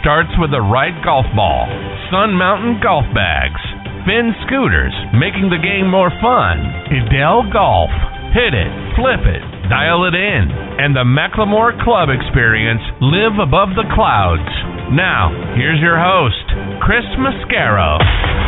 starts 0.00 0.30
with 0.38 0.50
the 0.50 0.62
right 0.62 0.94
golf 1.04 1.26
ball. 1.34 1.66
Sun 2.10 2.34
Mountain 2.34 2.80
Golf 2.82 3.04
Bags. 3.14 3.60
Finn 4.06 4.32
Scooters, 4.46 4.94
making 5.12 5.50
the 5.52 5.60
game 5.60 5.90
more 5.90 6.10
fun. 6.22 6.62
Edel 6.88 7.44
Golf. 7.52 7.90
Hit 8.32 8.54
it, 8.54 8.72
flip 8.96 9.24
it, 9.24 9.44
dial 9.68 10.04
it 10.08 10.14
in. 10.16 10.48
And 10.80 10.94
the 10.94 11.04
McLemore 11.04 11.76
Club 11.84 12.08
experience, 12.08 12.82
live 13.00 13.36
above 13.40 13.76
the 13.76 13.88
clouds. 13.92 14.48
Now, 14.94 15.28
here's 15.56 15.80
your 15.80 16.00
host, 16.00 16.46
Chris 16.80 17.04
Mascaro. 17.20 18.47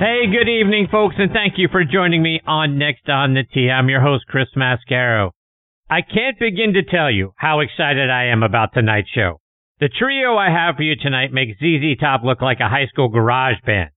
Hey, 0.00 0.32
good 0.32 0.48
evening, 0.48 0.88
folks, 0.90 1.16
and 1.18 1.30
thank 1.30 1.58
you 1.58 1.68
for 1.70 1.84
joining 1.84 2.22
me 2.22 2.40
on 2.46 2.78
Next 2.78 3.06
on 3.10 3.34
the 3.34 3.42
Tee. 3.42 3.68
I'm 3.68 3.90
your 3.90 4.00
host, 4.00 4.24
Chris 4.26 4.48
Mascaro. 4.56 5.32
I 5.90 6.00
can't 6.00 6.38
begin 6.38 6.72
to 6.72 6.82
tell 6.82 7.10
you 7.10 7.34
how 7.36 7.60
excited 7.60 8.08
I 8.08 8.28
am 8.32 8.42
about 8.42 8.72
tonight's 8.72 9.10
show. 9.10 9.42
The 9.78 9.90
trio 9.90 10.38
I 10.38 10.48
have 10.48 10.76
for 10.76 10.84
you 10.84 10.96
tonight 10.96 11.34
makes 11.34 11.58
ZZ 11.58 12.00
Top 12.00 12.22
look 12.24 12.40
like 12.40 12.60
a 12.60 12.68
high 12.70 12.86
school 12.86 13.10
garage 13.10 13.58
band. 13.66 13.90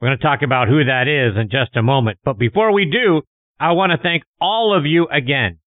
We're 0.00 0.08
going 0.08 0.18
to 0.18 0.24
talk 0.24 0.40
about 0.40 0.68
who 0.68 0.82
that 0.82 1.08
is 1.08 1.38
in 1.38 1.50
just 1.50 1.76
a 1.76 1.82
moment. 1.82 2.20
But 2.24 2.38
before 2.38 2.72
we 2.72 2.86
do, 2.90 3.20
I 3.60 3.72
want 3.72 3.92
to 3.92 4.02
thank 4.02 4.22
all 4.40 4.74
of 4.74 4.86
you 4.86 5.08
again 5.08 5.58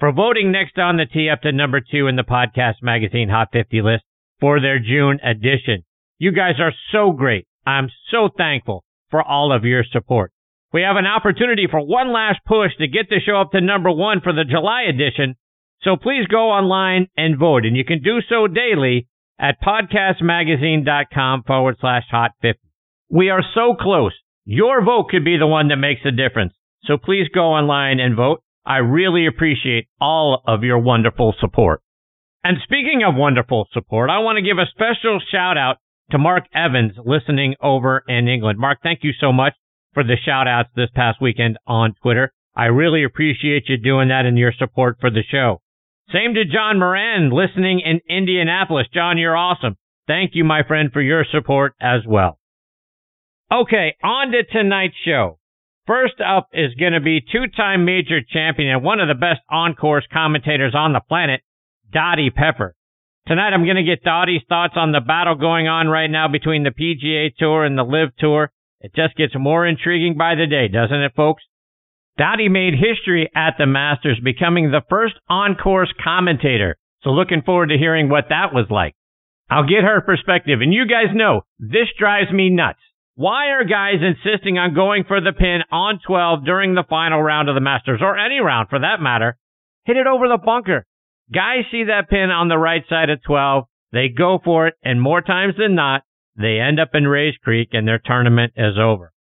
for 0.00 0.12
voting 0.12 0.50
Next 0.50 0.78
on 0.78 0.96
the 0.96 1.04
Tee 1.04 1.28
up 1.28 1.42
to 1.42 1.52
number 1.52 1.82
two 1.82 2.06
in 2.06 2.16
the 2.16 2.22
podcast 2.22 2.76
magazine 2.80 3.28
Hot 3.28 3.48
50 3.52 3.82
list 3.82 4.04
for 4.40 4.62
their 4.62 4.78
June 4.78 5.20
edition. 5.22 5.84
You 6.16 6.32
guys 6.32 6.54
are 6.58 6.72
so 6.90 7.12
great. 7.12 7.46
I'm 7.66 7.90
so 8.10 8.30
thankful 8.34 8.82
for 9.12 9.22
all 9.22 9.52
of 9.52 9.64
your 9.64 9.84
support. 9.92 10.32
We 10.72 10.82
have 10.82 10.96
an 10.96 11.06
opportunity 11.06 11.68
for 11.70 11.86
one 11.86 12.12
last 12.12 12.40
push 12.46 12.72
to 12.78 12.88
get 12.88 13.08
the 13.08 13.20
show 13.24 13.36
up 13.36 13.52
to 13.52 13.60
number 13.60 13.92
one 13.92 14.20
for 14.20 14.32
the 14.32 14.44
July 14.44 14.82
edition. 14.88 15.36
So 15.82 15.96
please 15.96 16.26
go 16.26 16.50
online 16.50 17.08
and 17.16 17.38
vote. 17.38 17.66
And 17.66 17.76
you 17.76 17.84
can 17.84 18.02
do 18.02 18.20
so 18.28 18.48
daily 18.48 19.06
at 19.38 19.60
podcastmagazine.com 19.62 21.42
forward 21.46 21.76
slash 21.80 22.04
hot 22.10 22.32
50. 22.40 22.58
We 23.10 23.28
are 23.28 23.44
so 23.54 23.74
close. 23.78 24.14
Your 24.44 24.82
vote 24.82 25.10
could 25.10 25.24
be 25.24 25.36
the 25.36 25.46
one 25.46 25.68
that 25.68 25.76
makes 25.76 26.00
a 26.06 26.10
difference. 26.10 26.54
So 26.84 26.96
please 26.96 27.28
go 27.32 27.52
online 27.52 28.00
and 28.00 28.16
vote. 28.16 28.42
I 28.64 28.78
really 28.78 29.26
appreciate 29.26 29.88
all 30.00 30.42
of 30.46 30.64
your 30.64 30.78
wonderful 30.78 31.34
support. 31.38 31.82
And 32.44 32.56
speaking 32.62 33.02
of 33.06 33.14
wonderful 33.14 33.68
support, 33.72 34.08
I 34.08 34.20
want 34.20 34.36
to 34.36 34.42
give 34.42 34.58
a 34.58 34.66
special 34.70 35.20
shout 35.30 35.58
out 35.58 35.76
to 36.12 36.18
Mark 36.18 36.44
Evans 36.54 36.92
listening 37.04 37.54
over 37.60 38.04
in 38.06 38.28
England. 38.28 38.58
Mark, 38.58 38.78
thank 38.82 39.00
you 39.02 39.12
so 39.18 39.32
much 39.32 39.54
for 39.92 40.04
the 40.04 40.16
shout 40.24 40.46
outs 40.46 40.70
this 40.76 40.90
past 40.94 41.20
weekend 41.20 41.58
on 41.66 41.94
Twitter. 42.02 42.32
I 42.54 42.66
really 42.66 43.02
appreciate 43.02 43.64
you 43.68 43.76
doing 43.76 44.08
that 44.08 44.26
and 44.26 44.38
your 44.38 44.52
support 44.56 44.98
for 45.00 45.10
the 45.10 45.22
show. 45.28 45.60
Same 46.12 46.34
to 46.34 46.44
John 46.44 46.78
Moran 46.78 47.30
listening 47.30 47.80
in 47.80 48.00
Indianapolis. 48.08 48.86
John, 48.92 49.18
you're 49.18 49.36
awesome. 49.36 49.76
Thank 50.06 50.32
you, 50.34 50.44
my 50.44 50.62
friend, 50.62 50.90
for 50.92 51.00
your 51.00 51.24
support 51.30 51.74
as 51.80 52.00
well. 52.06 52.38
Okay, 53.50 53.96
on 54.02 54.32
to 54.32 54.44
tonight's 54.44 54.94
show. 55.04 55.38
First 55.86 56.20
up 56.20 56.48
is 56.52 56.74
going 56.78 56.92
to 56.92 57.00
be 57.00 57.20
two-time 57.20 57.84
major 57.84 58.20
champion 58.20 58.70
and 58.70 58.84
one 58.84 59.00
of 59.00 59.08
the 59.08 59.14
best 59.14 59.40
on-course 59.50 60.06
commentators 60.12 60.74
on 60.74 60.92
the 60.92 61.00
planet, 61.08 61.40
Dottie 61.92 62.30
Pepper. 62.30 62.74
Tonight 63.28 63.52
I'm 63.54 63.64
going 63.64 63.76
to 63.76 63.84
get 63.84 64.02
Dottie's 64.02 64.42
thoughts 64.48 64.74
on 64.74 64.90
the 64.90 65.00
battle 65.00 65.36
going 65.36 65.68
on 65.68 65.86
right 65.86 66.10
now 66.10 66.26
between 66.26 66.64
the 66.64 66.70
PGA 66.70 67.30
Tour 67.36 67.64
and 67.64 67.78
the 67.78 67.84
LIV 67.84 68.16
Tour. 68.18 68.50
It 68.80 68.96
just 68.96 69.14
gets 69.14 69.32
more 69.38 69.64
intriguing 69.64 70.18
by 70.18 70.34
the 70.34 70.48
day, 70.48 70.66
doesn't 70.66 71.02
it, 71.02 71.12
folks? 71.14 71.44
Dottie 72.18 72.48
made 72.48 72.74
history 72.74 73.30
at 73.32 73.54
the 73.58 73.66
Masters, 73.66 74.18
becoming 74.22 74.70
the 74.70 74.82
first 74.90 75.14
on-course 75.28 75.94
commentator. 76.02 76.76
So 77.04 77.10
looking 77.10 77.42
forward 77.42 77.68
to 77.68 77.78
hearing 77.78 78.08
what 78.08 78.24
that 78.30 78.52
was 78.52 78.66
like. 78.70 78.94
I'll 79.48 79.68
get 79.68 79.84
her 79.84 80.00
perspective. 80.00 80.60
And 80.60 80.74
you 80.74 80.86
guys 80.86 81.14
know, 81.14 81.42
this 81.60 81.88
drives 81.96 82.32
me 82.32 82.50
nuts. 82.50 82.80
Why 83.14 83.50
are 83.50 83.64
guys 83.64 84.02
insisting 84.02 84.58
on 84.58 84.74
going 84.74 85.04
for 85.06 85.20
the 85.20 85.32
pin 85.32 85.60
on 85.70 86.00
12 86.04 86.44
during 86.44 86.74
the 86.74 86.84
final 86.90 87.22
round 87.22 87.48
of 87.48 87.54
the 87.54 87.60
Masters, 87.60 88.00
or 88.02 88.18
any 88.18 88.40
round 88.40 88.68
for 88.68 88.80
that 88.80 89.00
matter? 89.00 89.36
Hit 89.84 89.96
it 89.96 90.08
over 90.08 90.26
the 90.26 90.38
bunker. 90.44 90.86
Guys 91.32 91.64
see 91.70 91.84
that 91.84 92.10
pin 92.10 92.30
on 92.30 92.48
the 92.48 92.58
right 92.58 92.84
side 92.88 93.08
of 93.08 93.22
12, 93.22 93.64
they 93.92 94.08
go 94.08 94.38
for 94.44 94.66
it, 94.66 94.74
and 94.82 95.00
more 95.00 95.22
times 95.22 95.54
than 95.58 95.74
not, 95.74 96.02
they 96.36 96.58
end 96.58 96.80
up 96.80 96.90
in 96.94 97.06
Rae's 97.06 97.36
Creek 97.42 97.70
and 97.72 97.86
their 97.86 98.00
tournament 98.04 98.52
is 98.56 98.76
over. 98.78 99.12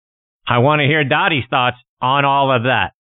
I 0.47 0.59
want 0.59 0.79
to 0.79 0.87
hear 0.87 1.03
Dottie's 1.03 1.45
thoughts 1.49 1.77
on 2.01 2.25
all 2.25 2.53
of 2.53 2.63
that. 2.63 2.91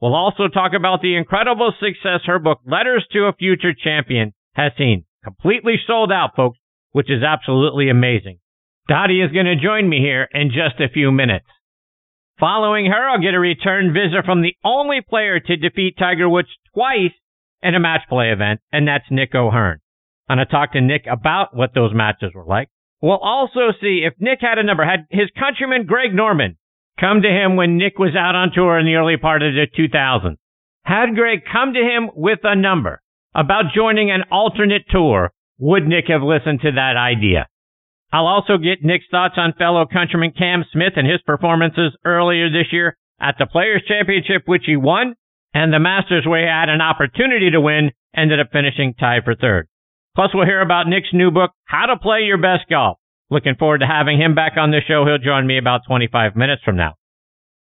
We'll 0.00 0.14
also 0.14 0.48
talk 0.48 0.72
about 0.76 1.00
the 1.00 1.16
incredible 1.16 1.72
success 1.78 2.20
her 2.26 2.38
book, 2.38 2.60
Letters 2.66 3.06
to 3.12 3.26
a 3.26 3.32
Future 3.32 3.72
Champion, 3.72 4.32
has 4.54 4.72
seen. 4.76 5.04
Completely 5.22 5.76
sold 5.86 6.10
out, 6.10 6.34
folks, 6.34 6.58
which 6.90 7.10
is 7.10 7.22
absolutely 7.22 7.88
amazing. 7.88 8.38
Dottie 8.88 9.22
is 9.22 9.30
going 9.30 9.46
to 9.46 9.62
join 9.62 9.88
me 9.88 10.00
here 10.00 10.28
in 10.34 10.48
just 10.48 10.80
a 10.80 10.92
few 10.92 11.12
minutes. 11.12 11.46
Following 12.40 12.86
her, 12.86 13.08
I'll 13.08 13.22
get 13.22 13.34
a 13.34 13.38
return 13.38 13.92
visit 13.92 14.24
from 14.24 14.42
the 14.42 14.56
only 14.64 15.00
player 15.00 15.38
to 15.38 15.56
defeat 15.56 15.94
Tiger 15.96 16.28
Woods 16.28 16.48
twice 16.74 17.12
in 17.62 17.74
a 17.74 17.80
match 17.80 18.02
play 18.08 18.30
event, 18.30 18.60
and 18.72 18.86
that's 18.86 19.04
Nick 19.10 19.34
O'Hern. 19.34 19.78
I'm 20.28 20.38
to 20.38 20.46
talk 20.46 20.72
to 20.72 20.80
Nick 20.80 21.06
about 21.10 21.54
what 21.56 21.74
those 21.74 21.94
matches 21.94 22.32
were 22.34 22.46
like. 22.46 22.68
We'll 23.00 23.18
also 23.18 23.72
see 23.80 24.04
if 24.06 24.14
Nick 24.20 24.38
had 24.40 24.58
a 24.58 24.62
number, 24.62 24.84
had 24.84 25.06
his 25.10 25.28
countryman 25.38 25.86
Greg 25.86 26.14
Norman 26.14 26.56
come 26.98 27.22
to 27.22 27.28
him 27.28 27.56
when 27.56 27.76
Nick 27.76 27.98
was 27.98 28.14
out 28.16 28.34
on 28.34 28.52
tour 28.54 28.78
in 28.78 28.86
the 28.86 28.94
early 28.94 29.16
part 29.16 29.42
of 29.42 29.52
the 29.54 29.66
2000s. 29.66 30.36
Had 30.84 31.14
Greg 31.14 31.40
come 31.50 31.74
to 31.74 31.80
him 31.80 32.10
with 32.14 32.40
a 32.44 32.56
number 32.56 33.02
about 33.34 33.74
joining 33.74 34.10
an 34.10 34.24
alternate 34.30 34.84
tour, 34.90 35.32
would 35.58 35.86
Nick 35.86 36.06
have 36.08 36.22
listened 36.22 36.60
to 36.62 36.72
that 36.72 36.96
idea? 36.96 37.48
I'll 38.12 38.26
also 38.26 38.58
get 38.58 38.84
Nick's 38.84 39.06
thoughts 39.10 39.34
on 39.36 39.54
fellow 39.54 39.86
countryman 39.86 40.32
Cam 40.36 40.64
Smith 40.72 40.94
and 40.96 41.08
his 41.08 41.22
performances 41.22 41.96
earlier 42.04 42.50
this 42.50 42.72
year 42.72 42.96
at 43.20 43.36
the 43.38 43.46
Players 43.46 43.82
Championship, 43.88 44.42
which 44.46 44.64
he 44.66 44.76
won, 44.76 45.14
and 45.54 45.72
the 45.72 45.78
Masters 45.78 46.24
where 46.26 46.40
he 46.40 46.46
had 46.46 46.68
an 46.68 46.80
opportunity 46.80 47.50
to 47.50 47.60
win, 47.60 47.92
ended 48.16 48.40
up 48.40 48.52
finishing 48.52 48.94
tied 48.94 49.24
for 49.24 49.34
third. 49.34 49.68
Plus, 50.14 50.30
we'll 50.34 50.46
hear 50.46 50.60
about 50.60 50.88
Nick's 50.88 51.12
new 51.12 51.30
book, 51.30 51.52
How 51.64 51.86
to 51.86 51.96
Play 51.96 52.20
Your 52.22 52.38
Best 52.38 52.68
Golf. 52.68 52.98
Looking 53.30 53.54
forward 53.58 53.78
to 53.78 53.86
having 53.86 54.20
him 54.20 54.34
back 54.34 54.58
on 54.58 54.70
the 54.70 54.82
show. 54.86 55.06
He'll 55.06 55.16
join 55.16 55.46
me 55.46 55.56
about 55.56 55.86
25 55.86 56.36
minutes 56.36 56.62
from 56.64 56.76
now. 56.76 56.94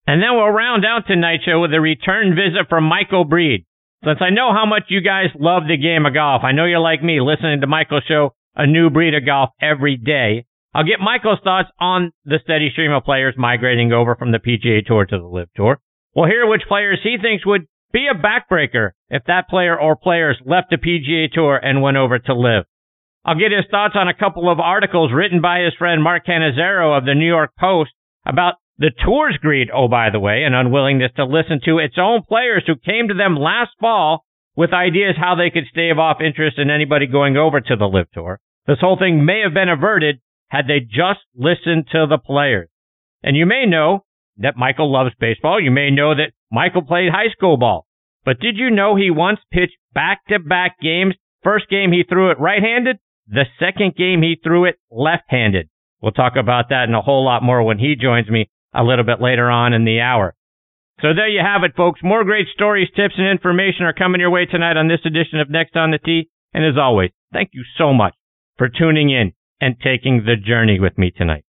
And 0.07 0.21
then 0.21 0.35
we'll 0.35 0.49
round 0.49 0.85
out 0.85 1.07
tonight's 1.07 1.45
show 1.45 1.61
with 1.61 1.73
a 1.73 1.81
return 1.81 2.35
visit 2.35 2.69
from 2.69 2.85
Michael 2.85 3.25
Breed. 3.25 3.65
Since 4.05 4.19
I 4.21 4.31
know 4.31 4.53
how 4.53 4.67
much 4.67 4.85
you 4.89 5.01
guys 5.01 5.31
love 5.39 5.63
the 5.69 5.77
game 5.77 6.05
of 6.05 6.15
golf, 6.15 6.43
I 6.43 6.51
know 6.51 6.65
you're 6.65 6.81
like 6.81 7.05
me 7.05 7.21
listening 7.21 7.61
to 7.61 7.69
Michael's 7.69 8.03
show, 8.09 8.35
A 8.57 8.67
New 8.67 8.91
Breed 8.91 9.15
of 9.15 9.25
Golf, 9.25 9.51
every 9.61 9.97
day. 9.97 10.47
I'll 10.75 10.83
get 10.83 10.99
Michael's 10.99 11.39
thoughts 11.45 11.69
on 11.79 12.11
the 12.25 12.41
steady 12.43 12.71
stream 12.73 12.91
of 12.91 13.05
players 13.05 13.35
migrating 13.39 13.93
over 13.93 14.17
from 14.17 14.33
the 14.33 14.41
PGA 14.41 14.85
Tour 14.85 15.05
to 15.07 15.19
the 15.19 15.25
LIV 15.25 15.49
Tour. 15.55 15.79
We'll 16.15 16.27
hear 16.27 16.47
which 16.47 16.63
players 16.69 17.01
he 17.03 17.17
thinks 17.21 17.47
would 17.47 17.67
be 17.93 18.09
a 18.11 18.15
backbreaker 18.15 18.91
if 19.11 19.25
that 19.27 19.49
player 19.49 19.79
or 19.79 19.97
players 19.97 20.39
left 20.45 20.71
the 20.71 20.77
PGA 20.77 21.31
Tour 21.33 21.57
and 21.57 21.83
went 21.83 21.97
over 21.97 22.19
to 22.19 22.35
LIV. 22.35 22.65
I'll 23.25 23.39
get 23.39 23.53
his 23.53 23.67
thoughts 23.71 23.95
on 23.97 24.09
a 24.09 24.15
couple 24.15 24.51
of 24.51 24.59
articles 24.59 25.13
written 25.13 25.41
by 25.41 25.61
his 25.61 25.75
friend 25.75 26.03
Mark 26.03 26.27
Cannizzaro 26.27 26.97
of 26.97 27.05
the 27.05 27.15
New 27.15 27.27
York 27.27 27.53
Post 27.59 27.93
about 28.27 28.55
the 28.79 28.91
tour's 29.05 29.37
greed, 29.37 29.69
oh, 29.73 29.87
by 29.87 30.11
the 30.11 30.19
way, 30.19 30.43
and 30.45 30.55
unwillingness 30.55 31.13
to 31.17 31.25
listen 31.25 31.61
to 31.65 31.79
its 31.79 31.97
own 31.99 32.23
players 32.29 32.65
who 32.67 32.75
came 32.75 33.09
to 33.09 33.15
them 33.15 33.37
last 33.37 33.71
fall 33.81 34.25
with 34.57 34.73
ideas 34.73 35.15
how 35.17 35.35
they 35.35 35.51
could 35.51 35.67
stave 35.71 35.99
off 35.99 36.21
interest 36.21 36.59
in 36.59 36.71
anybody 36.71 37.07
going 37.07 37.37
over 37.37 37.61
to 37.61 37.77
the 37.77 37.87
LIV 37.87 38.11
Tour. 38.13 38.41
This 38.67 38.81
whole 38.81 38.99
thing 38.99 39.25
may 39.25 39.41
have 39.41 39.55
been 39.55 39.69
averted 39.69 40.21
had 40.49 40.67
they 40.67 40.81
just 40.81 41.21
listened 41.37 41.87
to 41.93 42.07
the 42.09 42.19
players. 42.19 42.69
And 43.23 43.37
you 43.37 43.47
may 43.47 43.67
know 43.67 44.05
that 44.43 44.57
Michael 44.57 44.93
loves 44.93 45.15
baseball. 45.19 45.61
You 45.61 45.71
may 45.71 45.91
know 45.91 46.15
that 46.15 46.33
Michael 46.51 46.83
played 46.83 47.11
high 47.11 47.31
school 47.33 47.57
ball. 47.57 47.87
But 48.25 48.39
did 48.39 48.57
you 48.57 48.71
know 48.71 48.95
he 48.95 49.11
once 49.11 49.41
pitched 49.51 49.79
back 49.95 50.21
to 50.29 50.39
back 50.39 50.77
games? 50.81 51.15
First 51.43 51.69
game 51.69 51.91
he 51.91 52.05
threw 52.09 52.31
it 52.31 52.39
right 52.39 52.63
handed. 52.63 52.99
The 53.27 53.47
second 53.59 53.97
game 53.97 54.23
he 54.23 54.37
threw 54.43 54.65
it 54.67 54.77
left 54.91 55.25
handed. 55.29 55.69
We'll 56.01 56.13
talk 56.13 56.35
about 56.37 56.69
that 56.69 56.85
and 56.85 56.95
a 56.95 57.01
whole 57.01 57.25
lot 57.25 57.43
more 57.43 57.63
when 57.63 57.79
he 57.79 57.95
joins 58.01 58.29
me 58.29 58.51
a 58.75 58.85
little 58.85 59.05
bit 59.05 59.21
later 59.21 59.51
on 59.51 59.73
in 59.73 59.85
the 59.85 60.01
hour. 60.01 60.35
So 61.01 61.09
there 61.15 61.29
you 61.29 61.41
have 61.41 61.65
it, 61.65 61.77
folks. 61.77 62.01
More 62.03 62.25
great 62.25 62.47
stories, 62.55 62.89
tips, 62.95 63.15
and 63.17 63.27
information 63.27 63.87
are 63.87 63.93
coming 63.93 64.21
your 64.21 64.31
way 64.31 64.47
tonight 64.47 64.77
on 64.77 64.89
this 64.89 65.05
edition 65.05 65.41
of 65.41 65.51
Next 65.51 65.77
on 65.77 65.91
the 65.91 65.99
Tee. 65.99 66.29
And 66.55 66.65
as 66.65 66.79
always, 66.79 67.11
thank 67.33 67.51
you 67.53 67.65
so 67.79 67.93
much 67.93 68.15
for 68.59 68.69
tuning 68.69 69.11
in 69.11 69.33
and 69.61 69.77
taking 69.83 70.25
the 70.25 70.37
journey 70.37 70.79
with 70.79 70.99
me 70.99 71.11
tonight. 71.11 71.45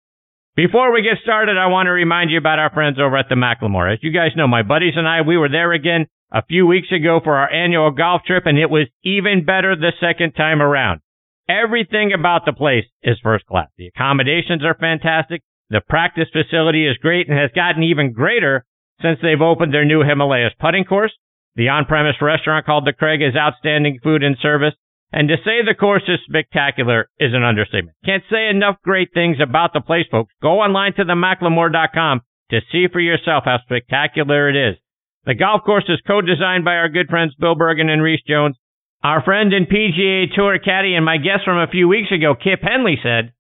Before 0.60 0.92
we 0.92 1.04
get 1.04 1.24
started, 1.24 1.56
I 1.58 1.68
want 1.68 1.88
to 1.88 1.92
remind 1.92 2.32
you 2.32 2.38
about 2.38 2.60
our 2.60 2.70
friends 2.70 3.00
over 3.00 3.16
at 3.16 3.30
the 3.30 3.36
McLemore. 3.36 3.94
As 3.94 4.00
you 4.02 4.12
guys 4.12 4.36
know, 4.36 4.46
my 4.46 4.62
buddies 4.62 4.96
and 4.98 5.08
I, 5.08 5.22
we 5.22 5.38
were 5.38 5.48
there 5.48 5.72
again 5.72 6.08
a 6.34 6.44
few 6.44 6.68
weeks 6.68 6.92
ago 6.92 7.22
for 7.24 7.38
our 7.38 7.50
annual 7.50 7.92
golf 7.92 8.24
trip, 8.28 8.44
and 8.46 8.60
it 8.60 8.70
was 8.70 8.90
even 9.02 9.46
better 9.46 9.78
the 9.78 9.94
second 10.02 10.34
time 10.34 10.62
around. 10.62 11.00
Everything 11.48 12.12
about 12.12 12.44
the 12.44 12.52
place 12.52 12.84
is 13.02 13.16
first 13.24 13.46
class. 13.46 13.70
The 13.78 13.88
accommodations 13.88 14.66
are 14.66 14.76
fantastic. 14.76 15.44
The 15.70 15.80
practice 15.80 16.28
facility 16.34 16.86
is 16.86 16.98
great 16.98 17.30
and 17.30 17.40
has 17.40 17.52
gotten 17.56 17.84
even 17.84 18.12
greater 18.12 18.66
since 19.02 19.20
they've 19.22 19.40
opened 19.40 19.74
their 19.74 19.86
new 19.86 20.04
Himalayas 20.04 20.52
putting 20.60 20.84
course. 20.84 21.16
The 21.56 21.70
on-premise 21.70 22.18
restaurant 22.20 22.66
called 22.66 22.86
the 22.86 22.92
Craig 22.92 23.22
is 23.22 23.38
outstanding 23.38 24.00
food 24.04 24.24
and 24.24 24.36
service. 24.42 24.74
And 25.12 25.28
to 25.28 25.38
say 25.38 25.66
the 25.66 25.74
course 25.74 26.04
is 26.08 26.20
spectacular 26.28 27.10
is 27.20 27.34
an 27.34 27.44
understatement. 27.44 27.98
Can't 28.06 28.24
say 28.30 28.48
enough 28.48 28.76
great 28.84 29.10
things 29.14 29.38
about 29.42 29.74
the 29.74 29.82
place, 29.82 30.06
folks. 30.12 30.34
Go 30.42 30.60
online 30.60 30.94
to 30.96 31.06
themclemore.com 31.06 32.22
to 32.52 32.62
see 32.72 32.88
for 32.92 33.00
yourself 33.00 33.44
how 33.46 33.58
spectacular 33.64 34.50
it 34.50 34.56
is. 34.56 34.78
The 35.26 35.36
golf 35.36 35.64
course 35.64 35.86
is 35.90 36.00
co-designed 36.06 36.64
by 36.64 36.76
our 36.76 36.90
good 36.90 37.08
friends 37.10 37.36
Bill 37.36 37.56
Bergin 37.56 37.90
and 37.90 38.02
Rees 38.02 38.22
Jones. 38.28 38.56
Our 39.04 39.24
friend 39.24 39.54
and 39.54 39.68
PGA 39.68 40.34
Tour 40.34 40.60
caddy 40.60 40.94
and 40.96 41.06
my 41.06 41.18
guest 41.18 41.44
from 41.46 41.58
a 41.58 41.72
few 41.72 41.88
weeks 41.88 42.12
ago, 42.12 42.36
Kip 42.36 42.62
Henley, 42.62 43.00
said, 43.02 43.34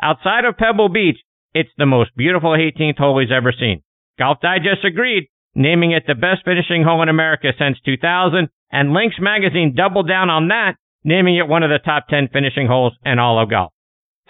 outside 0.00 0.44
of 0.44 0.58
Pebble 0.58 0.88
Beach, 0.88 1.18
it's 1.54 1.70
the 1.78 1.86
most 1.86 2.14
beautiful 2.16 2.50
18th 2.50 2.98
hole 2.98 3.18
he's 3.18 3.32
ever 3.32 3.52
seen. 3.52 3.82
Golf 4.18 4.38
Digest 4.40 4.84
agreed, 4.84 5.28
naming 5.54 5.92
it 5.92 6.04
the 6.06 6.14
best 6.14 6.44
finishing 6.44 6.84
hole 6.84 7.02
in 7.02 7.08
America 7.08 7.48
since 7.58 7.78
2000, 7.84 8.48
and 8.70 8.92
Links 8.92 9.16
Magazine 9.18 9.74
doubled 9.74 10.08
down 10.08 10.28
on 10.28 10.48
that, 10.48 10.76
naming 11.06 11.36
it 11.36 11.48
one 11.48 11.62
of 11.62 11.70
the 11.70 11.78
top 11.78 12.08
10 12.08 12.28
finishing 12.32 12.66
holes 12.66 12.92
in 13.04 13.18
all 13.18 13.40
of 13.40 13.48
golf. 13.48 13.72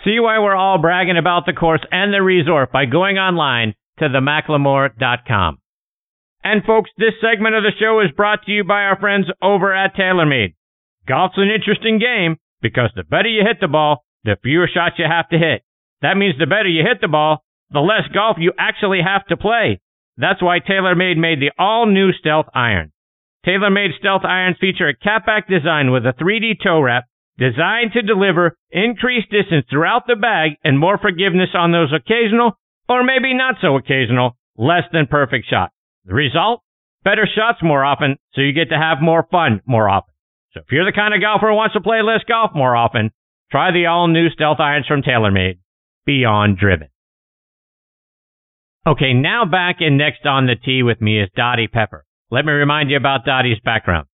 See 0.04 0.20
why 0.20 0.38
we're 0.38 0.54
all 0.54 0.78
bragging 0.78 1.16
about 1.16 1.46
the 1.46 1.54
course 1.54 1.80
and 1.90 2.12
the 2.12 2.22
resort 2.22 2.70
by 2.70 2.84
going 2.84 3.16
online 3.16 3.74
to 3.98 4.08
themclemore.com. 4.08 5.58
And 6.44 6.62
folks, 6.64 6.90
this 6.98 7.14
segment 7.20 7.56
of 7.56 7.64
the 7.64 7.72
show 7.80 8.00
is 8.00 8.14
brought 8.14 8.44
to 8.44 8.52
you 8.52 8.62
by 8.62 8.82
our 8.82 9.00
friends 9.00 9.26
over 9.42 9.74
at 9.74 9.96
TaylorMade. 9.96 10.54
Golf's 11.08 11.38
an 11.38 11.50
interesting 11.50 11.98
game 11.98 12.36
because 12.60 12.90
the 12.94 13.04
better 13.04 13.28
you 13.28 13.42
hit 13.42 13.58
the 13.60 13.68
ball, 13.68 14.04
the 14.24 14.36
fewer 14.42 14.68
shots 14.72 14.96
you 14.98 15.06
have 15.10 15.28
to 15.30 15.38
hit. 15.38 15.62
That 16.02 16.16
means 16.16 16.34
the 16.38 16.46
better 16.46 16.68
you 16.68 16.84
hit 16.86 17.00
the 17.00 17.08
ball, 17.08 17.42
the 17.70 17.80
less 17.80 18.06
golf 18.12 18.36
you 18.38 18.52
actually 18.58 19.00
have 19.02 19.26
to 19.26 19.36
play. 19.36 19.80
That's 20.18 20.42
why 20.42 20.60
TaylorMade 20.60 21.16
made 21.16 21.40
the 21.40 21.52
all 21.58 21.86
new 21.86 22.12
Stealth 22.12 22.46
Iron. 22.54 22.92
TaylorMade 23.46 23.96
Stealth 23.98 24.24
Irons 24.24 24.56
feature 24.60 24.88
a 24.88 24.96
Cap 24.96 25.24
Back 25.24 25.48
design 25.48 25.92
with 25.92 26.04
a 26.04 26.12
3D 26.20 26.58
toe 26.64 26.80
wrap 26.80 27.04
designed 27.38 27.92
to 27.92 28.02
deliver 28.02 28.56
increased 28.72 29.30
distance 29.30 29.64
throughout 29.70 30.02
the 30.08 30.16
bag 30.16 30.52
and 30.64 30.78
more 30.78 30.98
forgiveness 30.98 31.50
on 31.54 31.70
those 31.70 31.92
occasional, 31.94 32.58
or 32.88 33.04
maybe 33.04 33.34
not 33.34 33.56
so 33.60 33.76
occasional, 33.76 34.36
less 34.56 34.82
than 34.92 35.06
perfect 35.06 35.48
shots. 35.48 35.72
The 36.06 36.14
result? 36.14 36.62
Better 37.04 37.28
shots 37.32 37.58
more 37.62 37.84
often, 37.84 38.16
so 38.34 38.40
you 38.40 38.52
get 38.52 38.70
to 38.70 38.78
have 38.78 38.98
more 39.00 39.28
fun 39.30 39.60
more 39.64 39.88
often. 39.88 40.12
So 40.52 40.60
if 40.60 40.72
you're 40.72 40.84
the 40.84 40.96
kind 40.96 41.14
of 41.14 41.20
golfer 41.20 41.48
who 41.48 41.54
wants 41.54 41.74
to 41.74 41.80
play 41.80 42.02
less 42.02 42.24
golf 42.26 42.50
more 42.52 42.74
often, 42.74 43.10
try 43.52 43.70
the 43.70 43.86
all 43.86 44.08
new 44.08 44.28
Stealth 44.30 44.58
Irons 44.58 44.86
from 44.86 45.02
TaylorMade. 45.02 45.58
Beyond 46.04 46.58
driven. 46.58 46.88
Okay, 48.84 49.12
now 49.12 49.44
back 49.44 49.76
and 49.80 49.96
next 49.98 50.26
on 50.26 50.46
the 50.46 50.56
tee 50.56 50.82
with 50.82 51.00
me 51.00 51.20
is 51.20 51.28
Dottie 51.36 51.68
Pepper. 51.68 52.04
Let 52.30 52.44
me 52.44 52.52
remind 52.52 52.90
you 52.90 52.96
about 52.96 53.24
Dottie's 53.24 53.60
background. 53.64 54.08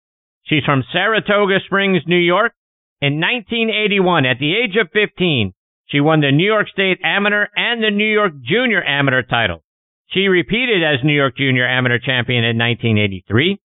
She's 0.45 0.65
from 0.65 0.85
Saratoga 0.93 1.61
Springs, 1.65 2.03
New 2.07 2.19
York. 2.19 2.53
In 3.01 3.21
1981, 3.21 4.27
at 4.27 4.39
the 4.39 4.55
age 4.55 4.77
of 4.77 4.91
15, 4.93 5.55
she 5.87 6.01
won 6.01 6.21
the 6.21 6.31
New 6.31 6.45
York 6.45 6.69
State 6.69 6.99
Amateur 7.03 7.47
and 7.57 7.83
the 7.83 7.91
New 7.91 8.13
York 8.13 8.33
Junior 8.43 8.85
Amateur 8.85 9.23
title. 9.23 9.65
She 10.11 10.29
repeated 10.29 10.85
as 10.85 11.03
New 11.03 11.15
York 11.15 11.39
Junior 11.39 11.67
Amateur 11.67 11.99
champion 11.99 12.45
in 12.45 12.59
1983. 12.59 13.59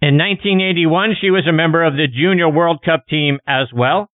In 0.00 0.16
1981, 0.16 1.16
she 1.20 1.30
was 1.30 1.46
a 1.46 1.52
member 1.52 1.84
of 1.84 1.94
the 1.94 2.08
Junior 2.08 2.48
World 2.48 2.80
Cup 2.82 3.04
team 3.06 3.38
as 3.46 3.68
well. 3.70 4.08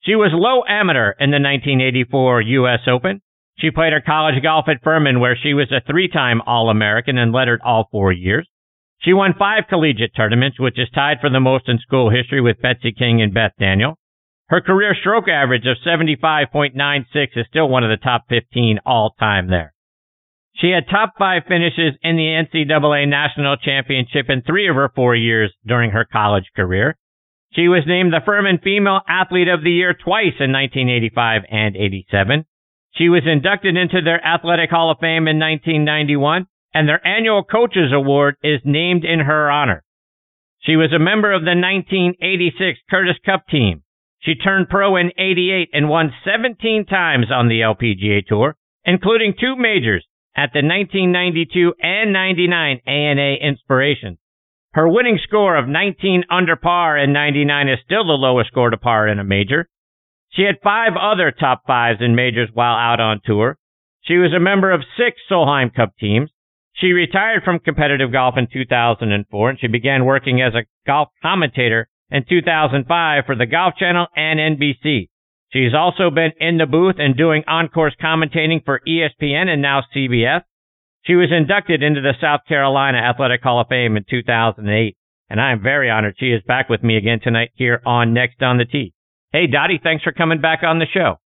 She 0.00 0.14
was 0.14 0.30
low 0.32 0.64
amateur 0.66 1.12
in 1.20 1.30
the 1.30 1.44
1984 1.44 2.40
U.S. 2.40 2.80
Open. 2.88 3.20
She 3.58 3.70
played 3.70 3.92
her 3.92 4.00
college 4.00 4.42
golf 4.42 4.64
at 4.68 4.82
Furman, 4.82 5.20
where 5.20 5.36
she 5.36 5.52
was 5.52 5.70
a 5.70 5.82
three-time 5.86 6.40
All-American 6.46 7.18
and 7.18 7.32
lettered 7.32 7.60
all 7.62 7.88
four 7.90 8.12
years. 8.12 8.48
She 9.06 9.12
won 9.12 9.34
five 9.38 9.68
collegiate 9.68 10.16
tournaments, 10.16 10.58
which 10.58 10.80
is 10.80 10.90
tied 10.92 11.20
for 11.20 11.30
the 11.30 11.38
most 11.38 11.68
in 11.68 11.78
school 11.78 12.10
history 12.10 12.40
with 12.40 12.60
Betsy 12.60 12.90
King 12.90 13.22
and 13.22 13.32
Beth 13.32 13.52
Daniel. 13.56 14.00
Her 14.48 14.60
career 14.60 14.96
stroke 15.00 15.28
average 15.28 15.64
of 15.64 15.76
75.96 15.86 17.06
is 17.36 17.46
still 17.46 17.68
one 17.68 17.84
of 17.84 17.90
the 17.90 18.02
top 18.02 18.24
15 18.28 18.80
all 18.84 19.14
time 19.16 19.48
there. 19.48 19.72
She 20.56 20.70
had 20.70 20.88
top 20.88 21.12
five 21.16 21.42
finishes 21.46 21.94
in 22.02 22.16
the 22.16 22.24
NCAA 22.66 23.06
National 23.06 23.56
Championship 23.56 24.26
in 24.28 24.42
three 24.42 24.68
of 24.68 24.74
her 24.74 24.90
four 24.92 25.14
years 25.14 25.54
during 25.64 25.92
her 25.92 26.04
college 26.04 26.50
career. 26.56 26.96
She 27.52 27.68
was 27.68 27.84
named 27.86 28.12
the 28.12 28.22
Furman 28.24 28.58
Female 28.58 29.02
Athlete 29.08 29.48
of 29.48 29.62
the 29.62 29.70
Year 29.70 29.94
twice 29.94 30.34
in 30.40 30.50
1985 30.50 31.42
and 31.48 31.76
87. 31.76 32.44
She 32.96 33.08
was 33.08 33.22
inducted 33.24 33.76
into 33.76 34.00
their 34.02 34.24
Athletic 34.26 34.70
Hall 34.70 34.90
of 34.90 34.98
Fame 34.98 35.28
in 35.28 35.38
1991, 35.38 36.46
and 36.76 36.86
their 36.86 37.04
annual 37.06 37.42
Coaches 37.42 37.90
Award 37.90 38.36
is 38.42 38.60
named 38.62 39.02
in 39.02 39.20
her 39.20 39.50
honor. 39.50 39.82
She 40.60 40.76
was 40.76 40.92
a 40.92 40.98
member 40.98 41.32
of 41.32 41.40
the 41.40 41.56
1986 41.56 42.80
Curtis 42.90 43.16
Cup 43.24 43.48
team. 43.48 43.82
She 44.20 44.34
turned 44.34 44.68
pro 44.68 44.96
in 44.96 45.10
88 45.16 45.70
and 45.72 45.88
won 45.88 46.12
17 46.22 46.84
times 46.84 47.28
on 47.32 47.48
the 47.48 47.60
LPGA 47.60 48.26
Tour, 48.26 48.56
including 48.84 49.32
two 49.40 49.56
majors 49.56 50.04
at 50.36 50.52
the 50.52 50.60
1992 50.60 51.72
and 51.80 52.12
99 52.12 52.80
ANA 52.86 53.36
Inspirations. 53.40 54.18
Her 54.74 54.86
winning 54.86 55.18
score 55.26 55.56
of 55.56 55.66
19 55.66 56.24
under 56.30 56.56
par 56.56 56.98
in 56.98 57.10
99 57.10 57.68
is 57.70 57.78
still 57.86 58.04
the 58.04 58.12
lowest 58.12 58.50
score 58.50 58.68
to 58.68 58.76
par 58.76 59.08
in 59.08 59.18
a 59.18 59.24
major. 59.24 59.66
She 60.32 60.42
had 60.42 60.56
five 60.62 60.92
other 61.00 61.30
top 61.30 61.62
fives 61.66 62.02
in 62.02 62.14
majors 62.14 62.50
while 62.52 62.76
out 62.76 63.00
on 63.00 63.22
tour. 63.24 63.56
She 64.02 64.18
was 64.18 64.34
a 64.36 64.40
member 64.40 64.70
of 64.70 64.84
six 64.98 65.16
Solheim 65.30 65.74
Cup 65.74 65.96
teams. 65.98 66.28
She 66.78 66.92
retired 66.92 67.42
from 67.42 67.58
competitive 67.58 68.12
golf 68.12 68.34
in 68.36 68.48
2004 68.52 69.50
and 69.50 69.58
she 69.58 69.66
began 69.66 70.04
working 70.04 70.42
as 70.42 70.54
a 70.54 70.66
golf 70.86 71.08
commentator 71.22 71.88
in 72.10 72.24
2005 72.28 73.24
for 73.24 73.34
the 73.34 73.46
Golf 73.46 73.74
Channel 73.78 74.06
and 74.14 74.38
NBC. 74.38 75.08
She's 75.52 75.74
also 75.74 76.10
been 76.10 76.32
in 76.38 76.58
the 76.58 76.66
booth 76.66 76.96
and 76.98 77.16
doing 77.16 77.44
on-course 77.46 77.94
commentating 78.02 78.64
for 78.64 78.80
ESPN 78.86 79.48
and 79.48 79.62
now 79.62 79.82
CBS. 79.94 80.42
She 81.06 81.14
was 81.14 81.30
inducted 81.30 81.82
into 81.82 82.00
the 82.00 82.14
South 82.20 82.40
Carolina 82.48 82.98
Athletic 82.98 83.42
Hall 83.42 83.60
of 83.60 83.68
Fame 83.68 83.96
in 83.96 84.04
2008, 84.10 84.96
and 85.30 85.40
I 85.40 85.52
am 85.52 85.62
very 85.62 85.88
honored 85.88 86.16
she 86.18 86.32
is 86.32 86.42
back 86.46 86.68
with 86.68 86.82
me 86.82 86.96
again 86.96 87.20
tonight 87.22 87.52
here 87.54 87.80
on 87.86 88.12
Next 88.12 88.42
on 88.42 88.58
the 88.58 88.64
Tee. 88.64 88.92
Hey, 89.32 89.46
Dottie, 89.46 89.80
thanks 89.82 90.02
for 90.02 90.12
coming 90.12 90.40
back 90.40 90.62
on 90.62 90.78
the 90.78 90.86
show. 90.92 91.20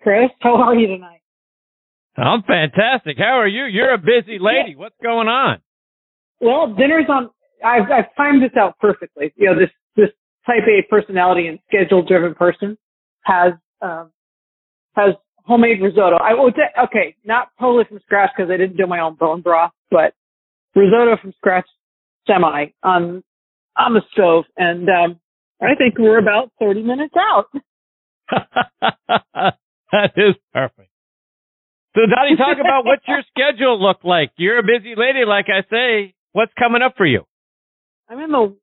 Chris, 0.00 0.30
how 0.40 0.56
are 0.56 0.74
you 0.74 0.86
tonight? 0.86 1.13
I'm 2.16 2.42
fantastic. 2.42 3.18
How 3.18 3.40
are 3.40 3.48
you? 3.48 3.64
You're 3.64 3.94
a 3.94 3.98
busy 3.98 4.38
lady. 4.40 4.76
What's 4.76 4.96
going 5.02 5.28
on? 5.28 5.58
Well, 6.40 6.72
dinner's 6.74 7.06
on. 7.08 7.30
I've, 7.64 7.90
I've 7.90 8.14
timed 8.16 8.42
this 8.42 8.56
out 8.58 8.78
perfectly. 8.78 9.32
You 9.36 9.46
know, 9.46 9.58
this 9.58 9.70
this 9.96 10.10
type 10.46 10.62
A 10.68 10.82
personality 10.88 11.48
and 11.48 11.58
schedule 11.66 12.02
driven 12.04 12.34
person 12.34 12.76
has 13.22 13.52
um, 13.82 14.10
has 14.94 15.14
homemade 15.44 15.80
risotto. 15.82 16.16
I 16.16 16.34
would 16.34 16.54
say, 16.54 16.82
okay, 16.84 17.16
not 17.24 17.48
totally 17.60 17.84
from 17.84 18.00
scratch 18.00 18.30
because 18.36 18.50
I 18.50 18.56
didn't 18.56 18.76
do 18.76 18.86
my 18.86 19.00
own 19.00 19.14
bone 19.14 19.40
broth, 19.40 19.72
but 19.90 20.14
risotto 20.74 21.16
from 21.20 21.32
scratch, 21.36 21.66
semi 22.26 22.66
on 22.82 23.22
on 23.76 23.94
the 23.94 24.02
stove, 24.12 24.44
and 24.56 24.88
um, 24.88 25.20
I 25.60 25.74
think 25.76 25.98
we're 25.98 26.18
about 26.18 26.52
thirty 26.60 26.82
minutes 26.82 27.14
out. 27.18 27.46
that 29.92 30.12
is 30.16 30.34
perfect. 30.52 30.83
So, 31.94 32.02
Dottie, 32.06 32.36
talk 32.36 32.58
about 32.60 32.84
what 32.84 33.00
your 33.06 33.22
schedule 33.30 33.80
looked 33.80 34.04
like. 34.04 34.32
You're 34.36 34.58
a 34.58 34.62
busy 34.62 34.94
lady, 34.96 35.24
like 35.26 35.46
I 35.48 35.62
say. 35.70 36.14
What's 36.32 36.52
coming 36.58 36.82
up 36.82 36.94
for 36.96 37.06
you? 37.06 37.22
I'm 38.08 38.18
in 38.18 38.30
the, 38.30 38.56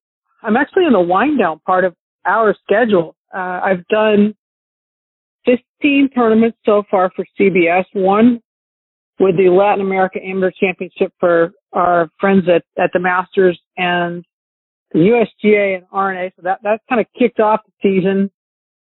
I'm 0.44 0.58
actually 0.58 0.86
in 0.86 0.92
the 0.92 1.00
wind 1.00 1.40
down 1.40 1.60
part 1.66 1.86
of 1.86 1.96
our 2.26 2.54
schedule. 2.64 3.16
Uh, 3.34 3.62
I've 3.64 3.88
done 3.88 4.36
15 5.46 6.10
tournaments 6.14 6.58
so 6.66 6.84
far 6.92 7.10
for 7.16 7.26
CBS. 7.40 7.86
One 7.94 8.42
with 9.20 9.38
the 9.38 9.50
Latin 9.50 9.86
America 9.86 10.20
Amateur 10.22 10.52
Championship 10.60 11.14
for 11.20 11.52
our 11.72 12.10
friends 12.20 12.44
at, 12.54 12.64
at 12.82 12.90
the 12.92 13.00
Masters 13.00 13.60
and 13.78 14.26
the 14.92 15.00
USGA 15.00 15.78
and 15.78 15.86
R&A. 15.92 16.34
So 16.36 16.42
that, 16.44 16.60
that 16.64 16.82
kind 16.90 17.00
of 17.00 17.08
kicked 17.18 17.40
off 17.40 17.62
the 17.66 17.72
season. 17.82 18.30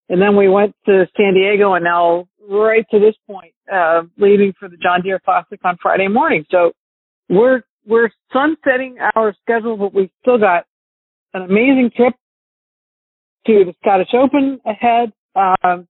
And 0.09 0.23
then 0.23 0.37
we 0.37 0.49
went 0.49 0.77
to 0.87 1.07
San 1.17 1.35
Diego 1.35 1.75
and 1.75 1.85
now 1.85 2.29
right 2.49 2.85
to 2.91 2.99
this 2.99 3.15
point, 3.27 3.53
uh, 3.73 4.03
leaving 4.17 4.53
for 4.59 4.69
the 4.69 4.77
John 4.77 5.03
Deere 5.03 5.21
Classic 5.21 5.61
on 5.65 5.77
Friday 5.81 6.09
morning. 6.09 6.45
So 6.51 6.73
we're, 7.29 7.63
we're 7.87 8.11
sunsetting 8.33 8.97
our 9.15 9.35
schedule, 9.43 9.77
but 9.77 9.95
we've 9.95 10.11
still 10.23 10.39
got 10.39 10.65
an 11.35 11.43
amazing 11.43 11.91
trip 11.95 12.15
to 13.47 13.65
the 13.65 13.75
Scottish 13.83 14.15
Open 14.15 14.61
ahead. 14.67 15.13
Um, 15.35 15.87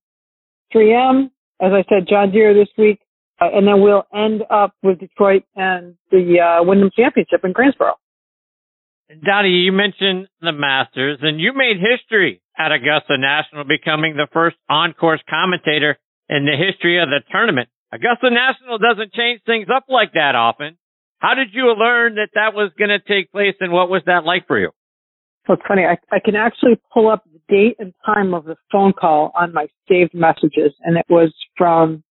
3M, 0.73 1.31
as 1.61 1.71
I 1.73 1.83
said, 1.89 2.07
John 2.07 2.31
Deere 2.31 2.53
this 2.53 2.69
week, 2.77 2.99
uh, 3.41 3.47
and 3.53 3.67
then 3.67 3.81
we'll 3.81 4.05
end 4.13 4.43
up 4.49 4.73
with 4.83 4.99
Detroit 4.99 5.43
and 5.55 5.95
the 6.11 6.39
uh, 6.39 6.63
Wyndham 6.63 6.91
Championship 6.95 7.41
in 7.43 7.53
Greensboro. 7.53 7.93
Dottie, 9.09 9.49
you 9.49 9.71
mentioned 9.71 10.27
the 10.39 10.51
Masters, 10.51 11.17
and 11.21 11.39
you 11.39 11.53
made 11.53 11.77
history 11.77 12.41
at 12.57 12.71
Augusta 12.71 13.17
National, 13.17 13.63
becoming 13.63 14.15
the 14.15 14.27
first 14.31 14.55
on-course 14.69 15.21
commentator 15.27 15.97
in 16.29 16.45
the 16.45 16.55
history 16.55 17.01
of 17.01 17.09
the 17.09 17.21
tournament. 17.31 17.69
Augusta 17.91 18.29
National 18.29 18.77
doesn't 18.77 19.13
change 19.13 19.41
things 19.45 19.67
up 19.73 19.85
like 19.89 20.13
that 20.13 20.35
often. 20.35 20.77
How 21.17 21.33
did 21.33 21.49
you 21.53 21.73
learn 21.73 22.15
that 22.15 22.29
that 22.35 22.53
was 22.53 22.71
going 22.77 22.89
to 22.89 22.99
take 22.99 23.31
place, 23.31 23.55
and 23.59 23.71
what 23.71 23.89
was 23.89 24.03
that 24.05 24.23
like 24.23 24.47
for 24.47 24.59
you? 24.59 24.71
So 25.47 25.53
it's 25.53 25.63
funny. 25.67 25.83
I, 25.83 25.97
I 26.15 26.19
can 26.23 26.35
actually 26.35 26.79
pull 26.93 27.09
up 27.09 27.23
the 27.25 27.39
date 27.49 27.77
and 27.79 27.93
time 28.05 28.33
of 28.33 28.45
the 28.45 28.55
phone 28.71 28.93
call 28.93 29.31
on 29.35 29.53
my 29.53 29.67
saved 29.89 30.13
messages, 30.13 30.73
and 30.81 30.97
it 30.97 31.05
was 31.09 31.33
from 31.57 32.03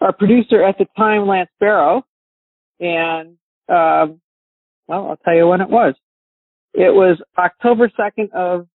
our 0.00 0.12
producer 0.12 0.62
at 0.62 0.78
the 0.78 0.86
time, 0.96 1.26
Lance 1.26 1.50
Barrow, 1.60 2.04
and 2.80 3.36
um, 3.68 4.20
well, 4.86 5.08
I'll 5.08 5.16
tell 5.24 5.34
you 5.34 5.46
when 5.46 5.60
it 5.60 5.70
was. 5.70 5.94
It 6.74 6.94
was 6.94 7.20
October 7.38 7.88
2nd 7.88 8.32
of 8.32 8.66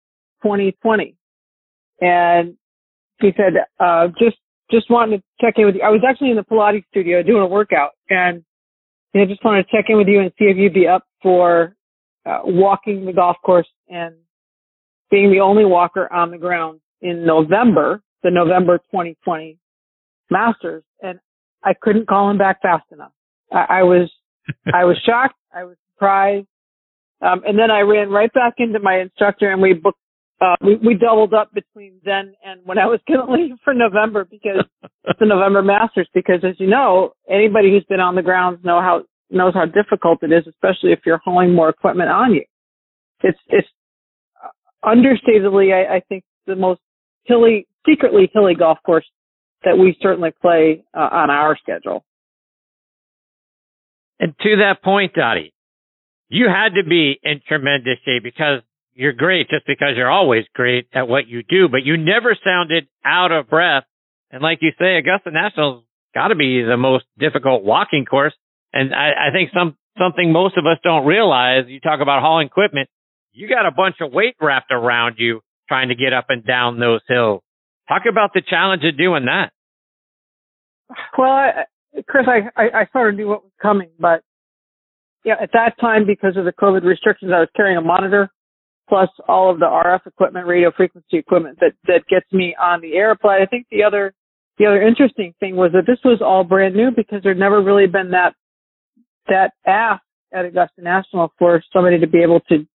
2020. 0.43 1.15
And 1.99 2.55
he 3.19 3.31
said, 3.35 3.53
uh, 3.79 4.07
just, 4.19 4.37
just 4.71 4.89
wanted 4.89 5.17
to 5.17 5.23
check 5.41 5.55
in 5.57 5.65
with 5.65 5.75
you. 5.75 5.81
I 5.81 5.89
was 5.89 6.01
actually 6.07 6.31
in 6.31 6.35
the 6.35 6.43
Pilates 6.43 6.85
studio 6.89 7.23
doing 7.23 7.41
a 7.41 7.47
workout 7.47 7.91
and 8.09 8.43
I 9.15 9.25
just 9.25 9.43
wanted 9.43 9.63
to 9.63 9.71
check 9.71 9.85
in 9.89 9.97
with 9.97 10.07
you 10.07 10.19
and 10.19 10.31
see 10.37 10.45
if 10.45 10.57
you'd 10.57 10.73
be 10.73 10.87
up 10.87 11.03
for 11.21 11.75
uh, 12.25 12.41
walking 12.43 13.05
the 13.05 13.13
golf 13.13 13.37
course 13.43 13.67
and 13.89 14.15
being 15.09 15.31
the 15.31 15.39
only 15.39 15.65
walker 15.65 16.11
on 16.11 16.31
the 16.31 16.37
ground 16.37 16.81
in 17.01 17.25
November, 17.25 18.01
the 18.23 18.31
November 18.31 18.77
2020 18.77 19.57
Masters. 20.29 20.83
And 21.01 21.19
I 21.63 21.73
couldn't 21.73 22.07
call 22.07 22.29
him 22.29 22.37
back 22.37 22.61
fast 22.61 22.85
enough. 22.91 23.11
I, 23.51 23.79
I 23.79 23.83
was, 23.83 24.11
I 24.73 24.85
was 24.85 24.97
shocked. 25.05 25.35
I 25.53 25.63
was 25.63 25.77
surprised. 25.93 26.47
Um, 27.21 27.41
and 27.47 27.57
then 27.57 27.71
I 27.71 27.79
ran 27.81 28.09
right 28.09 28.31
back 28.31 28.55
into 28.57 28.79
my 28.79 28.99
instructor 28.99 29.51
and 29.51 29.61
we 29.61 29.73
booked, 29.73 29.99
uh, 30.39 30.55
we, 30.61 30.75
we 30.75 30.93
doubled 30.93 31.33
up 31.33 31.51
between 31.53 31.99
then 32.05 32.33
and 32.45 32.61
when 32.63 32.77
I 32.77 32.85
was 32.85 32.99
going 33.07 33.19
to 33.25 33.31
leave 33.31 33.55
for 33.63 33.73
November 33.73 34.25
because 34.25 34.65
it's 35.03 35.19
the 35.19 35.25
November 35.25 35.61
Masters, 35.61 36.07
because 36.13 36.39
as 36.43 36.55
you 36.59 36.67
know, 36.67 37.13
anybody 37.29 37.71
who's 37.71 37.85
been 37.85 37.99
on 37.99 38.15
the 38.15 38.21
grounds 38.21 38.59
know 38.63 38.81
how, 38.81 39.03
knows 39.29 39.53
how 39.53 39.65
difficult 39.65 40.19
it 40.23 40.31
is, 40.31 40.45
especially 40.47 40.91
if 40.91 40.99
you're 41.05 41.19
hauling 41.23 41.53
more 41.53 41.69
equipment 41.69 42.09
on 42.09 42.33
you. 42.33 42.43
It's, 43.21 43.39
it's 43.47 43.67
understatedly, 44.85 45.73
I, 45.73 45.97
I 45.97 46.01
think 46.07 46.23
the 46.45 46.55
most 46.55 46.81
hilly, 47.23 47.67
secretly 47.87 48.29
hilly 48.33 48.53
golf 48.55 48.77
course 48.85 49.05
that 49.63 49.77
we 49.77 49.97
certainly 50.01 50.31
play 50.39 50.83
uh, 50.93 51.09
on 51.11 51.29
our 51.29 51.57
schedule. 51.57 52.05
And 54.19 54.33
to 54.39 54.57
that 54.57 54.83
point, 54.83 55.13
Dottie, 55.13 55.53
you 56.29 56.47
had 56.47 56.75
to 56.75 56.87
be 56.87 57.19
in 57.23 57.41
tremendous 57.47 57.97
shape 58.05 58.23
because 58.23 58.61
you're 58.97 59.13
great 59.13 59.47
just 59.47 59.65
because 59.67 59.89
you're 59.95 60.09
always 60.09 60.43
great 60.55 60.87
at 60.91 61.07
what 61.07 61.27
you 61.27 61.43
do, 61.43 61.69
but 61.69 61.85
you 61.85 61.97
never 61.97 62.35
sounded 62.43 62.87
out 63.05 63.31
of 63.31 63.47
breath. 63.47 63.83
And 64.31 64.41
like 64.41 64.57
you 64.61 64.71
say, 64.79 64.97
Augusta 64.97 65.29
National's 65.31 65.83
got 66.15 66.29
to 66.29 66.35
be 66.35 66.63
the 66.63 66.77
most 66.77 67.05
difficult 67.17 67.63
walking 67.63 68.05
course. 68.05 68.33
And 68.73 68.93
I, 68.95 69.29
I 69.29 69.31
think 69.31 69.51
some 69.53 69.77
something 69.99 70.31
most 70.31 70.57
of 70.57 70.65
us 70.65 70.79
don't 70.83 71.05
realize. 71.05 71.65
You 71.67 71.79
talk 71.79 71.99
about 72.01 72.23
hauling 72.23 72.47
equipment. 72.47 72.89
You 73.33 73.47
got 73.47 73.67
a 73.67 73.71
bunch 73.71 73.97
of 74.01 74.11
weight 74.11 74.35
wrapped 74.41 74.71
around 74.71 75.15
you 75.19 75.41
trying 75.69 75.89
to 75.89 75.95
get 75.95 76.11
up 76.11 76.25
and 76.29 76.43
down 76.43 76.79
those 76.79 77.01
hills. 77.07 77.43
Talk 77.87 78.03
about 78.09 78.31
the 78.33 78.41
challenge 78.41 78.83
of 78.83 78.97
doing 78.97 79.25
that. 79.25 79.51
Well, 81.17 81.29
I, 81.29 81.65
Chris, 82.07 82.25
I, 82.27 82.49
I, 82.59 82.81
I 82.81 82.87
sort 82.91 83.13
of 83.13 83.15
knew 83.15 83.27
what 83.27 83.43
was 83.43 83.51
coming, 83.61 83.89
but 83.99 84.23
yeah, 85.23 85.35
at 85.39 85.51
that 85.53 85.79
time, 85.79 86.05
because 86.07 86.35
of 86.35 86.45
the 86.45 86.53
COVID 86.53 86.83
restrictions, 86.83 87.31
I 87.35 87.41
was 87.41 87.49
carrying 87.55 87.77
a 87.77 87.81
monitor 87.81 88.31
plus 88.87 89.09
all 89.27 89.51
of 89.51 89.59
the 89.59 89.65
RF 89.65 90.05
equipment, 90.05 90.47
radio 90.47 90.71
frequency 90.75 91.17
equipment 91.17 91.59
that, 91.59 91.73
that 91.87 92.05
gets 92.09 92.31
me 92.31 92.55
on 92.61 92.81
the 92.81 92.95
air. 92.95 93.15
But 93.21 93.41
I 93.41 93.45
think 93.45 93.67
the 93.69 93.83
other, 93.83 94.13
the 94.57 94.65
other 94.65 94.81
interesting 94.81 95.33
thing 95.39 95.55
was 95.55 95.71
that 95.73 95.85
this 95.85 95.99
was 96.03 96.21
all 96.21 96.43
brand 96.43 96.75
new 96.75 96.91
because 96.95 97.21
there'd 97.23 97.37
never 97.37 97.61
really 97.61 97.87
been 97.87 98.11
that, 98.11 98.33
that 99.27 99.51
ask 99.65 100.01
at 100.33 100.45
Augusta 100.45 100.81
National 100.81 101.33
for 101.37 101.61
somebody 101.73 101.99
to 101.99 102.07
be 102.07 102.19
able 102.19 102.39
to, 102.49 102.65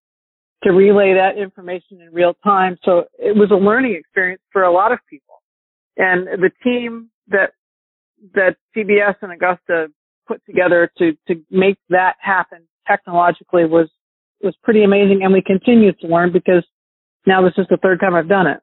to 0.65 0.71
relay 0.71 1.15
that 1.15 1.41
information 1.41 2.01
in 2.01 2.13
real 2.13 2.35
time. 2.45 2.77
So 2.85 3.05
it 3.19 3.37
was 3.37 3.51
a 3.51 3.55
learning 3.55 3.95
experience 3.95 4.43
for 4.53 4.63
a 4.63 4.73
lot 4.73 4.93
of 4.93 4.99
people. 5.09 5.43
And 5.97 6.27
the 6.27 6.51
team 6.63 7.11
that, 7.29 7.53
that 8.35 8.57
CBS 8.77 9.17
and 9.23 9.33
Augusta 9.33 9.89
put 10.27 10.45
together 10.47 10.91
to 10.99 11.13
to 11.29 11.43
make 11.51 11.77
that 11.89 12.15
happen 12.21 12.61
technologically 12.87 13.65
was 13.65 13.89
was 14.43 14.55
pretty 14.63 14.85
amazing, 14.85 15.21
and 15.23 15.33
we 15.33 15.43
continue 15.43 15.93
to 15.93 16.07
learn 16.07 16.33
because 16.33 16.65
now 17.27 17.43
this 17.43 17.55
is 17.57 17.67
the 17.71 17.77
third 17.77 18.01
time 18.01 18.15
I've 18.15 18.29
done 18.29 18.47
it. 18.47 18.61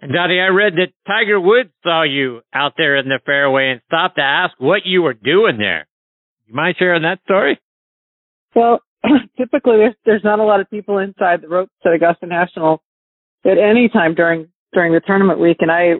And 0.00 0.12
Dottie, 0.12 0.40
I 0.40 0.48
read 0.48 0.74
that 0.74 0.92
Tiger 1.06 1.40
Woods 1.40 1.70
saw 1.82 2.02
you 2.02 2.42
out 2.52 2.74
there 2.76 2.96
in 2.96 3.08
the 3.08 3.20
fairway 3.24 3.70
and 3.70 3.80
stopped 3.86 4.16
to 4.16 4.22
ask 4.22 4.52
what 4.58 4.82
you 4.84 5.02
were 5.02 5.14
doing 5.14 5.56
there. 5.58 5.86
You 6.46 6.54
mind 6.54 6.76
sharing 6.78 7.02
that 7.02 7.20
story? 7.24 7.58
Well, 8.54 8.80
typically 9.38 9.78
there's 9.78 9.94
there's 10.04 10.24
not 10.24 10.40
a 10.40 10.44
lot 10.44 10.60
of 10.60 10.68
people 10.68 10.98
inside 10.98 11.40
the 11.42 11.48
ropes 11.48 11.72
at 11.84 11.92
Augusta 11.92 12.26
National 12.26 12.82
at 13.44 13.58
any 13.58 13.88
time 13.88 14.14
during 14.14 14.48
during 14.72 14.92
the 14.92 15.00
tournament 15.00 15.40
week, 15.40 15.58
and 15.60 15.70
I 15.70 15.94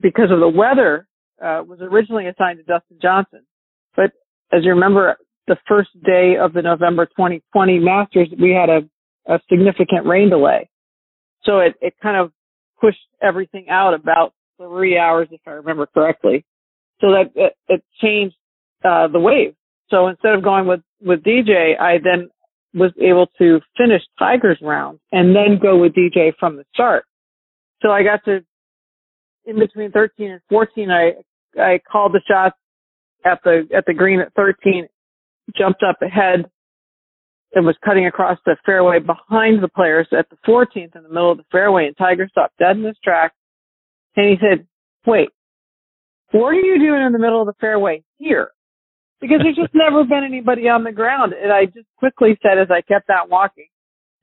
because 0.00 0.30
of 0.30 0.40
the 0.40 0.48
weather 0.48 1.06
uh, 1.42 1.62
was 1.66 1.78
originally 1.80 2.26
assigned 2.26 2.58
to 2.58 2.64
Dustin 2.64 2.98
Johnson. 3.00 3.40
But 3.94 4.12
as 4.52 4.64
you 4.64 4.70
remember, 4.70 5.16
the 5.46 5.56
first 5.66 5.90
day 6.04 6.36
of 6.40 6.52
the 6.52 6.62
November 6.62 7.06
2020 7.06 7.78
Masters, 7.78 8.28
we 8.40 8.50
had 8.50 8.68
a, 8.68 8.88
a 9.32 9.40
significant 9.48 10.06
rain 10.06 10.30
delay. 10.30 10.68
So 11.44 11.60
it, 11.60 11.74
it 11.80 11.94
kind 12.02 12.16
of 12.16 12.32
pushed 12.80 12.98
everything 13.22 13.68
out 13.68 13.94
about 13.94 14.32
three 14.58 14.98
hours, 14.98 15.28
if 15.30 15.40
I 15.46 15.52
remember 15.52 15.86
correctly. 15.86 16.44
So 17.00 17.08
that 17.12 17.30
it, 17.34 17.54
it 17.68 17.84
changed 18.02 18.36
uh, 18.84 19.08
the 19.08 19.20
wave. 19.20 19.54
So 19.90 20.08
instead 20.08 20.34
of 20.34 20.42
going 20.42 20.66
with, 20.66 20.80
with 21.00 21.22
DJ, 21.22 21.78
I 21.78 21.98
then 22.02 22.28
was 22.74 22.92
able 23.00 23.26
to 23.38 23.60
finish 23.76 24.02
Tiger's 24.18 24.58
round 24.60 24.98
and 25.12 25.34
then 25.34 25.58
go 25.60 25.78
with 25.78 25.94
DJ 25.94 26.32
from 26.38 26.56
the 26.56 26.64
start. 26.74 27.04
So 27.82 27.90
I 27.90 28.02
got 28.02 28.24
to 28.24 28.44
in 29.46 29.58
between 29.58 29.92
13 29.92 30.32
and 30.32 30.40
14, 30.50 30.90
I 30.90 31.12
I 31.58 31.80
called 31.90 32.12
the 32.12 32.20
shots 32.28 32.56
at 33.24 33.38
the 33.44 33.66
at 33.74 33.86
the 33.86 33.94
green 33.94 34.20
at 34.20 34.34
13, 34.34 34.86
jumped 35.56 35.82
up 35.82 36.00
ahead, 36.02 36.50
and 37.54 37.64
was 37.64 37.76
cutting 37.84 38.06
across 38.06 38.38
the 38.44 38.56
fairway 38.64 38.98
behind 38.98 39.62
the 39.62 39.68
players 39.68 40.06
at 40.12 40.28
the 40.30 40.36
14th 40.46 40.96
in 40.96 41.02
the 41.02 41.08
middle 41.08 41.30
of 41.30 41.38
the 41.38 41.44
fairway, 41.50 41.86
and 41.86 41.96
Tiger 41.96 42.28
stopped 42.30 42.58
dead 42.58 42.76
in 42.76 42.84
his 42.84 42.98
track, 43.02 43.32
and 44.16 44.28
he 44.28 44.36
said, 44.40 44.66
"Wait, 45.06 45.30
what 46.32 46.48
are 46.48 46.54
you 46.54 46.78
doing 46.78 47.02
in 47.02 47.12
the 47.12 47.18
middle 47.18 47.40
of 47.40 47.46
the 47.46 47.54
fairway 47.60 48.02
here?" 48.18 48.50
Because 49.20 49.40
there's 49.42 49.56
just 49.56 49.74
never 49.74 50.04
been 50.04 50.24
anybody 50.24 50.68
on 50.68 50.84
the 50.84 50.92
ground, 50.92 51.32
and 51.32 51.52
I 51.52 51.66
just 51.66 51.88
quickly 51.98 52.38
said 52.42 52.58
as 52.58 52.70
I 52.70 52.82
kept 52.82 53.08
on 53.10 53.30
walking, 53.30 53.68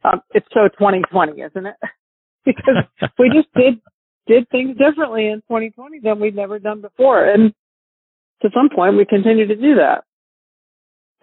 um, 0.03 0.21
"It's 0.31 0.47
so 0.53 0.67
2020, 0.67 1.41
isn't 1.41 1.65
it?" 1.65 1.75
because 2.45 2.83
we 3.17 3.29
just 3.29 3.47
did 3.55 3.81
did 4.27 4.47
things 4.49 4.77
differently 4.77 5.27
in 5.27 5.39
2020 5.49 5.99
than 5.99 6.19
we'd 6.19 6.35
never 6.35 6.59
done 6.59 6.81
before. 6.81 7.25
And 7.25 7.53
to 8.41 8.49
some 8.53 8.69
point, 8.73 8.97
we 8.97 9.05
continue 9.05 9.47
to 9.47 9.55
do 9.55 9.75
that. 9.75 10.03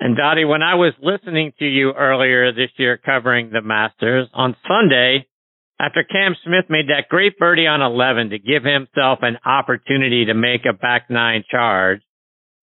And 0.00 0.16
Dottie, 0.16 0.47
when 0.47 0.62
I 0.62 0.76
was 0.76 0.95
listening 1.02 1.52
to 1.59 1.66
you 1.66 1.92
earlier 1.92 2.52
this 2.52 2.71
year 2.78 2.97
covering 2.97 3.50
the 3.50 3.61
Masters 3.61 4.28
on 4.33 4.57
Sunday, 4.66 5.26
after 5.78 6.02
Cam 6.04 6.35
Smith 6.42 6.64
made 6.71 6.88
that 6.88 7.09
great 7.11 7.38
birdie 7.38 7.66
on 7.66 7.83
11 7.83 8.30
to 8.30 8.38
give 8.38 8.64
himself 8.64 9.19
an 9.21 9.37
opportunity 9.45 10.25
to 10.25 10.35
make 10.35 10.62
a 10.64 10.73
back 10.73 11.11
nine 11.11 11.45
charge, 11.50 12.00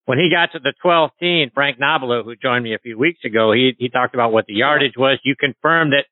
when 0.04 0.18
he 0.18 0.30
got 0.30 0.52
to 0.52 0.58
the 0.58 0.72
12th 0.84 1.10
tee, 1.20 1.46
Frank 1.54 1.78
Nobilo, 1.78 2.24
who 2.24 2.34
joined 2.34 2.64
me 2.64 2.74
a 2.74 2.78
few 2.78 2.98
weeks 2.98 3.20
ago, 3.24 3.52
he, 3.52 3.72
he 3.78 3.88
talked 3.88 4.14
about 4.14 4.32
what 4.32 4.46
the 4.46 4.54
yardage 4.54 4.96
was. 4.96 5.18
You 5.22 5.36
confirmed 5.38 5.92
that 5.92 6.06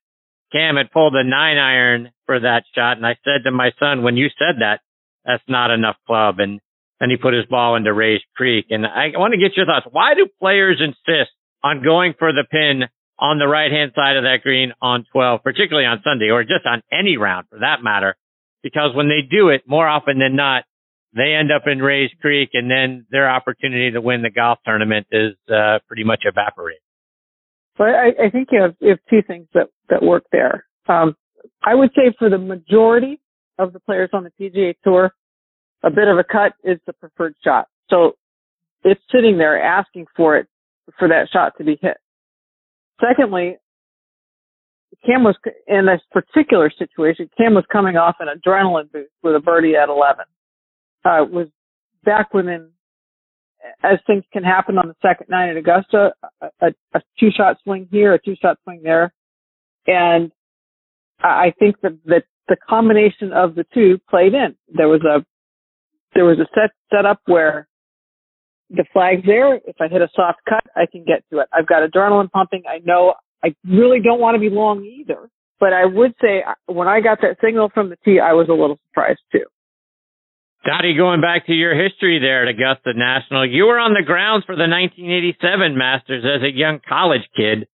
Cam 0.51 0.77
had 0.77 0.91
pulled 0.91 1.15
a 1.15 1.23
nine 1.23 1.57
iron 1.57 2.11
for 2.25 2.39
that 2.39 2.63
shot. 2.73 2.97
And 2.97 3.05
I 3.05 3.17
said 3.23 3.43
to 3.43 3.51
my 3.51 3.71
son, 3.79 4.03
when 4.03 4.15
you 4.15 4.27
said 4.37 4.61
that, 4.61 4.81
that's 5.25 5.43
not 5.49 5.71
enough 5.71 5.97
club. 6.05 6.35
And 6.39 6.61
then 6.99 7.09
he 7.09 7.17
put 7.17 7.33
his 7.33 7.45
ball 7.45 7.75
into 7.75 7.93
Rae's 7.93 8.21
Creek. 8.35 8.67
And 8.69 8.85
I 8.85 9.09
want 9.15 9.33
to 9.33 9.39
get 9.39 9.55
your 9.55 9.65
thoughts. 9.65 9.85
Why 9.89 10.13
do 10.15 10.27
players 10.39 10.81
insist 10.81 11.31
on 11.63 11.83
going 11.83 12.13
for 12.17 12.31
the 12.31 12.45
pin 12.49 12.89
on 13.19 13.39
the 13.39 13.47
right 13.47 13.71
hand 13.71 13.91
side 13.95 14.17
of 14.17 14.23
that 14.23 14.41
green 14.43 14.73
on 14.81 15.05
12, 15.11 15.43
particularly 15.43 15.85
on 15.85 16.01
Sunday 16.03 16.29
or 16.29 16.43
just 16.43 16.65
on 16.65 16.81
any 16.91 17.17
round 17.17 17.47
for 17.49 17.59
that 17.59 17.83
matter? 17.83 18.15
Because 18.63 18.95
when 18.95 19.07
they 19.07 19.21
do 19.21 19.49
it 19.49 19.63
more 19.67 19.87
often 19.87 20.19
than 20.19 20.35
not, 20.35 20.63
they 21.15 21.33
end 21.33 21.51
up 21.51 21.63
in 21.65 21.79
Rae's 21.79 22.11
Creek, 22.21 22.49
and 22.53 22.69
then 22.69 23.05
their 23.09 23.29
opportunity 23.29 23.91
to 23.91 24.01
win 24.01 24.21
the 24.21 24.29
golf 24.29 24.59
tournament 24.65 25.07
is 25.09 25.33
uh, 25.49 25.79
pretty 25.87 26.03
much 26.03 26.23
evaporated. 26.25 26.81
But 27.77 27.89
I, 27.89 28.25
I 28.25 28.29
think 28.29 28.49
you 28.51 28.61
have, 28.61 28.75
you 28.79 28.89
have 28.89 28.99
two 29.09 29.21
things 29.25 29.47
that, 29.53 29.67
that 29.89 30.03
work 30.03 30.25
there. 30.31 30.65
Um, 30.87 31.15
I 31.63 31.75
would 31.75 31.91
say 31.95 32.13
for 32.19 32.29
the 32.29 32.37
majority 32.37 33.19
of 33.57 33.73
the 33.73 33.79
players 33.79 34.09
on 34.13 34.25
the 34.25 34.31
PGA 34.39 34.75
Tour, 34.83 35.11
a 35.83 35.89
bit 35.89 36.07
of 36.07 36.17
a 36.17 36.23
cut 36.23 36.53
is 36.63 36.79
the 36.85 36.93
preferred 36.93 37.35
shot. 37.43 37.67
So 37.89 38.13
it's 38.83 39.01
sitting 39.11 39.37
there 39.37 39.61
asking 39.61 40.07
for 40.15 40.37
it, 40.37 40.47
for 40.97 41.07
that 41.07 41.27
shot 41.31 41.53
to 41.57 41.63
be 41.63 41.77
hit. 41.81 41.97
Secondly, 43.01 43.57
Cam 45.05 45.23
was 45.23 45.35
in 45.67 45.85
this 45.85 46.01
particular 46.11 46.71
situation. 46.77 47.29
Cam 47.37 47.53
was 47.53 47.65
coming 47.71 47.97
off 47.97 48.15
an 48.19 48.27
adrenaline 48.27 48.91
boost 48.91 49.11
with 49.21 49.35
a 49.35 49.39
birdie 49.39 49.75
at 49.75 49.89
11. 49.89 50.25
Uh, 51.05 51.25
was 51.29 51.47
back 52.03 52.33
within, 52.33 52.69
as 53.83 53.99
things 54.07 54.23
can 54.33 54.43
happen 54.43 54.77
on 54.77 54.87
the 54.87 54.95
second 55.01 55.27
nine 55.29 55.49
at 55.49 55.57
Augusta, 55.57 56.13
a, 56.41 56.73
a, 56.93 57.01
two 57.19 57.29
shot 57.35 57.57
swing 57.63 57.87
here, 57.91 58.13
a 58.13 58.19
two 58.19 58.35
shot 58.41 58.57
swing 58.63 58.81
there, 58.83 59.13
and 59.85 60.31
I 61.21 61.53
think 61.59 61.81
that 61.81 61.97
that 62.05 62.23
the 62.47 62.55
combination 62.55 63.33
of 63.33 63.55
the 63.55 63.65
two 63.73 63.99
played 64.09 64.33
in. 64.33 64.55
There 64.69 64.87
was 64.87 65.01
a 65.01 65.25
there 66.17 66.25
was 66.25 66.39
a 66.39 66.47
set 66.55 66.71
set 66.91 67.05
up 67.05 67.21
where 67.27 67.67
the 68.71 68.85
flag's 68.91 69.25
there. 69.25 69.55
If 69.55 69.75
I 69.79 69.87
hit 69.87 70.01
a 70.01 70.09
soft 70.15 70.39
cut, 70.49 70.65
I 70.75 70.87
can 70.91 71.05
get 71.05 71.23
to 71.31 71.39
it. 71.39 71.47
I've 71.53 71.67
got 71.67 71.87
adrenaline 71.87 72.31
pumping. 72.31 72.63
I 72.67 72.79
know 72.83 73.13
I 73.45 73.55
really 73.63 73.99
don't 74.01 74.19
want 74.19 74.33
to 74.33 74.39
be 74.39 74.49
long 74.49 74.83
either. 74.83 75.29
But 75.59 75.73
I 75.73 75.85
would 75.85 76.13
say 76.19 76.43
uh, 76.45 76.53
when 76.65 76.87
I 76.87 77.01
got 77.01 77.19
that 77.21 77.37
signal 77.39 77.69
from 77.71 77.89
the 77.89 77.97
tee, 78.03 78.19
I 78.19 78.33
was 78.33 78.47
a 78.49 78.53
little 78.53 78.79
surprised 78.89 79.21
too. 79.31 79.45
Dottie, 80.65 80.97
going 80.97 81.21
back 81.21 81.45
to 81.45 81.53
your 81.53 81.77
history 81.77 82.19
there 82.19 82.43
at 82.43 82.49
Augusta 82.49 82.93
National, 82.97 83.47
you 83.47 83.65
were 83.65 83.79
on 83.79 83.93
the 83.93 84.05
grounds 84.05 84.43
for 84.45 84.55
the 84.55 84.67
1987 84.67 85.77
Masters 85.77 86.25
as 86.25 86.41
a 86.43 86.51
young 86.51 86.79
college 86.87 87.29
kid. 87.37 87.67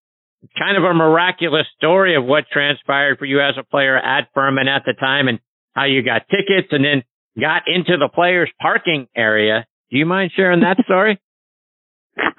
Kind 0.59 0.77
of 0.77 0.83
a 0.83 0.93
miraculous 0.93 1.65
story 1.77 2.15
of 2.15 2.25
what 2.25 2.43
transpired 2.51 3.17
for 3.17 3.25
you 3.25 3.39
as 3.39 3.55
a 3.57 3.63
player 3.63 3.97
at 3.97 4.27
Furman 4.35 4.67
at 4.67 4.83
the 4.85 4.93
time 4.93 5.29
and 5.29 5.39
how 5.71 5.85
you 5.85 6.03
got 6.03 6.27
tickets 6.27 6.67
and 6.71 6.83
then 6.83 7.03
got 7.39 7.63
into 7.67 7.97
the 7.97 8.09
players 8.13 8.51
parking 8.61 9.07
area. 9.15 9.65
Do 9.91 9.97
you 9.97 10.05
mind 10.05 10.31
sharing 10.35 10.61
that 10.61 10.77
story? 10.85 11.19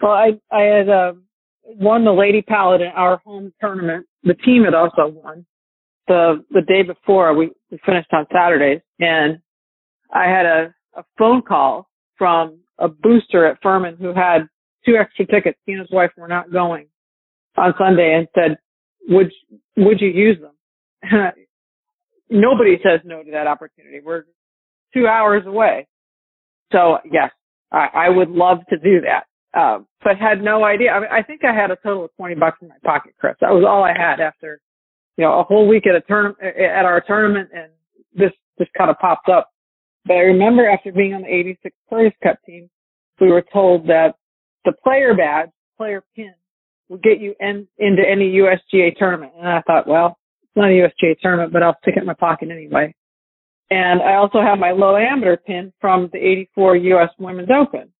well, 0.00 0.12
I, 0.12 0.40
I 0.52 0.62
had, 0.62 0.88
um, 0.88 1.24
won 1.64 2.04
the 2.04 2.12
Lady 2.12 2.42
Paladin, 2.42 2.92
our 2.94 3.18
home 3.24 3.52
tournament. 3.60 4.06
The 4.22 4.34
team 4.34 4.64
had 4.64 4.74
also 4.74 5.08
won 5.08 5.46
the 6.06 6.44
the 6.50 6.60
day 6.60 6.82
before. 6.82 7.34
We, 7.34 7.50
we 7.70 7.78
finished 7.84 8.12
on 8.12 8.26
Saturdays, 8.32 8.80
and 9.00 9.38
I 10.12 10.24
had 10.24 10.46
a, 10.46 10.74
a 10.96 11.04
phone 11.18 11.42
call 11.42 11.88
from 12.16 12.60
a 12.78 12.88
booster 12.88 13.46
at 13.46 13.58
Furman 13.62 13.96
who 13.96 14.12
had 14.14 14.48
two 14.86 14.96
extra 14.96 15.26
tickets. 15.26 15.58
He 15.66 15.72
and 15.72 15.80
his 15.80 15.90
wife 15.90 16.10
were 16.16 16.28
not 16.28 16.52
going 16.52 16.86
on 17.56 17.74
Sunday, 17.78 18.14
and 18.14 18.28
said, 18.34 18.58
"Would 19.08 19.32
would 19.76 20.00
you 20.00 20.08
use 20.08 20.38
them?" 20.40 20.52
Nobody 22.30 22.78
says 22.82 23.00
no 23.04 23.22
to 23.22 23.30
that 23.32 23.46
opportunity. 23.46 24.00
We're 24.04 24.24
two 24.94 25.06
hours 25.06 25.42
away, 25.46 25.86
so 26.72 26.98
yes, 27.10 27.30
I, 27.72 27.88
I 27.94 28.08
would 28.08 28.30
love 28.30 28.58
to 28.70 28.78
do 28.78 29.00
that 29.02 29.24
um, 29.54 29.86
but 30.02 30.18
had 30.18 30.42
no 30.42 30.64
idea. 30.64 30.90
I 30.90 31.00
mean, 31.00 31.08
I 31.10 31.22
think 31.22 31.44
I 31.44 31.54
had 31.54 31.70
a 31.70 31.76
total 31.76 32.06
of 32.06 32.10
20 32.16 32.34
bucks 32.34 32.58
in 32.60 32.68
my 32.68 32.76
pocket, 32.84 33.14
Chris. 33.18 33.36
That 33.40 33.50
was 33.50 33.64
all 33.66 33.84
I 33.84 33.92
had 33.96 34.20
after, 34.20 34.60
you 35.16 35.24
know, 35.24 35.38
a 35.38 35.44
whole 35.44 35.68
week 35.68 35.86
at 35.86 35.94
a 35.94 36.00
turn 36.00 36.34
at 36.42 36.84
our 36.84 37.00
tournament 37.00 37.50
and 37.54 37.70
this 38.14 38.32
just 38.58 38.72
kind 38.76 38.90
of 38.90 38.98
popped 38.98 39.28
up. 39.28 39.50
But 40.06 40.14
I 40.14 40.20
remember 40.20 40.68
after 40.68 40.92
being 40.92 41.14
on 41.14 41.22
the 41.22 41.28
86 41.28 41.76
Players 41.88 42.12
Cup 42.22 42.36
team, 42.44 42.68
we 43.20 43.30
were 43.30 43.44
told 43.52 43.86
that 43.86 44.16
the 44.64 44.72
player 44.72 45.14
badge, 45.14 45.50
player 45.76 46.02
pin 46.16 46.34
will 46.88 46.98
get 46.98 47.20
you 47.20 47.34
in, 47.40 47.66
into 47.78 48.02
any 48.06 48.32
USGA 48.32 48.96
tournament. 48.98 49.32
And 49.38 49.48
I 49.48 49.62
thought, 49.62 49.86
well, 49.86 50.18
it's 50.42 50.56
not 50.56 50.68
a 50.68 50.72
USGA 50.72 51.18
tournament, 51.20 51.52
but 51.52 51.62
I'll 51.62 51.76
stick 51.82 51.96
it 51.96 52.00
in 52.00 52.06
my 52.06 52.14
pocket 52.14 52.50
anyway. 52.50 52.94
And 53.70 54.02
I 54.02 54.14
also 54.14 54.40
have 54.40 54.58
my 54.58 54.72
low 54.72 54.96
amateur 54.96 55.36
pin 55.36 55.72
from 55.80 56.10
the 56.12 56.18
84 56.18 56.76
US 56.76 57.10
Women's 57.18 57.48
Open. 57.50 57.92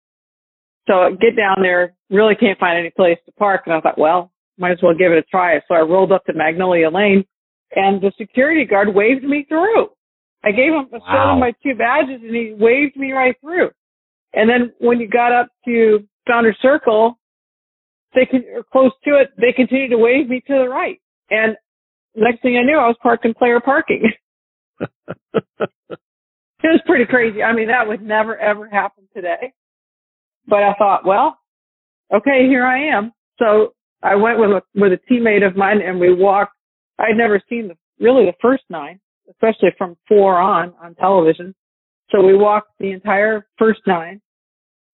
So 0.87 0.95
I 0.95 1.11
get 1.13 1.37
down 1.37 1.63
there, 1.63 1.95
really 2.11 2.35
can't 2.35 2.59
find 2.59 2.79
any 2.79 2.91
place 2.91 3.19
to 3.27 3.33
park. 3.33 3.63
And 3.67 3.75
I 3.75 3.81
thought, 3.81 3.99
well, 3.99 4.31
might 4.59 4.73
as 4.73 4.79
well 4.83 4.95
give 4.95 5.13
it 5.13 5.19
a 5.19 5.23
try. 5.23 5.59
So 5.67 5.75
I 5.75 5.81
rolled 5.81 6.13
up 6.13 6.25
to 6.27 6.35
Magnolia 6.35 6.91
Lane 6.91 7.25
and 7.75 8.01
the 8.01 8.13
security 8.19 8.65
guard 8.65 8.95
waved 8.95 9.25
me 9.25 9.47
through. 9.49 9.89
I 10.45 10.51
gave 10.51 10.73
him, 10.73 10.89
wow. 10.93 11.01
showed 11.11 11.33
him 11.33 11.41
my 11.41 11.53
two 11.63 11.75
badges 11.75 12.21
and 12.23 12.35
he 12.35 12.55
waved 12.59 12.97
me 12.97 13.13
right 13.13 13.35
through. 13.41 13.71
And 14.35 14.49
then 14.49 14.73
when 14.79 15.01
you 15.01 15.09
got 15.09 15.33
up 15.33 15.49
to 15.65 16.07
Founder 16.27 16.55
Circle, 16.61 17.19
they 18.15 18.27
could, 18.27 18.45
or 18.55 18.63
close 18.71 18.93
to 19.05 19.19
it, 19.19 19.31
they 19.39 19.53
continued 19.53 19.91
to 19.91 19.99
wave 19.99 20.29
me 20.29 20.43
to 20.47 20.55
the 20.55 20.69
right. 20.69 21.01
And 21.31 21.57
next 22.15 22.43
thing 22.43 22.59
I 22.59 22.63
knew, 22.63 22.77
I 22.77 22.87
was 22.87 22.97
parked 23.03 23.25
in 23.25 23.35
player 23.35 23.61
parking. 23.61 24.03
it 27.15 27.25
was 27.25 27.33
pretty 27.33 27.33
crazy. 27.33 27.43
I 27.43 27.53
mean, 27.55 27.69
that 27.69 27.87
would 27.87 28.03
never 28.03 28.37
ever 28.39 28.69
happen 28.69 29.05
today. 29.15 29.53
But 30.47 30.63
I 30.63 30.75
thought, 30.75 31.07
well, 31.07 31.39
okay, 32.15 32.47
here 32.49 32.67
I 32.67 32.97
am. 32.97 33.13
So 33.39 33.75
I 34.03 34.15
went 34.15 34.39
with 34.39 34.51
a, 34.51 34.63
with 34.75 34.93
a 34.93 35.01
teammate 35.11 35.47
of 35.47 35.57
mine 35.57 35.81
and 35.81 35.99
we 35.99 36.13
walked. 36.13 36.53
I'd 36.99 37.17
never 37.17 37.41
seen 37.49 37.69
the, 37.69 37.75
really 37.99 38.27
the 38.27 38.35
first 38.41 38.65
nine, 38.71 39.01
especially 39.31 39.71
from 39.77 39.97
four 40.07 40.39
on, 40.39 40.75
on 40.83 40.95
television. 40.95 41.55
So 42.11 42.23
we 42.23 42.37
walked 42.37 42.71
the 42.79 42.93
entire 42.93 43.47
first 43.59 43.81
nine. 43.87 44.21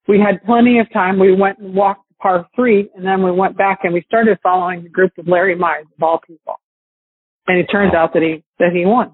We 0.08 0.18
had 0.18 0.42
plenty 0.44 0.78
of 0.78 0.90
time. 0.92 1.18
We 1.18 1.34
went 1.34 1.58
and 1.58 1.74
walked 1.74 2.08
to 2.08 2.14
par 2.14 2.48
three 2.54 2.88
and 2.94 3.04
then 3.04 3.22
we 3.22 3.32
went 3.32 3.58
back 3.58 3.80
and 3.82 3.92
we 3.92 4.02
started 4.02 4.38
following 4.42 4.82
the 4.82 4.88
group 4.88 5.12
of 5.18 5.28
Larry 5.28 5.56
Mize 5.56 5.82
of 5.82 6.02
all 6.02 6.20
people. 6.26 6.54
And 7.46 7.58
it 7.58 7.66
turns 7.66 7.94
out 7.94 8.14
that 8.14 8.22
he, 8.22 8.44
that 8.58 8.72
he 8.72 8.86
won. 8.86 9.12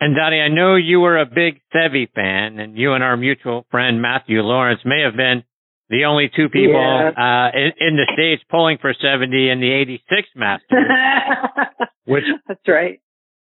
And 0.00 0.16
Dottie, 0.16 0.40
I 0.40 0.48
know 0.48 0.76
you 0.76 1.00
were 1.00 1.18
a 1.18 1.26
big 1.26 1.60
Seve 1.74 2.12
fan, 2.14 2.58
and 2.58 2.76
you 2.76 2.92
and 2.92 3.04
our 3.04 3.16
mutual 3.16 3.64
friend 3.70 4.02
Matthew 4.02 4.40
Lawrence 4.40 4.80
may 4.84 5.02
have 5.02 5.16
been 5.16 5.44
the 5.88 6.06
only 6.06 6.30
two 6.34 6.48
people 6.48 6.72
yeah. 6.74 7.10
uh, 7.10 7.56
in, 7.56 7.72
in, 7.78 7.96
the 7.96 8.10
states 8.12 8.42
pulling 8.50 8.78
for 8.80 8.92
Seve 8.92 9.22
in 9.22 9.60
the 9.60 9.72
86 9.72 10.28
Masters. 10.34 10.68
which 12.06 12.24
that's 12.48 12.60
right. 12.66 13.00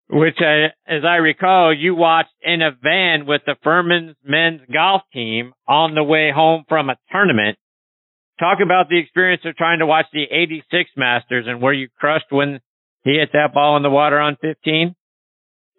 Which, 0.09 0.37
uh, 0.41 0.73
as 0.87 1.03
I 1.07 1.17
recall, 1.17 1.71
you 1.71 1.93
watched 1.93 2.33
in 2.41 2.63
a 2.63 2.71
van 2.71 3.27
with 3.27 3.41
the 3.45 3.55
Furman's 3.63 4.15
men's 4.23 4.61
golf 4.73 5.03
team 5.13 5.53
on 5.67 5.93
the 5.93 6.03
way 6.03 6.31
home 6.33 6.63
from 6.67 6.89
a 6.89 6.95
tournament. 7.11 7.59
Talk 8.39 8.57
about 8.63 8.89
the 8.89 8.97
experience 8.97 9.43
of 9.45 9.55
trying 9.55 9.79
to 9.79 9.85
watch 9.85 10.05
the 10.11 10.23
86 10.23 10.89
Masters 10.97 11.45
and 11.47 11.61
were 11.61 11.73
you 11.73 11.89
crushed 11.99 12.31
when 12.31 12.59
he 13.03 13.19
hit 13.19 13.29
that 13.33 13.53
ball 13.53 13.77
in 13.77 13.83
the 13.83 13.89
water 13.89 14.19
on 14.19 14.37
15? 14.41 14.95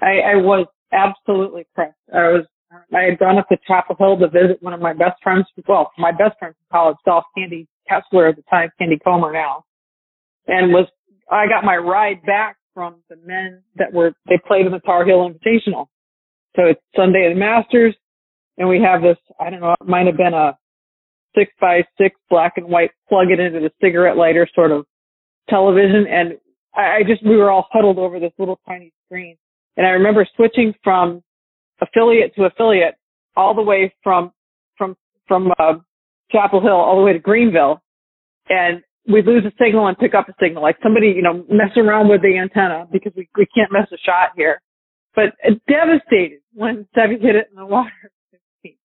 I, 0.00 0.32
I 0.32 0.36
was 0.36 0.66
absolutely 0.92 1.66
crushed. 1.74 1.94
I 2.12 2.28
was, 2.28 2.46
I 2.94 3.02
had 3.02 3.18
gone 3.18 3.38
up 3.38 3.48
to 3.48 3.56
Chapel 3.66 3.96
Hill 3.98 4.18
to 4.18 4.28
visit 4.28 4.62
one 4.62 4.72
of 4.72 4.80
my 4.80 4.92
best 4.92 5.22
friends, 5.22 5.46
well, 5.68 5.90
my 5.98 6.12
best 6.12 6.38
friend 6.38 6.54
from 6.54 6.78
college, 6.78 6.96
golf, 7.04 7.24
Candy 7.36 7.66
Kessler 7.88 8.28
at 8.28 8.36
the 8.36 8.42
time, 8.50 8.70
Candy 8.78 8.98
Comer 9.02 9.32
now, 9.32 9.64
and 10.46 10.72
was, 10.72 10.86
I 11.30 11.46
got 11.46 11.64
my 11.64 11.76
ride 11.76 12.22
back 12.24 12.56
from 12.74 12.96
the 13.08 13.16
men 13.24 13.62
that 13.76 13.92
were, 13.92 14.12
they 14.28 14.38
played 14.46 14.66
in 14.66 14.72
the 14.72 14.78
Tar 14.80 15.04
Heel 15.04 15.28
Invitational. 15.28 15.86
So 16.56 16.62
it's 16.66 16.80
Sunday 16.96 17.26
at 17.26 17.34
the 17.34 17.38
Masters, 17.38 17.94
and 18.58 18.68
we 18.68 18.80
have 18.80 19.02
this, 19.02 19.18
I 19.38 19.50
don't 19.50 19.60
know, 19.60 19.74
it 19.80 19.86
might 19.86 20.06
have 20.06 20.16
been 20.16 20.34
a 20.34 20.56
six 21.36 21.52
by 21.60 21.82
six 21.98 22.16
black 22.28 22.54
and 22.56 22.66
white 22.66 22.90
plug 23.08 23.30
it 23.30 23.38
into 23.38 23.60
the 23.60 23.70
cigarette 23.80 24.16
lighter 24.16 24.48
sort 24.54 24.72
of 24.72 24.86
television, 25.48 26.06
and 26.08 26.38
I, 26.74 26.98
I 26.98 27.02
just, 27.06 27.24
we 27.24 27.36
were 27.36 27.50
all 27.50 27.66
huddled 27.72 27.98
over 27.98 28.18
this 28.18 28.32
little 28.38 28.60
tiny 28.66 28.92
screen 29.06 29.36
and 29.76 29.86
I 29.86 29.90
remember 29.90 30.26
switching 30.36 30.74
from 30.82 31.22
affiliate 31.80 32.34
to 32.36 32.44
affiliate 32.44 32.94
all 33.36 33.54
the 33.54 33.62
way 33.62 33.94
from, 34.02 34.32
from, 34.76 34.96
from, 35.26 35.52
uh, 35.58 35.74
Chapel 36.30 36.60
Hill 36.60 36.72
all 36.72 36.96
the 36.96 37.02
way 37.02 37.12
to 37.12 37.18
Greenville. 37.18 37.82
And 38.48 38.82
we'd 39.06 39.26
lose 39.26 39.44
a 39.44 39.52
signal 39.62 39.86
and 39.86 39.98
pick 39.98 40.14
up 40.14 40.28
a 40.28 40.34
signal. 40.40 40.62
Like 40.62 40.76
somebody, 40.82 41.08
you 41.08 41.22
know, 41.22 41.44
mess 41.50 41.76
around 41.76 42.08
with 42.08 42.22
the 42.22 42.38
antenna 42.38 42.86
because 42.90 43.12
we, 43.16 43.28
we 43.36 43.46
can't 43.46 43.72
miss 43.72 43.86
a 43.92 43.98
shot 43.98 44.30
here. 44.36 44.60
But 45.14 45.34
devastated 45.68 46.40
when 46.54 46.86
Seve 46.96 47.20
hit 47.20 47.34
it 47.36 47.48
in 47.50 47.56
the 47.56 47.66
water. 47.66 47.90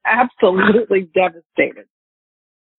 Absolutely 0.06 1.10
devastated. 1.14 1.86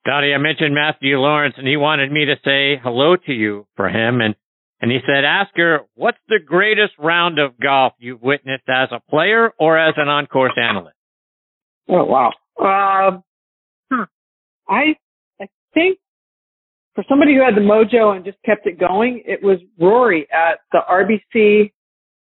Dottie, 0.04 0.32
I 0.34 0.38
mentioned 0.38 0.74
Matthew 0.74 1.18
Lawrence 1.18 1.54
and 1.58 1.66
he 1.66 1.76
wanted 1.76 2.10
me 2.10 2.26
to 2.26 2.36
say 2.44 2.80
hello 2.82 3.16
to 3.16 3.32
you 3.32 3.66
for 3.76 3.88
him. 3.88 4.20
And 4.20 4.34
and 4.80 4.90
he 4.90 4.98
said, 5.06 5.24
ask 5.24 5.50
her, 5.56 5.80
what's 5.94 6.18
the 6.28 6.38
greatest 6.44 6.92
round 6.98 7.38
of 7.38 7.58
golf 7.58 7.94
you've 7.98 8.22
witnessed 8.22 8.68
as 8.68 8.88
a 8.92 9.00
player 9.10 9.50
or 9.58 9.78
as 9.78 9.94
an 9.96 10.08
on-course 10.08 10.52
analyst? 10.56 10.96
Oh, 11.88 12.04
wow. 12.04 12.32
Um, 12.60 13.22
huh. 13.90 14.06
I, 14.68 14.96
I 15.40 15.46
think 15.72 15.98
for 16.94 17.04
somebody 17.08 17.34
who 17.34 17.44
had 17.44 17.54
the 17.54 17.60
mojo 17.60 18.16
and 18.16 18.24
just 18.24 18.38
kept 18.44 18.66
it 18.66 18.78
going, 18.78 19.22
it 19.24 19.42
was 19.42 19.58
Rory 19.78 20.26
at 20.32 20.60
the 20.72 20.80
RBC 20.90 21.70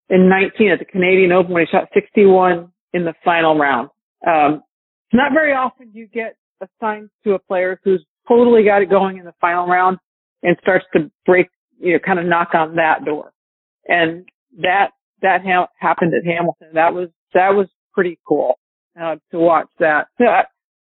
in 0.09 0.29
19 0.29 0.71
at 0.71 0.79
the 0.79 0.85
Canadian 0.85 1.31
Open 1.31 1.53
when 1.53 1.65
he 1.65 1.71
shot 1.71 1.87
61 1.93 2.71
in 2.93 3.05
the 3.05 3.13
final 3.23 3.57
round. 3.57 3.89
Um, 4.27 4.63
not 5.13 5.31
very 5.33 5.53
often 5.53 5.91
you 5.93 6.07
get 6.07 6.35
assigned 6.61 7.09
to 7.23 7.33
a 7.33 7.39
player 7.39 7.79
who's 7.83 8.03
totally 8.27 8.63
got 8.63 8.81
it 8.81 8.89
going 8.89 9.17
in 9.17 9.25
the 9.25 9.33
final 9.39 9.67
round 9.67 9.97
and 10.41 10.57
starts 10.61 10.85
to 10.95 11.11
break, 11.25 11.47
you 11.83 11.93
know, 11.93 11.99
kind 11.99 12.19
of 12.19 12.25
knock 12.25 12.49
on 12.53 12.75
that 12.75 13.03
door. 13.05 13.33
And 13.87 14.25
that, 14.61 14.91
that 15.21 15.41
ha- 15.45 15.67
happened 15.77 16.13
at 16.13 16.25
Hamilton. 16.25 16.69
That 16.73 16.93
was, 16.93 17.09
that 17.33 17.49
was 17.49 17.67
pretty 17.93 18.17
cool, 18.27 18.57
uh, 18.99 19.17
to 19.31 19.39
watch 19.39 19.67
that. 19.79 20.07
I've 20.19 20.45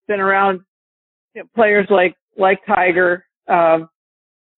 been 0.08 0.20
around 0.20 0.62
you 1.34 1.42
know, 1.42 1.50
players 1.56 1.88
like, 1.90 2.16
like 2.38 2.60
Tiger, 2.68 3.26
um, 3.48 3.90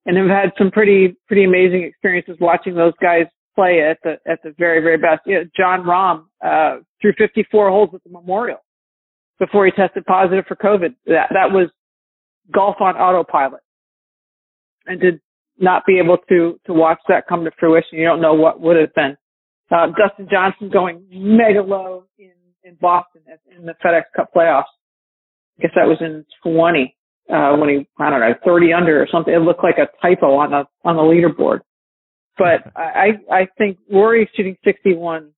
and 0.05 0.17
have 0.17 0.27
had 0.27 0.51
some 0.57 0.69
pretty, 0.69 1.15
pretty 1.27 1.45
amazing 1.45 1.83
experiences 1.83 2.35
watching 2.39 2.75
those 2.75 2.93
guys 3.01 3.25
play 3.55 3.81
at 3.81 3.97
the, 4.03 4.17
at 4.29 4.39
the 4.43 4.53
very, 4.59 4.81
very 4.81 4.97
best. 4.97 5.21
You 5.25 5.35
know, 5.35 5.43
Jon 5.57 5.83
Rahm, 5.83 6.25
uh, 6.45 6.81
threw 7.01 7.13
54 7.17 7.69
holes 7.69 7.89
at 7.93 8.03
the 8.03 8.11
Memorial 8.11 8.59
before 9.39 9.65
he 9.65 9.71
tested 9.71 10.05
positive 10.05 10.45
for 10.47 10.55
COVID. 10.55 10.95
That, 11.07 11.29
that 11.31 11.51
was 11.51 11.69
golf 12.53 12.75
on 12.79 12.95
autopilot. 12.95 13.61
And 14.85 15.01
to 15.01 15.19
not 15.57 15.85
be 15.85 15.99
able 15.99 16.17
to, 16.29 16.59
to 16.65 16.73
watch 16.73 16.99
that 17.07 17.27
come 17.27 17.43
to 17.45 17.51
fruition, 17.59 17.97
you 17.97 18.05
don't 18.05 18.21
know 18.21 18.33
what 18.33 18.59
would 18.61 18.77
have 18.77 18.93
been. 18.93 19.15
Uh, 19.71 19.87
Dustin 19.87 20.27
Johnson 20.29 20.69
going 20.69 21.05
mega 21.09 21.61
low 21.61 22.05
in, 22.19 22.31
in 22.63 22.75
Boston 22.79 23.21
in 23.57 23.65
the 23.65 23.73
FedEx 23.83 24.03
Cup 24.15 24.29
playoffs. 24.35 24.63
I 25.57 25.63
guess 25.63 25.71
that 25.75 25.87
was 25.87 25.97
in 26.01 26.25
20, 26.43 26.95
uh, 27.33 27.55
when 27.55 27.69
he, 27.69 27.87
I 27.97 28.09
don't 28.09 28.19
know, 28.19 28.33
30 28.45 28.73
under 28.73 29.01
or 29.01 29.07
something. 29.11 29.33
It 29.33 29.39
looked 29.39 29.63
like 29.63 29.77
a 29.77 29.87
typo 30.01 30.35
on 30.35 30.51
the, 30.51 30.65
on 30.83 30.97
the 30.97 31.01
leaderboard. 31.01 31.61
But 32.37 32.69
I, 32.75 33.13
I 33.31 33.47
think 33.57 33.77
Rory 33.89 34.29
shooting 34.35 34.57
61 34.65 35.31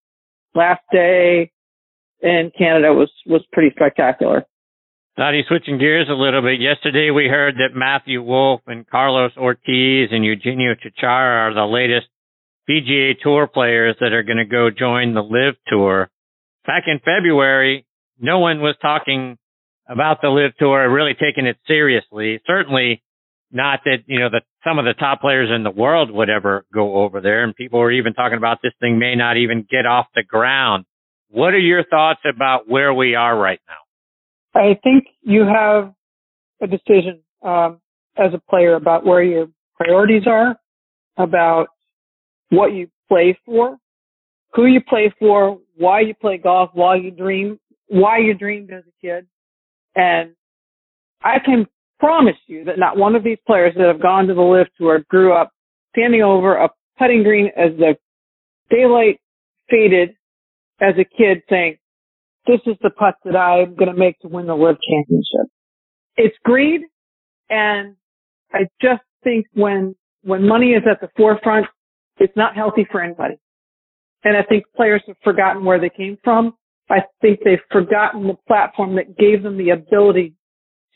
last 0.56 0.82
day 0.91 1.51
in 2.21 2.51
Canada 2.58 2.91
was, 2.91 3.12
was 3.27 3.45
pretty 3.53 3.73
spectacular. 3.75 4.45
Dottie, 5.17 5.43
switching 5.47 5.80
gears 5.80 6.10
a 6.10 6.13
little 6.13 6.43
bit. 6.43 6.62
Yesterday 6.62 7.10
we 7.10 7.25
heard 7.25 7.56
that 7.56 7.75
Matthew 7.75 8.21
Wolff 8.21 8.62
and 8.67 8.88
Carlos 8.88 9.32
Ortiz 9.36 10.10
and 10.12 10.23
Eugenio 10.23 10.75
Chacarra 10.75 11.49
are 11.49 11.53
the 11.56 11.65
latest 11.65 12.06
PGA 12.69 13.19
Tour 13.19 13.47
players 13.47 13.95
that 13.99 14.13
are 14.13 14.21
going 14.21 14.38
to 14.38 14.45
go 14.45 14.69
join 14.69 15.15
the 15.15 15.23
LIV 15.23 15.56
Tour. 15.69 16.12
Back 16.67 16.84
in 16.86 16.99
February, 16.99 17.88
no 18.19 18.38
one 18.38 18.62
was 18.62 18.75
talking 18.80 19.39
about 19.89 20.21
the 20.21 20.30
LIV 20.30 20.56
Tour, 20.60 20.88
really 20.88 21.15
taking 21.15 21.47
it 21.47 21.58
seriously. 21.65 22.39
Certainly 22.45 23.01
not 23.51 23.80
that, 23.86 24.03
you 24.06 24.19
know, 24.19 24.30
that 24.30 24.43
some 24.63 24.77
of 24.77 24.86
the 24.86 24.93
top 24.93 25.21
players 25.21 25.49
in 25.49 25.63
the 25.63 25.71
world 25.71 26.12
would 26.12 26.30
ever 26.30 26.63
go 26.71 26.97
over 26.97 27.21
there. 27.21 27.43
And 27.43 27.56
people 27.56 27.80
were 27.80 27.91
even 27.91 28.13
talking 28.13 28.38
about 28.38 28.60
this 28.62 28.73
thing 28.80 28.99
may 28.99 29.15
not 29.15 29.38
even 29.38 29.65
get 29.67 29.88
off 29.88 30.06
the 30.13 30.21
ground. 30.21 30.86
What 31.30 31.56
are 31.56 31.60
your 31.60 31.84
thoughts 31.84 32.21
about 32.32 32.69
where 32.69 32.93
we 32.93 33.15
are 33.15 33.36
right 33.36 33.60
now? 33.67 33.87
I 34.57 34.79
think 34.83 35.05
you 35.21 35.45
have 35.45 35.93
a 36.61 36.67
decision 36.67 37.21
um, 37.43 37.79
as 38.17 38.33
a 38.33 38.41
player 38.49 38.75
about 38.75 39.05
where 39.05 39.23
your 39.23 39.47
priorities 39.75 40.23
are, 40.25 40.55
about 41.17 41.67
what 42.49 42.73
you 42.73 42.89
play 43.07 43.37
for, 43.45 43.77
who 44.53 44.65
you 44.65 44.81
play 44.81 45.13
for, 45.19 45.59
why 45.75 46.01
you 46.01 46.15
play 46.15 46.37
golf, 46.37 46.71
why 46.73 46.95
you 46.95 47.11
dream, 47.11 47.59
why 47.87 48.17
you 48.17 48.33
dreamed 48.33 48.71
as 48.71 48.83
a 48.87 49.05
kid. 49.05 49.27
And 49.95 50.31
I 51.23 51.39
can 51.43 51.67
promise 51.99 52.37
you 52.47 52.63
that 52.65 52.79
not 52.79 52.97
one 52.97 53.15
of 53.15 53.23
these 53.23 53.37
players 53.45 53.73
that 53.77 53.87
have 53.87 54.01
gone 54.01 54.27
to 54.27 54.33
the 54.33 54.41
LIV 54.41 54.67
tour 54.77 55.05
grew 55.09 55.33
up 55.33 55.51
standing 55.95 56.21
over 56.21 56.55
a 56.55 56.69
putting 56.97 57.23
green 57.23 57.51
as 57.55 57.71
the 57.77 57.95
daylight 58.69 59.19
faded 59.69 60.15
as 60.81 60.95
a 60.97 61.05
kid 61.05 61.41
saying, 61.49 61.77
this 62.47 62.62
is 62.65 62.77
the 62.81 62.89
putt 62.89 63.15
that 63.25 63.36
I'm 63.36 63.75
going 63.75 63.91
to 63.91 63.97
make 63.97 64.19
to 64.19 64.27
win 64.27 64.47
the 64.47 64.55
LIV 64.55 64.77
championship. 64.89 65.51
It's 66.15 66.36
greed. 66.43 66.81
And 67.49 67.95
I 68.53 68.67
just 68.81 69.01
think 69.23 69.45
when, 69.53 69.95
when 70.23 70.47
money 70.47 70.71
is 70.71 70.83
at 70.89 71.01
the 71.01 71.10
forefront, 71.15 71.67
it's 72.19 72.36
not 72.36 72.55
healthy 72.55 72.88
for 72.91 73.01
anybody. 73.01 73.36
And 74.23 74.36
I 74.36 74.43
think 74.43 74.65
players 74.75 75.03
have 75.07 75.17
forgotten 75.23 75.63
where 75.63 75.79
they 75.79 75.91
came 75.95 76.17
from. 76.23 76.53
I 76.89 77.01
think 77.21 77.39
they've 77.43 77.60
forgotten 77.71 78.27
the 78.27 78.38
platform 78.47 78.95
that 78.95 79.17
gave 79.17 79.43
them 79.43 79.57
the 79.57 79.71
ability 79.71 80.36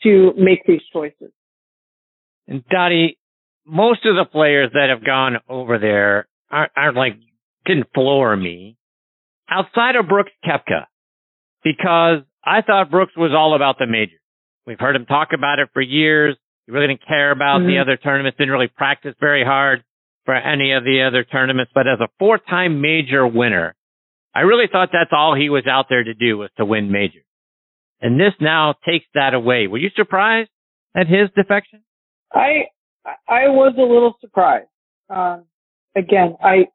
to 0.02 0.32
make 0.36 0.64
these 0.66 0.80
choices. 0.92 1.32
And 2.48 2.64
Dottie, 2.68 3.18
most 3.64 4.04
of 4.04 4.16
the 4.16 4.24
players 4.24 4.70
that 4.72 4.88
have 4.90 5.04
gone 5.04 5.36
over 5.48 5.78
there 5.78 6.26
aren't, 6.50 6.72
aren't 6.76 6.96
like, 6.96 7.14
didn't 7.64 7.86
floor 7.94 8.36
me. 8.36 8.76
Outside 9.48 9.96
of 9.96 10.08
Brooks 10.08 10.32
Koepka, 10.44 10.86
because 11.62 12.20
I 12.44 12.62
thought 12.62 12.90
Brooks 12.90 13.12
was 13.16 13.32
all 13.36 13.54
about 13.54 13.78
the 13.78 13.86
majors. 13.86 14.20
We've 14.66 14.78
heard 14.78 14.96
him 14.96 15.06
talk 15.06 15.28
about 15.34 15.58
it 15.58 15.68
for 15.72 15.82
years. 15.82 16.36
He 16.66 16.72
really 16.72 16.88
didn't 16.88 17.06
care 17.06 17.30
about 17.30 17.60
mm-hmm. 17.60 17.68
the 17.68 17.78
other 17.78 17.96
tournaments, 17.96 18.38
didn't 18.38 18.52
really 18.52 18.68
practice 18.68 19.14
very 19.20 19.44
hard 19.44 19.82
for 20.24 20.34
any 20.34 20.72
of 20.72 20.84
the 20.84 21.02
other 21.02 21.24
tournaments. 21.24 21.72
But 21.74 21.88
as 21.88 22.00
a 22.00 22.08
four 22.18 22.38
time 22.38 22.80
major 22.80 23.26
winner, 23.26 23.74
I 24.34 24.40
really 24.40 24.66
thought 24.70 24.90
that's 24.92 25.10
all 25.12 25.34
he 25.34 25.50
was 25.50 25.66
out 25.66 25.86
there 25.88 26.04
to 26.04 26.14
do 26.14 26.38
was 26.38 26.50
to 26.56 26.64
win 26.64 26.90
majors. 26.90 27.24
And 28.00 28.18
this 28.18 28.32
now 28.40 28.74
takes 28.86 29.06
that 29.14 29.34
away. 29.34 29.66
Were 29.66 29.78
you 29.78 29.90
surprised 29.94 30.50
at 30.96 31.06
his 31.06 31.28
defection? 31.36 31.82
I, 32.32 32.68
I 33.28 33.48
was 33.48 33.74
a 33.78 33.82
little 33.82 34.14
surprised. 34.20 34.68
Um, 35.10 35.44
again, 35.96 36.36
I, 36.42 36.66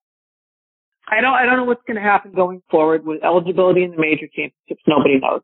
I 1.08 1.22
don't, 1.22 1.34
I 1.34 1.46
don't 1.46 1.58
know 1.58 1.64
what's 1.64 1.84
going 1.88 1.96
to 1.96 2.04
happen 2.04 2.34
going 2.34 2.62
forward 2.70 3.06
with 3.06 3.24
eligibility 3.24 3.84
in 3.84 3.92
the 3.92 3.98
major 3.98 4.28
championships. 4.28 4.84
Nobody 4.88 5.20
knows. 5.20 5.42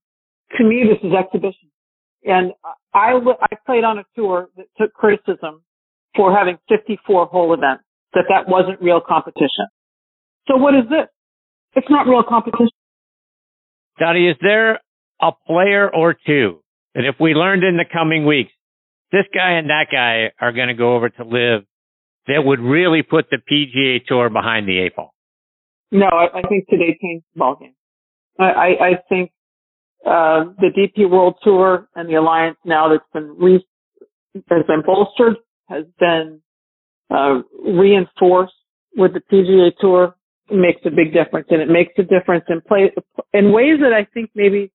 To 0.57 0.63
me, 0.63 0.83
this 0.83 0.99
is 1.03 1.13
exhibition. 1.15 1.69
And 2.25 2.51
I, 2.93 3.13
I 3.13 3.55
played 3.65 3.83
on 3.83 3.97
a 3.97 4.03
tour 4.15 4.49
that 4.57 4.65
took 4.77 4.93
criticism 4.93 5.63
for 6.15 6.35
having 6.35 6.57
54 6.69 7.27
hole 7.27 7.53
events, 7.53 7.83
that 8.13 8.25
that 8.29 8.47
wasn't 8.47 8.81
real 8.81 9.01
competition. 9.01 9.67
So 10.47 10.57
what 10.57 10.75
is 10.75 10.83
this? 10.89 11.07
It's 11.75 11.89
not 11.89 12.07
real 12.07 12.23
competition. 12.27 12.69
Dottie, 13.99 14.29
is 14.29 14.35
there 14.41 14.79
a 15.21 15.31
player 15.47 15.89
or 15.93 16.13
two 16.13 16.59
that 16.93 17.05
if 17.05 17.15
we 17.19 17.33
learned 17.33 17.63
in 17.63 17.77
the 17.77 17.85
coming 17.91 18.25
weeks, 18.25 18.51
this 19.11 19.25
guy 19.33 19.53
and 19.53 19.69
that 19.69 19.87
guy 19.91 20.31
are 20.43 20.51
going 20.51 20.67
to 20.67 20.73
go 20.73 20.95
over 20.95 21.09
to 21.09 21.23
LIV 21.23 21.65
that 22.27 22.43
would 22.43 22.59
really 22.59 23.01
put 23.01 23.25
the 23.29 23.37
PGA 23.37 24.05
Tour 24.05 24.29
behind 24.29 24.67
the 24.67 24.79
eight 24.79 24.95
ball? 24.95 25.12
No, 25.93 26.07
I, 26.07 26.39
I 26.39 26.41
think 26.49 26.67
today 26.67 26.97
changed 27.01 27.25
the 27.33 27.39
ballgame. 27.39 27.73
I, 28.39 28.75
I, 28.81 28.91
think 29.07 29.31
uh, 30.05 30.45
the 30.57 30.69
DP 30.75 31.09
World 31.09 31.35
Tour 31.43 31.87
and 31.95 32.09
the 32.09 32.15
alliance 32.15 32.57
now 32.65 32.89
that's 32.89 33.03
been 33.13 33.35
re- 33.37 33.65
has 34.33 34.65
been 34.65 34.81
bolstered 34.85 35.37
has 35.69 35.85
been 35.99 36.41
uh, 37.11 37.41
reinforced 37.63 38.53
with 38.97 39.13
the 39.13 39.21
PGA 39.31 39.71
Tour 39.79 40.15
it 40.49 40.57
makes 40.57 40.81
a 40.85 40.89
big 40.89 41.13
difference, 41.13 41.47
and 41.49 41.61
it 41.61 41.69
makes 41.69 41.93
a 41.97 42.03
difference 42.03 42.45
in 42.49 42.61
play 42.61 42.91
in 43.33 43.51
ways 43.51 43.79
that 43.81 43.93
I 43.93 44.05
think 44.13 44.29
maybe 44.35 44.71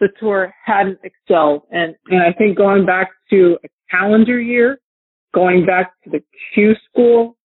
the 0.00 0.08
tour 0.18 0.52
hadn't 0.64 0.98
excelled. 1.04 1.62
And 1.70 1.94
and 2.08 2.22
I 2.22 2.32
think 2.32 2.56
going 2.56 2.84
back 2.84 3.10
to 3.30 3.58
a 3.64 3.68
calendar 3.90 4.40
year, 4.40 4.80
going 5.32 5.64
back 5.64 5.92
to 6.04 6.10
the 6.10 6.22
Q 6.54 6.74
school, 6.90 7.36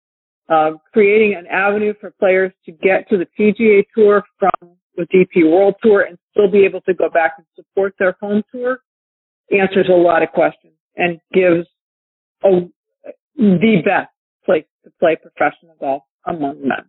uh, 0.49 0.71
creating 0.93 1.35
an 1.37 1.45
avenue 1.47 1.93
for 1.99 2.11
players 2.19 2.51
to 2.65 2.71
get 2.71 3.09
to 3.09 3.17
the 3.17 3.27
PGA 3.37 3.83
Tour 3.95 4.23
from 4.39 4.77
the 4.95 5.05
DP 5.13 5.49
World 5.49 5.75
Tour 5.83 6.01
and 6.01 6.17
still 6.31 6.49
be 6.49 6.65
able 6.65 6.81
to 6.81 6.93
go 6.93 7.09
back 7.09 7.33
and 7.37 7.45
support 7.55 7.93
their 7.99 8.15
home 8.19 8.43
tour 8.51 8.79
answers 9.51 9.87
a 9.89 9.95
lot 9.95 10.23
of 10.23 10.29
questions 10.29 10.73
and 10.95 11.19
gives 11.33 11.67
a, 12.43 12.67
the 13.37 13.81
best 13.85 14.11
place 14.45 14.65
to 14.83 14.91
play 14.99 15.15
professional 15.15 15.75
golf 15.79 16.03
among 16.25 16.61
men. 16.61 16.85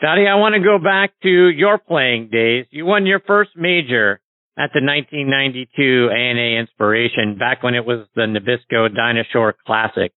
Dottie, 0.00 0.26
I 0.26 0.36
want 0.36 0.54
to 0.54 0.60
go 0.60 0.78
back 0.82 1.12
to 1.22 1.48
your 1.48 1.78
playing 1.78 2.28
days. 2.30 2.66
You 2.70 2.84
won 2.84 3.06
your 3.06 3.20
first 3.20 3.50
major 3.56 4.20
at 4.56 4.70
the 4.72 4.80
1992 4.80 6.10
ANA 6.10 6.60
Inspiration 6.60 7.38
back 7.38 7.62
when 7.62 7.74
it 7.74 7.84
was 7.84 8.06
the 8.14 8.22
Nabisco 8.22 8.94
Dinah 8.94 9.24
Classic. 9.66 10.12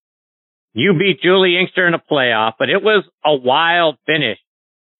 You 0.73 0.93
beat 0.93 1.21
Juli 1.21 1.57
Inkster 1.57 1.87
in 1.87 1.93
a 1.93 1.99
playoff, 1.99 2.53
but 2.59 2.69
it 2.69 2.83
was 2.83 3.03
a 3.25 3.35
wild 3.35 3.97
finish. 4.05 4.37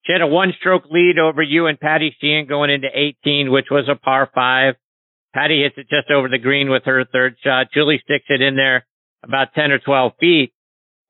She 0.05 0.13
had 0.13 0.21
a 0.21 0.27
one 0.27 0.53
stroke 0.57 0.83
lead 0.89 1.19
over 1.19 1.41
you 1.41 1.67
and 1.67 1.79
Patty 1.79 2.15
Sheehan 2.19 2.47
going 2.47 2.69
into 2.69 2.87
18, 2.93 3.51
which 3.51 3.67
was 3.69 3.89
a 3.89 3.95
par 3.95 4.29
five. 4.33 4.75
Patty 5.33 5.63
hits 5.63 5.75
it 5.77 5.89
just 5.89 6.09
over 6.09 6.29
the 6.29 6.37
green 6.37 6.69
with 6.69 6.83
her 6.85 7.05
third 7.05 7.35
shot. 7.43 7.67
Juli 7.73 7.99
sticks 8.03 8.25
it 8.29 8.41
in 8.41 8.55
there 8.55 8.87
about 9.21 9.53
10 9.53 9.71
or 9.71 9.79
12 9.79 10.13
feet. 10.19 10.53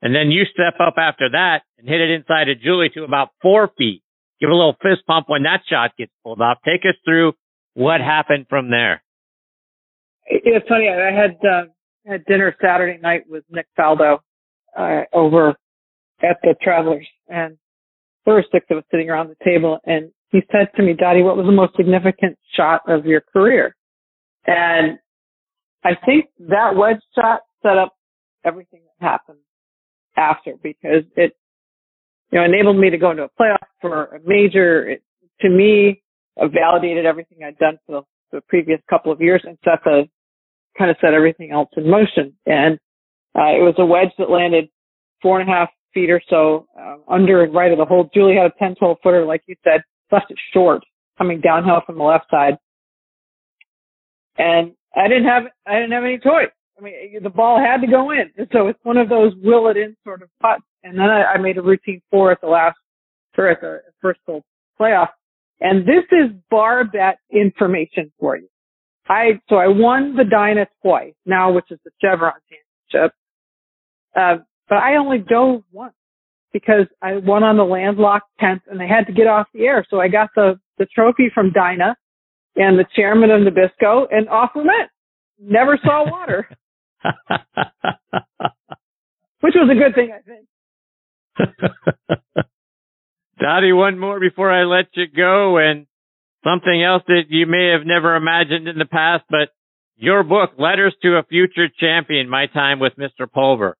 And 0.01 0.13
then 0.13 0.31
you 0.31 0.43
step 0.45 0.79
up 0.79 0.95
after 0.97 1.29
that 1.31 1.61
and 1.77 1.87
hit 1.87 2.01
it 2.01 2.09
inside 2.11 2.49
of 2.49 2.59
Juli 2.59 2.89
to 2.95 3.03
about 3.03 3.29
four 3.41 3.69
feet. 3.77 4.03
Give 4.39 4.49
a 4.49 4.53
little 4.53 4.75
fist 4.81 5.05
pump 5.07 5.29
when 5.29 5.43
that 5.43 5.61
shot 5.69 5.91
gets 5.97 6.11
pulled 6.23 6.41
off. 6.41 6.57
Take 6.65 6.81
us 6.81 6.95
through 7.05 7.33
what 7.73 8.01
happened 8.01 8.47
from 8.49 8.69
there. 8.69 9.03
It's 10.25 10.67
funny. 10.67 10.89
I 10.89 11.11
had, 11.11 11.37
uh, 11.45 11.65
had 12.05 12.25
dinner 12.25 12.55
Saturday 12.61 12.99
night 12.99 13.23
with 13.29 13.43
Nick 13.49 13.67
Faldo 13.77 14.19
uh, 14.77 15.01
over 15.13 15.55
at 16.21 16.37
the 16.43 16.55
Travelers, 16.61 17.07
and 17.27 17.57
there 18.25 18.35
were 18.35 18.45
six 18.51 18.65
of 18.69 18.77
us 18.77 18.83
sitting 18.91 19.09
around 19.09 19.29
the 19.29 19.43
table, 19.43 19.79
and 19.85 20.11
he 20.31 20.41
said 20.51 20.67
to 20.75 20.83
me, 20.83 20.93
Dottie, 20.93 21.23
what 21.23 21.37
was 21.37 21.45
the 21.45 21.51
most 21.51 21.75
significant 21.75 22.37
shot 22.55 22.81
of 22.87 23.05
your 23.05 23.21
career? 23.21 23.75
And 24.45 24.99
I 25.83 25.91
think 26.05 26.25
that 26.39 26.75
wedge 26.75 27.01
shot 27.15 27.41
set 27.61 27.77
up 27.77 27.95
everything 28.45 28.81
that 28.99 29.05
happened 29.05 29.39
after 30.17 30.55
because 30.61 31.03
it, 31.15 31.35
you 32.31 32.39
know, 32.39 32.45
enabled 32.45 32.77
me 32.77 32.89
to 32.89 32.97
go 32.97 33.11
into 33.11 33.23
a 33.23 33.29
playoff 33.39 33.67
for 33.79 34.05
a 34.05 34.19
major. 34.25 34.89
It, 34.89 35.03
to 35.41 35.49
me, 35.49 36.01
validated 36.37 37.05
everything 37.05 37.39
I'd 37.43 37.57
done 37.57 37.77
for 37.85 38.03
the, 38.31 38.37
the 38.37 38.41
previous 38.49 38.79
couple 38.89 39.11
of 39.11 39.21
years 39.21 39.41
and 39.45 39.57
set 39.63 39.79
the, 39.85 40.03
kind 40.77 40.91
of 40.91 40.97
set 40.99 41.13
everything 41.13 41.51
else 41.51 41.69
in 41.77 41.89
motion. 41.89 42.33
And, 42.45 42.79
uh, 43.37 43.53
it 43.53 43.63
was 43.63 43.75
a 43.77 43.85
wedge 43.85 44.11
that 44.17 44.29
landed 44.29 44.69
four 45.21 45.39
and 45.39 45.49
a 45.49 45.53
half 45.53 45.69
feet 45.93 46.09
or 46.09 46.21
so, 46.29 46.67
uh, 46.79 46.97
under 47.07 47.43
and 47.43 47.53
right 47.53 47.71
of 47.71 47.77
the 47.77 47.85
hole. 47.85 48.09
Juli 48.13 48.35
had 48.35 48.45
a 48.45 48.53
10, 48.59 48.75
12 48.75 48.97
footer, 49.01 49.25
like 49.25 49.43
you 49.47 49.55
said, 49.63 49.81
left 50.11 50.29
it 50.29 50.37
short 50.53 50.83
coming 51.17 51.41
downhill 51.41 51.81
from 51.85 51.97
the 51.97 52.03
left 52.03 52.25
side. 52.29 52.57
And 54.37 54.73
I 54.95 55.07
didn't 55.07 55.25
have, 55.25 55.43
I 55.65 55.75
didn't 55.75 55.91
have 55.91 56.03
any 56.03 56.19
choice. 56.19 56.51
I 56.77 56.83
mean, 56.83 56.93
the 57.23 57.29
ball 57.29 57.59
had 57.59 57.81
to 57.81 57.87
go 57.87 58.11
in. 58.11 58.31
So 58.51 58.67
it's 58.67 58.79
one 58.83 58.97
of 58.97 59.09
those 59.09 59.33
will 59.41 59.67
it 59.67 59.77
in 59.77 59.95
sort 60.03 60.21
of 60.21 60.29
putts. 60.39 60.63
And 60.83 60.97
then 60.97 61.05
I, 61.05 61.33
I 61.33 61.37
made 61.39 61.57
a 61.57 61.61
routine 61.61 62.01
four 62.11 62.31
at 62.31 62.41
the 62.41 62.47
last, 62.47 62.77
or 63.37 63.49
at 63.49 63.61
the 63.61 63.81
first 64.01 64.19
hole 64.25 64.43
playoff. 64.79 65.09
And 65.59 65.87
this 65.87 66.03
is 66.11 66.35
bar 66.51 66.83
bet 66.83 67.17
information 67.31 68.11
for 68.19 68.37
you. 68.37 68.47
I, 69.09 69.39
so 69.49 69.55
I 69.55 69.67
won 69.67 70.15
the 70.15 70.23
Dinah 70.23 70.67
twice 70.83 71.13
now, 71.25 71.51
which 71.51 71.71
is 71.71 71.79
the 71.83 71.91
Chevron 72.01 72.33
championship. 72.91 73.16
Uh, 74.15 74.37
but 74.69 74.75
I 74.75 74.95
only 74.95 75.19
dove 75.19 75.63
once 75.71 75.93
because 76.53 76.87
I 77.01 77.17
won 77.17 77.43
on 77.43 77.57
the 77.57 77.63
landlocked 77.63 78.29
10th 78.41 78.61
and 78.69 78.79
they 78.79 78.87
had 78.87 79.05
to 79.07 79.13
get 79.13 79.27
off 79.27 79.47
the 79.53 79.65
air. 79.65 79.85
So 79.89 79.99
I 79.99 80.07
got 80.07 80.29
the, 80.35 80.59
the 80.77 80.85
trophy 80.85 81.29
from 81.33 81.51
Dinah 81.51 81.95
and 82.55 82.79
the 82.79 82.85
chairman 82.95 83.29
of 83.31 83.41
Nabisco 83.41 84.07
and 84.11 84.27
off 84.29 84.51
we 84.55 84.61
went. 84.61 84.89
Never 85.39 85.79
saw 85.83 86.09
water. 86.09 86.49
Which 89.41 89.53
was 89.55 89.69
a 89.71 89.75
good 89.75 89.93
thing, 89.93 90.11
I 90.11 90.21
think. 90.21 90.47
Dottie, 93.39 93.73
one 93.73 93.99
more 93.99 94.19
before 94.19 94.51
I 94.51 94.63
let 94.63 94.87
you 94.93 95.05
go 95.07 95.57
and 95.57 95.85
something 96.43 96.83
else 96.83 97.03
that 97.07 97.25
you 97.29 97.45
may 97.45 97.71
have 97.77 97.85
never 97.85 98.15
imagined 98.15 98.67
in 98.67 98.79
the 98.79 98.85
past, 98.85 99.25
but 99.29 99.49
your 99.95 100.23
book, 100.23 100.51
Letters 100.57 100.95
to 101.03 101.17
a 101.17 101.23
Future 101.23 101.67
Champion, 101.79 102.29
My 102.29 102.47
Time 102.47 102.79
with 102.79 102.93
Mr. 102.97 103.31
Pulver, 103.31 103.77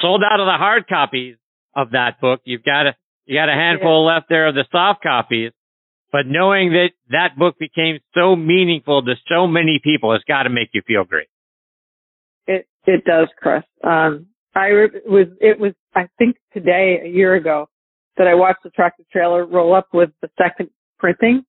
sold 0.00 0.22
out 0.24 0.40
of 0.40 0.46
the 0.46 0.56
hard 0.56 0.86
copies 0.88 1.36
of 1.74 1.90
that 1.90 2.20
book. 2.20 2.40
You've 2.44 2.64
got 2.64 2.86
a, 2.86 2.96
you 3.26 3.38
got 3.38 3.48
a 3.48 3.54
handful 3.54 4.04
yeah. 4.04 4.14
left 4.14 4.26
there 4.28 4.48
of 4.48 4.54
the 4.54 4.64
soft 4.72 5.02
copies, 5.02 5.52
but 6.10 6.26
knowing 6.26 6.72
that 6.72 6.90
that 7.10 7.38
book 7.38 7.56
became 7.58 7.98
so 8.14 8.36
meaningful 8.36 9.02
to 9.02 9.14
so 9.28 9.46
many 9.46 9.80
people 9.82 10.12
has 10.12 10.22
got 10.26 10.44
to 10.44 10.50
make 10.50 10.70
you 10.72 10.82
feel 10.86 11.04
great. 11.04 11.28
It 12.46 12.66
it 12.86 13.04
does, 13.04 13.28
Chris. 13.36 13.62
Um, 13.84 14.26
I 14.54 14.68
it 14.68 15.08
was 15.08 15.26
it 15.40 15.60
was 15.60 15.72
I 15.94 16.08
think 16.18 16.36
today 16.52 17.00
a 17.04 17.08
year 17.08 17.34
ago 17.34 17.68
that 18.16 18.26
I 18.26 18.34
watched 18.34 18.62
the 18.64 18.70
tractor 18.70 19.04
trailer 19.12 19.46
roll 19.46 19.74
up 19.74 19.88
with 19.92 20.10
the 20.22 20.28
second 20.36 20.70
printing, 20.98 21.44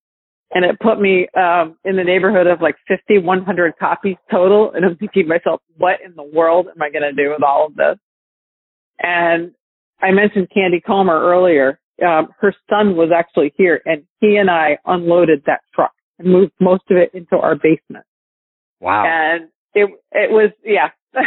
and 0.51 0.65
it 0.65 0.79
put 0.79 0.99
me 0.99 1.27
um, 1.35 1.77
in 1.83 1.95
the 1.95 2.03
neighborhood 2.03 2.47
of 2.47 2.61
like 2.61 2.75
50, 2.87 3.19
100 3.19 3.73
copies 3.79 4.15
total. 4.31 4.71
And 4.73 4.85
I'm 4.85 4.95
thinking 4.97 5.23
to 5.23 5.29
myself, 5.29 5.61
what 5.77 5.95
in 6.05 6.15
the 6.15 6.23
world 6.23 6.67
am 6.67 6.81
I 6.81 6.89
going 6.89 7.03
to 7.03 7.13
do 7.13 7.31
with 7.31 7.43
all 7.43 7.65
of 7.67 7.75
this? 7.75 7.97
And 8.99 9.51
I 10.01 10.11
mentioned 10.11 10.49
Candy 10.53 10.81
Comer 10.81 11.19
earlier. 11.19 11.79
Um, 12.05 12.29
her 12.39 12.53
son 12.69 12.95
was 12.95 13.09
actually 13.15 13.53
here, 13.57 13.81
and 13.85 14.03
he 14.21 14.37
and 14.37 14.49
I 14.49 14.77
unloaded 14.85 15.43
that 15.47 15.61
truck 15.73 15.91
and 16.17 16.29
moved 16.29 16.53
most 16.59 16.83
of 16.89 16.97
it 16.97 17.11
into 17.13 17.37
our 17.37 17.55
basement. 17.55 18.05
Wow! 18.79 19.05
And 19.05 19.49
it 19.73 19.89
it 20.11 20.31
was 20.31 20.51
yeah 20.63 20.89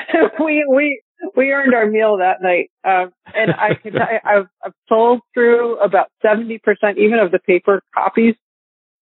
we 0.44 0.64
we 0.68 1.02
we 1.36 1.50
earned 1.50 1.74
our 1.74 1.86
meal 1.86 2.18
that 2.18 2.42
night 2.42 2.70
um 2.84 3.12
and 3.34 3.52
i 3.52 3.74
can 3.74 3.96
I, 3.96 4.20
i've 4.24 4.46
i've 4.64 4.72
sold 4.88 5.20
through 5.34 5.78
about 5.78 6.08
seventy 6.20 6.58
percent 6.58 6.98
even 6.98 7.18
of 7.18 7.30
the 7.30 7.38
paper 7.38 7.82
copies 7.94 8.34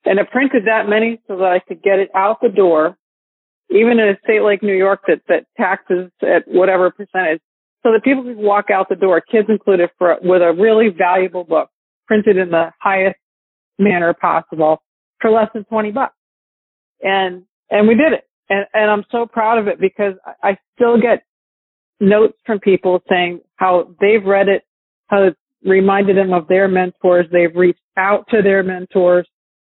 and 0.04 0.20
i 0.20 0.24
printed 0.24 0.66
that 0.66 0.88
many 0.88 1.20
so 1.26 1.36
that 1.38 1.52
i 1.52 1.58
could 1.58 1.82
get 1.82 1.98
it 1.98 2.10
out 2.14 2.40
the 2.40 2.48
door 2.48 2.96
even 3.70 3.98
in 3.98 4.08
a 4.08 4.18
state 4.24 4.42
like 4.42 4.62
new 4.62 4.76
york 4.76 5.00
that 5.06 5.22
that 5.28 5.46
taxes 5.56 6.10
at 6.22 6.46
whatever 6.46 6.90
percentage 6.90 7.40
so 7.82 7.92
that 7.92 8.02
people 8.04 8.22
could 8.22 8.36
walk 8.36 8.66
out 8.72 8.88
the 8.88 8.96
door 8.96 9.20
kids 9.20 9.48
included 9.48 9.90
for 9.98 10.16
with 10.22 10.42
a 10.42 10.52
really 10.52 10.88
valuable 10.88 11.44
book 11.44 11.70
printed 12.06 12.36
in 12.36 12.50
the 12.50 12.70
highest 12.80 13.16
manner 13.78 14.14
possible 14.14 14.82
for 15.20 15.30
less 15.30 15.48
than 15.54 15.64
20 15.64 15.92
bucks 15.92 16.14
and 17.02 17.44
and 17.70 17.86
we 17.86 17.94
did 17.94 18.12
it 18.12 18.24
and, 18.50 18.66
and 18.74 18.90
I'm 18.90 19.04
so 19.10 19.26
proud 19.26 19.58
of 19.58 19.68
it 19.68 19.80
because 19.80 20.14
I 20.42 20.58
still 20.74 21.00
get 21.00 21.22
notes 22.00 22.36
from 22.44 22.58
people 22.58 23.00
saying 23.08 23.40
how 23.56 23.94
they've 24.00 24.24
read 24.24 24.48
it, 24.48 24.64
how 25.06 25.22
it 25.22 25.36
reminded 25.64 26.16
them 26.16 26.32
of 26.32 26.48
their 26.48 26.66
mentors. 26.66 27.26
They've 27.30 27.54
reached 27.54 27.80
out 27.96 28.26
to 28.30 28.42
their 28.42 28.62
mentors 28.62 29.26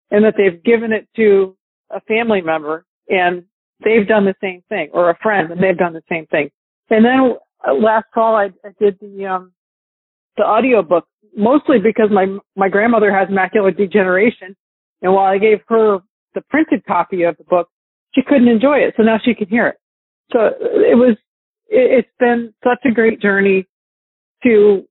and 0.09 0.25
that 0.25 0.33
they've 0.35 0.61
given 0.63 0.91
it 0.91 1.07
to 1.17 1.55
a 1.91 2.01
family 2.01 2.41
member 2.41 2.85
and 3.07 3.43
they've 3.83 4.07
done 4.07 4.25
the 4.25 4.35
same 4.41 4.63
thing 4.67 4.89
or 4.93 5.11
a 5.11 5.17
friend 5.21 5.51
and 5.51 5.61
they've 5.61 5.77
done 5.77 5.93
the 5.93 6.03
same 6.09 6.25
thing. 6.27 6.49
And 6.89 7.05
then 7.05 7.35
last 7.69 8.05
fall 8.13 8.35
I, 8.35 8.49
I 8.65 8.69
did 8.79 8.97
the, 8.99 9.25
um, 9.25 9.51
the 10.37 10.43
audio 10.43 10.81
book 10.81 11.07
mostly 11.35 11.77
because 11.79 12.09
my, 12.11 12.37
my 12.55 12.69
grandmother 12.69 13.13
has 13.13 13.29
macular 13.29 13.75
degeneration. 13.75 14.55
And 15.01 15.13
while 15.13 15.25
I 15.25 15.37
gave 15.37 15.59
her 15.67 15.99
the 16.33 16.41
printed 16.49 16.85
copy 16.85 17.23
of 17.23 17.37
the 17.37 17.43
book, 17.43 17.69
she 18.13 18.21
couldn't 18.21 18.47
enjoy 18.47 18.79
it. 18.79 18.93
So 18.97 19.03
now 19.03 19.17
she 19.23 19.33
can 19.33 19.47
hear 19.47 19.67
it. 19.67 19.77
So 20.31 20.39
it 20.45 20.97
was, 20.97 21.17
it's 21.67 22.09
been 22.19 22.53
such 22.63 22.79
a 22.85 22.91
great 22.91 23.21
journey 23.21 23.67
to, 24.43 24.83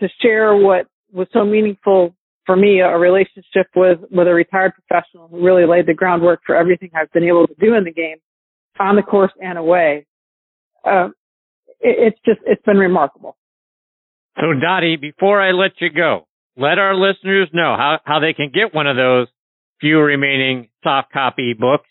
to 0.00 0.08
share 0.20 0.54
what 0.54 0.86
was 1.12 1.28
so 1.32 1.44
meaningful 1.44 2.14
for 2.44 2.56
me, 2.56 2.80
a 2.80 2.96
relationship 2.96 3.66
with, 3.74 3.98
with 4.10 4.28
a 4.28 4.34
retired 4.34 4.72
professional 4.74 5.28
who 5.28 5.44
really 5.44 5.66
laid 5.66 5.86
the 5.86 5.94
groundwork 5.94 6.40
for 6.46 6.54
everything 6.54 6.90
I've 6.94 7.12
been 7.12 7.24
able 7.24 7.46
to 7.46 7.54
do 7.58 7.74
in 7.74 7.84
the 7.84 7.92
game 7.92 8.18
on 8.78 8.96
the 8.96 9.02
course 9.02 9.32
and 9.40 9.58
away. 9.58 10.06
Uh, 10.84 11.08
it, 11.08 11.14
it's 11.80 12.18
just, 12.24 12.40
it's 12.46 12.62
been 12.62 12.78
remarkable. 12.78 13.36
So 14.38 14.52
Dottie, 14.60 14.96
before 14.96 15.40
I 15.40 15.52
let 15.52 15.72
you 15.80 15.90
go, 15.90 16.26
let 16.56 16.78
our 16.78 16.94
listeners 16.94 17.48
know 17.52 17.74
how, 17.76 18.00
how 18.04 18.20
they 18.20 18.32
can 18.32 18.50
get 18.52 18.74
one 18.74 18.86
of 18.86 18.96
those 18.96 19.28
few 19.80 19.98
remaining 20.00 20.68
soft 20.82 21.12
copy 21.12 21.54
books 21.54 21.88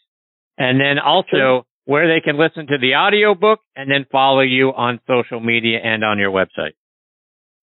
and 0.58 0.80
then 0.80 0.98
also 1.00 1.66
where 1.86 2.08
they 2.08 2.22
can 2.22 2.38
listen 2.38 2.68
to 2.68 2.78
the 2.80 2.96
audio 2.96 3.36
book 3.36 3.60
and 3.76 3.90
then 3.90 4.06
follow 4.12 4.42
you 4.42 4.70
on 4.70 5.00
social 5.08 5.40
media 5.40 5.80
and 5.84 6.04
on 6.04 6.18
your 6.18 6.32
website. 6.32 6.74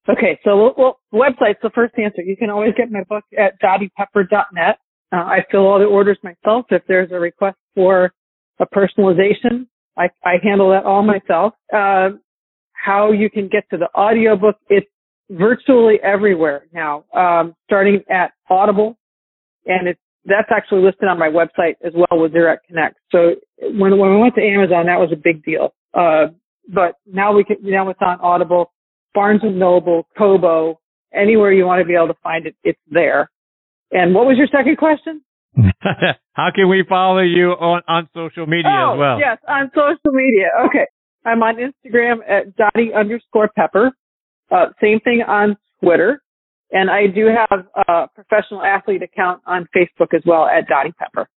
Okay, 0.09 0.39
so 0.45 0.57
well, 0.57 0.75
well 0.77 0.99
website's 1.13 1.59
the 1.63 1.71
first 1.75 1.95
answer. 1.97 2.23
You 2.23 2.37
can 2.37 2.51
always 2.51 2.73
get 2.77 2.91
my 2.91 3.03
book 3.09 3.25
at 3.37 3.61
dottiepepper.net. 3.61 4.79
Uh, 5.13 5.17
I 5.17 5.45
fill 5.51 5.67
all 5.67 5.79
the 5.79 5.85
orders 5.85 6.19
myself. 6.23 6.67
If 6.71 6.83
there's 6.89 7.11
a 7.13 7.21
request 7.21 7.57
for 7.75 8.13
a 8.59 8.67
personalization, 8.67 9.67
I, 9.97 10.09
I 10.25 10.35
handle 10.43 10.71
that 10.71 10.85
all 10.85 11.03
myself. 11.03 11.55
Uh, 11.73 12.11
how 12.73 13.13
you 13.13 13.31
can 13.31 13.49
get 13.49 13.65
to 13.71 13.77
the 13.77 13.89
audio 13.95 14.37
book, 14.37 14.57
it's 14.69 14.87
virtually 15.31 15.99
everywhere 16.03 16.67
now, 16.73 17.05
um, 17.15 17.55
starting 17.65 18.03
at 18.11 18.33
Audible, 18.51 18.97
and 19.67 19.89
it's 19.89 20.01
that's 20.25 20.49
actually 20.55 20.83
listed 20.83 21.09
on 21.09 21.19
my 21.19 21.29
website 21.29 21.75
as 21.85 21.93
well 21.95 22.21
with 22.21 22.33
Direct 22.33 22.67
Connect. 22.67 22.97
So 23.11 23.35
when 23.61 23.99
when 23.99 24.11
we 24.11 24.19
went 24.19 24.35
to 24.37 24.43
Amazon, 24.43 24.87
that 24.87 24.99
was 24.99 25.11
a 25.13 25.17
big 25.17 25.45
deal. 25.45 25.75
Uh, 25.95 26.27
but 26.69 26.97
now 27.07 27.33
we 27.33 27.45
can 27.45 27.57
now 27.61 27.89
it's 27.89 28.01
on 28.01 28.21
Audible, 28.21 28.73
Barnes 29.15 29.41
and 29.43 29.59
Noble, 29.59 30.07
Kobo, 30.17 30.81
anywhere 31.13 31.53
you 31.53 31.67
want 31.67 31.81
to 31.81 31.85
be 31.87 31.95
able 31.95 32.09
to 32.09 32.19
find 32.23 32.47
it, 32.47 32.55
it's 32.65 32.79
there. 32.91 33.31
And 33.91 34.15
what 34.15 34.27
was 34.27 34.39
your 34.39 34.47
second 34.47 34.77
question? 34.79 35.23
How 36.33 36.49
can 36.55 36.69
we 36.69 36.85
follow 36.89 37.21
you 37.21 37.51
on, 37.51 37.83
on 37.87 38.09
social 38.15 38.47
media 38.47 38.71
oh, 38.73 38.95
as 38.95 38.99
well? 38.99 39.19
Yes, 39.19 39.39
on 39.47 39.71
social 39.75 40.13
media. 40.13 40.49
Okay. 40.67 40.87
I'm 41.25 41.43
on 41.43 41.57
Instagram 41.57 42.19
at 42.29 42.57
Dottie 42.57 42.93
underscore 42.95 43.51
Pepper. 43.55 43.93
Uh, 44.51 44.67
same 44.81 45.01
thing 45.01 45.23
on 45.27 45.57
Twitter. 45.83 46.21
And 46.73 46.91
I 46.91 47.07
do 47.07 47.27
have 47.27 47.67
a 47.87 48.09
professional 48.15 48.63
athlete 48.63 49.03
account 49.03 49.43
on 49.47 49.69
Facebook 49.77 50.15
as 50.15 50.23
well 50.25 50.47
at 50.47 50.67
Dottie 50.67 50.95
Pepper. 50.99 51.29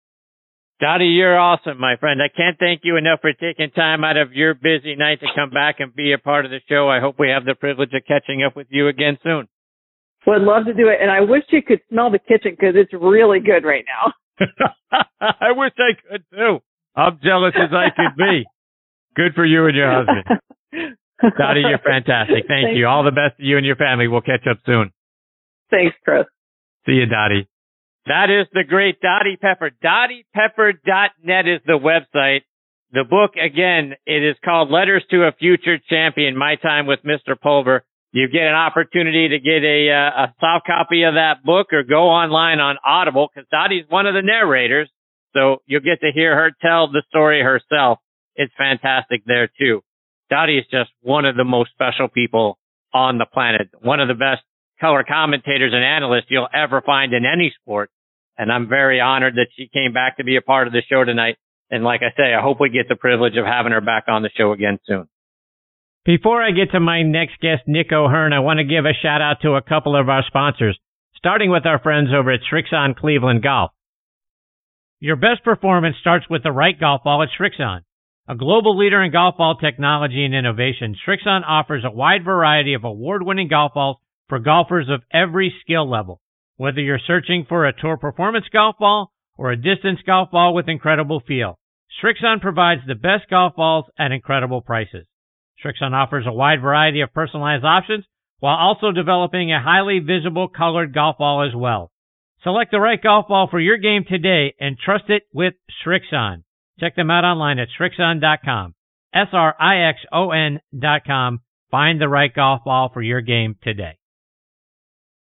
Dottie, 0.80 1.06
you're 1.06 1.38
awesome, 1.38 1.80
my 1.80 1.96
friend. 2.00 2.22
I 2.22 2.28
can't 2.36 2.58
thank 2.60 2.82
you 2.84 2.98
enough 2.98 3.20
for 3.22 3.32
taking 3.32 3.72
time 3.72 4.04
out 4.04 4.18
of 4.18 4.34
your 4.34 4.54
busy 4.54 4.96
night 4.96 5.20
to 5.22 5.28
come 5.36 5.50
back 5.50 5.80
and 5.80 5.96
be 5.96 6.14
a 6.14 6.18
part 6.18 6.46
of 6.46 6.52
the 6.52 6.60
show. 6.68 6.90
I 6.90 7.00
hope 7.00 7.16
we 7.18 7.30
have 7.30 7.46
the 7.46 7.56
privilege 7.56 7.94
of 7.94 8.04
catching 8.06 8.44
up 8.44 8.56
with 8.56 8.68
you 8.70 8.88
again 8.88 9.18
soon. 9.24 9.48
Would 10.28 10.42
love 10.42 10.66
to 10.66 10.74
do 10.74 10.88
it. 10.90 10.98
And 11.02 11.12
I 11.12 11.22
wish 11.22 11.44
you 11.50 11.62
could 11.62 11.82
smell 11.90 12.10
the 12.10 12.20
kitchen 12.20 12.56
because 12.58 12.76
it's 12.76 12.94
really 12.94 13.40
good 13.40 13.64
right 13.64 13.86
now. 13.86 14.14
I 15.22 15.52
wish 15.52 15.72
I 15.78 15.94
could 16.10 16.24
too. 16.34 16.60
I'm 16.96 17.20
jealous 17.24 17.54
as 17.56 17.72
I 17.72 17.90
could 17.96 18.18
be. 18.18 18.46
Good 19.16 19.34
for 19.36 19.46
you 19.46 19.66
and 19.66 19.76
your 19.76 19.92
husband. 19.92 20.40
Dottie, 21.38 21.62
you're 21.62 21.80
fantastic. 21.80 22.46
Thank 22.48 22.68
Thanks. 22.68 22.78
you. 22.78 22.88
All 22.88 23.04
the 23.04 23.12
best 23.12 23.38
to 23.38 23.44
you 23.44 23.58
and 23.58 23.66
your 23.66 23.76
family. 23.76 24.08
We'll 24.08 24.22
catch 24.22 24.46
up 24.50 24.58
soon. 24.66 24.92
Thanks, 25.72 25.96
Chris. 26.04 26.26
See 26.86 26.94
you, 26.94 27.06
Dottie. 27.06 27.48
That 28.08 28.30
is 28.30 28.48
the 28.54 28.64
great 28.64 29.00
Dottie 29.02 29.38
Pepper. 29.38 29.72
DottiePepper.net 29.84 31.48
is 31.48 31.62
the 31.66 31.80
website. 31.80 32.42
The 32.92 33.04
book, 33.04 33.32
again, 33.36 33.94
it 34.06 34.24
is 34.24 34.36
called 34.46 34.70
Letters 34.70 35.04
to 35.10 35.24
a 35.24 35.32
Future 35.32 35.78
Champion, 35.90 36.38
My 36.38 36.56
Time 36.56 36.86
with 36.86 37.00
Mr. 37.04 37.40
Pulver. 37.40 37.84
You 38.12 38.28
get 38.30 38.44
an 38.44 38.56
opportunity 38.56 39.30
to 39.30 39.40
get 39.40 39.64
a, 39.64 39.92
uh, 39.92 40.24
a 40.24 40.34
soft 40.40 40.66
copy 40.66 41.04
of 41.04 41.16
that 41.16 41.44
book 41.44 41.68
or 41.74 41.84
go 41.84 42.10
online 42.10 42.60
on 42.60 42.78
Audible 42.86 43.28
because 43.34 43.48
Dottie's 43.52 43.86
one 43.90 44.06
of 44.06 44.14
the 44.14 44.22
narrators. 44.22 44.90
So 45.34 45.58
you'll 45.66 45.82
get 45.82 46.00
to 46.02 46.12
hear 46.14 46.34
her 46.36 46.52
tell 46.62 46.88
the 46.88 47.04
story 47.10 47.42
herself. 47.42 48.00
It's 48.36 48.54
fantastic 48.58 49.24
there 49.26 49.50
too. 49.60 49.82
Dottie 50.30 50.58
is 50.58 50.66
just 50.72 50.92
one 51.02 51.26
of 51.26 51.36
the 51.36 51.44
most 51.44 51.72
special 51.72 52.08
people 52.08 52.58
on 52.94 53.18
the 53.18 53.26
planet. 53.26 53.70
One 53.82 54.00
of 54.00 54.08
the 54.08 54.14
best 54.14 54.42
color 54.80 55.04
commentators 55.08 55.74
and 55.74 55.84
analysts 55.84 56.28
you'll 56.30 56.48
ever 56.54 56.82
find 56.82 57.14
in 57.14 57.26
any 57.26 57.54
sport. 57.62 57.90
And 58.38 58.52
I'm 58.52 58.68
very 58.68 59.00
honored 59.00 59.36
that 59.36 59.48
she 59.56 59.70
came 59.72 59.94
back 59.94 60.18
to 60.18 60.24
be 60.24 60.36
a 60.36 60.42
part 60.42 60.68
of 60.68 60.74
the 60.74 60.82
show 60.90 61.04
tonight. 61.04 61.36
And 61.70 61.84
like 61.84 62.02
I 62.02 62.16
say, 62.16 62.34
I 62.34 62.42
hope 62.42 62.60
we 62.60 62.70
get 62.70 62.88
the 62.90 62.96
privilege 62.96 63.38
of 63.38 63.46
having 63.46 63.72
her 63.72 63.82
back 63.82 64.06
on 64.08 64.24
the 64.24 64.30
show 64.36 64.52
again 64.52 64.80
soon. 64.86 65.08
Before 66.06 66.40
I 66.40 66.52
get 66.52 66.70
to 66.72 66.80
my 66.80 67.02
next 67.02 67.40
guest, 67.42 67.64
Nick 67.66 67.92
O'Hern, 67.92 68.32
I 68.32 68.38
want 68.38 68.60
to 68.60 68.64
give 68.64 68.86
a 68.86 68.94
shout 68.94 69.24
out 69.24 69.42
to 69.42 69.56
a 69.56 69.62
couple 69.64 70.00
of 70.00 70.08
our 70.08 70.24
sponsors, 70.28 70.78
starting 71.16 71.50
with 71.50 71.66
our 71.66 71.80
friends 71.80 72.10
over 72.16 72.32
at 72.32 72.42
Srixon 72.42 72.96
Cleveland 72.96 73.42
Golf. 73.42 73.72
Your 75.00 75.16
best 75.16 75.44
performance 75.44 75.96
starts 76.00 76.28
with 76.30 76.44
the 76.44 76.52
right 76.52 76.80
golf 76.80 77.02
ball 77.04 77.24
at 77.24 77.30
Srixon. 77.36 77.82
A 78.28 78.36
global 78.36 78.78
leader 78.78 79.02
in 79.02 79.12
golf 79.12 79.38
ball 79.38 79.56
technology 79.56 80.24
and 80.24 80.36
innovation, 80.36 80.96
Srixon 81.08 81.42
offers 81.44 81.84
a 81.84 81.90
wide 81.90 82.24
variety 82.24 82.76
of 82.76 82.84
award-winning 82.84 83.48
golf 83.48 83.74
balls 83.74 83.98
for 84.30 84.38
golfers 84.38 84.90
of 84.90 85.02
every 85.12 85.52
skill 85.62 85.90
level. 85.90 86.22
Whether 86.58 86.82
you're 86.82 87.00
searching 87.00 87.48
for 87.50 87.66
a 87.66 87.74
tour 87.74 87.98
performance 87.98 88.46
golf 88.54 88.76
ball 88.78 89.12
or 89.38 89.50
a 89.52 89.58
distance 89.58 90.02
golf 90.06 90.30
ball 90.30 90.54
with 90.54 90.70
incredible 90.70 91.24
feel, 91.28 91.58
Srixon 92.00 92.42
provides 92.42 92.82
the 92.86 92.94
best 92.94 93.28
golf 93.28 93.56
balls 93.56 93.86
at 93.98 94.12
incredible 94.12 94.62
prices. 94.62 95.08
Srixon 95.64 95.94
offers 95.94 96.26
a 96.28 96.34
wide 96.34 96.62
variety 96.62 97.02
of 97.02 97.14
personalized 97.14 97.64
options 97.64 98.06
while 98.40 98.58
also 98.58 98.92
developing 98.92 99.52
a 99.52 99.62
highly 99.62 100.00
visible 100.00 100.48
colored 100.48 100.94
golf 100.94 101.18
ball 101.18 101.48
as 101.48 101.56
well. 101.56 101.92
Select 102.44 102.72
the 102.72 102.80
right 102.80 103.02
golf 103.02 103.28
ball 103.28 103.48
for 103.50 103.60
your 103.60 103.78
game 103.78 104.06
today 104.08 104.54
and 104.60 104.78
trust 104.78 105.06
it 105.10 105.24
with 105.34 105.54
Srixon. 105.84 106.44
Check 106.80 106.96
them 106.96 107.10
out 107.10 107.24
online 107.24 107.60
at 107.60 107.70
Srixon.com. 107.80 108.76
S-R-I-X-O-N 109.14 110.60
dot 110.78 111.02
com. 111.08 111.40
Find 111.72 112.00
the 112.00 112.10
right 112.10 112.34
golf 112.34 112.64
ball 112.66 112.92
for 112.94 113.02
your 113.02 113.22
game 113.22 113.56
today. 113.64 113.98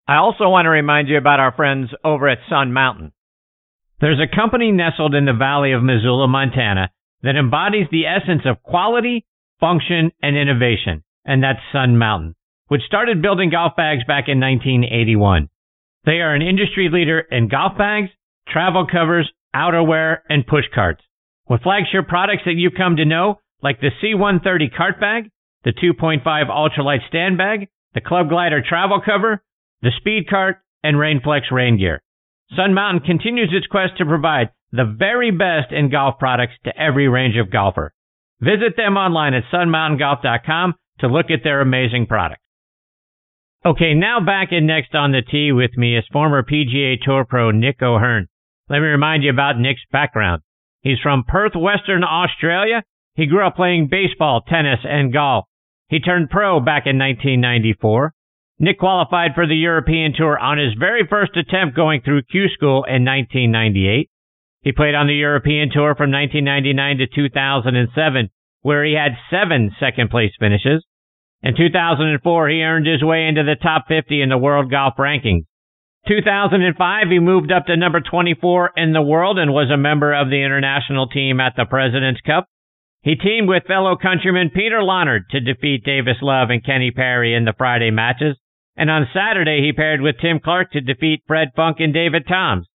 I 0.08 0.18
also 0.18 0.50
want 0.50 0.66
to 0.66 0.70
remind 0.70 1.08
you 1.08 1.18
about 1.18 1.40
our 1.40 1.52
friends 1.52 1.90
over 2.04 2.30
at 2.30 2.38
Sun 2.50 2.74
Mountain. 2.74 3.12
There's 4.00 4.20
a 4.20 4.36
company 4.36 4.72
nestled 4.72 5.16
in 5.16 5.26
the 5.26 5.34
valley 5.34 5.74
of 5.74 5.84
Missoula, 5.84 6.28
Montana 6.28 6.92
that 7.24 7.36
embodies 7.36 7.88
the 7.92 8.06
essence 8.06 8.42
of 8.46 8.64
quality, 8.64 9.26
function, 9.62 10.12
and 10.22 10.36
innovation, 10.36 11.04
and 11.24 11.42
that's 11.42 11.60
Sun 11.72 11.98
Mountain, 11.98 12.36
which 12.68 12.82
started 12.82 13.22
building 13.22 13.52
golf 13.52 13.78
bags 13.78 14.04
back 14.06 14.26
in 14.28 14.42
1981. 14.42 15.48
They 16.04 16.20
are 16.20 16.36
an 16.36 16.42
industry 16.42 16.90
leader 16.92 17.20
in 17.20 17.48
golf 17.48 17.78
bags, 17.78 18.10
travel 18.48 18.86
covers, 18.92 19.32
outerwear, 19.56 20.18
and 20.28 20.46
push 20.46 20.66
carts. 20.74 21.02
With 21.48 21.62
flagship 21.62 22.08
products 22.08 22.44
that 22.46 22.56
you've 22.56 22.74
come 22.76 22.98
to 22.98 23.06
know, 23.06 23.40
like 23.62 23.80
the 23.80 23.92
C130 24.04 24.76
cart 24.76 25.00
bag, 25.00 25.30
the 25.64 25.74
2.5 25.74 26.24
ultralight 26.26 27.08
stand 27.08 27.38
bag, 27.38 27.68
the 27.94 28.02
Club 28.02 28.30
Glider 28.30 28.64
travel 28.68 29.02
cover, 29.06 29.44
the 29.82 29.92
Speed 30.00 30.28
Cart, 30.30 30.58
and 30.84 30.98
Rainflex 30.98 31.52
rain 31.52 31.78
gear. 31.78 32.02
Sun 32.56 32.74
Mountain 32.74 33.02
continues 33.06 33.50
its 33.54 33.68
quest 33.68 33.98
to 33.98 34.06
provide 34.06 34.50
the 34.72 34.96
very 34.98 35.32
best 35.32 35.72
in 35.72 35.92
golf 35.92 36.18
products 36.18 36.54
to 36.64 36.82
every 36.82 37.08
range 37.08 37.36
of 37.38 37.52
golfer. 37.52 37.94
Visit 38.42 38.76
them 38.76 38.98
online 38.98 39.36
at 39.36 39.44
sunmountaingolf.com 39.54 40.74
to 41.00 41.08
look 41.08 41.28
at 41.30 41.44
their 41.44 41.62
amazing 41.62 42.08
products. 42.08 42.42
Okay, 43.64 43.94
now 43.94 44.20
back 44.20 44.48
in 44.52 44.66
next 44.66 44.96
on 44.96 45.12
the 45.12 45.22
tee 45.22 45.52
with 45.52 45.78
me 45.78 45.96
is 45.96 46.04
former 46.12 46.42
PGA 46.42 47.00
Tour 47.00 47.26
pro 47.26 47.52
Nick 47.52 47.82
O'Hern. 47.84 48.28
Let 48.70 48.80
me 48.80 48.88
remind 48.88 49.24
you 49.24 49.30
about 49.30 49.60
Nick's 49.60 49.82
background. 49.92 50.42
He's 50.82 50.98
from 51.04 51.24
Perth, 51.28 51.54
Western 51.56 52.04
Australia. 52.04 52.82
He 53.14 53.28
grew 53.28 53.46
up 53.46 53.56
playing 53.56 53.90
baseball, 53.92 54.42
tennis, 54.42 54.80
and 54.84 55.14
golf. 55.14 55.46
He 55.90 56.00
turned 56.00 56.32
pro 56.32 56.60
back 56.60 56.88
in 56.88 56.98
1994. 56.98 58.14
Nick 58.58 58.80
qualified 58.80 59.36
for 59.36 59.46
the 59.46 59.56
European 59.56 60.14
Tour 60.18 60.40
on 60.40 60.58
his 60.58 60.74
very 60.80 61.06
first 61.08 61.38
attempt 61.38 61.76
going 61.76 62.02
through 62.02 62.24
Q 62.24 62.48
School 62.50 62.86
in 62.86 63.06
1998. 63.06 64.10
He 64.62 64.72
played 64.72 64.94
on 64.94 65.08
the 65.08 65.16
European 65.16 65.70
Tour 65.72 65.96
from 65.96 66.12
1999 66.12 66.98
to 67.00 67.08
2007, 67.08 68.30
where 68.62 68.86
he 68.86 68.94
had 68.94 69.18
seven 69.30 69.76
second 69.80 70.10
place 70.10 70.34
finishes. 70.40 70.86
In 71.42 71.56
2004, 71.56 72.50
he 72.50 72.62
earned 72.62 72.86
his 72.86 73.04
way 73.04 73.26
into 73.28 73.44
the 73.44 73.56
top 73.56 73.86
50 73.88 74.22
in 74.22 74.30
the 74.30 74.38
world 74.38 74.70
golf 74.70 74.94
rankings. 74.98 75.46
2005, 76.08 77.10
he 77.10 77.20
moved 77.20 77.52
up 77.52 77.66
to 77.66 77.78
number 77.78 78.02
24 78.02 78.72
in 78.78 78.94
the 78.94 79.02
world 79.02 79.40
and 79.40 79.52
was 79.52 79.72
a 79.72 79.78
member 79.78 80.14
of 80.14 80.30
the 80.30 80.44
international 80.44 81.08
team 81.08 81.40
at 81.40 81.54
the 81.56 81.66
President's 81.66 82.22
Cup. 82.22 82.46
He 83.04 83.16
teamed 83.16 83.50
with 83.50 83.66
fellow 83.66 83.96
countryman 83.96 84.52
Peter 84.54 84.84
Lonard 84.84 85.30
to 85.32 85.40
defeat 85.40 85.84
Davis 85.84 86.18
Love 86.22 86.52
and 86.52 86.64
Kenny 86.64 86.92
Perry 86.92 87.34
in 87.34 87.46
the 87.46 87.54
Friday 87.58 87.90
matches. 87.90 88.38
And 88.78 88.92
on 88.92 89.10
Saturday, 89.12 89.62
he 89.64 89.74
paired 89.74 90.02
with 90.02 90.20
Tim 90.22 90.40
Clark 90.40 90.72
to 90.72 90.82
defeat 90.82 91.24
Fred 91.28 91.50
Funk 91.56 91.78
and 91.80 91.94
David 91.94 92.28
Toms. 92.28 92.68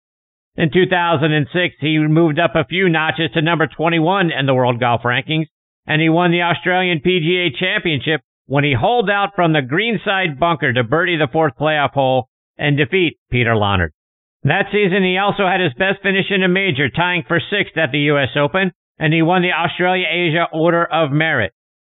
In 0.57 0.71
2006, 0.73 1.75
he 1.81 1.99
moved 1.99 2.39
up 2.39 2.53
a 2.55 2.65
few 2.65 2.89
notches 2.89 3.31
to 3.35 3.43
number 3.43 3.67
21 3.67 4.31
in 4.31 4.47
the 4.47 4.55
world 4.55 4.81
golf 4.81 5.03
rankings, 5.03 5.47
and 5.87 6.01
he 6.01 6.09
won 6.09 6.31
the 6.31 6.43
Australian 6.43 7.01
PGA 7.01 7.55
Championship 7.55 8.23
when 8.47 8.65
he 8.65 8.73
holed 8.73 9.11
out 9.11 9.35
from 9.35 9.53
the 9.53 9.61
greenside 9.61 10.41
bunker 10.41 10.73
to 10.73 10.83
birdie 10.83 11.19
the 11.19 11.29
fourth 11.31 11.53
playoff 11.61 11.93
hole 11.93 12.29
and 12.57 12.77
defeat 12.77 13.19
Peter 13.31 13.55
Lonard. 13.55 13.93
That 14.45 14.67
season, 14.73 15.03
he 15.03 15.19
also 15.19 15.47
had 15.47 15.61
his 15.61 15.75
best 15.75 16.03
finish 16.03 16.31
in 16.31 16.43
a 16.43 16.49
major, 16.49 16.89
tying 16.89 17.25
for 17.27 17.41
sixth 17.41 17.77
at 17.77 17.93
the 17.93 18.07
U.S. 18.13 18.31
Open, 18.37 18.73
and 18.99 19.13
he 19.13 19.21
won 19.21 19.43
the 19.43 19.53
Australia 19.53 20.07
Asia 20.11 20.47
Order 20.53 20.85
of 20.85 21.11
Merit. 21.11 21.53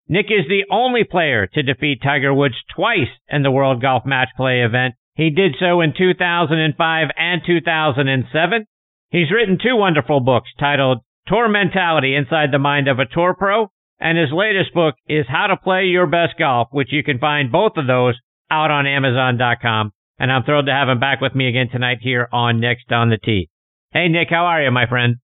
Nick 0.09 0.27
is 0.31 0.49
the 0.49 0.65
only 0.71 1.05
player 1.05 1.47
to 1.47 1.63
defeat 1.63 2.03
Tiger 2.03 2.33
Woods 2.33 2.57
twice 2.75 3.13
in 3.29 3.43
the 3.43 3.51
World 3.51 3.83
Golf 3.83 4.05
Match 4.07 4.31
Play 4.37 4.63
event. 4.63 4.95
He 5.19 5.31
did 5.31 5.57
so 5.59 5.81
in 5.81 5.95
2005 5.99 7.09
and 7.17 7.43
2007. 7.45 8.67
He's 9.11 9.33
written 9.33 9.59
two 9.59 9.75
wonderful 9.75 10.21
books 10.21 10.49
titled 10.61 11.01
Tour 11.27 11.49
Mentality 11.49 12.15
Inside 12.15 12.53
the 12.53 12.61
Mind 12.61 12.87
of 12.87 13.01
a 13.01 13.05
Tour 13.05 13.35
Pro, 13.35 13.73
and 13.99 14.17
his 14.17 14.31
latest 14.33 14.73
book 14.73 14.95
is 15.09 15.27
How 15.29 15.49
to 15.49 15.57
Play 15.57 15.87
Your 15.87 16.07
Best 16.07 16.39
Golf, 16.39 16.69
which 16.71 16.93
you 16.93 17.03
can 17.03 17.19
find 17.19 17.51
both 17.51 17.73
of 17.77 17.89
those 17.89 18.15
out 18.49 18.71
on 18.71 18.87
Amazon.com. 18.87 19.91
And 20.21 20.31
I'm 20.31 20.45
thrilled 20.45 20.67
to 20.67 20.73
have 20.73 20.89
him 20.89 21.01
back 21.01 21.21
with 21.21 21.35
me 21.35 21.49
again 21.49 21.69
tonight 21.73 21.99
here 22.01 22.29
on 22.33 22.61
Next 22.61 22.93
on 22.93 23.11
the 23.11 23.19
Tee. 23.19 23.51
Hey, 23.91 24.07
Nick, 24.07 24.29
how 24.31 24.45
are 24.45 24.63
you, 24.63 24.71
my 24.71 24.87
friend? 24.87 25.17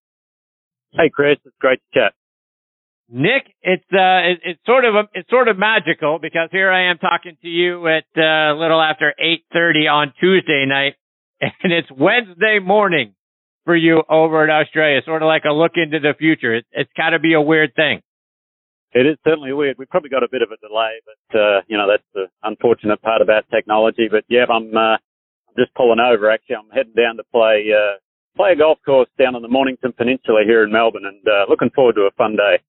Hey, 0.92 1.08
Chris. 1.08 1.38
It's 1.44 1.54
great 1.60 1.78
to 1.92 2.00
chat. 2.00 2.14
Nick, 3.10 3.52
it's 3.62 3.84
uh, 3.92 4.32
it, 4.32 4.40
it's 4.44 4.60
sort 4.64 4.84
of 4.84 4.94
a, 4.94 5.02
it's 5.12 5.28
sort 5.28 5.48
of 5.48 5.58
magical 5.58 6.18
because 6.20 6.48
here 6.50 6.70
I 6.70 6.90
am 6.90 6.98
talking 6.98 7.36
to 7.42 7.48
you 7.48 7.86
at 7.86 8.04
uh, 8.16 8.54
a 8.54 8.56
little 8.58 8.80
after 8.80 9.12
eight 9.18 9.44
thirty 9.52 9.86
on 9.86 10.12
Tuesday 10.20 10.64
night, 10.66 10.94
and 11.40 11.72
it's 11.72 11.88
Wednesday 11.90 12.60
morning 12.62 13.14
for 13.64 13.76
you 13.76 14.02
over 14.08 14.42
in 14.44 14.50
Australia. 14.50 15.02
Sort 15.04 15.22
of 15.22 15.26
like 15.26 15.44
a 15.44 15.52
look 15.52 15.72
into 15.76 16.00
the 16.00 16.14
future. 16.18 16.54
It, 16.54 16.66
it's 16.72 16.90
got 16.96 17.10
to 17.10 17.18
be 17.18 17.34
a 17.34 17.40
weird 17.40 17.74
thing. 17.74 18.00
It 18.92 19.06
is 19.06 19.16
certainly 19.24 19.52
weird. 19.52 19.76
We've 19.76 19.90
probably 19.90 20.10
got 20.10 20.22
a 20.22 20.28
bit 20.30 20.40
of 20.40 20.50
a 20.50 20.56
delay, 20.66 21.02
but 21.04 21.38
uh, 21.38 21.60
you 21.68 21.76
know 21.76 21.86
that's 21.86 22.08
the 22.14 22.26
unfortunate 22.42 23.02
part 23.02 23.20
about 23.20 23.44
technology. 23.50 24.08
But 24.10 24.24
yeah, 24.28 24.46
I'm 24.48 24.74
uh, 24.74 24.96
just 25.58 25.74
pulling 25.74 26.00
over. 26.00 26.30
Actually, 26.30 26.56
I'm 26.56 26.70
heading 26.72 26.94
down 26.96 27.16
to 27.16 27.24
play 27.30 27.68
uh, 27.68 27.98
play 28.34 28.52
a 28.52 28.56
golf 28.56 28.78
course 28.86 29.08
down 29.18 29.34
on 29.34 29.42
the 29.42 29.48
Mornington 29.48 29.92
Peninsula 29.92 30.42
here 30.46 30.64
in 30.64 30.72
Melbourne, 30.72 31.04
and 31.04 31.20
uh, 31.28 31.44
looking 31.50 31.70
forward 31.74 31.96
to 31.96 32.08
a 32.08 32.10
fun 32.16 32.36
day. 32.36 32.64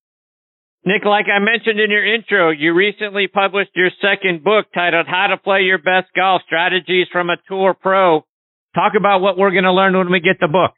Nick, 0.85 1.03
like 1.03 1.25
I 1.25 1.39
mentioned 1.39 1.79
in 1.79 1.89
your 1.89 2.05
intro, 2.05 2.51
you 2.51 2.71
recently 2.75 3.27
published 3.27 3.71
your 3.73 3.89
second 4.01 4.43
book 4.43 4.67
titled 4.71 5.07
How 5.07 5.27
to 5.31 5.37
Play 5.37 5.61
Your 5.61 5.79
Best 5.79 6.13
Golf 6.15 6.43
Strategies 6.45 7.07
from 7.11 7.31
a 7.31 7.37
Tour 7.47 7.73
Pro. 7.73 8.23
Talk 8.75 8.93
about 8.95 9.19
what 9.19 9.35
we're 9.35 9.49
going 9.49 9.63
to 9.63 9.73
learn 9.73 9.97
when 9.97 10.11
we 10.11 10.19
get 10.19 10.37
the 10.39 10.47
book. 10.47 10.73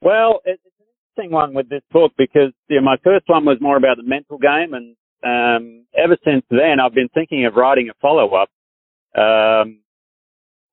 Well, 0.00 0.42
it's 0.44 0.62
an 0.64 0.86
interesting 0.86 1.34
one 1.34 1.54
with 1.54 1.68
this 1.68 1.82
book 1.90 2.12
because 2.16 2.52
you 2.68 2.76
know, 2.76 2.84
my 2.84 2.98
first 3.02 3.24
one 3.26 3.44
was 3.44 3.58
more 3.60 3.76
about 3.76 3.96
the 3.96 4.04
mental 4.04 4.38
game, 4.38 4.74
and 4.74 4.94
um, 5.24 5.86
ever 5.98 6.16
since 6.24 6.44
then, 6.48 6.78
I've 6.78 6.94
been 6.94 7.08
thinking 7.12 7.44
of 7.44 7.56
writing 7.56 7.88
a 7.90 7.94
follow 8.00 8.28
up 8.34 8.48
um, 9.16 9.80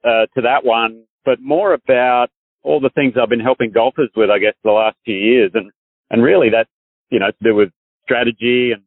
uh, 0.04 0.30
to 0.36 0.42
that 0.44 0.64
one, 0.64 1.06
but 1.26 1.42
more 1.42 1.74
about 1.74 2.28
all 2.62 2.80
the 2.80 2.92
things 2.94 3.16
I've 3.20 3.30
been 3.30 3.40
helping 3.40 3.72
golfers 3.72 4.12
with, 4.16 4.30
I 4.30 4.38
guess, 4.38 4.54
the 4.64 4.72
last 4.72 4.98
few 5.06 5.16
years, 5.16 5.52
and 5.56 5.72
and 6.12 6.22
really 6.22 6.50
that's 6.52 6.70
you 7.10 7.18
know 7.18 7.32
to 7.32 7.44
do 7.44 7.56
with 7.56 7.70
strategy 8.10 8.72
and 8.74 8.82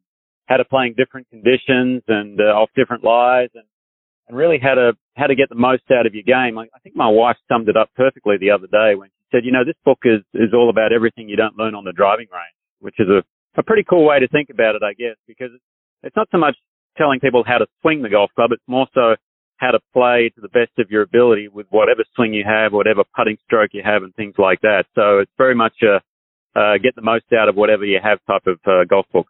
how 0.47 0.57
to 0.57 0.65
play 0.65 0.87
in 0.87 0.93
different 0.93 1.29
conditions 1.29 2.03
and 2.07 2.39
uh, 2.39 2.51
off 2.59 2.69
different 2.75 3.03
lies 3.03 3.49
and 3.55 3.63
and 4.27 4.37
really 4.37 4.59
how 4.59 4.75
to 4.75 4.93
how 5.15 5.27
to 5.27 5.35
get 5.35 5.49
the 5.49 5.55
most 5.55 5.83
out 5.91 6.05
of 6.05 6.13
your 6.13 6.23
game. 6.23 6.57
I, 6.57 6.63
I 6.75 6.79
think 6.83 6.95
my 6.95 7.07
wife 7.07 7.37
summed 7.47 7.69
it 7.69 7.77
up 7.77 7.89
perfectly 7.95 8.35
the 8.39 8.51
other 8.51 8.67
day 8.67 8.95
when 8.95 9.09
she 9.09 9.23
said, 9.31 9.45
you 9.45 9.51
know, 9.51 9.63
this 9.63 9.79
book 9.85 9.99
is 10.03 10.21
is 10.33 10.53
all 10.53 10.69
about 10.69 10.91
everything 10.91 11.29
you 11.29 11.35
don't 11.35 11.57
learn 11.57 11.75
on 11.75 11.83
the 11.83 11.93
driving 11.93 12.27
range, 12.31 12.57
which 12.79 12.99
is 12.99 13.07
a 13.07 13.23
a 13.55 13.63
pretty 13.63 13.83
cool 13.87 14.05
way 14.05 14.19
to 14.19 14.27
think 14.27 14.49
about 14.49 14.75
it, 14.75 14.83
I 14.83 14.93
guess, 14.93 15.15
because 15.27 15.51
it's 16.01 16.15
not 16.15 16.27
so 16.31 16.37
much 16.37 16.55
telling 16.97 17.19
people 17.19 17.43
how 17.45 17.59
to 17.59 17.67
swing 17.81 18.01
the 18.01 18.09
golf 18.09 18.31
club, 18.35 18.51
it's 18.51 18.63
more 18.67 18.87
so 18.93 19.15
how 19.57 19.71
to 19.71 19.79
play 19.93 20.31
to 20.35 20.41
the 20.41 20.49
best 20.49 20.71
of 20.79 20.89
your 20.89 21.03
ability 21.03 21.47
with 21.47 21.67
whatever 21.69 22.03
swing 22.15 22.33
you 22.33 22.43
have, 22.45 22.73
whatever 22.73 23.03
putting 23.15 23.37
stroke 23.45 23.69
you 23.73 23.81
have, 23.83 24.03
and 24.03 24.13
things 24.15 24.35
like 24.37 24.59
that. 24.61 24.85
So 24.95 25.19
it's 25.19 25.31
very 25.37 25.55
much 25.55 25.73
a 25.83 26.01
uh, 26.55 26.77
get 26.81 26.95
the 26.95 27.01
most 27.01 27.25
out 27.37 27.49
of 27.49 27.55
whatever 27.55 27.85
you 27.85 27.99
have 28.01 28.19
type 28.25 28.47
of 28.47 28.59
uh, 28.65 28.85
golf 28.89 29.05
book. 29.11 29.27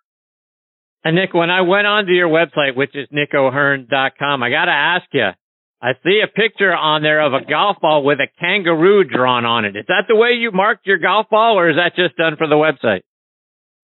And 1.03 1.15
Nick, 1.15 1.33
when 1.33 1.49
I 1.49 1.61
went 1.61 1.85
onto 1.85 2.11
your 2.11 2.29
website, 2.29 2.75
which 2.75 2.95
is 2.95 3.07
nickohern.com, 3.11 4.43
I 4.43 4.49
got 4.49 4.65
to 4.65 4.71
ask 4.71 5.05
you, 5.11 5.29
I 5.81 5.91
see 6.03 6.21
a 6.23 6.27
picture 6.27 6.73
on 6.73 7.01
there 7.03 7.19
of 7.19 7.33
a 7.33 7.43
golf 7.45 7.77
ball 7.81 8.03
with 8.05 8.19
a 8.19 8.27
kangaroo 8.39 9.03
drawn 9.03 9.45
on 9.45 9.65
it. 9.65 9.75
Is 9.75 9.85
that 9.89 10.05
the 10.07 10.15
way 10.15 10.31
you 10.31 10.51
marked 10.51 10.87
your 10.87 10.97
golf 10.97 11.27
ball, 11.29 11.59
or 11.59 11.69
is 11.69 11.75
that 11.75 11.97
just 11.97 12.15
done 12.15 12.37
for 12.37 12.47
the 12.47 12.55
website? 12.55 13.01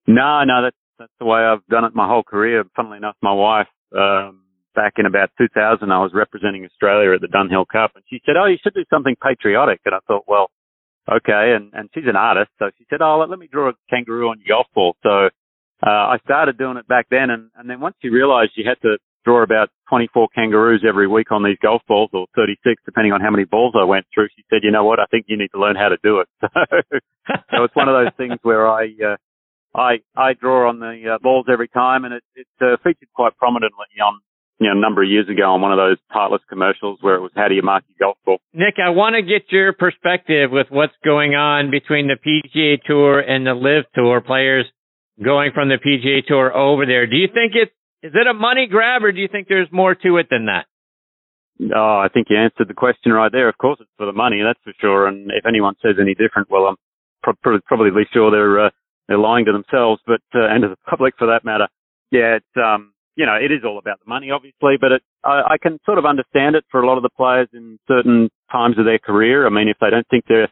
No, 0.07 0.43
no, 0.45 0.63
that's 0.63 0.77
that's 0.97 1.11
the 1.19 1.25
way 1.25 1.39
I've 1.39 1.65
done 1.69 1.83
it 1.83 1.93
my 1.93 2.07
whole 2.07 2.23
career. 2.23 2.63
Funnily 2.75 2.97
enough, 2.97 3.15
my 3.21 3.33
wife 3.33 3.67
um, 3.95 4.43
back 4.75 4.93
in 4.97 5.05
about 5.05 5.29
2000, 5.37 5.91
I 5.91 5.99
was 5.99 6.11
representing 6.13 6.63
Australia 6.65 7.13
at 7.13 7.21
the 7.21 7.27
Dunhill 7.27 7.65
Cup, 7.67 7.91
and 7.95 8.03
she 8.09 8.21
said, 8.25 8.35
"Oh, 8.41 8.45
you 8.45 8.57
should 8.63 8.73
do 8.73 8.85
something 8.89 9.15
patriotic." 9.21 9.81
And 9.85 9.93
I 9.93 9.99
thought, 10.07 10.23
well, 10.25 10.51
okay. 11.11 11.53
And 11.55 11.71
and 11.73 11.89
she's 11.93 12.07
an 12.07 12.15
artist, 12.15 12.51
so 12.59 12.69
she 12.77 12.85
said, 12.89 13.01
"Oh, 13.01 13.17
let, 13.17 13.39
me 13.39 13.47
draw 13.51 13.69
a 13.69 13.73
kangaroo 13.89 14.29
on 14.29 14.39
your 14.39 14.57
golf 14.57 14.67
ball." 14.73 14.95
So 15.03 15.29
uh, 15.85 15.89
I 16.13 16.17
started 16.23 16.57
doing 16.57 16.77
it 16.77 16.87
back 16.87 17.07
then, 17.09 17.29
and 17.29 17.49
and 17.55 17.69
then 17.69 17.79
once 17.79 17.95
she 18.01 18.09
realised 18.09 18.51
you 18.55 18.67
had 18.67 18.81
to 18.81 18.97
draw 19.25 19.43
about 19.43 19.69
24 19.89 20.29
kangaroos 20.33 20.85
every 20.87 21.07
week 21.07 21.31
on 21.31 21.43
these 21.43 21.57
golf 21.61 21.81
balls, 21.87 22.09
or 22.13 22.25
36, 22.35 22.81
depending 22.85 23.11
on 23.11 23.21
how 23.21 23.29
many 23.29 23.43
balls 23.43 23.73
I 23.79 23.83
went 23.83 24.05
through, 24.13 24.27
she 24.35 24.43
said, 24.49 24.59
"You 24.63 24.71
know 24.71 24.85
what? 24.85 24.99
I 24.99 25.05
think 25.11 25.25
you 25.27 25.37
need 25.37 25.51
to 25.53 25.59
learn 25.59 25.75
how 25.75 25.89
to 25.89 25.97
do 26.03 26.19
it." 26.19 26.27
So, 27.29 27.35
so 27.51 27.63
it's 27.63 27.75
one 27.75 27.87
of 27.87 27.93
those 27.93 28.13
things 28.17 28.39
where 28.41 28.67
I. 28.67 28.85
Uh, 28.85 29.17
I 29.75 29.99
I 30.17 30.33
draw 30.33 30.67
on 30.67 30.79
the 30.79 31.13
uh, 31.13 31.17
balls 31.21 31.45
every 31.47 31.67
time, 31.67 32.03
and 32.03 32.15
it 32.15 32.23
it 32.33 32.47
uh, 32.59 32.77
featured 32.83 33.09
quite 33.13 33.37
prominently 33.37 33.85
on 34.01 34.19
you 34.59 34.67
know, 34.67 34.77
a 34.77 34.81
number 34.81 35.03
of 35.03 35.09
years 35.09 35.29
ago 35.29 35.53
on 35.53 35.61
one 35.61 35.71
of 35.71 35.77
those 35.77 35.97
Titleist 36.13 36.47
commercials 36.49 36.99
where 37.01 37.15
it 37.15 37.21
was 37.21 37.31
how 37.35 37.47
do 37.47 37.55
you 37.55 37.61
mark 37.61 37.83
your 37.87 38.07
golf 38.07 38.17
ball. 38.25 38.39
Nick, 38.53 38.75
I 38.83 38.89
want 38.89 39.15
to 39.15 39.21
get 39.21 39.51
your 39.51 39.73
perspective 39.73 40.51
with 40.51 40.67
what's 40.69 40.93
going 41.03 41.35
on 41.35 41.71
between 41.71 42.07
the 42.07 42.17
PGA 42.19 42.81
Tour 42.83 43.19
and 43.19 43.45
the 43.47 43.53
LIV 43.53 43.85
Tour 43.95 44.21
players 44.21 44.65
going 45.23 45.51
from 45.53 45.69
the 45.69 45.77
PGA 45.77 46.25
Tour 46.25 46.55
over 46.55 46.85
there. 46.85 47.07
Do 47.07 47.15
you 47.15 47.27
think 47.27 47.53
it's 47.55 47.71
is 48.01 48.13
it 48.15 48.27
a 48.27 48.33
money 48.33 48.67
grab 48.67 49.03
or 49.03 49.11
do 49.11 49.19
you 49.19 49.27
think 49.29 49.47
there's 49.47 49.67
more 49.71 49.95
to 49.95 50.17
it 50.17 50.27
than 50.29 50.45
that? 50.45 50.65
Oh, 51.75 51.99
I 51.99 52.07
think 52.07 52.27
you 52.29 52.37
answered 52.37 52.69
the 52.69 52.73
question 52.73 53.11
right 53.11 53.31
there. 53.31 53.49
Of 53.49 53.57
course, 53.57 53.79
it's 53.81 53.89
for 53.97 54.05
the 54.05 54.13
money, 54.13 54.41
that's 54.41 54.59
for 54.63 54.71
sure. 54.79 55.07
And 55.07 55.29
if 55.31 55.45
anyone 55.45 55.75
says 55.81 55.95
any 55.99 56.15
different, 56.15 56.49
well, 56.49 56.67
I'm 56.67 56.77
pro- 57.21 57.59
probably 57.65 57.91
sure 58.13 58.31
they're 58.31 58.67
uh, 58.67 58.69
they're 59.07 59.17
lying 59.17 59.45
to 59.45 59.51
themselves, 59.51 60.01
but 60.05 60.21
uh, 60.35 60.47
and 60.47 60.63
to 60.63 60.69
the 60.69 60.77
public 60.89 61.15
for 61.17 61.27
that 61.27 61.43
matter. 61.43 61.67
Yeah, 62.11 62.37
it's 62.37 62.55
um 62.55 62.93
you 63.15 63.25
know, 63.25 63.35
it 63.35 63.51
is 63.51 63.61
all 63.65 63.77
about 63.77 63.99
the 63.99 64.09
money, 64.09 64.31
obviously, 64.31 64.75
but 64.79 64.91
it, 64.91 65.01
I, 65.23 65.41
I 65.51 65.57
can 65.61 65.79
sort 65.85 65.97
of 65.97 66.05
understand 66.05 66.55
it 66.55 66.63
for 66.71 66.81
a 66.81 66.87
lot 66.87 66.97
of 66.97 67.03
the 67.03 67.09
players 67.09 67.49
in 67.53 67.77
certain 67.87 68.29
times 68.51 68.77
of 68.77 68.85
their 68.85 68.99
career. 68.99 69.45
I 69.45 69.49
mean, 69.49 69.67
if 69.67 69.77
they 69.81 69.89
don't 69.89 70.07
think 70.09 70.25
they're 70.27 70.49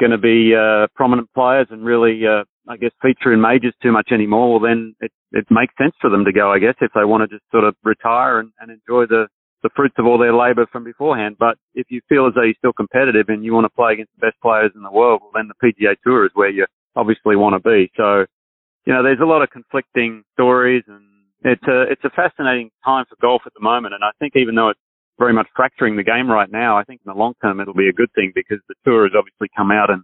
going 0.00 0.10
to 0.10 0.18
be 0.18 0.54
uh, 0.54 0.88
prominent 0.96 1.32
players 1.32 1.68
and 1.70 1.84
really, 1.84 2.26
uh, 2.26 2.44
I 2.68 2.76
guess, 2.76 2.90
feature 3.00 3.32
in 3.32 3.40
majors 3.40 3.74
too 3.82 3.92
much 3.92 4.08
anymore, 4.12 4.50
well, 4.50 4.60
then 4.60 4.94
it, 5.00 5.12
it 5.32 5.46
makes 5.50 5.74
sense 5.78 5.94
for 6.00 6.10
them 6.10 6.24
to 6.24 6.32
go, 6.32 6.50
I 6.50 6.58
guess, 6.58 6.74
if 6.80 6.90
they 6.94 7.04
want 7.04 7.22
to 7.28 7.36
just 7.36 7.48
sort 7.50 7.64
of 7.64 7.76
retire 7.84 8.40
and, 8.40 8.50
and 8.58 8.70
enjoy 8.70 9.06
the, 9.06 9.28
the 9.62 9.70
fruits 9.76 9.94
of 9.98 10.06
all 10.06 10.18
their 10.18 10.34
labour 10.34 10.66
from 10.72 10.84
beforehand. 10.84 11.36
But 11.38 11.56
if 11.74 11.86
you 11.90 12.00
feel 12.08 12.26
as 12.26 12.34
though 12.34 12.42
you're 12.42 12.58
still 12.58 12.72
competitive 12.72 13.26
and 13.28 13.44
you 13.44 13.54
want 13.54 13.64
to 13.64 13.76
play 13.76 13.92
against 13.94 14.12
the 14.18 14.26
best 14.26 14.40
players 14.42 14.72
in 14.74 14.82
the 14.82 14.90
world, 14.90 15.20
well, 15.22 15.30
then 15.34 15.48
the 15.48 15.60
PGA 15.62 15.94
Tour 16.04 16.26
is 16.26 16.32
where 16.34 16.50
you 16.50 16.66
obviously 16.96 17.36
want 17.36 17.54
to 17.54 17.68
be. 17.68 17.90
So, 17.96 18.26
you 18.86 18.92
know, 18.92 19.02
there's 19.02 19.22
a 19.22 19.26
lot 19.26 19.42
of 19.42 19.50
conflicting 19.50 20.24
stories 20.34 20.82
and 20.88 21.04
it's 21.44 21.66
a 21.66 21.82
it's 21.90 22.04
a 22.04 22.10
fascinating 22.10 22.70
time 22.84 23.04
for 23.08 23.16
golf 23.20 23.42
at 23.46 23.54
the 23.54 23.60
moment, 23.60 23.94
and 23.94 24.04
I 24.04 24.10
think 24.18 24.34
even 24.36 24.54
though 24.54 24.70
it's 24.70 24.80
very 25.18 25.32
much 25.32 25.48
fracturing 25.54 25.96
the 25.96 26.02
game 26.02 26.30
right 26.30 26.50
now, 26.50 26.76
I 26.78 26.84
think 26.84 27.00
in 27.04 27.12
the 27.12 27.18
long 27.18 27.34
term 27.42 27.60
it'll 27.60 27.74
be 27.74 27.88
a 27.88 27.92
good 27.92 28.12
thing 28.14 28.32
because 28.34 28.58
the 28.68 28.74
tour 28.84 29.04
has 29.04 29.12
obviously 29.16 29.48
come 29.56 29.70
out 29.70 29.90
and 29.90 30.02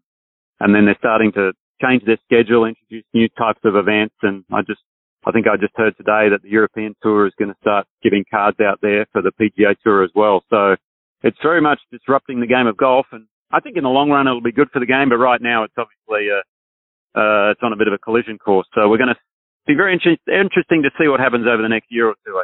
and 0.61 0.74
then 0.74 0.84
they're 0.84 0.99
starting 0.99 1.32
to 1.32 1.53
change 1.80 2.03
their 2.05 2.18
schedule, 2.24 2.64
introduce 2.64 3.05
new 3.14 3.28
types 3.39 3.61
of 3.64 3.76
events, 3.76 4.14
and 4.22 4.45
I 4.53 4.62
just 4.62 4.80
I 5.24 5.32
think 5.32 5.47
I 5.47 5.57
just 5.57 5.74
heard 5.76 5.97
today 5.97 6.28
that 6.30 6.43
the 6.43 6.51
European 6.51 6.95
Tour 7.03 7.26
is 7.26 7.32
going 7.39 7.51
to 7.51 7.59
start 7.61 7.86
giving 8.03 8.24
cards 8.30 8.59
out 8.61 8.78
there 8.82 9.07
for 9.12 9.22
the 9.22 9.32
PGA 9.41 9.74
Tour 9.84 10.03
as 10.03 10.11
well. 10.14 10.43
So 10.51 10.76
it's 11.22 11.39
very 11.43 11.61
much 11.61 11.80
disrupting 11.91 12.41
the 12.41 12.47
game 12.47 12.66
of 12.66 12.76
golf, 12.76 13.07
and 13.12 13.26
I 13.51 13.61
think 13.61 13.76
in 13.76 13.84
the 13.84 13.91
long 13.91 14.11
run 14.11 14.26
it'll 14.26 14.41
be 14.41 14.53
good 14.53 14.70
for 14.72 14.80
the 14.80 14.86
game. 14.86 15.09
But 15.09 15.18
right 15.18 15.41
now 15.41 15.64
it's 15.64 15.74
obviously 15.76 16.30
uh, 16.30 17.18
uh, 17.18 17.51
it's 17.51 17.61
on 17.62 17.72
a 17.72 17.76
bit 17.76 17.89
of 17.89 17.95
a 17.95 17.99
collision 17.99 18.39
course. 18.39 18.66
So 18.74 18.89
we're 18.89 18.99
going 18.99 19.14
to 19.14 19.20
be 19.68 19.74
very 19.76 19.92
inter- 19.92 20.16
interesting 20.26 20.82
to 20.82 20.90
see 20.98 21.06
what 21.06 21.20
happens 21.20 21.46
over 21.46 21.62
the 21.62 21.68
next 21.68 21.86
year 21.90 22.08
or 22.08 22.14
two. 22.26 22.42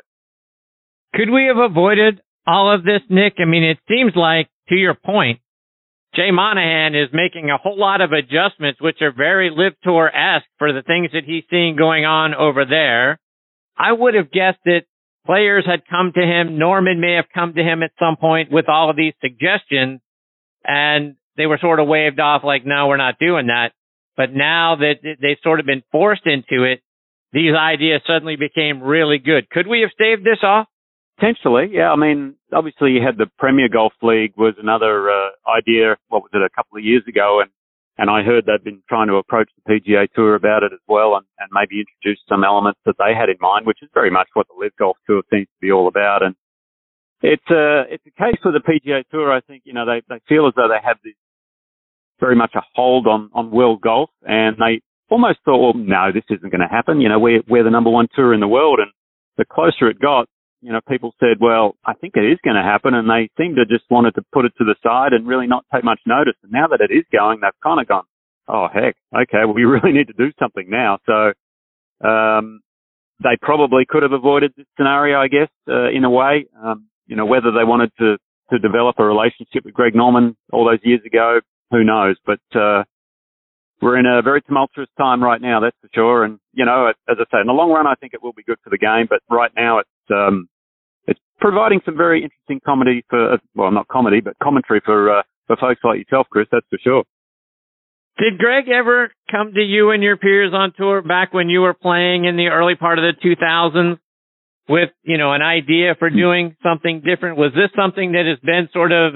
Could 1.15 1.31
we 1.31 1.47
have 1.47 1.59
avoided 1.59 2.21
all 2.47 2.73
of 2.73 2.85
this, 2.85 3.01
Nick? 3.09 3.35
I 3.39 3.47
mean, 3.47 3.65
it 3.65 3.79
seems 3.89 4.13
like, 4.15 4.49
to 4.69 4.75
your 4.75 4.95
point, 4.95 5.41
Jay 6.15 6.31
Monahan 6.31 6.95
is 6.95 7.09
making 7.13 7.51
a 7.51 7.57
whole 7.57 7.79
lot 7.79 8.01
of 8.01 8.13
adjustments, 8.13 8.81
which 8.81 8.99
are 9.01 9.13
very 9.13 9.51
LIV 9.51 9.73
Tour 9.83 10.09
esque 10.15 10.47
for 10.59 10.73
the 10.73 10.83
things 10.83 11.11
that 11.13 11.25
he's 11.25 11.45
seeing 11.51 11.77
going 11.77 12.05
on 12.05 12.35
over 12.35 12.65
there. 12.65 13.19
I 13.77 13.91
would 13.93 14.15
have 14.15 14.31
guessed 14.31 14.61
that 14.67 14.83
players 15.27 15.65
had 15.67 15.83
come 15.91 16.13
to 16.15 16.21
him. 16.21 16.59
Norman 16.59 17.01
may 17.01 17.15
have 17.15 17.27
come 17.35 17.55
to 17.55 17.63
him 17.63 17.83
at 17.83 17.91
some 17.99 18.17
point 18.17 18.53
with 18.53 18.69
all 18.69 18.91
of 18.91 18.97
these 18.97 19.15
suggestions 19.21 20.01
and 20.65 21.17
they 21.37 21.47
were 21.47 21.59
sort 21.61 21.81
of 21.81 21.89
waved 21.89 22.21
off 22.21 22.43
like, 22.45 22.65
no, 22.65 22.87
we're 22.89 22.97
not 22.97 23.19
doing 23.19 23.49
that. 23.49 23.73
But 24.17 24.33
now 24.33 24.77
that 24.77 24.95
they've 25.03 25.37
sort 25.43 25.61
of 25.61 25.67
been 25.67 25.83
forced 25.91 26.27
into 26.27 26.65
it, 26.65 26.81
these 27.35 27.53
ideas 27.53 28.01
suddenly 28.07 28.37
became 28.37 28.81
really 28.81 29.19
good. 29.19 29.51
Could 29.51 29.67
we 29.67 29.81
have 29.81 29.91
staved 29.91 30.23
this 30.23 30.39
off? 30.43 30.69
Potentially, 31.19 31.71
yeah. 31.73 31.91
I 31.91 31.97
mean, 31.97 32.37
obviously 32.53 32.93
you 32.93 33.03
had 33.05 33.19
the 33.19 33.27
Premier 33.39 33.69
Golf 33.69 33.93
League 34.03 34.35
was 34.37 34.55
another 34.59 35.11
uh, 35.11 35.31
idea. 35.51 35.97
What 36.09 36.23
was 36.23 36.31
it, 36.33 36.43
a 36.43 36.55
couple 36.55 36.79
of 36.79 36.85
years 36.85 37.03
ago, 37.09 37.41
and 37.43 37.51
and 37.99 38.11
I 38.11 38.23
heard 38.23 38.47
they'd 38.47 38.65
been 38.65 38.83
trying 38.89 39.09
to 39.09 39.17
approach 39.17 39.49
the 39.55 39.71
PGA 39.71 40.09
Tour 40.15 40.35
about 40.35 40.65
it 40.65 40.73
as 40.73 40.83
well, 40.89 41.15
and, 41.15 41.27
and 41.39 41.49
maybe 41.53 41.83
introduce 41.83 42.19
some 42.29 42.43
elements 42.43 42.81
that 42.87 42.97
they 42.99 43.15
had 43.15 43.29
in 43.29 43.37
mind, 43.41 43.67
which 43.67 43.79
is 43.83 43.89
very 43.95 44.11
much 44.11 44.27
what 44.35 44.49
the 44.49 44.55
LIV 44.59 44.73
Golf 44.77 44.97
Tour 45.07 45.23
seems 45.31 45.47
to 45.47 45.61
be 45.61 45.71
all 45.71 45.87
about. 45.87 46.23
And 46.23 46.35
it's 47.23 47.51
a 47.51 47.83
it's 47.91 48.07
a 48.07 48.15
case 48.19 48.39
with 48.45 48.55
the 48.55 48.67
PGA 48.67 49.03
Tour. 49.11 49.33
I 49.33 49.41
think 49.41 49.63
you 49.65 49.73
know 49.73 49.87
they 49.87 50.03
they 50.09 50.21
feel 50.29 50.47
as 50.47 50.55
though 50.57 50.69
they 50.69 50.83
have 50.85 50.99
this 51.03 51.15
very 52.21 52.37
much 52.37 52.55
a 52.55 52.63
hold 52.75 53.07
on 53.07 53.31
on 53.35 53.51
world 53.51 53.81
golf, 53.81 54.11
and 54.23 54.57
they 54.57 54.83
almost 55.11 55.39
thought, 55.45 55.59
well, 55.59 55.75
no, 55.75 56.13
this 56.13 56.25
isn't 56.31 56.51
going 56.51 56.61
to 56.61 56.71
happen. 56.71 57.01
You 57.01 57.09
know, 57.09 57.19
we're, 57.19 57.43
we're 57.49 57.65
the 57.65 57.71
number 57.71 57.91
one 57.91 58.09
tour 58.15 58.35
in 58.35 58.41
the 58.41 58.49
world. 58.49 58.79
And 58.81 58.91
the 59.37 59.45
closer 59.45 59.89
it 59.89 60.01
got, 60.01 60.29
you 60.61 60.73
know, 60.73 60.81
people 60.89 61.13
said, 61.21 61.39
well, 61.41 61.77
I 61.85 61.95
think 61.95 62.15
it 62.17 62.25
is 62.25 62.39
going 62.43 62.57
to 62.57 62.63
happen. 62.63 62.95
And 62.95 63.09
they 63.09 63.29
seemed 63.37 63.57
to 63.57 63.67
just 63.67 63.85
wanted 63.91 64.15
to 64.15 64.23
put 64.33 64.45
it 64.45 64.53
to 64.59 64.65
the 64.65 64.77
side 64.83 65.13
and 65.13 65.27
really 65.27 65.47
not 65.47 65.65
take 65.73 65.85
much 65.85 66.01
notice. 66.07 66.35
And 66.43 66.53
now 66.53 66.69
that 66.69 66.81
it 66.81 66.93
is 66.93 67.05
going, 67.13 67.41
they've 67.41 67.63
kind 67.63 67.81
of 67.81 67.87
gone, 67.87 68.05
oh, 68.49 68.69
heck, 68.73 68.97
okay, 69.15 69.45
well, 69.45 69.55
we 69.55 69.65
really 69.65 69.93
need 69.93 70.09
to 70.09 70.15
do 70.15 70.33
something 70.39 70.67
now. 70.69 70.99
So, 71.07 71.33
um, 72.07 72.61
they 73.23 73.37
probably 73.41 73.85
could 73.89 74.03
have 74.03 74.13
avoided 74.13 74.53
this 74.57 74.67
scenario, 74.77 75.21
I 75.21 75.29
guess, 75.29 75.49
uh, 75.69 75.89
in 75.91 76.05
a 76.05 76.11
way. 76.11 76.47
Um, 76.63 76.89
you 77.07 77.15
know, 77.15 77.27
whether 77.27 77.53
they 77.53 77.65
wanted 77.65 77.93
to, 77.99 78.17
to 78.51 78.59
develop 78.59 78.97
a 78.99 79.05
relationship 79.05 79.65
with 79.65 79.73
Greg 79.73 79.95
Norman 79.95 80.37
all 80.53 80.65
those 80.65 80.81
years 80.83 81.01
ago, 81.07 81.41
who 81.71 81.85
knows? 81.85 82.17
But, 82.27 82.41
uh, 82.59 82.85
we're 83.83 83.99
in 83.99 84.07
a 84.07 84.23
very 84.23 84.41
tumultuous 84.43 84.89
time 84.97 85.23
right 85.23 85.41
now, 85.41 85.61
that's 85.61 85.77
for 85.81 85.89
sure. 85.95 86.25
And 86.25 86.39
you 86.53 86.65
know, 86.65 86.89
as 86.89 86.95
I 87.19 87.25
say, 87.31 87.41
in 87.41 87.47
the 87.47 87.53
long 87.53 87.71
run, 87.71 87.87
I 87.87 87.95
think 87.95 88.15
it 88.15 88.23
will 88.23 88.33
be 88.33 88.43
good 88.43 88.59
for 88.63 88.71
the 88.71 88.79
game. 88.79 89.07
But 89.09 89.21
right 89.31 89.51
now, 89.57 89.79
it's 89.79 90.11
um, 90.11 90.49
it's 91.07 91.21
providing 91.41 91.81
some 91.85 91.97
very 91.97 92.23
interesting 92.23 92.61
comedy 92.65 93.05
for 93.09 93.39
well, 93.55 93.71
not 93.71 93.89
comedy, 93.89 94.21
but 94.21 94.35
commentary 94.43 94.81
for 94.85 95.19
uh, 95.19 95.23
for 95.47 95.57
folks 95.57 95.81
like 95.85 95.99
yourself, 95.99 96.27
Chris. 96.31 96.47
That's 96.51 96.67
for 96.71 96.79
sure. 96.83 97.05
Did 98.17 98.39
Greg 98.39 98.69
ever 98.69 99.11
come 99.31 99.55
to 99.55 99.61
you 99.61 99.91
and 99.91 100.03
your 100.03 100.17
peers 100.17 100.53
on 100.55 100.73
tour 100.77 101.03
back 101.03 101.35
when 101.35 101.49
you 101.49 101.61
were 101.61 101.75
playing 101.75 102.27
in 102.27 102.37
the 102.37 102.47
early 102.47 102.77
part 102.77 102.99
of 102.99 103.05
the 103.05 103.37
2000s 103.37 103.99
with, 104.69 104.91
you 105.03 105.19
know, 105.19 105.33
an 105.33 105.43
idea 105.43 105.97
for 105.99 106.11
doing 106.11 106.57
something 106.63 107.03
different? 107.05 107.39
Was 107.39 107.53
this 107.55 107.71
something 107.75 108.13
that 108.13 108.25
has 108.27 108.39
been 108.39 108.69
sort 108.73 108.93
of, 108.93 109.15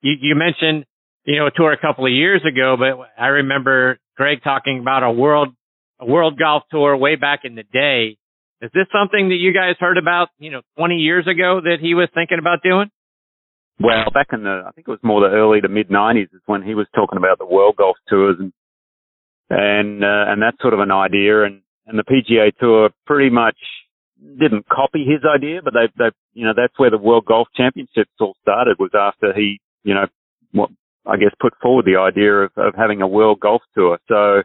you, 0.00 0.14
you 0.20 0.34
mentioned, 0.34 0.84
you 1.24 1.38
know, 1.38 1.46
a 1.46 1.50
tour 1.50 1.72
a 1.72 1.80
couple 1.80 2.06
of 2.06 2.12
years 2.12 2.42
ago, 2.46 2.76
but 2.78 3.08
I 3.20 3.28
remember 3.28 3.98
Greg 4.16 4.42
talking 4.42 4.80
about 4.80 5.02
a 5.02 5.10
world 5.10 5.48
a 6.00 6.06
world 6.06 6.38
golf 6.38 6.62
tour 6.70 6.96
way 6.96 7.16
back 7.16 7.40
in 7.44 7.54
the 7.54 7.62
day. 7.62 8.16
Is 8.62 8.70
this 8.74 8.86
something 8.92 9.28
that 9.28 9.36
you 9.36 9.52
guys 9.52 9.76
heard 9.78 9.98
about, 9.98 10.28
you 10.38 10.50
know, 10.50 10.62
20 10.76 10.96
years 10.96 11.26
ago 11.26 11.60
that 11.62 11.76
he 11.80 11.94
was 11.94 12.08
thinking 12.14 12.38
about 12.38 12.62
doing? 12.62 12.90
Well, 13.78 14.10
back 14.12 14.28
in 14.32 14.42
the, 14.44 14.64
I 14.66 14.72
think 14.72 14.88
it 14.88 14.90
was 14.90 15.00
more 15.02 15.20
the 15.20 15.34
early 15.34 15.60
to 15.60 15.68
mid 15.68 15.88
90s 15.88 16.34
is 16.34 16.42
when 16.46 16.62
he 16.62 16.74
was 16.74 16.86
talking 16.94 17.16
about 17.16 17.38
the 17.38 17.46
world 17.46 17.76
golf 17.76 17.96
tours 18.08 18.36
and, 18.38 18.52
and, 19.48 20.04
uh, 20.04 20.24
and 20.28 20.42
that's 20.42 20.60
sort 20.60 20.74
of 20.74 20.80
an 20.80 20.90
idea. 20.90 21.44
And, 21.44 21.62
and 21.86 21.98
the 21.98 22.04
PGA 22.04 22.54
tour 22.58 22.90
pretty 23.06 23.30
much 23.30 23.56
didn't 24.20 24.68
copy 24.68 25.04
his 25.04 25.24
idea, 25.24 25.60
but 25.64 25.72
they, 25.72 25.88
they, 25.96 26.10
you 26.34 26.44
know, 26.46 26.52
that's 26.54 26.78
where 26.78 26.90
the 26.90 26.98
World 26.98 27.24
Golf 27.24 27.48
Championships 27.56 28.12
all 28.20 28.36
started 28.42 28.76
was 28.78 28.90
after 28.94 29.32
he, 29.34 29.60
you 29.82 29.94
know, 29.94 30.06
what 30.52 30.70
I 31.06 31.16
guess 31.16 31.30
put 31.40 31.54
forward 31.62 31.86
the 31.86 31.98
idea 31.98 32.32
of, 32.32 32.52
of 32.56 32.74
having 32.76 33.02
a 33.02 33.08
World 33.08 33.40
Golf 33.40 33.62
Tour. 33.74 33.98
So 34.08 34.42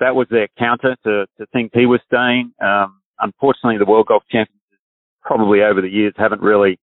that 0.00 0.14
was 0.14 0.26
their 0.30 0.48
counter 0.58 0.96
to, 1.04 1.26
to 1.38 1.46
things 1.52 1.70
he 1.72 1.86
was 1.86 2.00
saying. 2.12 2.52
Um, 2.62 3.00
unfortunately, 3.18 3.78
the 3.78 3.90
World 3.90 4.06
Golf 4.08 4.22
Championships 4.30 4.60
probably 5.22 5.62
over 5.62 5.80
the 5.80 5.88
years 5.88 6.12
haven't 6.16 6.42
really 6.42 6.78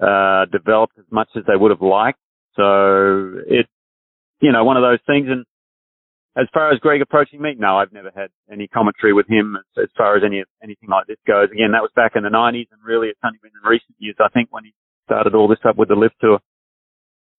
uh, 0.00 0.46
developed 0.46 0.98
as 0.98 1.06
much 1.10 1.28
as 1.36 1.44
they 1.46 1.56
would 1.56 1.70
have 1.70 1.82
liked. 1.82 2.18
So 2.56 3.40
it's, 3.46 3.70
you 4.40 4.52
know, 4.52 4.64
one 4.64 4.76
of 4.76 4.82
those 4.82 5.00
things. 5.06 5.28
And 5.30 5.44
as 6.36 6.48
far 6.52 6.72
as 6.72 6.78
Greg 6.80 7.00
approaching 7.00 7.40
me, 7.40 7.54
no, 7.58 7.78
I've 7.78 7.92
never 7.92 8.10
had 8.14 8.30
any 8.52 8.68
commentary 8.68 9.12
with 9.12 9.28
him 9.28 9.56
as, 9.56 9.84
as 9.84 9.90
far 9.96 10.16
as 10.16 10.22
any 10.24 10.44
anything 10.62 10.88
like 10.88 11.06
this 11.06 11.18
goes. 11.26 11.48
Again, 11.52 11.72
that 11.72 11.82
was 11.82 11.90
back 11.96 12.12
in 12.14 12.22
the 12.22 12.28
90s, 12.28 12.68
and 12.70 12.80
really 12.84 13.08
it's 13.08 13.20
only 13.24 13.38
been 13.42 13.52
in 13.52 13.68
recent 13.68 13.94
years, 13.98 14.16
I 14.20 14.28
think, 14.28 14.48
when 14.50 14.64
he 14.64 14.74
started 15.04 15.34
all 15.34 15.48
this 15.48 15.64
up 15.64 15.76
with 15.76 15.88
the 15.88 15.96
LIV 15.96 16.12
Tour. 16.20 16.38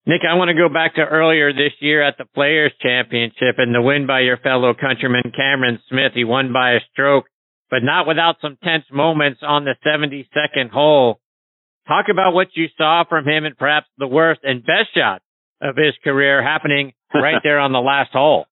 Nick, 0.06 0.22
I 0.28 0.34
want 0.34 0.49
to 0.49 0.56
go 0.56 0.68
back 0.68 0.95
to 0.95 1.02
earlier 1.02 1.54
this 1.54 1.74
year 1.80 2.02
at 2.02 2.18
the 2.18 2.26
Players 2.26 2.74
Championship 2.82 3.58
and 3.58 3.74
the 3.74 3.82
win 3.82 4.08
by 4.08 4.22
your 4.22 4.38
fellow 4.38 4.74
countryman 4.74 5.32
Cameron 5.36 5.80
Smith. 5.89 6.14
He 6.16 6.24
won 6.24 6.52
by 6.52 6.72
a 6.72 6.80
stroke, 6.91 7.26
but 7.70 7.84
not 7.84 8.08
without 8.08 8.38
some 8.41 8.58
tense 8.64 8.86
moments 8.91 9.41
on 9.43 9.64
the 9.64 9.76
72nd 9.86 10.72
hole. 10.72 11.20
Talk 11.88 12.06
about 12.10 12.34
what 12.34 12.47
you 12.54 12.68
saw 12.78 13.04
from 13.08 13.28
him 13.28 13.45
and 13.45 13.56
perhaps 13.56 13.88
the 13.99 14.08
worst 14.08 14.41
and 14.43 14.62
best 14.66 14.95
shot 14.95 15.22
of 15.62 15.76
his 15.76 15.93
career 16.04 16.41
happening 16.41 16.93
right 17.14 17.39
there 17.43 17.60
on 17.60 17.72
the 17.72 17.80
last 17.80 18.12
hole. 18.12 18.45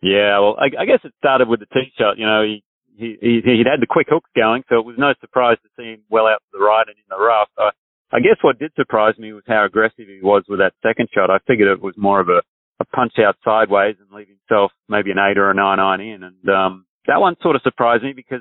Yeah, 0.00 0.38
well, 0.40 0.56
I, 0.58 0.82
I 0.82 0.86
guess 0.86 1.00
it 1.04 1.12
started 1.18 1.48
with 1.48 1.60
the 1.60 1.66
tee 1.66 1.92
shot. 1.98 2.16
You 2.16 2.26
know, 2.26 2.42
he, 2.42 2.64
he, 2.96 3.16
he, 3.20 3.40
he'd 3.44 3.66
had 3.66 3.80
the 3.80 3.86
quick 3.88 4.06
hooks 4.08 4.30
going, 4.34 4.62
so 4.68 4.78
it 4.78 4.86
was 4.86 4.96
no 4.96 5.12
surprise 5.20 5.58
to 5.62 5.68
see 5.76 5.90
him 5.90 6.02
well 6.08 6.26
out 6.26 6.40
to 6.50 6.58
the 6.58 6.64
right 6.64 6.86
and 6.86 6.96
in 6.96 7.04
the 7.10 7.18
rough. 7.22 7.48
I, 7.58 7.70
I 8.16 8.20
guess 8.20 8.38
what 8.40 8.58
did 8.58 8.72
surprise 8.74 9.12
me 9.18 9.34
was 9.34 9.44
how 9.46 9.66
aggressive 9.66 10.08
he 10.08 10.20
was 10.22 10.42
with 10.48 10.60
that 10.60 10.72
second 10.82 11.10
shot. 11.14 11.28
I 11.28 11.36
figured 11.46 11.68
it 11.68 11.82
was 11.82 11.92
more 11.98 12.18
of 12.18 12.30
a, 12.30 12.40
a 12.80 12.84
punch 12.86 13.12
out 13.18 13.36
sideways 13.44 13.96
and 14.00 14.08
leave 14.10 14.28
himself 14.28 14.72
maybe 14.88 15.10
an 15.10 15.18
eight 15.18 15.36
or 15.36 15.50
a 15.50 15.54
nine 15.54 15.78
iron 15.78 16.00
in. 16.00 16.22
And 16.22 16.48
um, 16.48 16.86
that 17.06 17.20
one 17.20 17.36
sort 17.42 17.56
of 17.56 17.62
surprised 17.62 18.04
me 18.04 18.14
because 18.16 18.40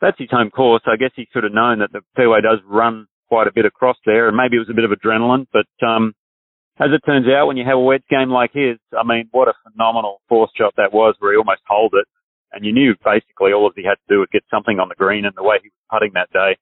that's 0.00 0.16
his 0.16 0.30
home 0.30 0.50
course. 0.50 0.82
I 0.86 0.94
guess 0.94 1.10
he 1.16 1.26
should 1.32 1.42
have 1.42 1.52
known 1.52 1.80
that 1.80 1.90
the 1.90 2.02
fairway 2.14 2.40
does 2.40 2.60
run 2.64 3.08
quite 3.26 3.48
a 3.48 3.52
bit 3.52 3.66
across 3.66 3.96
there, 4.06 4.28
and 4.28 4.36
maybe 4.36 4.54
it 4.54 4.60
was 4.60 4.70
a 4.70 4.78
bit 4.78 4.84
of 4.84 4.92
adrenaline. 4.92 5.46
But 5.52 5.66
um, 5.84 6.14
as 6.78 6.90
it 6.94 7.02
turns 7.04 7.26
out, 7.26 7.48
when 7.48 7.56
you 7.56 7.64
have 7.64 7.78
a 7.78 7.80
wedge 7.80 8.06
game 8.08 8.30
like 8.30 8.52
his, 8.54 8.78
I 8.96 9.02
mean, 9.02 9.26
what 9.32 9.48
a 9.48 9.54
phenomenal 9.68 10.20
force 10.28 10.52
shot 10.56 10.74
that 10.76 10.92
was, 10.92 11.16
where 11.18 11.32
he 11.32 11.36
almost 11.36 11.62
holed 11.66 11.94
it, 11.94 12.06
and 12.52 12.64
you 12.64 12.72
knew 12.72 12.94
basically 13.04 13.52
all 13.52 13.72
he 13.74 13.82
had 13.82 13.98
to 14.06 14.08
do 14.08 14.20
was 14.20 14.28
get 14.30 14.44
something 14.50 14.78
on 14.78 14.88
the 14.88 14.94
green. 14.94 15.24
And 15.24 15.34
the 15.36 15.42
way 15.42 15.58
he 15.60 15.68
was 15.68 15.90
putting 15.90 16.12
that 16.14 16.30
day, 16.32 16.56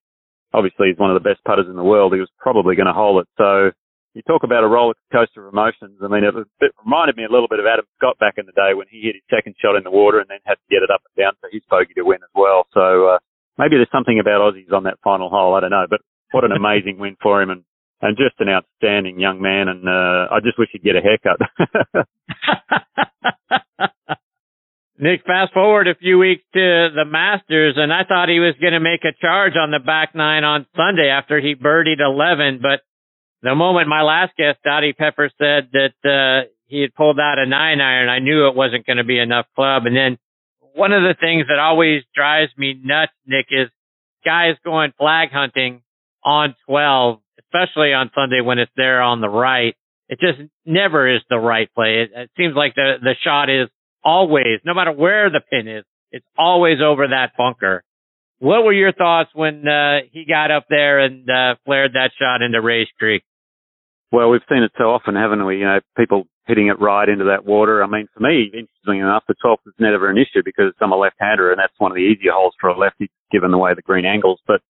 obviously 0.53 0.89
he's 0.89 0.99
one 0.99 1.11
of 1.11 1.21
the 1.21 1.29
best 1.29 1.45
putters 1.45 1.67
in 1.69 1.77
the 1.77 1.85
world. 1.85 2.15
He 2.15 2.21
was 2.21 2.33
probably 2.39 2.77
going 2.77 2.87
to 2.89 2.97
hold 2.97 3.23
it. 3.23 3.29
So 3.37 3.71
you 4.15 4.23
talk 4.23 4.43
about 4.43 4.65
a 4.65 4.69
roller 4.69 4.95
coaster 5.13 5.47
of 5.47 5.53
emotions. 5.53 6.01
I 6.03 6.09
mean, 6.09 6.25
it, 6.25 6.35
it 6.35 6.73
reminded 6.85 7.17
me 7.17 7.25
a 7.25 7.33
little 7.33 7.49
bit 7.49 7.61
of 7.61 7.67
Adam 7.67 7.87
Scott 7.97 8.19
back 8.19 8.35
in 8.37 8.47
the 8.47 8.57
day 8.57 8.75
when 8.75 8.87
he 8.91 9.07
hit 9.07 9.15
his 9.15 9.27
second 9.31 9.55
shot 9.61 9.77
in 9.77 9.85
the 9.85 9.95
water 9.95 10.19
and 10.19 10.29
then 10.29 10.39
had 10.45 10.59
to 10.59 10.69
get 10.71 10.83
it 10.83 10.91
up 10.91 11.03
and 11.05 11.15
down 11.15 11.33
for 11.41 11.49
his 11.53 11.63
bogey 11.71 11.95
to 11.95 12.05
win 12.05 12.23
as 12.25 12.35
well. 12.35 12.67
So 12.73 13.15
uh, 13.15 13.19
maybe 13.59 13.77
there's 13.77 13.93
something 13.93 14.19
about 14.19 14.41
Aussies 14.41 14.73
on 14.73 14.85
that 14.85 14.99
final 15.05 15.29
hole. 15.29 15.55
I 15.55 15.61
don't 15.61 15.71
know, 15.71 15.87
but 15.89 16.01
what 16.33 16.45
an 16.45 16.53
amazing 16.53 16.99
win 16.99 17.17
for 17.23 17.43
him 17.43 17.51
and 17.51 17.65
and 18.01 18.17
just 18.17 18.39
an 18.39 18.49
outstanding 18.49 19.19
young 19.19 19.43
man. 19.43 19.67
And 19.67 19.89
uh, 19.89 20.31
I 20.31 20.39
just 20.39 20.59
wish 20.59 20.69
he'd 20.73 20.85
get 20.85 20.95
a 20.95 21.03
haircut. 21.03 21.39
Nick, 25.01 25.23
fast 25.25 25.53
forward 25.53 25.87
a 25.87 25.95
few 25.95 26.19
weeks 26.19 26.43
to 26.55 26.89
the 26.93 27.05
Masters, 27.07 27.75
and 27.77 27.93
I 27.93 28.03
thought 28.03 28.29
he 28.29 28.41
was 28.41 28.57
going 28.61 28.73
to 28.73 28.81
make 28.81 29.05
a 29.05 29.15
charge 29.21 29.55
on 29.55 29.71
the 29.71 29.79
back 29.79 30.13
nine 30.13 30.43
on 30.43 30.67
Sunday 30.77 31.09
after 31.09 31.41
he 31.41 31.55
birdied 31.55 32.01
11. 32.01 32.59
But 32.61 32.81
the 33.41 33.55
moment 33.55 33.87
my 33.87 34.03
last 34.03 34.37
guest, 34.37 34.59
Dottie 34.65 34.95
Pepper, 34.95 35.31
said 35.39 35.69
that 35.73 35.95
uh, 36.03 36.49
he 36.67 36.81
had 36.81 36.95
pulled 36.97 37.21
out 37.21 37.39
a 37.39 37.47
nine 37.47 37.81
iron, 37.81 38.09
I 38.09 38.19
knew 38.19 38.49
it 38.49 38.57
wasn't 38.57 38.87
going 38.87 38.97
to 38.97 39.05
be 39.05 39.21
enough 39.21 39.47
club. 39.55 39.87
And 39.87 39.95
then 39.95 40.19
one 40.75 40.93
of 40.93 41.03
the 41.03 41.15
things 41.15 41.47
that 41.49 41.61
always 41.61 42.03
drives 42.13 42.51
me 42.57 42.75
nuts, 42.83 43.13
Nick, 43.25 43.47
is 43.51 43.69
guys 44.25 44.57
going 44.65 44.93
flag 44.99 45.29
hunting 45.31 45.83
on 46.25 46.57
12, 46.67 47.21
especially 47.39 47.93
on 47.93 48.11
Sunday 48.17 48.41
when 48.41 48.59
it's 48.59 48.73
there 48.77 49.01
on 49.01 49.21
the 49.21 49.29
right. 49.29 49.77
It 50.09 50.19
just 50.19 50.41
never 50.67 51.07
is 51.07 51.21
the 51.31 51.39
right 51.39 51.73
play. 51.73 52.03
It, 52.03 52.11
it 52.15 52.31
seems 52.37 52.57
like 52.57 52.75
the 52.75 52.95
the 53.01 53.15
shot 53.23 53.49
is 53.49 53.69
always, 54.09 54.61
no 54.65 54.73
matter 54.73 54.93
where 54.93 55.29
the 55.29 55.41
pin 55.41 55.69
is, 55.69 55.85
it's 56.11 56.27
always 56.39 56.79
over 56.83 57.09
that 57.09 57.33
bunker. 57.37 57.85
What 58.39 58.65
were 58.65 58.73
your 58.73 58.93
thoughts 58.93 59.31
when 59.35 59.69
uh, 59.69 59.99
he 60.13 60.25
got 60.25 60.51
up 60.51 60.67
there 60.71 61.01
and 61.01 61.29
uh, 61.29 61.57
flared 61.67 61.93
that 61.93 62.13
shot 62.19 62.41
into 62.41 62.63
Rae's 62.63 62.89
Creek? 62.99 63.23
Well, 64.11 64.31
we've 64.31 64.47
seen 64.49 64.63
it 64.63 64.73
so 64.79 64.85
often, 64.85 65.15
haven't 65.15 65.45
we? 65.45 65.59
You 65.59 65.67
know, 65.67 65.81
people 65.97 66.25
hitting 66.47 66.69
it 66.69 66.81
right 66.81 67.07
into 67.07 67.27
that 67.27 67.45
water. 67.45 67.85
I 67.85 67.87
mean, 67.87 68.09
for 68.15 68.21
me, 68.21 68.45
interestingly 68.45 69.01
enough, 69.01 69.25
the 69.29 69.35
12th 69.45 69.67
is 69.67 69.75
never 69.79 70.09
an 70.09 70.17
issue 70.17 70.41
because 70.43 70.73
I'm 70.81 70.93
a 70.93 70.97
left-hander 70.97 71.51
and 71.53 71.59
that's 71.59 71.75
one 71.77 71.93
of 71.93 71.97
the 71.97 72.09
easier 72.09 72.33
holes 72.33 72.55
for 72.59 72.71
a 72.71 72.79
lefty 72.79 73.11
given 73.31 73.51
the 73.51 73.59
way 73.59 73.75
the 73.75 73.83
green 73.83 74.07
angles. 74.07 74.41
But 74.47 74.63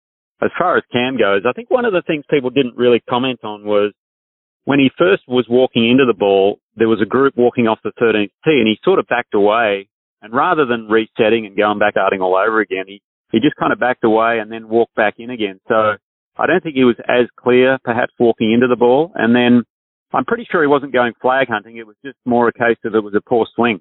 as 0.42 0.50
far 0.58 0.76
as 0.76 0.82
Cam 0.90 1.16
goes, 1.16 1.42
I 1.48 1.52
think 1.52 1.70
one 1.70 1.84
of 1.84 1.92
the 1.92 2.02
things 2.04 2.24
people 2.28 2.50
didn't 2.50 2.76
really 2.76 3.00
comment 3.08 3.40
on 3.44 3.64
was 3.64 3.92
when 4.68 4.78
he 4.78 4.90
first 4.98 5.22
was 5.26 5.46
walking 5.48 5.88
into 5.88 6.04
the 6.04 6.12
ball, 6.12 6.58
there 6.76 6.90
was 6.90 7.00
a 7.00 7.06
group 7.06 7.32
walking 7.38 7.66
off 7.66 7.78
the 7.82 7.92
13th 7.98 8.28
tee 8.44 8.60
and 8.60 8.68
he 8.68 8.78
sort 8.84 8.98
of 8.98 9.06
backed 9.08 9.32
away. 9.32 9.88
And 10.20 10.30
rather 10.30 10.66
than 10.66 10.88
resetting 10.88 11.46
and 11.46 11.56
going 11.56 11.78
back 11.78 11.94
starting 11.94 12.20
all 12.20 12.36
over 12.36 12.60
again, 12.60 12.84
he, 12.86 13.00
he 13.32 13.40
just 13.40 13.56
kind 13.56 13.72
of 13.72 13.80
backed 13.80 14.04
away 14.04 14.40
and 14.40 14.52
then 14.52 14.68
walked 14.68 14.94
back 14.94 15.14
in 15.16 15.30
again. 15.30 15.58
So 15.68 15.96
I 16.36 16.46
don't 16.46 16.62
think 16.62 16.74
he 16.74 16.84
was 16.84 16.96
as 17.08 17.28
clear 17.40 17.78
perhaps 17.82 18.12
walking 18.18 18.52
into 18.52 18.66
the 18.66 18.76
ball. 18.76 19.10
And 19.14 19.34
then 19.34 19.64
I'm 20.12 20.26
pretty 20.26 20.46
sure 20.50 20.60
he 20.60 20.68
wasn't 20.68 20.92
going 20.92 21.14
flag 21.22 21.48
hunting. 21.48 21.78
It 21.78 21.86
was 21.86 21.96
just 22.04 22.18
more 22.26 22.46
a 22.48 22.52
case 22.52 22.76
of 22.84 22.94
it 22.94 23.02
was 23.02 23.14
a 23.16 23.26
poor 23.26 23.46
swing. 23.54 23.80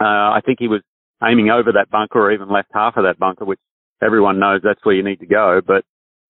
Uh, 0.00 0.32
I 0.32 0.40
think 0.46 0.60
he 0.60 0.68
was 0.68 0.80
aiming 1.22 1.50
over 1.50 1.72
that 1.72 1.90
bunker 1.90 2.20
or 2.20 2.32
even 2.32 2.48
left 2.48 2.68
half 2.72 2.96
of 2.96 3.04
that 3.04 3.18
bunker, 3.18 3.44
which 3.44 3.60
everyone 4.02 4.38
knows 4.38 4.62
that's 4.64 4.82
where 4.82 4.94
you 4.94 5.04
need 5.04 5.20
to 5.20 5.26
go. 5.26 5.60
But 5.60 5.84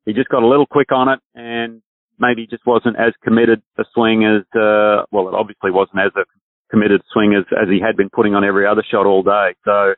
he 0.06 0.12
just 0.12 0.28
got 0.28 0.42
a 0.42 0.48
little 0.48 0.66
quick 0.66 0.90
on 0.90 1.08
it 1.08 1.20
and 1.36 1.82
maybe 2.18 2.46
just 2.46 2.66
wasn't 2.66 2.96
as 2.96 3.12
committed 3.22 3.62
a 3.78 3.84
swing 3.94 4.24
as, 4.24 4.42
uh, 4.58 5.04
well, 5.12 5.28
it 5.28 5.34
obviously 5.34 5.70
wasn't 5.70 6.00
as 6.00 6.12
a 6.16 6.24
committed 6.70 7.02
swing 7.12 7.34
as, 7.34 7.44
as 7.52 7.68
he 7.68 7.80
had 7.80 7.96
been 7.96 8.10
putting 8.10 8.34
on 8.34 8.44
every 8.44 8.66
other 8.66 8.84
shot 8.90 9.06
all 9.06 9.22
day. 9.22 9.54
So, 9.64 9.94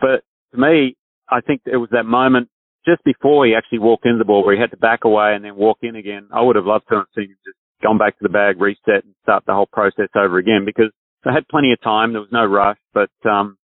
but 0.00 0.22
to 0.52 0.58
me, 0.58 0.96
I 1.28 1.40
think 1.40 1.62
it 1.66 1.76
was 1.76 1.90
that 1.92 2.04
moment 2.04 2.48
just 2.86 3.04
before 3.04 3.46
he 3.46 3.54
actually 3.54 3.80
walked 3.80 4.06
in 4.06 4.18
the 4.18 4.24
ball 4.24 4.44
where 4.44 4.54
he 4.54 4.60
had 4.60 4.70
to 4.70 4.76
back 4.76 5.04
away 5.04 5.34
and 5.34 5.44
then 5.44 5.56
walk 5.56 5.78
in 5.82 5.96
again. 5.96 6.28
I 6.32 6.40
would 6.40 6.56
have 6.56 6.64
loved 6.64 6.84
to 6.88 6.96
have 6.96 7.06
seen 7.14 7.24
him 7.24 7.36
just 7.44 7.58
gone 7.82 7.98
back 7.98 8.16
to 8.18 8.22
the 8.22 8.28
bag, 8.28 8.60
reset 8.60 9.04
and 9.04 9.14
start 9.22 9.44
the 9.46 9.52
whole 9.52 9.68
process 9.70 10.08
over 10.16 10.38
again 10.38 10.64
because 10.64 10.90
they 11.24 11.32
had 11.32 11.46
plenty 11.48 11.72
of 11.72 11.80
time. 11.82 12.12
There 12.12 12.22
was 12.22 12.32
no 12.32 12.46
rush, 12.46 12.78
but, 12.94 13.10
um, 13.28 13.58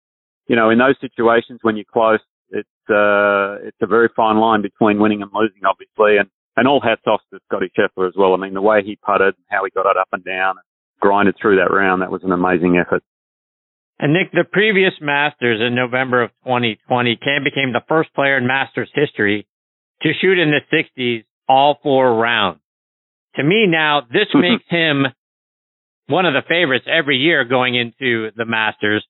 you 0.46 0.56
know, 0.56 0.70
in 0.70 0.78
those 0.78 0.96
situations 1.00 1.60
when 1.62 1.76
you're 1.76 1.84
close, 1.92 2.20
it's, 2.50 2.68
uh, 2.90 3.66
it's 3.66 3.76
a 3.82 3.86
very 3.86 4.08
fine 4.16 4.38
line 4.38 4.62
between 4.62 4.98
winning 4.98 5.22
and 5.22 5.30
losing, 5.34 5.62
obviously. 5.64 6.16
And, 6.18 6.30
and 6.60 6.68
all 6.68 6.78
hats 6.78 7.00
off 7.06 7.22
to 7.32 7.40
Scotty 7.48 7.72
Scheffler 7.72 8.06
as 8.06 8.12
well. 8.14 8.34
I 8.34 8.36
mean, 8.36 8.52
the 8.52 8.60
way 8.60 8.82
he 8.84 8.94
putted 8.94 9.34
and 9.34 9.46
how 9.48 9.64
he 9.64 9.70
got 9.70 9.90
it 9.90 9.96
up 9.96 10.08
and 10.12 10.22
down 10.22 10.50
and 10.50 10.66
grinded 11.00 11.34
through 11.40 11.56
that 11.56 11.72
round, 11.72 12.02
that 12.02 12.10
was 12.10 12.22
an 12.22 12.32
amazing 12.32 12.76
effort. 12.76 13.02
And 13.98 14.12
Nick, 14.12 14.30
the 14.32 14.44
previous 14.44 14.92
Masters 15.00 15.58
in 15.66 15.74
November 15.74 16.22
of 16.22 16.30
2020, 16.44 17.16
Cam 17.16 17.44
became 17.44 17.72
the 17.72 17.80
first 17.88 18.12
player 18.12 18.36
in 18.36 18.46
Masters 18.46 18.90
history 18.94 19.46
to 20.02 20.10
shoot 20.20 20.38
in 20.38 20.52
the 20.52 20.60
60s 20.70 21.24
all 21.48 21.78
four 21.82 22.14
rounds. 22.14 22.60
To 23.36 23.42
me 23.42 23.66
now, 23.66 24.02
this 24.02 24.28
mm-hmm. 24.28 24.40
makes 24.40 24.64
him 24.68 25.06
one 26.08 26.26
of 26.26 26.34
the 26.34 26.46
favorites 26.46 26.84
every 26.86 27.16
year 27.16 27.44
going 27.44 27.74
into 27.74 28.32
the 28.36 28.44
Masters. 28.44 29.02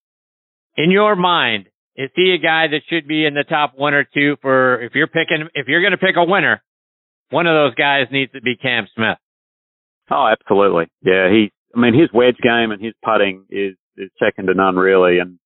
In 0.77 0.93
your 0.93 1.17
mind, 1.17 1.67
is 1.97 2.11
he 2.15 2.33
a 2.33 2.39
guy 2.39 2.69
that 2.69 2.83
should 2.89 3.09
be 3.09 3.27
in 3.27 3.35
the 3.35 3.43
top 3.43 3.73
one 3.75 3.95
or 3.95 4.05
two 4.05 4.37
for 4.41 4.81
if 4.83 4.95
you're 4.95 5.09
picking 5.09 5.49
if 5.55 5.67
you're 5.67 5.83
going 5.83 5.91
to 5.91 5.99
pick 5.99 6.15
a 6.17 6.25
winner? 6.25 6.63
One 7.31 7.47
of 7.47 7.55
those 7.55 7.75
guys 7.75 8.07
needs 8.11 8.33
to 8.33 8.41
be 8.41 8.57
Cam 8.57 8.87
Smith. 8.95 9.19
Oh, 10.11 10.27
absolutely. 10.27 10.87
Yeah, 11.03 11.31
he. 11.31 11.53
I 11.75 11.79
mean, 11.79 11.95
his 11.95 12.11
wedge 12.13 12.39
game 12.43 12.73
and 12.73 12.83
his 12.83 12.95
putting 13.05 13.45
is 13.49 13.77
is 13.97 14.11
second 14.19 14.47
to 14.47 14.55
none, 14.55 14.77
really. 14.77 15.19
And 15.19 15.39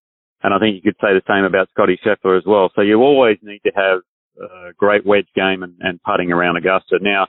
and 0.43 0.55
I 0.55 0.59
think 0.59 0.77
you 0.77 0.83
could 0.83 1.01
say 1.01 1.13
the 1.13 1.23
same 1.29 1.45
about 1.45 1.69
Scotty 1.71 1.99
Scheffler 2.05 2.39
as 2.39 2.45
well. 2.47 2.71
So 2.75 2.83
you 2.83 3.01
always 3.01 3.39
need 3.43 3.61
to 3.67 3.73
have 3.75 4.01
a 4.41 4.73
great 4.77 5.07
wedge 5.07 5.29
game 5.35 5.63
and, 5.63 5.75
and 5.81 6.03
putting 6.03 6.33
around 6.33 6.57
Augusta. 6.57 6.99
Now, 7.01 7.29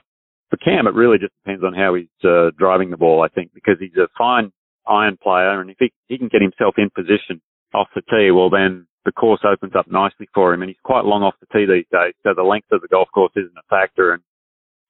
for 0.50 0.56
Cam, 0.56 0.86
it 0.86 0.94
really 0.94 1.18
just 1.18 1.34
depends 1.44 1.64
on 1.64 1.74
how 1.74 1.94
he's 1.94 2.08
uh, 2.24 2.50
driving 2.58 2.90
the 2.90 2.96
ball. 2.96 3.22
I 3.22 3.28
think 3.28 3.52
because 3.54 3.76
he's 3.78 3.96
a 3.96 4.08
fine 4.16 4.52
iron 4.86 5.18
player, 5.22 5.60
and 5.60 5.70
if 5.70 5.76
he, 5.78 5.92
he 6.08 6.18
can 6.18 6.28
get 6.28 6.42
himself 6.42 6.74
in 6.78 6.90
position 6.90 7.40
off 7.74 7.88
the 7.94 8.02
tee, 8.02 8.30
well 8.30 8.50
then 8.50 8.86
the 9.04 9.12
course 9.12 9.40
opens 9.44 9.74
up 9.76 9.86
nicely 9.90 10.28
for 10.34 10.52
him, 10.52 10.62
and 10.62 10.68
he's 10.68 10.80
quite 10.84 11.04
long 11.04 11.22
off 11.22 11.34
the 11.40 11.46
tee 11.52 11.66
these 11.66 11.86
days, 11.92 12.14
so 12.22 12.34
the 12.34 12.42
length 12.42 12.68
of 12.72 12.82
the 12.82 12.88
golf 12.88 13.08
course 13.14 13.32
isn't 13.36 13.56
a 13.56 13.68
factor. 13.70 14.12
And 14.12 14.22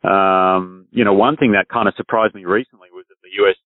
um, 0.06 0.86
you 0.90 1.04
know, 1.04 1.14
one 1.14 1.36
thing 1.36 1.52
that 1.52 1.68
kind 1.68 1.88
of 1.88 1.94
surprised 1.96 2.34
me 2.34 2.44
recently 2.44 2.88
was 2.92 3.04
at 3.10 3.16
the 3.22 3.42
US 3.44 3.56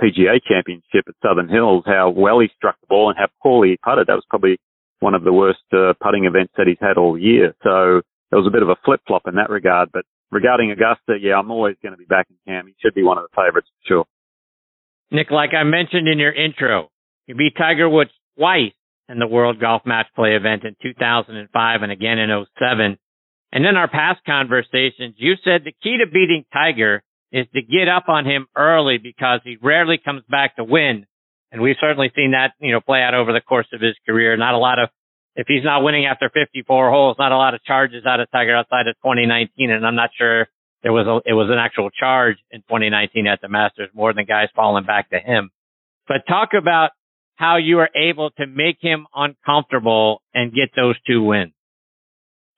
PGA 0.00 0.40
Championship 0.46 1.04
at 1.08 1.14
Southern 1.22 1.48
Hills, 1.48 1.84
how 1.86 2.10
well 2.10 2.38
he 2.40 2.48
struck 2.56 2.80
the 2.80 2.86
ball 2.88 3.10
and 3.10 3.18
how 3.18 3.26
poorly 3.42 3.70
he 3.70 3.76
putted. 3.76 4.06
That 4.06 4.14
was 4.14 4.24
probably 4.30 4.58
one 5.00 5.14
of 5.14 5.24
the 5.24 5.32
worst 5.32 5.60
uh, 5.72 5.92
putting 6.00 6.24
events 6.24 6.52
that 6.56 6.66
he's 6.66 6.80
had 6.80 6.96
all 6.96 7.18
year. 7.18 7.54
So 7.62 8.02
there 8.30 8.38
was 8.38 8.46
a 8.46 8.50
bit 8.50 8.62
of 8.62 8.68
a 8.68 8.76
flip 8.84 9.00
flop 9.06 9.22
in 9.26 9.34
that 9.34 9.50
regard. 9.50 9.90
But 9.92 10.04
regarding 10.30 10.70
Augusta, 10.70 11.18
yeah, 11.20 11.38
I'm 11.38 11.50
always 11.50 11.76
going 11.82 11.92
to 11.92 11.98
be 11.98 12.04
back 12.04 12.28
in 12.30 12.36
Cam. 12.46 12.66
He 12.66 12.74
should 12.80 12.94
be 12.94 13.02
one 13.02 13.18
of 13.18 13.24
the 13.24 13.34
favourites 13.34 13.68
for 13.82 13.88
sure. 13.88 14.04
Nick, 15.10 15.30
like 15.30 15.50
I 15.54 15.64
mentioned 15.64 16.06
in 16.06 16.18
your 16.18 16.32
intro, 16.32 16.90
you 17.26 17.34
beat 17.34 17.56
Tiger 17.56 17.88
Woods 17.88 18.12
twice 18.38 18.72
in 19.08 19.18
the 19.18 19.26
World 19.26 19.60
Golf 19.60 19.82
Match 19.84 20.06
Play 20.14 20.36
event 20.36 20.64
in 20.64 20.76
2005 20.80 21.82
and 21.82 21.92
again 21.92 22.18
in 22.18 22.46
07. 22.58 22.96
And 23.52 23.66
in 23.66 23.76
our 23.76 23.88
past 23.88 24.20
conversations, 24.24 25.14
you 25.16 25.34
said 25.44 25.62
the 25.64 25.74
key 25.82 25.98
to 25.98 26.06
beating 26.06 26.44
Tiger 26.52 27.02
is 27.32 27.46
to 27.54 27.62
get 27.62 27.88
up 27.88 28.08
on 28.08 28.24
him 28.24 28.46
early 28.56 28.98
because 28.98 29.40
he 29.44 29.56
rarely 29.60 29.98
comes 29.98 30.22
back 30.28 30.56
to 30.56 30.64
win. 30.64 31.06
And 31.52 31.60
we've 31.60 31.76
certainly 31.80 32.12
seen 32.14 32.32
that, 32.32 32.52
you 32.60 32.72
know, 32.72 32.80
play 32.80 33.02
out 33.02 33.14
over 33.14 33.32
the 33.32 33.40
course 33.40 33.66
of 33.72 33.80
his 33.80 33.94
career. 34.06 34.36
Not 34.36 34.54
a 34.54 34.58
lot 34.58 34.78
of, 34.78 34.88
if 35.34 35.46
he's 35.48 35.64
not 35.64 35.82
winning 35.82 36.06
after 36.06 36.30
54 36.30 36.90
holes, 36.90 37.16
not 37.18 37.32
a 37.32 37.36
lot 37.36 37.54
of 37.54 37.62
charges 37.64 38.04
out 38.06 38.20
of 38.20 38.30
Tiger 38.30 38.54
outside 38.54 38.86
of 38.86 38.94
2019. 39.02 39.70
And 39.70 39.84
I'm 39.84 39.96
not 39.96 40.10
sure 40.16 40.46
there 40.82 40.92
was 40.92 41.06
a, 41.06 41.28
it 41.28 41.34
was 41.34 41.50
an 41.50 41.58
actual 41.58 41.90
charge 41.90 42.36
in 42.50 42.60
2019 42.62 43.26
at 43.26 43.40
the 43.40 43.48
Masters 43.48 43.90
more 43.94 44.12
than 44.12 44.26
guys 44.26 44.48
falling 44.54 44.84
back 44.84 45.10
to 45.10 45.18
him. 45.18 45.50
But 46.06 46.26
talk 46.28 46.50
about 46.56 46.90
how 47.34 47.56
you 47.56 47.78
are 47.78 47.90
able 47.94 48.30
to 48.30 48.46
make 48.46 48.78
him 48.80 49.06
uncomfortable 49.14 50.22
and 50.34 50.52
get 50.52 50.70
those 50.76 50.96
two 51.06 51.22
wins. 51.22 51.52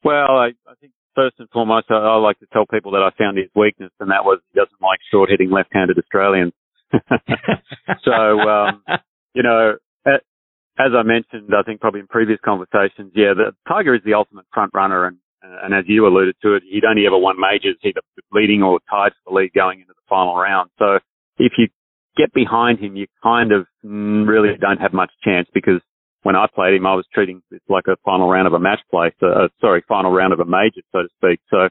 Well, 0.05 0.37
I, 0.37 0.53
I 0.67 0.75
think 0.81 0.93
first 1.15 1.37
and 1.39 1.49
foremost, 1.51 1.87
I, 1.91 1.95
I 1.95 2.17
like 2.17 2.39
to 2.41 2.47
tell 2.53 2.67
people 2.67 2.93
that 2.93 3.03
I 3.03 3.11
found 3.17 3.39
his 3.39 3.49
weakness, 3.55 3.93
and 4.01 4.11
that 4.11 4.25
was 4.25 4.41
he 4.53 4.59
doesn't 4.59 4.81
like 4.81 5.01
short 5.11 5.31
hitting 5.31 5.51
left 5.51 5.71
handed 5.73 5.99
Australians. 5.99 6.53
so, 8.05 8.13
um, 8.13 8.83
you 9.35 9.43
know, 9.43 9.77
as 10.79 10.93
I 10.97 11.03
mentioned, 11.03 11.53
I 11.57 11.63
think 11.63 11.81
probably 11.81 12.01
in 12.01 12.07
previous 12.07 12.39
conversations, 12.45 13.13
yeah, 13.15 13.35
the 13.37 13.53
Tiger 13.69 13.95
is 13.95 14.03
the 14.05 14.15
ultimate 14.15 14.47
front 14.53 14.73
runner, 14.75 15.07
and 15.07 15.19
and 15.43 15.75
as 15.75 15.85
you 15.87 16.07
alluded 16.07 16.37
to 16.43 16.55
it, 16.55 16.63
he'd 16.69 16.85
only 16.85 17.07
ever 17.07 17.19
won 17.19 17.37
majors, 17.39 17.77
either 17.83 18.01
leading 18.33 18.63
or 18.63 18.79
tied 18.89 19.13
for 19.13 19.31
the 19.31 19.35
lead 19.35 19.53
going 19.53 19.81
into 19.81 19.93
the 19.93 20.07
final 20.09 20.37
round. 20.37 20.71
So 20.79 20.99
if 21.39 21.53
you 21.59 21.67
get 22.17 22.33
behind 22.33 22.79
him, 22.79 22.97
you 22.97 23.07
kind 23.23 23.53
of 23.53 23.67
really 23.83 24.57
don't 24.61 24.81
have 24.81 24.93
much 24.93 25.11
chance 25.25 25.49
because 25.53 25.81
when 26.23 26.37
I 26.37 26.47
played 26.55 26.75
him, 26.75 26.87
I 26.87 26.95
was 26.95 27.07
treating 27.13 27.43
it 27.51 27.63
like 27.69 27.85
a 27.89 27.97
final 28.05 28.29
round 28.29 28.47
of 28.47 28.53
a 28.53 28.61
match 28.61 28.81
play, 28.91 29.13
so, 29.21 29.27
uh, 29.27 29.49
sorry, 29.61 29.83
final 29.89 30.13
round 30.13 30.33
of 30.33 30.41
a 30.41 30.45
major, 30.45 30.83
so 30.93 31.03
to 31.03 31.09
speak. 31.17 31.41
So, 31.51 31.69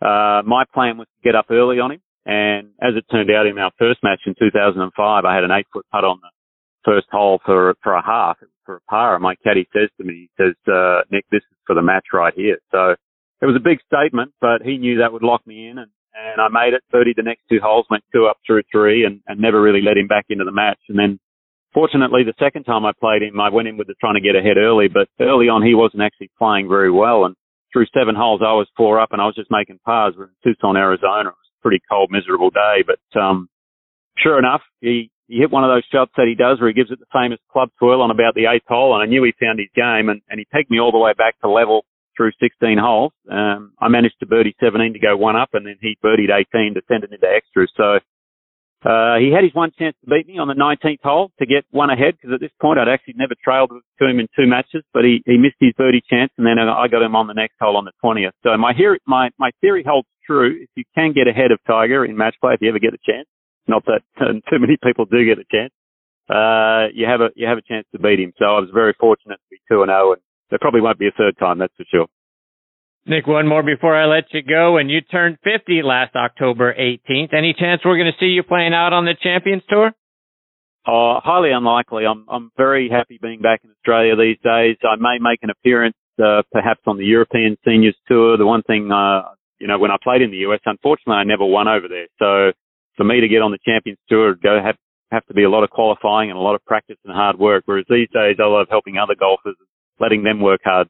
uh, 0.00 0.42
my 0.46 0.64
plan 0.72 0.98
was 0.98 1.08
to 1.08 1.24
get 1.24 1.34
up 1.34 1.46
early 1.50 1.80
on 1.80 1.92
him. 1.92 2.00
And 2.24 2.68
as 2.80 2.94
it 2.94 3.04
turned 3.10 3.30
out 3.30 3.46
in 3.46 3.58
our 3.58 3.72
first 3.78 4.00
match 4.02 4.20
in 4.26 4.34
2005, 4.38 5.24
I 5.24 5.34
had 5.34 5.44
an 5.44 5.50
eight 5.50 5.66
foot 5.72 5.86
putt 5.90 6.04
on 6.04 6.18
the 6.20 6.28
first 6.84 7.06
hole 7.10 7.40
for, 7.44 7.74
for 7.82 7.94
a 7.94 8.04
half, 8.04 8.36
for 8.64 8.76
a 8.76 8.80
par. 8.82 9.14
And 9.14 9.22
my 9.22 9.34
caddy 9.36 9.66
says 9.72 9.88
to 9.96 10.04
me, 10.04 10.28
he 10.28 10.30
says, 10.36 10.54
uh, 10.72 11.00
Nick, 11.10 11.24
this 11.32 11.42
is 11.50 11.56
for 11.66 11.74
the 11.74 11.82
match 11.82 12.06
right 12.12 12.34
here. 12.34 12.58
So 12.70 12.94
it 13.40 13.46
was 13.46 13.56
a 13.56 13.64
big 13.64 13.78
statement, 13.86 14.32
but 14.40 14.62
he 14.62 14.76
knew 14.76 14.98
that 14.98 15.12
would 15.12 15.22
lock 15.22 15.46
me 15.46 15.68
in 15.68 15.78
and, 15.78 15.90
and 16.14 16.40
I 16.40 16.48
made 16.48 16.74
it 16.74 16.82
30 16.92 17.14
the 17.16 17.22
next 17.22 17.42
two 17.48 17.60
holes, 17.62 17.86
went 17.90 18.04
two 18.12 18.26
up 18.26 18.38
through 18.46 18.62
three 18.70 19.04
and, 19.04 19.20
and 19.26 19.40
never 19.40 19.60
really 19.60 19.82
let 19.82 19.96
him 19.96 20.08
back 20.08 20.26
into 20.28 20.44
the 20.44 20.52
match. 20.52 20.80
And 20.88 20.98
then 20.98 21.18
fortunately, 21.72 22.22
the 22.24 22.34
second 22.38 22.64
time 22.64 22.84
I 22.84 22.92
played 22.98 23.22
him, 23.22 23.40
I 23.40 23.50
went 23.50 23.68
in 23.68 23.76
with 23.76 23.86
the 23.86 23.94
trying 24.00 24.14
to 24.14 24.20
get 24.20 24.36
ahead 24.36 24.56
early, 24.56 24.88
but 24.88 25.08
early 25.20 25.48
on 25.48 25.62
he 25.62 25.74
wasn't 25.74 26.02
actually 26.02 26.30
playing 26.38 26.68
very 26.68 26.90
well. 26.90 27.24
And 27.24 27.34
through 27.72 27.86
seven 27.92 28.14
holes, 28.14 28.40
I 28.42 28.52
was 28.52 28.68
four 28.76 29.00
up 29.00 29.12
and 29.12 29.20
I 29.20 29.26
was 29.26 29.34
just 29.34 29.50
making 29.50 29.80
pars. 29.84 30.14
We're 30.16 30.24
in 30.24 30.30
Tucson, 30.42 30.76
Arizona. 30.76 31.30
It 31.30 31.38
was 31.38 31.52
a 31.58 31.62
pretty 31.62 31.82
cold, 31.90 32.10
miserable 32.10 32.50
day, 32.50 32.84
but, 32.86 33.20
um, 33.20 33.48
sure 34.16 34.38
enough, 34.38 34.62
he, 34.80 35.10
he 35.26 35.36
hit 35.36 35.50
one 35.50 35.64
of 35.64 35.70
those 35.70 35.84
shots 35.92 36.12
that 36.16 36.26
he 36.26 36.34
does 36.34 36.58
where 36.58 36.68
he 36.68 36.74
gives 36.74 36.90
it 36.90 36.98
the 36.98 37.12
famous 37.12 37.38
club 37.52 37.68
twirl 37.78 38.02
on 38.02 38.10
about 38.10 38.34
the 38.34 38.46
eighth 38.46 38.66
hole. 38.66 38.94
And 38.94 39.02
I 39.02 39.06
knew 39.06 39.22
he 39.22 39.32
found 39.38 39.58
his 39.58 39.68
game 39.76 40.08
and, 40.08 40.22
and 40.28 40.40
he 40.40 40.46
pegged 40.46 40.70
me 40.70 40.80
all 40.80 40.92
the 40.92 40.98
way 40.98 41.12
back 41.12 41.38
to 41.40 41.48
level 41.48 41.84
through 42.16 42.32
16 42.40 42.78
holes. 42.78 43.12
Um, 43.30 43.72
I 43.78 43.88
managed 43.88 44.16
to 44.20 44.26
birdie 44.26 44.56
17 44.58 44.94
to 44.94 44.98
go 44.98 45.16
one 45.16 45.36
up 45.36 45.50
and 45.52 45.66
then 45.66 45.76
he 45.80 45.96
birdied 46.02 46.32
18 46.34 46.74
to 46.74 46.82
send 46.88 47.04
it 47.04 47.12
into 47.12 47.28
extras. 47.28 47.70
So, 47.76 48.00
uh, 48.84 49.18
he 49.18 49.32
had 49.34 49.42
his 49.42 49.54
one 49.54 49.72
chance 49.76 49.96
to 50.04 50.10
beat 50.10 50.28
me 50.28 50.38
on 50.38 50.46
the 50.46 50.54
19th 50.54 51.02
hole 51.02 51.32
to 51.40 51.46
get 51.46 51.66
one 51.70 51.90
ahead 51.90 52.14
because 52.14 52.34
at 52.34 52.40
this 52.40 52.54
point 52.60 52.78
I'd 52.78 52.88
actually 52.88 53.14
never 53.16 53.34
trailed 53.42 53.70
to 53.70 54.04
him 54.06 54.20
in 54.20 54.28
two 54.38 54.46
matches, 54.46 54.84
but 54.94 55.02
he, 55.02 55.22
he 55.26 55.36
missed 55.36 55.58
his 55.58 55.72
birdie 55.76 56.02
chance 56.08 56.30
and 56.38 56.46
then 56.46 56.60
I 56.60 56.86
got 56.86 57.02
him 57.02 57.16
on 57.16 57.26
the 57.26 57.34
next 57.34 57.54
hole 57.60 57.76
on 57.76 57.84
the 57.84 57.92
20th. 58.04 58.38
So 58.44 58.56
my, 58.56 58.72
my, 59.06 59.30
my 59.38 59.50
theory 59.60 59.82
holds 59.82 60.06
true. 60.24 60.62
If 60.62 60.70
you 60.76 60.84
can 60.94 61.12
get 61.12 61.26
ahead 61.26 61.50
of 61.50 61.58
Tiger 61.66 62.04
in 62.04 62.16
match 62.16 62.36
play, 62.40 62.54
if 62.54 62.60
you 62.62 62.68
ever 62.68 62.78
get 62.78 62.94
a 62.94 63.02
chance, 63.04 63.26
not 63.66 63.84
that 63.86 64.02
too 64.18 64.58
many 64.58 64.76
people 64.82 65.06
do 65.06 65.26
get 65.26 65.42
a 65.42 65.48
chance, 65.50 65.72
uh, 66.30 66.94
you 66.94 67.06
have 67.06 67.20
a, 67.20 67.30
you 67.34 67.48
have 67.48 67.58
a 67.58 67.62
chance 67.62 67.86
to 67.92 67.98
beat 67.98 68.20
him. 68.20 68.32
So 68.38 68.44
I 68.44 68.60
was 68.60 68.70
very 68.72 68.94
fortunate 69.00 69.36
to 69.36 69.48
be 69.50 69.58
2 69.68 69.82
and 69.82 69.90
0 69.90 70.12
and 70.12 70.22
there 70.50 70.58
probably 70.60 70.82
won't 70.82 70.98
be 70.98 71.08
a 71.08 71.18
third 71.18 71.36
time, 71.38 71.58
that's 71.58 71.74
for 71.76 71.84
sure. 71.90 72.06
Nick, 73.08 73.26
one 73.26 73.48
more 73.48 73.62
before 73.62 73.96
I 73.96 74.06
let 74.06 74.24
you 74.32 74.42
go. 74.42 74.76
And 74.76 74.90
you 74.90 75.00
turned 75.00 75.38
50 75.42 75.82
last 75.82 76.14
October 76.14 76.74
18th. 76.74 77.32
Any 77.32 77.54
chance 77.58 77.80
we're 77.84 77.96
going 77.96 78.12
to 78.12 78.18
see 78.20 78.26
you 78.26 78.42
playing 78.42 78.74
out 78.74 78.92
on 78.92 79.06
the 79.06 79.14
Champions 79.20 79.62
Tour? 79.68 79.92
Uh, 80.86 81.20
highly 81.20 81.50
unlikely. 81.50 82.04
I'm, 82.06 82.24
I'm 82.28 82.50
very 82.56 82.88
happy 82.88 83.18
being 83.20 83.40
back 83.40 83.60
in 83.64 83.70
Australia 83.70 84.16
these 84.16 84.38
days. 84.44 84.76
I 84.82 84.96
may 84.96 85.18
make 85.20 85.40
an 85.42 85.50
appearance, 85.50 85.96
uh, 86.22 86.42
perhaps 86.52 86.80
on 86.86 86.98
the 86.98 87.04
European 87.04 87.56
Seniors 87.64 87.96
Tour. 88.08 88.36
The 88.36 88.46
one 88.46 88.62
thing, 88.62 88.90
uh, 88.92 89.32
you 89.58 89.66
know, 89.66 89.78
when 89.78 89.90
I 89.90 89.96
played 90.02 90.22
in 90.22 90.30
the 90.30 90.44
US, 90.48 90.60
unfortunately, 90.64 91.20
I 91.20 91.24
never 91.24 91.44
won 91.44 91.66
over 91.68 91.88
there. 91.88 92.08
So 92.18 92.52
for 92.96 93.04
me 93.04 93.20
to 93.20 93.28
get 93.28 93.42
on 93.42 93.52
the 93.52 93.58
Champions 93.64 93.98
Tour, 94.08 94.34
go 94.34 94.60
have, 94.62 94.76
have 95.10 95.26
to 95.26 95.34
be 95.34 95.44
a 95.44 95.50
lot 95.50 95.64
of 95.64 95.70
qualifying 95.70 96.30
and 96.30 96.38
a 96.38 96.42
lot 96.42 96.54
of 96.54 96.64
practice 96.64 96.96
and 97.04 97.14
hard 97.14 97.38
work. 97.38 97.64
Whereas 97.66 97.86
these 97.88 98.08
days, 98.12 98.36
I 98.38 98.46
love 98.46 98.66
helping 98.70 98.98
other 98.98 99.14
golfers, 99.14 99.56
letting 99.98 100.24
them 100.24 100.40
work 100.40 100.60
hard. 100.64 100.88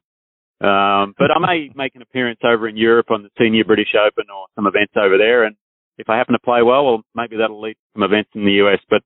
Um, 0.61 1.15
but 1.17 1.31
I 1.31 1.39
may 1.39 1.71
make 1.73 1.95
an 1.95 2.01
appearance 2.01 2.39
over 2.43 2.67
in 2.67 2.75
Europe 2.75 3.11
on 3.11 3.23
the 3.23 3.29
Senior 3.39 3.63
British 3.63 3.95
Open 3.95 4.25
or 4.29 4.47
some 4.55 4.67
events 4.67 4.93
over 4.97 5.17
there. 5.17 5.45
And 5.45 5.55
if 5.97 6.09
I 6.09 6.17
happen 6.17 6.33
to 6.33 6.39
play 6.39 6.61
well, 6.61 6.85
well, 6.85 7.01
maybe 7.15 7.37
that'll 7.37 7.61
lead 7.61 7.73
to 7.73 7.87
some 7.93 8.03
events 8.03 8.31
in 8.35 8.43
the 8.43 8.59
US. 8.63 8.79
But 8.89 9.01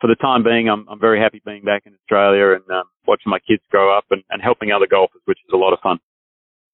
for 0.00 0.06
the 0.06 0.16
time 0.16 0.44
being, 0.44 0.68
I'm, 0.68 0.86
I'm 0.88 1.00
very 1.00 1.18
happy 1.18 1.40
being 1.44 1.64
back 1.64 1.84
in 1.86 1.94
Australia 1.94 2.54
and 2.54 2.64
um, 2.70 2.84
watching 3.06 3.30
my 3.30 3.38
kids 3.38 3.62
grow 3.70 3.96
up 3.96 4.04
and, 4.10 4.22
and 4.28 4.42
helping 4.42 4.70
other 4.70 4.86
golfers, 4.86 5.22
which 5.24 5.38
is 5.38 5.52
a 5.52 5.56
lot 5.56 5.72
of 5.72 5.80
fun. 5.80 5.98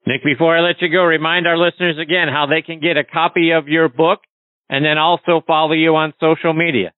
Nick, 0.06 0.22
before 0.24 0.56
I 0.56 0.60
let 0.60 0.82
you 0.82 0.90
go, 0.90 1.04
remind 1.04 1.46
our 1.46 1.56
listeners 1.56 1.96
again 1.98 2.28
how 2.28 2.46
they 2.46 2.60
can 2.60 2.80
get 2.80 2.96
a 2.96 3.04
copy 3.04 3.52
of 3.52 3.68
your 3.68 3.88
book 3.88 4.20
and 4.68 4.84
then 4.84 4.98
also 4.98 5.42
follow 5.46 5.72
you 5.72 5.96
on 5.96 6.12
social 6.20 6.52
media. 6.52 6.92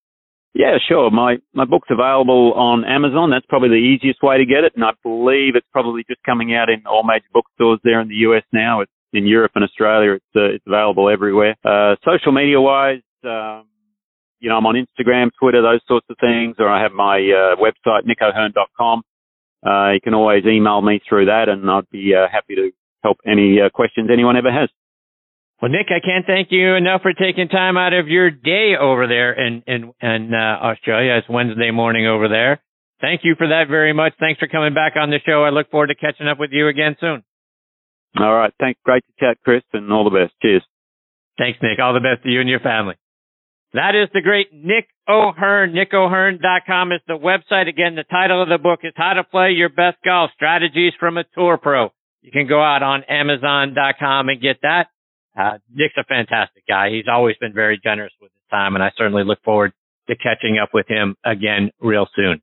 Yeah, 0.56 0.78
sure. 0.88 1.10
My 1.10 1.36
my 1.52 1.66
book's 1.66 1.90
available 1.90 2.54
on 2.54 2.82
Amazon. 2.86 3.28
That's 3.28 3.44
probably 3.44 3.68
the 3.68 3.74
easiest 3.74 4.22
way 4.22 4.38
to 4.38 4.46
get 4.46 4.64
it, 4.64 4.72
and 4.74 4.82
I 4.82 4.92
believe 5.02 5.54
it's 5.54 5.68
probably 5.70 6.02
just 6.08 6.22
coming 6.24 6.54
out 6.54 6.70
in 6.70 6.86
all 6.86 7.04
major 7.04 7.28
bookstores 7.30 7.78
there 7.84 8.00
in 8.00 8.08
the 8.08 8.24
US 8.26 8.42
now. 8.54 8.80
It's 8.80 8.90
in 9.12 9.26
Europe 9.26 9.52
and 9.54 9.64
Australia. 9.64 10.12
It's 10.12 10.32
uh, 10.34 10.54
it's 10.56 10.64
available 10.66 11.10
everywhere. 11.10 11.56
Uh, 11.62 11.96
social 12.08 12.32
media 12.32 12.58
wise, 12.58 13.02
um, 13.22 13.66
you 14.40 14.48
know, 14.48 14.56
I'm 14.56 14.64
on 14.64 14.76
Instagram, 14.76 15.28
Twitter, 15.38 15.60
those 15.60 15.80
sorts 15.86 16.06
of 16.08 16.16
things, 16.20 16.56
or 16.58 16.70
I 16.70 16.82
have 16.82 16.92
my 16.92 17.18
uh, 17.18 17.56
website 17.60 18.04
nickohern.com. 18.08 19.02
Uh, 19.66 19.92
you 19.92 20.00
can 20.00 20.14
always 20.14 20.46
email 20.46 20.80
me 20.80 21.02
through 21.06 21.26
that, 21.26 21.50
and 21.50 21.70
I'd 21.70 21.90
be 21.90 22.14
uh, 22.14 22.28
happy 22.32 22.54
to 22.54 22.70
help 23.04 23.18
any 23.26 23.60
uh, 23.60 23.68
questions 23.68 24.08
anyone 24.10 24.38
ever 24.38 24.50
has. 24.50 24.70
Well, 25.60 25.70
Nick, 25.70 25.86
I 25.88 26.04
can't 26.04 26.26
thank 26.26 26.48
you 26.50 26.74
enough 26.74 27.00
for 27.02 27.14
taking 27.14 27.48
time 27.48 27.78
out 27.78 27.94
of 27.94 28.08
your 28.08 28.30
day 28.30 28.74
over 28.78 29.06
there 29.06 29.32
in 29.32 29.62
in, 29.66 29.92
in 30.02 30.34
uh, 30.34 30.66
Australia. 30.66 31.16
It's 31.18 31.28
Wednesday 31.28 31.70
morning 31.70 32.06
over 32.06 32.28
there. 32.28 32.60
Thank 33.00 33.22
you 33.24 33.34
for 33.36 33.48
that 33.48 33.68
very 33.68 33.92
much. 33.92 34.14
Thanks 34.20 34.38
for 34.38 34.48
coming 34.48 34.74
back 34.74 34.94
on 34.96 35.10
the 35.10 35.18
show. 35.24 35.44
I 35.44 35.50
look 35.50 35.70
forward 35.70 35.88
to 35.88 35.94
catching 35.94 36.28
up 36.28 36.38
with 36.38 36.50
you 36.52 36.68
again 36.68 36.96
soon. 37.00 37.22
All 38.18 38.34
right. 38.34 38.52
Thanks. 38.58 38.80
Great 38.84 39.04
to 39.06 39.12
chat, 39.20 39.38
Chris, 39.44 39.62
and 39.72 39.92
all 39.92 40.04
the 40.04 40.10
best. 40.10 40.32
Cheers. 40.40 40.62
Thanks, 41.38 41.58
Nick. 41.62 41.78
All 41.78 41.92
the 41.92 42.00
best 42.00 42.22
to 42.24 42.30
you 42.30 42.40
and 42.40 42.48
your 42.48 42.60
family. 42.60 42.94
That 43.72 43.94
is 43.94 44.08
the 44.14 44.22
great 44.22 44.52
Nick 44.52 44.88
O'Hern. 45.08 45.74
nickohern.com 45.74 46.92
is 46.92 47.00
the 47.06 47.18
website. 47.18 47.68
Again, 47.68 47.94
the 47.94 48.04
title 48.04 48.42
of 48.42 48.48
the 48.48 48.58
book 48.58 48.80
is 48.84 48.92
How 48.96 49.14
to 49.14 49.24
Play 49.24 49.50
Your 49.50 49.68
Best 49.68 49.98
Golf 50.04 50.30
Strategies 50.34 50.92
from 50.98 51.18
a 51.18 51.24
Tour 51.34 51.58
Pro. 51.58 51.90
You 52.22 52.30
can 52.32 52.46
go 52.48 52.62
out 52.62 52.82
on 52.82 53.04
Amazon.com 53.04 54.28
and 54.30 54.40
get 54.40 54.58
that. 54.62 54.86
Uh, 55.36 55.58
Nick's 55.72 55.96
a 55.98 56.04
fantastic 56.04 56.64
guy. 56.66 56.90
He's 56.90 57.08
always 57.12 57.36
been 57.36 57.52
very 57.52 57.78
generous 57.82 58.12
with 58.20 58.32
his 58.32 58.48
time, 58.50 58.74
and 58.74 58.82
I 58.82 58.90
certainly 58.96 59.24
look 59.24 59.42
forward 59.44 59.72
to 60.08 60.16
catching 60.16 60.58
up 60.58 60.70
with 60.72 60.88
him 60.88 61.16
again 61.24 61.70
real 61.80 62.06
soon. 62.16 62.40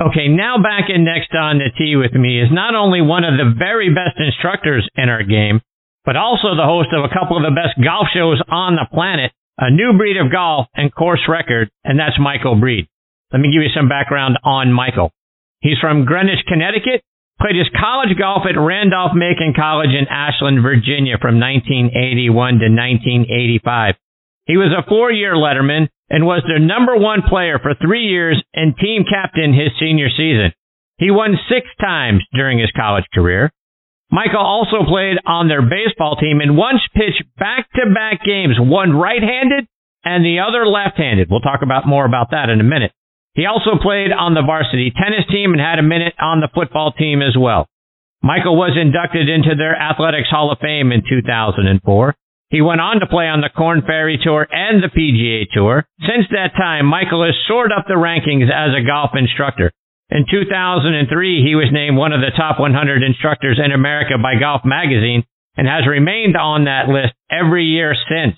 Okay, 0.00 0.28
now 0.28 0.62
back 0.62 0.90
in 0.94 1.04
next 1.04 1.34
on 1.34 1.58
the 1.58 1.70
tee 1.76 1.96
with 1.96 2.12
me 2.12 2.40
is 2.40 2.52
not 2.52 2.74
only 2.74 3.00
one 3.00 3.24
of 3.24 3.34
the 3.34 3.52
very 3.58 3.90
best 3.90 4.14
instructors 4.18 4.88
in 4.94 5.08
our 5.08 5.24
game, 5.24 5.60
but 6.04 6.14
also 6.16 6.54
the 6.54 6.68
host 6.68 6.90
of 6.92 7.04
a 7.04 7.12
couple 7.12 7.36
of 7.36 7.42
the 7.42 7.56
best 7.56 7.74
golf 7.82 8.06
shows 8.14 8.40
on 8.48 8.76
the 8.76 8.86
planet, 8.94 9.32
a 9.58 9.70
new 9.70 9.96
breed 9.98 10.16
of 10.16 10.30
golf 10.30 10.66
and 10.74 10.94
course 10.94 11.22
record, 11.28 11.70
and 11.82 11.98
that's 11.98 12.18
Michael 12.20 12.54
Breed. 12.54 12.86
Let 13.32 13.40
me 13.40 13.50
give 13.52 13.62
you 13.62 13.74
some 13.74 13.88
background 13.88 14.38
on 14.44 14.72
Michael. 14.72 15.10
He's 15.60 15.78
from 15.80 16.04
Greenwich, 16.04 16.46
Connecticut, 16.46 17.02
Played 17.40 17.54
his 17.54 17.70
college 17.78 18.18
golf 18.18 18.42
at 18.50 18.58
Randolph-Macon 18.58 19.54
College 19.54 19.94
in 19.94 20.10
Ashland, 20.10 20.58
Virginia 20.60 21.22
from 21.22 21.38
1981 21.38 22.34
to 22.58 22.66
1985. 22.66 23.94
He 24.46 24.56
was 24.56 24.74
a 24.74 24.82
four-year 24.88 25.38
letterman 25.38 25.86
and 26.10 26.26
was 26.26 26.42
their 26.48 26.58
number 26.58 26.96
one 26.98 27.22
player 27.22 27.60
for 27.62 27.78
three 27.78 28.10
years 28.10 28.42
and 28.54 28.74
team 28.76 29.04
captain 29.08 29.54
his 29.54 29.70
senior 29.78 30.10
season. 30.10 30.50
He 30.98 31.12
won 31.12 31.38
six 31.48 31.68
times 31.80 32.24
during 32.34 32.58
his 32.58 32.72
college 32.74 33.06
career. 33.14 33.52
Michael 34.10 34.42
also 34.42 34.82
played 34.88 35.18
on 35.24 35.46
their 35.46 35.62
baseball 35.62 36.16
team 36.16 36.40
and 36.40 36.56
once 36.56 36.80
pitched 36.94 37.22
back-to-back 37.38 38.24
games, 38.24 38.56
one 38.58 38.96
right-handed 38.96 39.68
and 40.02 40.24
the 40.24 40.40
other 40.40 40.66
left-handed. 40.66 41.30
We'll 41.30 41.40
talk 41.40 41.60
about 41.62 41.86
more 41.86 42.04
about 42.06 42.32
that 42.32 42.48
in 42.48 42.58
a 42.58 42.64
minute. 42.64 42.90
He 43.38 43.46
also 43.46 43.78
played 43.78 44.10
on 44.10 44.34
the 44.34 44.42
varsity 44.42 44.90
tennis 44.90 45.22
team 45.30 45.54
and 45.54 45.62
had 45.62 45.78
a 45.78 45.86
minute 45.86 46.18
on 46.18 46.42
the 46.42 46.50
football 46.50 46.90
team 46.90 47.22
as 47.22 47.38
well. 47.38 47.70
Michael 48.20 48.58
was 48.58 48.74
inducted 48.74 49.28
into 49.30 49.54
their 49.54 49.78
Athletics 49.78 50.26
Hall 50.26 50.50
of 50.50 50.58
Fame 50.58 50.90
in 50.90 51.06
2004. 51.06 51.70
He 52.50 52.60
went 52.60 52.80
on 52.80 52.98
to 52.98 53.06
play 53.06 53.30
on 53.30 53.40
the 53.40 53.54
Korn 53.54 53.86
Ferry 53.86 54.18
Tour 54.18 54.48
and 54.50 54.82
the 54.82 54.90
PGA 54.90 55.46
Tour. 55.54 55.86
Since 56.02 56.26
that 56.34 56.58
time, 56.58 56.86
Michael 56.86 57.22
has 57.22 57.38
soared 57.46 57.70
up 57.70 57.86
the 57.86 57.94
rankings 57.94 58.50
as 58.50 58.74
a 58.74 58.82
golf 58.82 59.14
instructor. 59.14 59.70
In 60.10 60.26
2003, 60.28 60.98
he 61.46 61.54
was 61.54 61.70
named 61.70 61.96
one 61.96 62.10
of 62.10 62.20
the 62.20 62.34
top 62.34 62.58
100 62.58 63.04
instructors 63.04 63.60
in 63.62 63.70
America 63.70 64.18
by 64.18 64.34
Golf 64.34 64.62
Magazine 64.64 65.22
and 65.56 65.68
has 65.68 65.86
remained 65.86 66.36
on 66.36 66.64
that 66.64 66.88
list 66.88 67.14
every 67.30 67.66
year 67.66 67.94
since. 67.94 68.34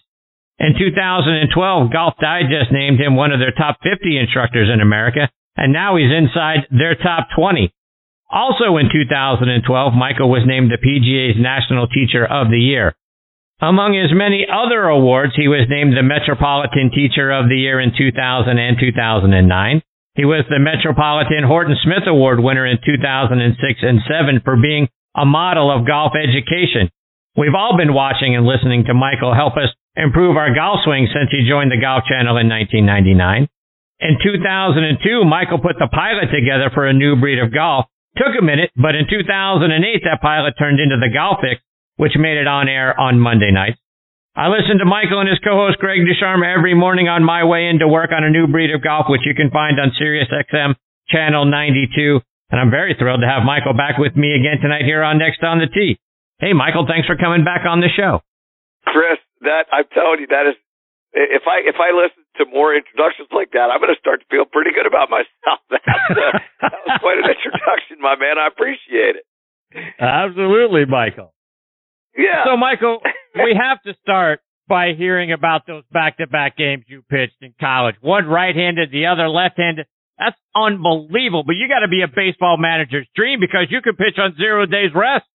In 0.60 0.76
2012, 0.76 1.90
Golf 1.90 2.14
Digest 2.20 2.68
named 2.70 3.00
him 3.00 3.16
one 3.16 3.32
of 3.32 3.40
their 3.40 3.56
top 3.56 3.78
50 3.82 4.18
instructors 4.18 4.68
in 4.68 4.82
America, 4.82 5.30
and 5.56 5.72
now 5.72 5.96
he's 5.96 6.12
inside 6.12 6.68
their 6.68 6.94
top 6.94 7.28
20. 7.34 7.72
Also 8.30 8.76
in 8.76 8.92
2012, 8.92 9.56
Michael 9.94 10.28
was 10.28 10.44
named 10.44 10.70
the 10.70 10.76
PGA's 10.76 11.40
National 11.40 11.88
Teacher 11.88 12.28
of 12.28 12.50
the 12.50 12.60
Year. 12.60 12.94
Among 13.60 13.96
his 13.96 14.12
many 14.12 14.46
other 14.46 14.84
awards, 14.84 15.32
he 15.34 15.48
was 15.48 15.66
named 15.68 15.96
the 15.96 16.04
Metropolitan 16.04 16.90
Teacher 16.92 17.32
of 17.32 17.48
the 17.48 17.56
Year 17.56 17.80
in 17.80 17.92
2000 17.96 18.16
and 18.56 18.76
2009. 18.78 19.82
He 20.14 20.24
was 20.24 20.44
the 20.48 20.60
Metropolitan 20.60 21.44
Horton 21.44 21.76
Smith 21.82 22.04
Award 22.06 22.40
winner 22.40 22.66
in 22.66 22.78
2006 22.84 23.80
and 23.80 24.00
7 24.04 24.40
for 24.44 24.56
being 24.60 24.88
a 25.16 25.24
model 25.24 25.72
of 25.72 25.86
golf 25.86 26.12
education. 26.12 26.92
We've 27.36 27.54
all 27.54 27.76
been 27.76 27.94
watching 27.94 28.34
and 28.34 28.46
listening 28.46 28.84
to 28.86 28.94
Michael 28.94 29.34
help 29.34 29.56
us 29.56 29.70
improve 29.96 30.36
our 30.36 30.54
golf 30.54 30.80
swing 30.84 31.08
since 31.12 31.30
he 31.30 31.48
joined 31.48 31.70
the 31.70 31.80
Golf 31.80 32.04
Channel 32.06 32.36
in 32.38 32.48
1999. 32.48 33.48
In 34.00 34.16
2002, 34.22 35.24
Michael 35.24 35.58
put 35.58 35.76
the 35.78 35.92
pilot 35.92 36.32
together 36.32 36.70
for 36.72 36.86
a 36.86 36.96
new 36.96 37.16
breed 37.16 37.38
of 37.38 37.52
golf. 37.52 37.86
Took 38.16 38.34
a 38.38 38.42
minute, 38.42 38.70
but 38.74 38.94
in 38.94 39.06
2008, 39.06 39.70
that 40.04 40.22
pilot 40.22 40.54
turned 40.58 40.80
into 40.80 40.96
the 40.98 41.12
Golf 41.12 41.38
Fix 41.42 41.62
which 42.00 42.16
made 42.16 42.40
it 42.40 42.48
on 42.48 42.64
air 42.64 42.98
on 42.98 43.20
Monday 43.20 43.52
nights. 43.52 43.76
I 44.32 44.48
listen 44.48 44.80
to 44.80 44.88
Michael 44.88 45.20
and 45.20 45.28
his 45.28 45.38
co-host 45.44 45.76
Greg 45.84 46.00
DuCharme 46.00 46.48
every 46.48 46.72
morning 46.72 47.12
on 47.12 47.22
my 47.22 47.44
way 47.44 47.68
into 47.68 47.86
work 47.86 48.08
on 48.08 48.24
a 48.24 48.32
new 48.32 48.48
breed 48.48 48.72
of 48.72 48.80
golf, 48.80 49.04
which 49.12 49.20
you 49.28 49.34
can 49.36 49.50
find 49.50 49.78
on 49.78 49.92
Sirius 49.98 50.32
XM 50.32 50.80
channel 51.12 51.44
92. 51.44 52.18
And 52.48 52.58
I'm 52.58 52.70
very 52.70 52.96
thrilled 52.98 53.20
to 53.20 53.28
have 53.28 53.44
Michael 53.44 53.74
back 53.74 53.98
with 53.98 54.16
me 54.16 54.32
again 54.32 54.62
tonight 54.62 54.88
here 54.88 55.02
on 55.04 55.18
Next 55.18 55.44
on 55.44 55.58
the 55.58 55.68
Tee. 55.68 56.00
Hey, 56.40 56.56
Michael, 56.56 56.88
thanks 56.88 57.06
for 57.06 57.20
coming 57.20 57.44
back 57.44 57.68
on 57.68 57.84
the 57.84 57.92
show. 57.92 58.24
Chris, 58.88 59.20
that 59.44 59.68
I'm 59.68 59.84
telling 59.92 60.24
you, 60.24 60.28
that 60.32 60.48
is 60.48 60.56
if 61.12 61.44
I 61.44 61.60
if 61.68 61.76
I 61.76 61.92
listen 61.92 62.24
to 62.40 62.48
more 62.48 62.72
introductions 62.72 63.28
like 63.28 63.52
that, 63.52 63.68
I'm 63.68 63.80
going 63.80 63.92
to 63.92 64.00
start 64.00 64.24
to 64.24 64.28
feel 64.32 64.48
pretty 64.48 64.70
good 64.72 64.86
about 64.88 65.10
myself. 65.12 65.60
That's, 65.68 65.84
uh, 65.84 66.38
that 66.64 66.80
was 66.86 66.96
quite 67.04 67.18
an 67.20 67.28
introduction, 67.28 68.00
my 68.00 68.16
man. 68.16 68.40
I 68.40 68.48
appreciate 68.48 69.20
it. 69.20 69.24
Absolutely, 70.00 70.88
Michael. 70.88 71.34
Yeah. 72.16 72.48
So, 72.48 72.56
Michael, 72.56 72.98
we 73.34 73.52
have 73.54 73.82
to 73.84 73.94
start 74.00 74.40
by 74.68 74.94
hearing 74.96 75.32
about 75.32 75.66
those 75.66 75.82
back-to-back 75.92 76.56
games 76.56 76.84
you 76.86 77.02
pitched 77.10 77.42
in 77.42 77.54
college. 77.60 77.96
One 78.00 78.26
right-handed, 78.26 78.90
the 78.90 79.06
other 79.06 79.28
left-handed. 79.28 79.86
That's 80.18 80.36
unbelievable. 80.54 81.42
But 81.44 81.56
you 81.56 81.66
got 81.68 81.80
to 81.80 81.88
be 81.88 82.02
a 82.02 82.08
baseball 82.08 82.56
manager's 82.56 83.08
dream 83.16 83.40
because 83.40 83.66
you 83.70 83.80
could 83.82 83.98
pitch 83.98 84.18
on 84.18 84.36
zero 84.36 84.66
days 84.66 84.90
rest. 84.94 85.26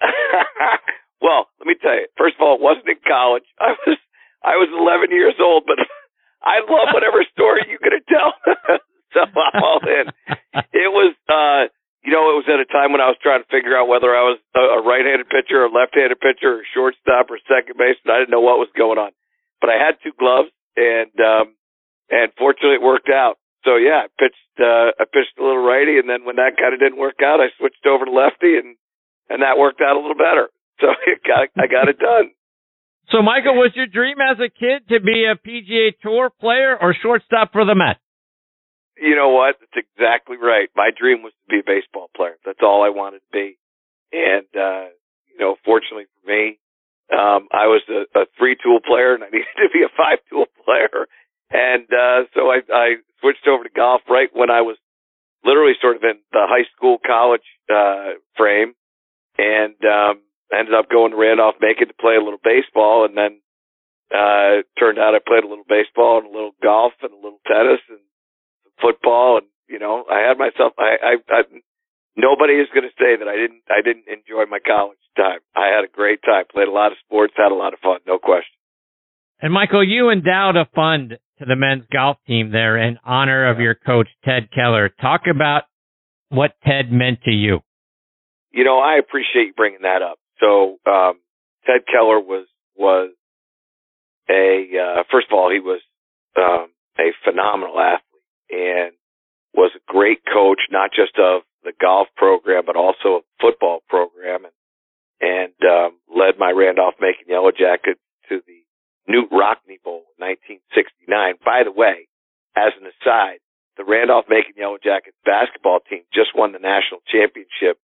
well, 1.22 1.48
let 1.58 1.66
me 1.66 1.74
tell 1.80 1.94
you. 1.94 2.06
First 2.16 2.36
of 2.38 2.42
all, 2.42 2.54
it 2.56 2.62
wasn't 2.62 2.88
in 2.88 3.00
college. 3.06 3.46
I 3.60 3.74
was 3.86 3.98
I 4.44 4.54
was 4.54 4.70
11 4.70 5.10
years 5.10 5.34
old, 5.40 5.64
but 5.66 5.78
I 6.42 6.62
love 6.62 6.94
whatever 6.94 7.24
story 7.32 7.66
you're 7.66 7.82
going 7.82 7.98
to 7.98 8.06
tell. 8.06 8.32
so 9.12 9.26
I'm 9.26 9.62
all 9.62 9.80
in. 9.82 10.06
It 10.72 10.90
was 10.90 11.14
uh 11.28 11.72
you 12.06 12.14
know, 12.14 12.30
it 12.30 12.38
was 12.38 12.48
at 12.48 12.62
a 12.62 12.68
time 12.70 12.94
when 12.94 13.02
I 13.02 13.10
was 13.10 13.18
trying 13.20 13.42
to 13.42 13.52
figure 13.52 13.76
out 13.76 13.90
whether 13.90 14.14
I 14.14 14.22
was 14.22 14.38
a, 14.54 14.78
a 14.78 14.80
right-handed 14.80 15.28
pitcher, 15.28 15.66
or 15.66 15.68
left-handed 15.68 16.16
pitcher, 16.22 16.62
or 16.62 16.64
shortstop, 16.72 17.28
or 17.28 17.42
second 17.44 17.74
baseman. 17.76 18.14
I 18.14 18.22
didn't 18.22 18.32
know 18.32 18.40
what 18.40 18.62
was 18.62 18.70
going 18.72 18.96
on, 18.96 19.10
but 19.60 19.68
I 19.68 19.76
had 19.76 19.98
two 20.00 20.14
gloves, 20.14 20.48
and 20.78 21.12
um, 21.20 21.58
and 22.08 22.30
fortunately, 22.38 22.78
it 22.78 22.86
worked 22.86 23.10
out. 23.10 23.36
So 23.66 23.76
yeah, 23.76 24.06
I 24.06 24.08
pitched 24.16 24.56
uh, 24.56 24.94
I 24.96 25.04
pitched 25.10 25.36
a 25.36 25.44
little 25.44 25.60
righty, 25.60 25.98
and 25.98 26.08
then 26.08 26.24
when 26.24 26.38
that 26.38 26.56
kind 26.56 26.72
of 26.72 26.80
didn't 26.80 27.02
work 27.02 27.18
out, 27.20 27.42
I 27.42 27.50
switched 27.58 27.84
over 27.84 28.06
to 28.06 28.14
lefty, 28.14 28.56
and 28.56 28.78
and 29.28 29.42
that 29.42 29.58
worked 29.58 29.80
out 29.80 29.96
a 29.96 30.00
little 30.00 30.18
better. 30.18 30.48
So 30.80 30.88
it 31.06 31.20
got, 31.26 31.48
I 31.56 31.66
got 31.66 31.88
it 31.88 31.98
done. 31.98 32.30
So, 33.10 33.22
Michael, 33.22 33.54
was 33.54 33.72
your 33.74 33.86
dream 33.86 34.18
as 34.20 34.36
a 34.36 34.50
kid 34.50 34.88
to 34.90 35.00
be 35.00 35.24
a 35.24 35.34
PGA 35.34 35.96
Tour 36.02 36.28
player 36.28 36.76
or 36.78 36.94
shortstop 37.02 37.52
for 37.52 37.64
the 37.64 37.74
Mets? 37.74 38.00
you 39.00 39.14
know 39.14 39.30
what? 39.30 39.56
That's 39.60 39.86
exactly 39.86 40.36
right. 40.36 40.68
My 40.76 40.90
dream 40.96 41.22
was 41.22 41.32
to 41.32 41.48
be 41.48 41.60
a 41.60 41.66
baseball 41.66 42.10
player. 42.14 42.36
That's 42.44 42.62
all 42.62 42.82
I 42.82 42.90
wanted 42.90 43.20
to 43.20 43.32
be. 43.32 43.58
And, 44.12 44.46
uh, 44.54 44.90
you 45.30 45.38
know, 45.38 45.56
fortunately 45.64 46.06
for 46.20 46.30
me, 46.30 46.58
um, 47.12 47.48
I 47.52 47.66
was 47.66 47.82
a, 47.88 48.04
a 48.18 48.24
three 48.36 48.56
tool 48.62 48.80
player 48.84 49.14
and 49.14 49.24
I 49.24 49.28
needed 49.32 49.54
to 49.56 49.68
be 49.72 49.82
a 49.82 49.92
five 49.96 50.18
tool 50.28 50.46
player. 50.64 51.06
And, 51.50 51.86
uh, 51.92 52.28
so 52.34 52.50
I, 52.50 52.60
I 52.72 52.86
switched 53.20 53.46
over 53.46 53.64
to 53.64 53.70
golf 53.74 54.02
right 54.08 54.28
when 54.32 54.50
I 54.50 54.60
was 54.62 54.76
literally 55.44 55.74
sort 55.80 55.96
of 55.96 56.02
in 56.02 56.18
the 56.32 56.44
high 56.48 56.66
school 56.76 56.98
college, 57.04 57.46
uh, 57.72 58.18
frame 58.36 58.74
and, 59.38 59.76
um, 59.84 60.20
ended 60.52 60.74
up 60.74 60.90
going 60.90 61.12
to 61.12 61.16
Randolph 61.16 61.56
Macon 61.60 61.88
to 61.88 61.94
play 61.94 62.16
a 62.16 62.24
little 62.24 62.42
baseball 62.42 63.04
and 63.04 63.16
then, 63.16 63.40
uh, 64.10 64.64
turned 64.78 64.98
out 64.98 65.14
I 65.14 65.20
played 65.20 65.44
a 65.44 65.48
little 65.48 65.68
baseball 65.68 66.18
and 66.18 66.26
a 66.26 66.32
little 66.32 66.56
golf 66.62 66.92
and 67.02 67.12
a 67.12 67.16
little 67.16 67.40
tennis 67.46 67.80
and 67.88 68.00
football, 68.80 69.38
and 69.38 69.46
you 69.68 69.78
know, 69.78 70.04
I 70.10 70.26
had 70.26 70.38
myself. 70.38 70.72
I, 70.78 70.96
I, 71.02 71.12
I 71.28 71.42
nobody 72.16 72.54
is 72.54 72.68
going 72.72 72.88
to 72.88 72.96
say 72.98 73.16
that 73.18 73.28
I 73.28 73.36
didn't. 73.36 73.62
I 73.68 73.82
didn't 73.82 74.08
enjoy 74.08 74.48
my 74.48 74.58
college 74.64 74.98
time. 75.16 75.40
I 75.54 75.68
had 75.74 75.84
a 75.84 75.92
great 75.92 76.20
time. 76.22 76.44
Played 76.50 76.68
a 76.68 76.72
lot 76.72 76.92
of 76.92 76.98
sports. 77.04 77.34
Had 77.36 77.52
a 77.52 77.54
lot 77.54 77.74
of 77.74 77.80
fun. 77.80 78.00
No 78.06 78.18
question. 78.18 78.56
And 79.40 79.52
Michael, 79.52 79.86
you 79.86 80.10
endowed 80.10 80.56
a 80.56 80.66
fund 80.74 81.18
to 81.38 81.44
the 81.44 81.54
men's 81.54 81.84
golf 81.92 82.16
team 82.26 82.50
there 82.50 82.76
in 82.76 82.98
honor 83.04 83.48
of 83.50 83.60
your 83.60 83.74
coach 83.74 84.08
Ted 84.24 84.48
Keller. 84.52 84.88
Talk 84.88 85.22
about 85.30 85.62
what 86.30 86.52
Ted 86.66 86.90
meant 86.90 87.22
to 87.24 87.30
you. 87.30 87.60
You 88.50 88.64
know, 88.64 88.78
I 88.78 88.96
appreciate 88.96 89.46
you 89.46 89.52
bringing 89.54 89.82
that 89.82 90.02
up. 90.02 90.18
So, 90.40 90.78
um, 90.86 91.20
Ted 91.66 91.82
Keller 91.90 92.20
was 92.20 92.46
was 92.76 93.10
a 94.30 94.68
uh, 94.78 95.02
first 95.10 95.26
of 95.30 95.36
all 95.36 95.50
he 95.50 95.60
was 95.60 95.80
um, 96.36 96.68
a 96.98 97.12
phenomenal 97.24 97.78
athlete 97.78 98.08
and 98.50 98.92
was 99.54 99.70
a 99.74 99.92
great 99.92 100.20
coach, 100.24 100.60
not 100.70 100.90
just 100.90 101.18
of 101.18 101.42
the 101.64 101.72
golf 101.80 102.08
program, 102.16 102.62
but 102.64 102.76
also 102.76 103.20
a 103.20 103.26
football 103.40 103.80
program 103.88 104.44
and, 104.44 104.54
and, 105.20 105.58
um, 105.66 105.98
led 106.06 106.38
my 106.38 106.50
Randolph 106.50 106.94
Macon 107.00 107.26
Yellow 107.26 107.50
Jacket 107.50 107.98
to 108.28 108.40
the 108.46 108.62
Knute 109.10 109.32
Rockne 109.32 109.82
Bowl 109.82 110.06
in 110.14 110.22
1969. 110.22 111.42
By 111.44 111.64
the 111.64 111.72
way, 111.72 112.06
as 112.56 112.72
an 112.78 112.86
aside, 112.86 113.42
the 113.76 113.84
Randolph 113.84 114.26
Macon 114.28 114.54
Yellow 114.56 114.78
Jackets 114.78 115.16
basketball 115.24 115.80
team 115.88 116.02
just 116.14 116.34
won 116.34 116.52
the 116.52 116.62
national 116.62 117.00
championship 117.10 117.78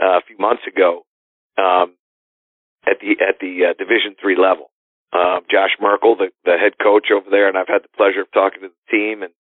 uh, 0.00 0.18
a 0.18 0.22
few 0.26 0.38
months 0.38 0.62
ago 0.66 1.04
um, 1.58 1.94
at 2.86 3.00
the 3.00 3.18
at 3.20 3.40
the 3.40 3.70
uh, 3.70 3.74
Division 3.78 4.14
three 4.20 4.36
level. 4.36 4.70
Uh, 5.10 5.40
Josh 5.50 5.72
Merkel, 5.80 6.16
the, 6.16 6.28
the 6.44 6.60
head 6.60 6.76
coach 6.76 7.08
over 7.08 7.30
there, 7.30 7.48
and 7.48 7.56
I've 7.56 7.66
had 7.68 7.80
the 7.80 7.96
pleasure 7.96 8.20
of 8.20 8.30
talking 8.32 8.60
to 8.60 8.68
the 8.68 8.84
team 8.92 9.22
and 9.22 9.32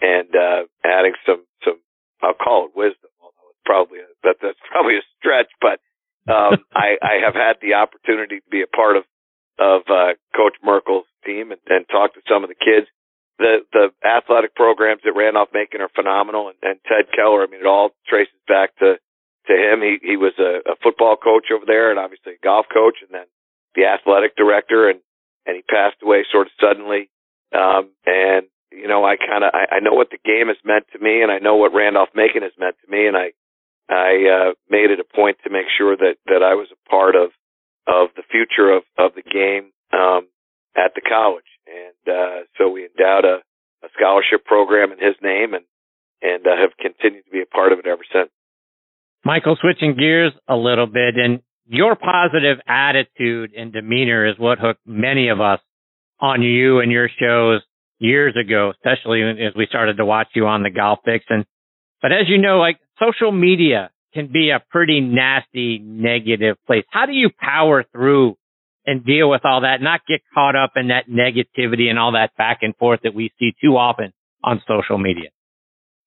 and 0.00 0.32
uh, 0.34 0.64
adding 0.84 1.12
some 1.26 1.44
some 1.64 1.78
I'll 2.22 2.34
call 2.34 2.66
it 2.66 2.76
wisdom, 2.76 3.12
although 3.20 3.52
it's 3.52 3.64
probably 3.64 4.00
a, 4.00 4.08
that 4.24 4.36
that's 4.40 4.60
probably 4.70 4.96
a 4.96 5.04
stretch, 5.18 5.52
but 5.60 5.80
um, 6.28 6.64
I, 6.74 6.96
I 7.00 7.14
have 7.24 7.34
had 7.34 7.60
the 7.60 7.74
opportunity 7.74 8.40
to 8.40 8.50
be 8.50 8.62
a 8.62 8.70
part 8.70 8.96
of 8.96 9.04
of 9.60 9.82
uh, 9.92 10.16
Coach 10.34 10.56
Merkel's 10.64 11.04
team 11.24 11.52
and, 11.52 11.60
and 11.68 11.84
talk 11.88 12.14
to 12.14 12.24
some 12.28 12.42
of 12.42 12.48
the 12.48 12.56
kids. 12.56 12.88
The 13.38 13.60
the 13.72 13.92
athletic 14.04 14.54
programs 14.54 15.02
at 15.04 15.16
Randolph 15.16 15.52
Macon 15.52 15.80
are 15.80 15.92
phenomenal, 15.94 16.48
and, 16.48 16.56
and 16.62 16.80
Ted 16.88 17.12
Keller. 17.14 17.44
I 17.44 17.46
mean, 17.46 17.60
it 17.60 17.66
all 17.66 17.90
traces 18.08 18.40
back 18.48 18.76
to 18.80 18.96
to 19.46 19.54
him. 19.54 19.80
He 19.82 19.98
he 20.02 20.16
was 20.16 20.32
a, 20.38 20.60
a 20.70 20.76
football 20.82 21.16
coach 21.16 21.46
over 21.54 21.64
there, 21.66 21.90
and 21.90 21.98
obviously 21.98 22.34
a 22.34 22.44
golf 22.44 22.66
coach, 22.72 22.98
and 23.02 23.10
then 23.10 23.26
the 23.74 23.86
athletic 23.86 24.36
director, 24.36 24.88
and 24.88 25.00
and 25.46 25.56
he 25.56 25.62
passed 25.62 26.02
away 26.02 26.24
sort 26.30 26.46
of 26.46 26.52
suddenly. 26.60 27.10
Um, 27.54 27.90
and 28.06 28.46
you 28.70 28.88
know, 28.88 29.04
I 29.04 29.16
kind 29.16 29.44
of 29.44 29.50
I, 29.52 29.76
I 29.76 29.80
know 29.80 29.94
what 29.94 30.10
the 30.10 30.22
game 30.24 30.48
has 30.48 30.60
meant 30.64 30.86
to 30.92 30.98
me, 30.98 31.22
and 31.22 31.30
I 31.30 31.38
know 31.38 31.56
what 31.56 31.74
Randolph 31.74 32.14
Macon 32.14 32.42
has 32.42 32.56
meant 32.58 32.76
to 32.84 32.90
me, 32.90 33.06
and 33.06 33.16
I 33.16 33.32
I 33.88 34.10
uh, 34.30 34.52
made 34.68 34.90
it 34.90 35.00
a 35.00 35.16
point 35.16 35.38
to 35.44 35.50
make 35.50 35.66
sure 35.76 35.96
that 35.96 36.16
that 36.26 36.42
I 36.42 36.54
was 36.54 36.68
a 36.70 36.88
part 36.88 37.16
of 37.16 37.30
of 37.86 38.08
the 38.16 38.22
future 38.30 38.70
of 38.70 38.84
of 38.98 39.12
the 39.14 39.26
game 39.26 39.72
um, 39.92 40.28
at 40.76 40.94
the 40.94 41.02
college, 41.02 41.50
and 41.66 42.14
uh, 42.14 42.38
so 42.56 42.68
we 42.68 42.86
endowed 42.86 43.24
a, 43.24 43.42
a 43.84 43.88
scholarship 43.98 44.44
program 44.44 44.92
in 44.92 44.98
his 44.98 45.16
name, 45.22 45.54
and 45.54 45.64
and 46.22 46.46
uh, 46.46 46.54
have 46.56 46.76
continued 46.78 47.24
to 47.24 47.30
be 47.30 47.42
a 47.42 47.46
part 47.46 47.72
of 47.72 47.78
it 47.78 47.86
ever 47.86 48.04
since. 48.12 48.30
Michael, 49.24 49.56
switching 49.60 49.96
gears 49.96 50.32
a 50.48 50.56
little 50.56 50.86
bit, 50.86 51.16
and 51.16 51.40
your 51.66 51.94
positive 51.94 52.58
attitude 52.66 53.52
and 53.56 53.72
demeanor 53.72 54.26
is 54.26 54.38
what 54.38 54.58
hooked 54.58 54.86
many 54.86 55.28
of 55.28 55.40
us 55.40 55.60
on 56.20 56.42
you 56.42 56.80
and 56.80 56.90
your 56.90 57.08
shows 57.08 57.62
years 57.98 58.34
ago, 58.36 58.72
especially 58.74 59.22
as 59.22 59.54
we 59.54 59.66
started 59.66 59.98
to 59.98 60.04
watch 60.04 60.28
you 60.34 60.46
on 60.46 60.62
the 60.62 60.70
Golf 60.70 61.00
Fix. 61.04 61.24
And 61.28 61.44
but 62.02 62.12
as 62.12 62.28
you 62.28 62.38
know, 62.38 62.58
like 62.58 62.78
social 62.98 63.30
media 63.30 63.90
can 64.14 64.32
be 64.32 64.50
a 64.50 64.62
pretty 64.70 65.00
nasty, 65.00 65.78
negative 65.78 66.56
place. 66.66 66.84
How 66.90 67.06
do 67.06 67.12
you 67.12 67.30
power 67.38 67.84
through 67.92 68.36
and 68.86 69.04
deal 69.04 69.30
with 69.30 69.42
all 69.44 69.60
that, 69.60 69.80
not 69.80 70.00
get 70.08 70.22
caught 70.34 70.56
up 70.56 70.72
in 70.76 70.88
that 70.88 71.08
negativity 71.08 71.88
and 71.88 71.98
all 71.98 72.12
that 72.12 72.30
back 72.36 72.60
and 72.62 72.74
forth 72.76 73.00
that 73.04 73.14
we 73.14 73.30
see 73.38 73.52
too 73.62 73.76
often 73.76 74.12
on 74.42 74.62
social 74.66 74.98
media? 74.98 75.30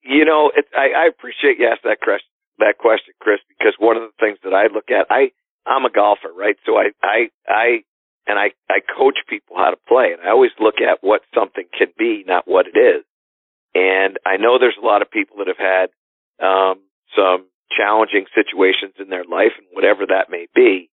You 0.02 0.26
know, 0.26 0.52
I, 0.76 1.06
I 1.06 1.08
appreciate 1.08 1.60
you 1.60 1.68
asked 1.72 1.84
that 1.86 2.02
question, 2.02 2.28
that 2.60 2.78
question, 2.78 3.14
Chris, 3.20 3.40
because 3.50 3.74
one 3.80 3.98
of 3.98 4.04
the 4.04 4.16
things 4.20 4.38
that 4.44 4.54
I 4.54 4.68
look 4.74 4.90
at, 4.90 5.08
I, 5.10 5.32
I'm 5.66 5.86
a 5.86 5.92
golfer, 5.92 6.30
right? 6.36 6.56
So 6.66 6.78
I, 6.78 6.92
I, 7.02 7.30
I, 7.48 7.84
and 8.28 8.40
I, 8.40 8.52
I 8.70 8.80
coach 8.80 9.20
people 9.28 9.58
how 9.58 9.72
to 9.72 9.78
play 9.88 10.14
and 10.14 10.22
I 10.22 10.32
always 10.32 10.52
look 10.60 10.76
at 10.80 11.00
what 11.02 11.22
something 11.34 11.66
can 11.78 11.88
be, 11.98 12.24
not 12.28 12.48
what 12.48 12.68
it 12.68 12.78
is. 12.78 13.04
And 13.76 14.18
I 14.26 14.38
know 14.38 14.60
there's 14.60 14.78
a 14.82 14.86
lot 14.86 15.02
of 15.02 15.10
people 15.10 15.38
that 15.38 15.48
have 15.48 15.58
had, 15.58 15.90
um, 16.46 16.82
some 17.16 17.48
challenging 17.76 18.26
situations 18.36 18.94
in 19.00 19.10
their 19.10 19.26
life 19.26 19.54
and 19.58 19.68
whatever 19.72 20.06
that 20.06 20.30
may 20.30 20.48
be. 20.54 20.90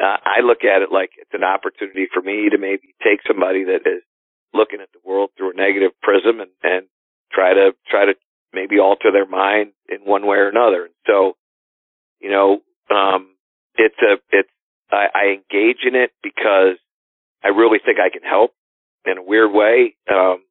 Uh, 0.00 0.16
I 0.24 0.40
look 0.42 0.64
at 0.64 0.82
it 0.82 0.90
like 0.90 1.10
it's 1.18 1.34
an 1.34 1.44
opportunity 1.44 2.06
for 2.12 2.22
me 2.22 2.48
to 2.50 2.58
maybe 2.58 2.94
take 3.04 3.20
somebody 3.26 3.64
that 3.64 3.86
is 3.86 4.02
looking 4.52 4.80
at 4.80 4.88
the 4.92 5.04
world 5.04 5.30
through 5.36 5.52
a 5.52 5.56
negative 5.56 5.92
prism 6.02 6.40
and, 6.40 6.50
and 6.62 6.86
try 7.32 7.54
to, 7.54 7.72
try 7.88 8.06
to 8.06 8.14
maybe 8.54 8.78
alter 8.78 9.10
their 9.12 9.26
mind 9.26 9.72
in 9.88 10.00
one 10.00 10.26
way 10.26 10.36
or 10.38 10.48
another. 10.48 10.88
So, 11.06 11.36
you 12.20 12.30
know, 12.30 12.60
um, 12.94 13.34
it's 13.76 13.98
a, 14.00 14.16
it's, 14.30 14.48
I, 14.90 15.06
I 15.14 15.24
engage 15.34 15.84
in 15.84 15.94
it 15.94 16.12
because 16.22 16.76
I 17.42 17.48
really 17.48 17.78
think 17.84 17.98
I 17.98 18.10
can 18.10 18.22
help 18.22 18.52
in 19.04 19.18
a 19.18 19.22
weird 19.22 19.52
way. 19.52 19.96
Um, 20.10 20.44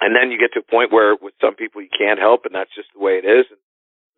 and 0.00 0.16
then 0.16 0.30
you 0.30 0.38
get 0.38 0.52
to 0.54 0.60
a 0.60 0.70
point 0.70 0.92
where 0.92 1.16
with 1.20 1.34
some 1.40 1.54
people 1.54 1.82
you 1.82 1.92
can't 1.96 2.18
help 2.18 2.44
and 2.44 2.54
that's 2.54 2.74
just 2.74 2.88
the 2.94 3.02
way 3.02 3.20
it 3.22 3.26
is. 3.26 3.46
And, 3.50 3.60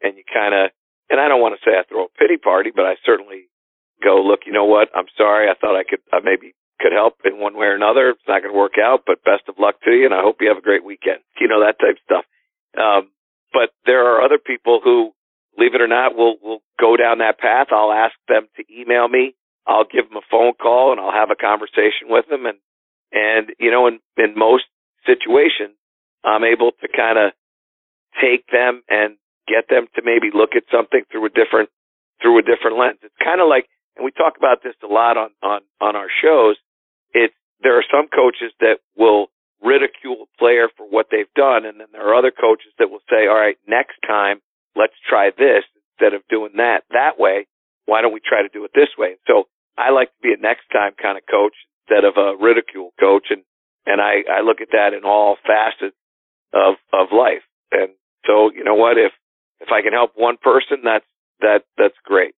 and 0.02 0.16
you 0.16 0.24
kind 0.32 0.54
of, 0.54 0.70
and 1.10 1.20
I 1.20 1.28
don't 1.28 1.40
want 1.40 1.58
to 1.58 1.64
say 1.64 1.76
I 1.76 1.84
throw 1.88 2.04
a 2.06 2.18
pity 2.18 2.36
party, 2.36 2.70
but 2.74 2.86
I 2.86 2.96
certainly 3.04 3.48
go, 4.02 4.22
look, 4.22 4.40
you 4.46 4.52
know 4.52 4.64
what? 4.64 4.88
I'm 4.94 5.08
sorry. 5.16 5.48
I 5.48 5.54
thought 5.54 5.76
I 5.76 5.84
could, 5.84 6.00
I 6.12 6.20
maybe 6.22 6.54
could 6.80 6.92
help 6.92 7.16
in 7.24 7.38
one 7.40 7.56
way 7.56 7.66
or 7.66 7.76
another. 7.76 8.10
It's 8.10 8.28
not 8.28 8.42
going 8.42 8.52
to 8.52 8.58
work 8.58 8.78
out, 8.82 9.02
but 9.06 9.24
best 9.24 9.48
of 9.48 9.58
luck 9.58 9.76
to 9.84 9.92
you. 9.92 10.04
And 10.06 10.14
I 10.14 10.22
hope 10.22 10.36
you 10.40 10.48
have 10.48 10.58
a 10.58 10.64
great 10.64 10.84
weekend. 10.84 11.20
You 11.40 11.48
know, 11.48 11.60
that 11.60 11.78
type 11.78 11.96
of 11.96 12.04
stuff. 12.04 12.24
Um, 12.78 13.10
but 13.52 13.70
there 13.86 14.06
are 14.06 14.22
other 14.22 14.38
people 14.38 14.80
who, 14.82 15.12
believe 15.56 15.74
it 15.74 15.80
or 15.80 15.88
not, 15.88 16.16
will, 16.16 16.36
will 16.42 16.62
go 16.80 16.96
down 16.96 17.18
that 17.18 17.38
path. 17.38 17.68
I'll 17.70 17.92
ask 17.92 18.14
them 18.28 18.48
to 18.56 18.64
email 18.72 19.08
me. 19.08 19.34
I'll 19.66 19.84
give 19.84 20.08
them 20.08 20.18
a 20.18 20.26
phone 20.30 20.54
call 20.60 20.92
and 20.92 21.00
I'll 21.00 21.12
have 21.12 21.30
a 21.30 21.36
conversation 21.36 22.08
with 22.08 22.26
them. 22.28 22.46
And, 22.46 22.58
and, 23.12 23.54
you 23.58 23.70
know, 23.70 23.86
in, 23.86 24.00
in 24.16 24.36
most 24.36 24.64
situations, 25.06 25.76
I'm 26.24 26.44
able 26.44 26.72
to 26.80 26.88
kind 26.88 27.18
of 27.18 27.32
take 28.20 28.46
them 28.50 28.82
and 28.88 29.16
get 29.46 29.68
them 29.68 29.86
to 29.94 30.02
maybe 30.04 30.30
look 30.32 30.50
at 30.56 30.64
something 30.72 31.02
through 31.10 31.26
a 31.26 31.30
different, 31.30 31.68
through 32.20 32.38
a 32.38 32.42
different 32.42 32.78
lens. 32.78 32.98
It's 33.02 33.14
kind 33.22 33.40
of 33.40 33.48
like, 33.48 33.68
and 33.96 34.04
we 34.04 34.10
talk 34.10 34.36
about 34.36 34.62
this 34.62 34.74
a 34.82 34.92
lot 34.92 35.16
on, 35.16 35.30
on, 35.42 35.60
on 35.80 35.96
our 35.96 36.08
shows. 36.22 36.56
It's, 37.12 37.34
there 37.62 37.78
are 37.78 37.84
some 37.90 38.08
coaches 38.08 38.52
that 38.60 38.78
will 38.96 39.28
ridicule 39.64 40.28
a 40.28 40.38
player 40.38 40.68
for 40.76 40.84
what 40.84 41.06
they've 41.10 41.32
done. 41.34 41.64
And 41.64 41.80
then 41.80 41.88
there 41.92 42.06
are 42.06 42.14
other 42.14 42.30
coaches 42.30 42.72
that 42.78 42.90
will 42.90 43.02
say, 43.08 43.26
all 43.26 43.40
right, 43.40 43.56
next 43.66 43.96
time, 44.06 44.40
let's 44.76 44.94
try 45.08 45.30
this 45.30 45.64
instead 45.74 46.14
of 46.14 46.22
doing 46.28 46.52
that 46.56 46.84
that 46.90 47.18
way. 47.18 47.46
Why 47.86 48.02
don't 48.02 48.12
we 48.12 48.20
try 48.20 48.42
to 48.42 48.52
do 48.52 48.64
it 48.64 48.72
this 48.74 48.92
way? 48.98 49.16
So 49.26 49.44
I 49.76 49.90
like 49.90 50.08
to 50.08 50.22
be 50.22 50.32
a 50.32 50.40
next 50.40 50.68
time 50.72 50.92
kind 51.00 51.18
of 51.18 51.24
coach 51.30 51.54
instead 51.82 52.04
of 52.04 52.14
a 52.16 52.36
ridicule 52.36 52.92
coach. 53.00 53.28
And, 53.30 53.42
and 53.86 54.00
I, 54.00 54.22
I 54.30 54.40
look 54.40 54.60
at 54.60 54.72
that 54.72 54.92
in 54.92 55.04
all 55.04 55.36
facets 55.46 55.96
of, 56.52 56.74
of 56.92 57.08
life. 57.12 57.44
And 57.72 57.92
so, 58.26 58.50
you 58.54 58.64
know 58.64 58.74
what? 58.76 58.96
If, 58.96 59.12
if 59.60 59.68
I 59.72 59.82
can 59.82 59.92
help 59.92 60.12
one 60.14 60.36
person, 60.40 60.84
that's, 60.84 61.04
that, 61.40 61.64
that's 61.76 61.96
great. 62.04 62.34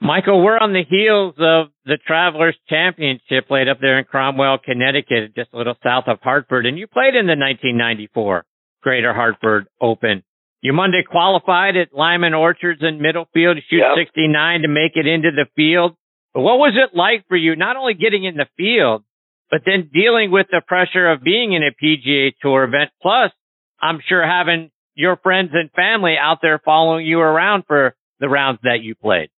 Michael, 0.00 0.44
we're 0.44 0.58
on 0.58 0.74
the 0.74 0.84
heels 0.88 1.34
of 1.38 1.68
the 1.86 1.98
Travelers 2.06 2.56
Championship 2.68 3.48
played 3.48 3.68
up 3.68 3.78
there 3.80 3.98
in 3.98 4.04
Cromwell, 4.04 4.58
Connecticut, 4.58 5.34
just 5.34 5.50
a 5.54 5.56
little 5.56 5.76
south 5.82 6.04
of 6.06 6.20
Hartford, 6.20 6.66
and 6.66 6.78
you 6.78 6.86
played 6.86 7.14
in 7.14 7.26
the 7.26 7.36
1994 7.36 8.44
Greater 8.82 9.14
Hartford 9.14 9.66
Open. 9.80 10.22
You 10.60 10.74
Monday 10.74 11.02
qualified 11.08 11.76
at 11.76 11.94
Lyman 11.94 12.34
Orchards 12.34 12.82
in 12.82 12.98
Middlefield 12.98 13.56
to 13.56 13.62
shoot 13.70 13.78
yep. 13.78 13.96
69 13.96 14.62
to 14.62 14.68
make 14.68 14.92
it 14.96 15.06
into 15.06 15.30
the 15.30 15.46
field. 15.56 15.96
But 16.34 16.42
what 16.42 16.58
was 16.58 16.74
it 16.76 16.96
like 16.96 17.26
for 17.28 17.36
you, 17.36 17.56
not 17.56 17.76
only 17.76 17.94
getting 17.94 18.24
in 18.24 18.36
the 18.36 18.48
field, 18.56 19.02
but 19.50 19.62
then 19.64 19.90
dealing 19.92 20.30
with 20.30 20.46
the 20.50 20.60
pressure 20.66 21.10
of 21.10 21.22
being 21.22 21.52
in 21.52 21.62
a 21.62 21.72
PGA 21.72 22.32
Tour 22.42 22.64
event, 22.64 22.90
plus 23.00 23.32
I'm 23.80 24.00
sure 24.06 24.26
having 24.26 24.70
your 24.94 25.16
friends 25.16 25.50
and 25.54 25.70
family 25.72 26.16
out 26.20 26.38
there 26.42 26.60
following 26.62 27.06
you 27.06 27.20
around 27.20 27.64
for 27.66 27.94
the 28.20 28.28
rounds 28.28 28.60
that 28.62 28.82
you 28.82 28.94
played? 28.94 29.30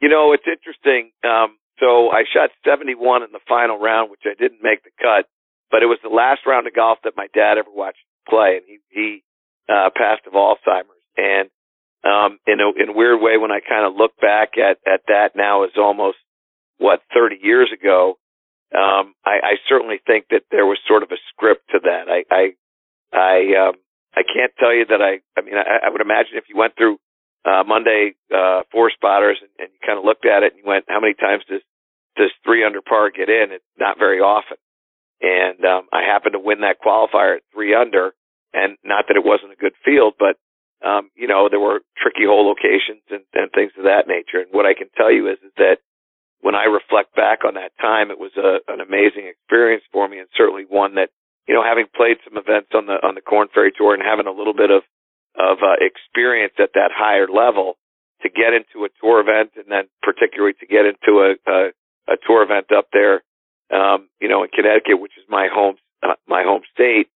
You 0.00 0.08
know, 0.08 0.32
it's 0.32 0.46
interesting. 0.46 1.10
Um, 1.24 1.58
so 1.80 2.10
I 2.10 2.24
shot 2.32 2.50
71 2.64 3.22
in 3.22 3.32
the 3.32 3.40
final 3.48 3.78
round, 3.78 4.10
which 4.10 4.26
I 4.26 4.34
didn't 4.38 4.62
make 4.62 4.82
the 4.84 4.90
cut, 5.00 5.26
but 5.70 5.82
it 5.82 5.86
was 5.86 5.98
the 6.02 6.08
last 6.08 6.40
round 6.46 6.66
of 6.66 6.74
golf 6.74 6.98
that 7.04 7.16
my 7.16 7.28
dad 7.34 7.58
ever 7.58 7.70
watched 7.72 7.98
play, 8.28 8.58
and 8.58 8.64
he 8.66 8.78
he 8.90 9.22
uh, 9.68 9.90
passed 9.94 10.26
of 10.26 10.32
Alzheimer's. 10.34 11.04
And 11.16 11.50
um, 12.04 12.38
in 12.46 12.60
a 12.60 12.70
in 12.82 12.90
a 12.90 12.92
weird 12.92 13.20
way, 13.20 13.38
when 13.38 13.50
I 13.52 13.60
kind 13.60 13.86
of 13.86 13.94
look 13.96 14.12
back 14.20 14.58
at 14.58 14.78
at 14.86 15.02
that 15.08 15.36
now, 15.36 15.64
is 15.64 15.72
almost 15.76 16.18
what 16.78 17.00
30 17.14 17.36
years 17.42 17.70
ago. 17.72 18.18
Um, 18.74 19.14
I, 19.24 19.40
I 19.42 19.54
certainly 19.66 19.98
think 20.06 20.26
that 20.30 20.42
there 20.50 20.66
was 20.66 20.78
sort 20.86 21.02
of 21.02 21.10
a 21.10 21.16
script 21.32 21.70
to 21.70 21.80
that. 21.84 22.04
I 22.08 22.24
I 22.30 22.54
I 23.12 23.68
um, 23.68 23.74
I 24.14 24.22
can't 24.22 24.52
tell 24.58 24.74
you 24.74 24.84
that 24.86 25.00
I. 25.00 25.20
I 25.38 25.42
mean, 25.42 25.54
I, 25.56 25.86
I 25.86 25.90
would 25.90 26.02
imagine 26.02 26.34
if 26.36 26.44
you 26.48 26.56
went 26.56 26.76
through 26.76 26.98
uh, 27.48 27.64
Monday 27.64 28.12
uh, 28.34 28.62
four 28.70 28.90
spotters 28.90 29.38
and, 29.40 29.50
and 29.58 29.68
you 29.72 29.80
kind 29.80 29.98
of 29.98 30.04
looked 30.04 30.26
at 30.26 30.42
it 30.42 30.52
and 30.52 30.60
you 30.60 30.68
went, 30.68 30.84
how 30.88 31.00
many 31.00 31.14
times 31.14 31.44
does 31.48 31.62
does 32.16 32.30
three 32.44 32.64
under 32.64 32.82
par 32.82 33.10
get 33.10 33.28
in? 33.28 33.52
It's 33.54 33.78
not 33.78 33.98
very 33.98 34.18
often. 34.18 34.58
And 35.22 35.64
um, 35.64 35.86
I 35.92 36.02
happened 36.02 36.34
to 36.34 36.42
win 36.42 36.60
that 36.60 36.82
qualifier 36.84 37.36
at 37.36 37.46
three 37.54 37.74
under, 37.74 38.12
and 38.52 38.76
not 38.84 39.06
that 39.08 39.16
it 39.16 39.24
wasn't 39.24 39.52
a 39.52 39.62
good 39.62 39.74
field, 39.84 40.14
but 40.18 40.36
um, 40.86 41.10
you 41.16 41.26
know 41.26 41.48
there 41.48 41.62
were 41.62 41.80
tricky 41.96 42.26
hole 42.26 42.46
locations 42.46 43.02
and, 43.10 43.22
and 43.34 43.50
things 43.50 43.72
of 43.78 43.84
that 43.84 44.06
nature. 44.06 44.42
And 44.42 44.52
what 44.52 44.66
I 44.66 44.74
can 44.74 44.90
tell 44.96 45.10
you 45.10 45.26
is, 45.30 45.38
is 45.42 45.54
that 45.56 45.78
when 46.40 46.54
I 46.54 46.70
reflect 46.70 47.16
back 47.16 47.42
on 47.42 47.54
that 47.54 47.74
time, 47.80 48.10
it 48.10 48.18
was 48.18 48.30
a, 48.38 48.62
an 48.70 48.78
amazing 48.80 49.26
experience 49.26 49.82
for 49.90 50.06
me, 50.06 50.18
and 50.18 50.28
certainly 50.36 50.66
one 50.68 50.94
that 50.94 51.10
you 51.48 51.54
know, 51.54 51.64
having 51.64 51.86
played 51.96 52.20
some 52.22 52.36
events 52.36 52.70
on 52.74 52.86
the 52.86 53.00
on 53.00 53.16
the 53.16 53.24
Korn 53.24 53.48
Ferry 53.52 53.72
Tour 53.72 53.94
and 53.94 54.04
having 54.04 54.28
a 54.28 54.36
little 54.36 54.54
bit 54.54 54.70
of 54.70 54.82
of 55.38 55.58
uh, 55.62 55.78
experience 55.80 56.54
at 56.58 56.70
that 56.74 56.90
higher 56.92 57.28
level 57.28 57.78
to 58.22 58.28
get 58.28 58.52
into 58.52 58.84
a 58.84 58.90
tour 59.00 59.20
event 59.20 59.52
and 59.56 59.66
then 59.70 59.84
particularly 60.02 60.54
to 60.58 60.66
get 60.66 60.84
into 60.84 61.22
a, 61.22 61.34
a, 61.50 61.70
a 62.12 62.16
tour 62.26 62.42
event 62.42 62.66
up 62.74 62.88
there, 62.92 63.22
um, 63.70 64.08
you 64.20 64.28
know, 64.28 64.42
in 64.42 64.50
Connecticut, 64.50 65.00
which 65.00 65.16
is 65.16 65.24
my 65.28 65.46
home, 65.52 65.76
uh, 66.02 66.18
my 66.26 66.42
home 66.42 66.62
state, 66.74 67.08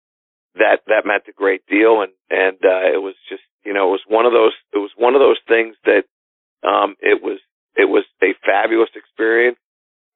that, 0.54 0.80
that 0.86 1.04
meant 1.04 1.24
a 1.28 1.32
great 1.32 1.66
deal. 1.66 2.02
And, 2.02 2.12
and, 2.30 2.58
uh, 2.62 2.86
it 2.94 3.02
was 3.02 3.14
just, 3.28 3.42
you 3.64 3.72
know, 3.72 3.88
it 3.88 3.98
was 3.98 4.06
one 4.06 4.26
of 4.26 4.32
those, 4.32 4.52
it 4.72 4.78
was 4.78 4.90
one 4.96 5.14
of 5.14 5.20
those 5.20 5.40
things 5.48 5.74
that, 5.84 6.04
um, 6.62 6.94
it 7.00 7.22
was, 7.22 7.40
it 7.74 7.88
was 7.88 8.04
a 8.22 8.34
fabulous 8.46 8.90
experience. 8.94 9.58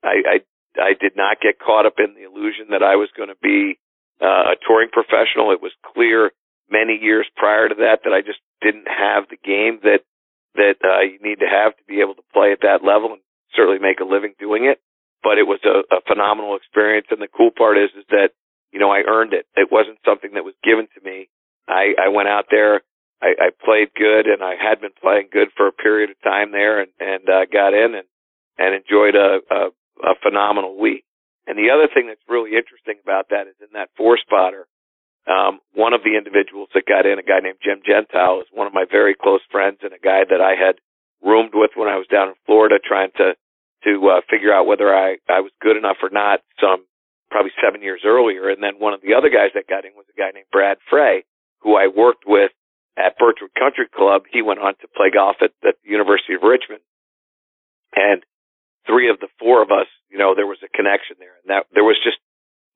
I, 0.04 0.38
I, 0.78 0.80
I 0.80 0.92
did 1.00 1.16
not 1.16 1.40
get 1.40 1.58
caught 1.58 1.86
up 1.86 1.98
in 1.98 2.14
the 2.14 2.22
illusion 2.22 2.68
that 2.70 2.82
I 2.82 2.94
was 2.94 3.08
going 3.16 3.30
to 3.30 3.40
be 3.42 3.78
uh, 4.22 4.52
a 4.52 4.56
touring 4.66 4.90
professional. 4.92 5.50
It 5.50 5.62
was 5.62 5.72
clear 5.82 6.30
many 6.70 6.98
years 7.00 7.26
prior 7.36 7.68
to 7.68 7.74
that 7.76 8.00
that 8.04 8.12
I 8.12 8.20
just 8.20 8.40
didn't 8.62 8.88
have 8.88 9.28
the 9.28 9.40
game 9.40 9.80
that 9.82 10.02
that 10.54 10.80
uh, 10.80 11.04
you 11.04 11.20
need 11.20 11.40
to 11.40 11.48
have 11.48 11.76
to 11.76 11.84
be 11.84 12.00
able 12.00 12.14
to 12.14 12.24
play 12.32 12.50
at 12.52 12.64
that 12.64 12.80
level 12.80 13.12
and 13.12 13.20
certainly 13.54 13.78
make 13.78 14.00
a 14.00 14.08
living 14.08 14.32
doing 14.40 14.64
it. 14.64 14.80
But 15.22 15.36
it 15.38 15.46
was 15.46 15.60
a, 15.64 15.84
a 15.94 16.00
phenomenal 16.06 16.56
experience, 16.56 17.08
and 17.10 17.20
the 17.20 17.28
cool 17.28 17.50
part 17.50 17.76
is 17.76 17.90
is 17.96 18.06
that 18.10 18.30
you 18.72 18.80
know 18.80 18.90
I 18.90 19.02
earned 19.06 19.32
it. 19.32 19.46
It 19.56 19.70
wasn't 19.70 19.98
something 20.04 20.34
that 20.34 20.44
was 20.44 20.54
given 20.64 20.88
to 20.94 21.00
me. 21.04 21.28
I, 21.68 21.94
I 21.98 22.08
went 22.08 22.28
out 22.28 22.46
there, 22.50 22.82
I, 23.20 23.34
I 23.38 23.48
played 23.64 23.90
good, 23.96 24.26
and 24.26 24.42
I 24.42 24.54
had 24.54 24.80
been 24.80 24.94
playing 25.00 25.28
good 25.32 25.48
for 25.56 25.66
a 25.66 25.72
period 25.72 26.10
of 26.10 26.20
time 26.22 26.52
there, 26.52 26.80
and 26.80 26.90
and 27.00 27.28
uh, 27.28 27.44
got 27.50 27.74
in 27.74 27.94
and 27.94 28.08
and 28.58 28.74
enjoyed 28.74 29.14
a, 29.14 29.40
a 29.50 29.60
a 30.04 30.14
phenomenal 30.22 30.78
week. 30.78 31.04
And 31.46 31.56
the 31.56 31.70
other 31.70 31.88
thing 31.92 32.08
that's 32.08 32.26
really 32.28 32.58
interesting 32.58 32.98
about 33.02 33.30
that 33.30 33.46
is 33.46 33.54
in 33.60 33.72
that 33.74 33.90
four 33.96 34.18
spotter, 34.18 34.66
um, 35.26 35.60
one 35.74 35.92
of 35.92 36.02
the 36.02 36.16
individuals 36.16 36.68
that 36.74 36.86
got 36.86 37.06
in, 37.06 37.18
a 37.18 37.26
guy 37.26 37.40
named 37.42 37.58
Jim 37.62 37.82
Gentile, 37.84 38.40
is 38.40 38.46
one 38.52 38.66
of 38.66 38.74
my 38.74 38.84
very 38.88 39.14
close 39.14 39.42
friends 39.50 39.78
and 39.82 39.92
a 39.92 39.98
guy 39.98 40.22
that 40.28 40.40
I 40.40 40.54
had 40.54 40.78
roomed 41.22 41.52
with 41.54 41.72
when 41.74 41.88
I 41.88 41.96
was 41.98 42.06
down 42.06 42.28
in 42.28 42.34
Florida 42.46 42.76
trying 42.78 43.10
to 43.16 43.34
to 43.84 43.92
uh, 44.08 44.20
figure 44.30 44.52
out 44.52 44.66
whether 44.66 44.94
I 44.94 45.18
I 45.28 45.40
was 45.40 45.52
good 45.60 45.76
enough 45.76 45.98
or 46.02 46.10
not. 46.10 46.40
Some 46.60 46.86
probably 47.30 47.52
seven 47.62 47.82
years 47.82 48.02
earlier, 48.06 48.48
and 48.48 48.62
then 48.62 48.78
one 48.78 48.94
of 48.94 49.02
the 49.02 49.14
other 49.14 49.28
guys 49.28 49.50
that 49.54 49.66
got 49.66 49.84
in 49.84 49.92
was 49.96 50.06
a 50.08 50.16
guy 50.18 50.30
named 50.32 50.46
Brad 50.52 50.78
Frey, 50.88 51.24
who 51.60 51.76
I 51.76 51.88
worked 51.88 52.24
with 52.26 52.52
at 52.96 53.18
Birchwood 53.18 53.52
Country 53.52 53.86
Club, 53.92 54.24
he 54.32 54.40
went 54.40 54.60
on 54.60 54.74
to 54.80 54.88
play 54.88 55.12
golf 55.12 55.36
at, 55.42 55.52
at 55.66 55.76
the 55.84 55.90
University 55.90 56.34
of 56.34 56.42
Richmond. 56.42 56.80
And 57.94 58.24
three 58.86 59.10
of 59.10 59.20
the 59.20 59.28
four 59.38 59.62
of 59.62 59.70
us, 59.70 59.86
you 60.08 60.16
know, 60.16 60.34
there 60.34 60.48
was 60.48 60.58
a 60.64 60.72
connection 60.72 61.16
there. 61.20 61.36
And 61.44 61.48
that 61.52 61.66
there 61.72 61.84
was 61.84 62.00
just, 62.02 62.16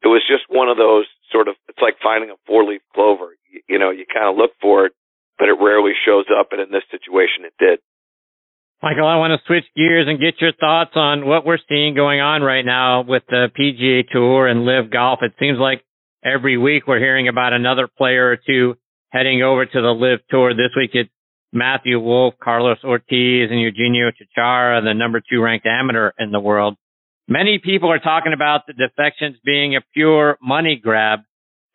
it 0.02 0.08
was 0.08 0.22
just 0.26 0.44
one 0.48 0.68
of 0.68 0.76
those 0.76 1.06
sort 1.30 1.48
of, 1.48 1.54
it's 1.68 1.78
like 1.80 1.96
finding 2.02 2.30
a 2.30 2.38
four 2.46 2.64
leaf 2.64 2.82
clover. 2.94 3.36
You, 3.50 3.60
you 3.68 3.78
know, 3.78 3.90
you 3.90 4.04
kind 4.06 4.28
of 4.28 4.36
look 4.36 4.52
for 4.60 4.86
it, 4.86 4.92
but 5.38 5.48
it 5.48 5.56
rarely 5.60 5.92
shows 6.06 6.26
up. 6.28 6.48
And 6.52 6.60
in 6.60 6.70
this 6.70 6.84
situation, 6.90 7.44
it 7.44 7.54
did. 7.58 7.80
Michael, 8.82 9.06
I 9.06 9.16
want 9.16 9.38
to 9.38 9.46
switch 9.46 9.64
gears 9.76 10.08
and 10.08 10.18
get 10.18 10.40
your 10.40 10.52
thoughts 10.52 10.92
on 10.94 11.26
what 11.26 11.44
we're 11.44 11.60
seeing 11.68 11.94
going 11.94 12.20
on 12.20 12.40
right 12.40 12.64
now 12.64 13.02
with 13.02 13.24
the 13.28 13.48
PGA 13.52 14.08
Tour 14.08 14.48
and 14.48 14.64
LIV 14.64 14.90
Golf. 14.90 15.18
It 15.22 15.34
seems 15.38 15.58
like 15.58 15.84
every 16.24 16.56
week 16.56 16.86
we're 16.86 16.98
hearing 16.98 17.28
about 17.28 17.52
another 17.52 17.86
player 17.86 18.30
or 18.30 18.38
two 18.38 18.76
heading 19.10 19.42
over 19.42 19.66
to 19.66 19.80
the 19.82 19.92
LIV 19.92 20.20
Tour. 20.30 20.54
This 20.54 20.72
week 20.74 20.92
it's 20.94 21.10
Matthew 21.52 21.98
Wolff 21.98 22.34
Carlos 22.42 22.78
Ortiz, 22.84 23.50
and 23.50 23.60
Eugenio 23.60 24.10
Chacarra, 24.10 24.82
the 24.82 24.94
number 24.94 25.20
two 25.20 25.42
ranked 25.42 25.66
amateur 25.66 26.12
in 26.18 26.30
the 26.30 26.40
world. 26.40 26.76
Many 27.30 27.60
people 27.62 27.92
are 27.92 28.00
talking 28.00 28.32
about 28.34 28.66
the 28.66 28.72
defections 28.72 29.36
being 29.44 29.76
a 29.76 29.80
pure 29.94 30.36
money 30.42 30.80
grab. 30.82 31.20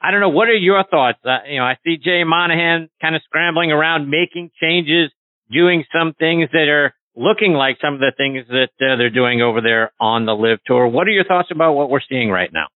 I 0.02 0.12
don't 0.12 0.20
know. 0.20 0.28
What 0.28 0.50
are 0.50 0.54
your 0.54 0.84
thoughts? 0.84 1.20
Uh, 1.24 1.48
you 1.50 1.60
know, 1.60 1.64
I 1.64 1.78
see 1.82 1.96
Jay 1.96 2.26
Monahan 2.26 2.90
kind 3.02 3.16
of 3.16 3.22
scrambling 3.24 3.72
around, 3.72 4.10
making 4.10 4.52
changes, 4.62 5.12
doing 5.50 5.86
some 5.98 6.14
things 6.14 6.50
that 6.52 6.68
are 6.68 6.94
looking 7.16 7.54
like 7.54 7.78
some 7.82 7.94
of 7.94 8.02
the 8.02 8.12
things 8.18 8.46
that 8.50 8.76
uh, 8.82 8.98
they're 8.98 9.10
doing 9.10 9.42
over 9.42 9.62
there 9.62 9.94
on 9.98 10.26
the 10.26 10.34
LIV 10.36 10.60
Tour. 10.66 10.88
What 10.90 11.08
are 11.08 11.12
your 11.12 11.24
thoughts 11.24 11.48
about 11.52 11.72
what 11.72 11.90
we're 11.90 12.04
seeing 12.08 12.30
right 12.30 12.52
now? 12.52 12.68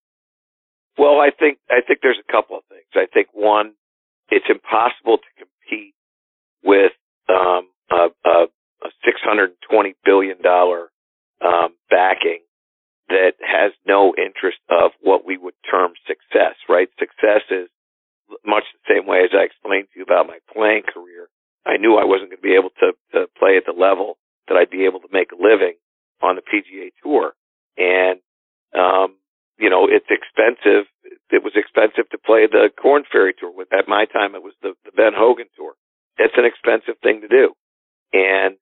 Well, 0.98 1.20
I 1.20 1.32
think 1.38 1.60
I 1.70 1.82
think 1.86 2.00
there's 2.02 2.18
a 2.18 2.32
couple 2.32 2.56
of 2.56 2.64
things. 2.70 2.88
I 2.96 3.08
think 3.14 3.28
one, 3.34 3.74
it's 4.30 4.46
impossible 4.50 5.18
to 5.18 5.30
compete 5.36 5.96
with 6.64 6.94
um, 7.28 7.68
a, 7.92 8.08
a, 8.24 8.46
a 8.88 8.90
620 9.04 9.96
billion 10.06 10.42
dollar 10.42 10.88
um, 11.44 11.76
backing 11.90 12.40
that 13.10 13.34
has 13.42 13.72
no 13.86 14.14
interest 14.18 14.58
of 14.70 14.92
what 15.02 15.26
we 15.26 15.38
would 15.38 15.56
term 15.70 15.94
success. 16.08 16.56
Right? 16.68 16.90
Success 17.00 17.42
is 17.50 17.70
much 18.46 18.64
the 18.74 18.94
same 18.94 19.08
way 19.08 19.24
as 19.24 19.32
I 19.34 19.44
explained 19.44 19.88
to 19.94 20.00
you 20.00 20.04
about 20.04 20.28
my 20.28 20.40
playing 20.54 20.84
career. 20.84 21.28
I 21.66 21.78
knew 21.78 21.98
I 21.98 22.06
wasn't 22.06 22.30
going 22.32 22.42
to 22.42 22.50
be 22.50 22.56
able 22.56 22.72
to, 22.80 22.94
to 23.14 23.28
play 23.38 23.58
at 23.58 23.66
the 23.66 23.78
level 23.78 24.18
that 24.48 24.58
I'd 24.58 24.70
be 24.70 24.86
able 24.86 25.00
to 25.02 25.12
make 25.12 25.32
a 25.32 25.42
living 25.42 25.76
on 26.22 26.36
the 26.36 26.42
PGA 26.42 26.90
Tour, 27.04 27.34
and 27.78 28.20
um, 28.78 29.16
you 29.58 29.70
know 29.70 29.88
it's 29.88 30.10
expensive. 30.10 30.86
It 31.32 31.44
was 31.44 31.54
expensive 31.56 32.10
to 32.10 32.18
play 32.18 32.48
the 32.48 32.70
Korn 32.82 33.04
Ferry 33.12 33.34
Tour. 33.34 33.54
At 33.72 33.88
my 33.88 34.06
time, 34.06 34.36
it 34.36 34.44
was 34.44 34.54
the, 34.62 34.74
the 34.86 34.92
Ben 34.92 35.14
Hogan 35.16 35.48
Tour 35.56 35.74
it's 36.20 36.36
an 36.38 36.46
expensive 36.46 37.00
thing 37.02 37.22
to 37.22 37.28
do. 37.28 37.56
And 38.12 38.60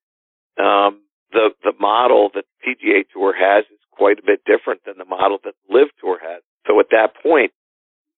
um, 0.61 1.01
the 1.33 1.49
the 1.63 1.73
model 1.79 2.29
that 2.35 2.45
the 2.45 2.57
PGA 2.63 3.03
Tour 3.11 3.33
has 3.35 3.65
quite 3.97 4.19
a 4.19 4.25
bit 4.25 4.45
different 4.45 4.81
than 4.85 4.97
the 4.97 5.05
model 5.05 5.39
that 5.43 5.55
the 5.57 5.73
LIV 5.73 5.89
Tour 5.99 6.19
has. 6.21 6.43
So 6.67 6.79
at 6.79 6.91
that 6.91 7.17
point, 7.21 7.51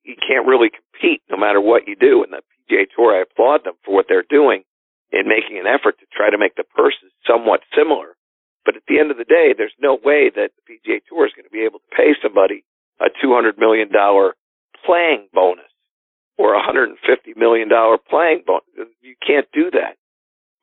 you 0.03 0.15
can't 0.15 0.47
really 0.47 0.69
compete 0.69 1.21
no 1.29 1.37
matter 1.37 1.61
what 1.61 1.87
you 1.87 1.95
do. 1.95 2.23
And 2.23 2.33
the 2.33 2.43
PGA 2.67 2.85
Tour, 2.95 3.15
I 3.15 3.23
applaud 3.23 3.63
them 3.63 3.75
for 3.85 3.93
what 3.93 4.05
they're 4.09 4.27
doing 4.29 4.63
in 5.11 5.27
making 5.27 5.57
an 5.57 5.67
effort 5.67 5.99
to 5.99 6.05
try 6.11 6.29
to 6.29 6.37
make 6.37 6.55
the 6.55 6.63
purses 6.63 7.11
somewhat 7.25 7.61
similar. 7.75 8.15
But 8.65 8.75
at 8.75 8.83
the 8.87 8.99
end 8.99 9.11
of 9.11 9.17
the 9.17 9.25
day, 9.25 9.53
there's 9.57 9.73
no 9.79 9.95
way 9.95 10.29
that 10.29 10.51
the 10.53 10.63
PGA 10.67 11.01
Tour 11.07 11.25
is 11.25 11.33
going 11.33 11.47
to 11.47 11.53
be 11.53 11.65
able 11.65 11.79
to 11.79 11.95
pay 11.95 12.13
somebody 12.21 12.63
a 12.99 13.07
$200 13.23 13.57
million 13.57 13.89
playing 14.85 15.27
bonus 15.33 15.71
or 16.37 16.55
a 16.55 16.61
$150 16.61 16.93
million 17.35 17.69
playing 18.09 18.43
bonus. 18.45 18.91
You 19.01 19.15
can't 19.25 19.47
do 19.53 19.71
that. 19.71 19.95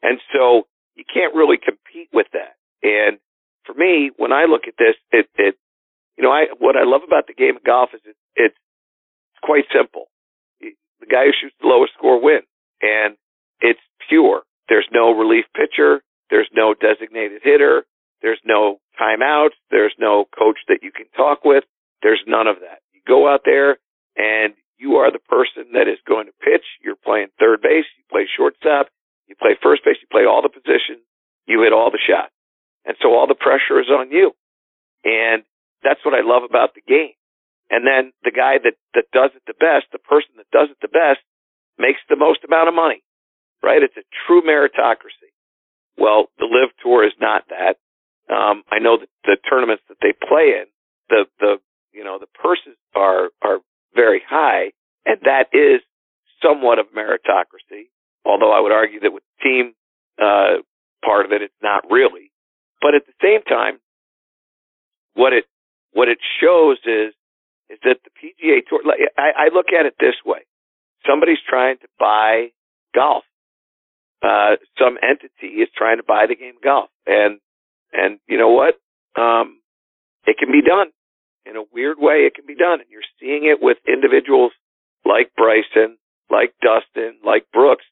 And 0.02 0.20
so 0.32 0.68
you 0.94 1.04
can't 1.12 1.34
really 1.34 1.58
compete 1.58 2.08
with 2.12 2.26
that. 2.32 2.56
And 2.82 3.18
for 3.66 3.74
me, 3.74 4.10
when 4.16 4.32
I 4.32 4.44
look 4.44 4.62
at 4.68 4.74
this, 4.78 4.94
it, 5.10 5.26
it, 5.36 5.56
you 6.16 6.24
know, 6.24 6.30
I, 6.30 6.46
what 6.58 6.76
I 6.76 6.84
love 6.84 7.02
about 7.06 7.26
the 7.26 7.34
game 7.34 7.56
of 7.56 7.64
golf 7.64 7.90
is 7.92 8.00
it, 8.04 8.16
it's 8.36 8.56
quite 9.42 9.64
simple. 9.74 10.06
The 10.60 11.10
guy 11.10 11.26
who 11.26 11.32
shoots 11.38 11.56
the 11.60 11.68
lowest 11.68 11.92
score 11.98 12.22
wins 12.22 12.48
and 12.80 13.16
it's 13.60 13.80
pure. 14.08 14.42
There's 14.68 14.88
no 14.92 15.12
relief 15.12 15.44
pitcher. 15.54 16.02
There's 16.30 16.48
no 16.54 16.74
designated 16.74 17.42
hitter. 17.42 17.84
There's 18.22 18.40
no 18.44 18.80
timeouts. 19.00 19.54
There's 19.70 19.94
no 19.98 20.24
coach 20.36 20.58
that 20.68 20.80
you 20.82 20.90
can 20.90 21.06
talk 21.16 21.44
with. 21.44 21.64
There's 22.02 22.22
none 22.26 22.46
of 22.46 22.56
that. 22.60 22.80
You 22.92 23.00
go 23.06 23.28
out 23.28 23.42
there 23.44 23.78
and 24.16 24.54
you 24.78 24.96
are 24.96 25.12
the 25.12 25.20
person 25.20 25.72
that 25.72 25.88
is 25.88 25.98
going 26.06 26.26
to 26.26 26.32
pitch. 26.40 26.64
You're 26.82 26.96
playing 26.96 27.28
third 27.38 27.62
base, 27.62 27.84
you 27.96 28.04
play 28.10 28.28
shortstop, 28.36 28.88
you 29.26 29.34
play 29.36 29.56
first 29.62 29.84
base, 29.84 29.96
you 30.00 30.08
play 30.10 30.24
all 30.24 30.42
the 30.42 30.52
positions, 30.52 31.04
you 31.46 31.62
hit 31.62 31.72
all 31.72 31.90
the 31.90 32.00
shots. 32.00 32.32
And 32.86 32.96
so 33.02 33.14
all 33.14 33.26
the 33.26 33.34
pressure 33.34 33.80
is 33.80 33.90
on 33.90 34.10
you. 34.10 34.32
And 35.04 35.42
that's 35.82 36.00
what 36.04 36.14
I 36.14 36.22
love 36.22 36.42
about 36.48 36.74
the 36.74 36.86
game. 36.86 37.14
And 37.70 37.86
then 37.86 38.12
the 38.22 38.30
guy 38.30 38.58
that, 38.62 38.74
that 38.94 39.10
does 39.12 39.30
it 39.34 39.42
the 39.46 39.58
best, 39.58 39.90
the 39.90 39.98
person 39.98 40.38
that 40.38 40.50
does 40.52 40.70
it 40.70 40.78
the 40.80 40.88
best, 40.88 41.20
makes 41.78 42.00
the 42.08 42.16
most 42.16 42.44
amount 42.44 42.68
of 42.68 42.74
money, 42.74 43.02
right? 43.62 43.82
It's 43.82 43.96
a 43.96 44.06
true 44.26 44.40
meritocracy. 44.40 45.34
Well, 45.98 46.26
the 46.38 46.46
LIV 46.46 46.70
Tour 46.82 47.04
is 47.04 47.12
not 47.20 47.42
that. 47.50 47.76
Um, 48.32 48.62
I 48.70 48.78
know 48.78 48.98
that 48.98 49.08
the 49.24 49.36
tournaments 49.48 49.82
that 49.88 49.98
they 50.00 50.12
play 50.12 50.54
in, 50.54 50.66
the, 51.10 51.26
the, 51.40 51.56
you 51.92 52.04
know, 52.04 52.18
the 52.18 52.30
purses 52.40 52.76
are, 52.94 53.30
are 53.42 53.58
very 53.94 54.22
high, 54.28 54.72
and 55.04 55.18
that 55.24 55.46
is 55.52 55.80
somewhat 56.42 56.78
of 56.78 56.86
meritocracy. 56.96 57.90
Although 58.24 58.52
I 58.52 58.60
would 58.60 58.72
argue 58.72 59.00
that 59.00 59.12
with 59.12 59.22
team 59.42 59.74
uh, 60.20 60.62
part 61.04 61.24
of 61.24 61.32
it, 61.32 61.42
it's 61.42 61.62
not 61.62 61.84
really. 61.90 62.30
But 62.80 62.94
at 62.94 63.02
the 63.06 63.14
same 63.22 63.42
time, 63.42 63.78
what 65.14 65.32
it 65.32 65.44
what 65.92 66.08
it 66.08 66.18
shows 66.40 66.78
is 66.84 67.14
is 67.70 67.78
that 67.82 67.98
the 68.04 68.10
PGA 68.14 68.60
Tour. 68.68 68.80
I, 69.18 69.46
I 69.46 69.54
look 69.54 69.66
at 69.78 69.86
it 69.86 69.94
this 69.98 70.16
way: 70.24 70.40
somebody's 71.06 71.42
trying 71.48 71.78
to 71.78 71.88
buy 71.98 72.48
golf. 72.94 73.24
Uh, 74.22 74.56
some 74.78 74.98
entity 75.02 75.60
is 75.60 75.68
trying 75.76 75.98
to 75.98 76.02
buy 76.02 76.26
the 76.28 76.36
game 76.36 76.56
of 76.56 76.62
golf, 76.62 76.90
and 77.06 77.40
and 77.92 78.18
you 78.28 78.38
know 78.38 78.50
what? 78.50 78.74
Um, 79.20 79.60
it 80.26 80.36
can 80.38 80.50
be 80.50 80.62
done 80.62 80.88
in 81.46 81.56
a 81.56 81.64
weird 81.72 81.96
way, 81.98 82.26
it 82.26 82.34
can 82.34 82.46
be 82.46 82.56
done. 82.56 82.80
And 82.80 82.90
you're 82.90 83.06
seeing 83.20 83.44
it 83.44 83.62
with 83.62 83.78
individuals 83.86 84.52
like 85.04 85.30
Bryson, 85.36 85.96
like 86.30 86.52
Dustin, 86.60 87.18
like 87.24 87.46
Brooks 87.52 87.84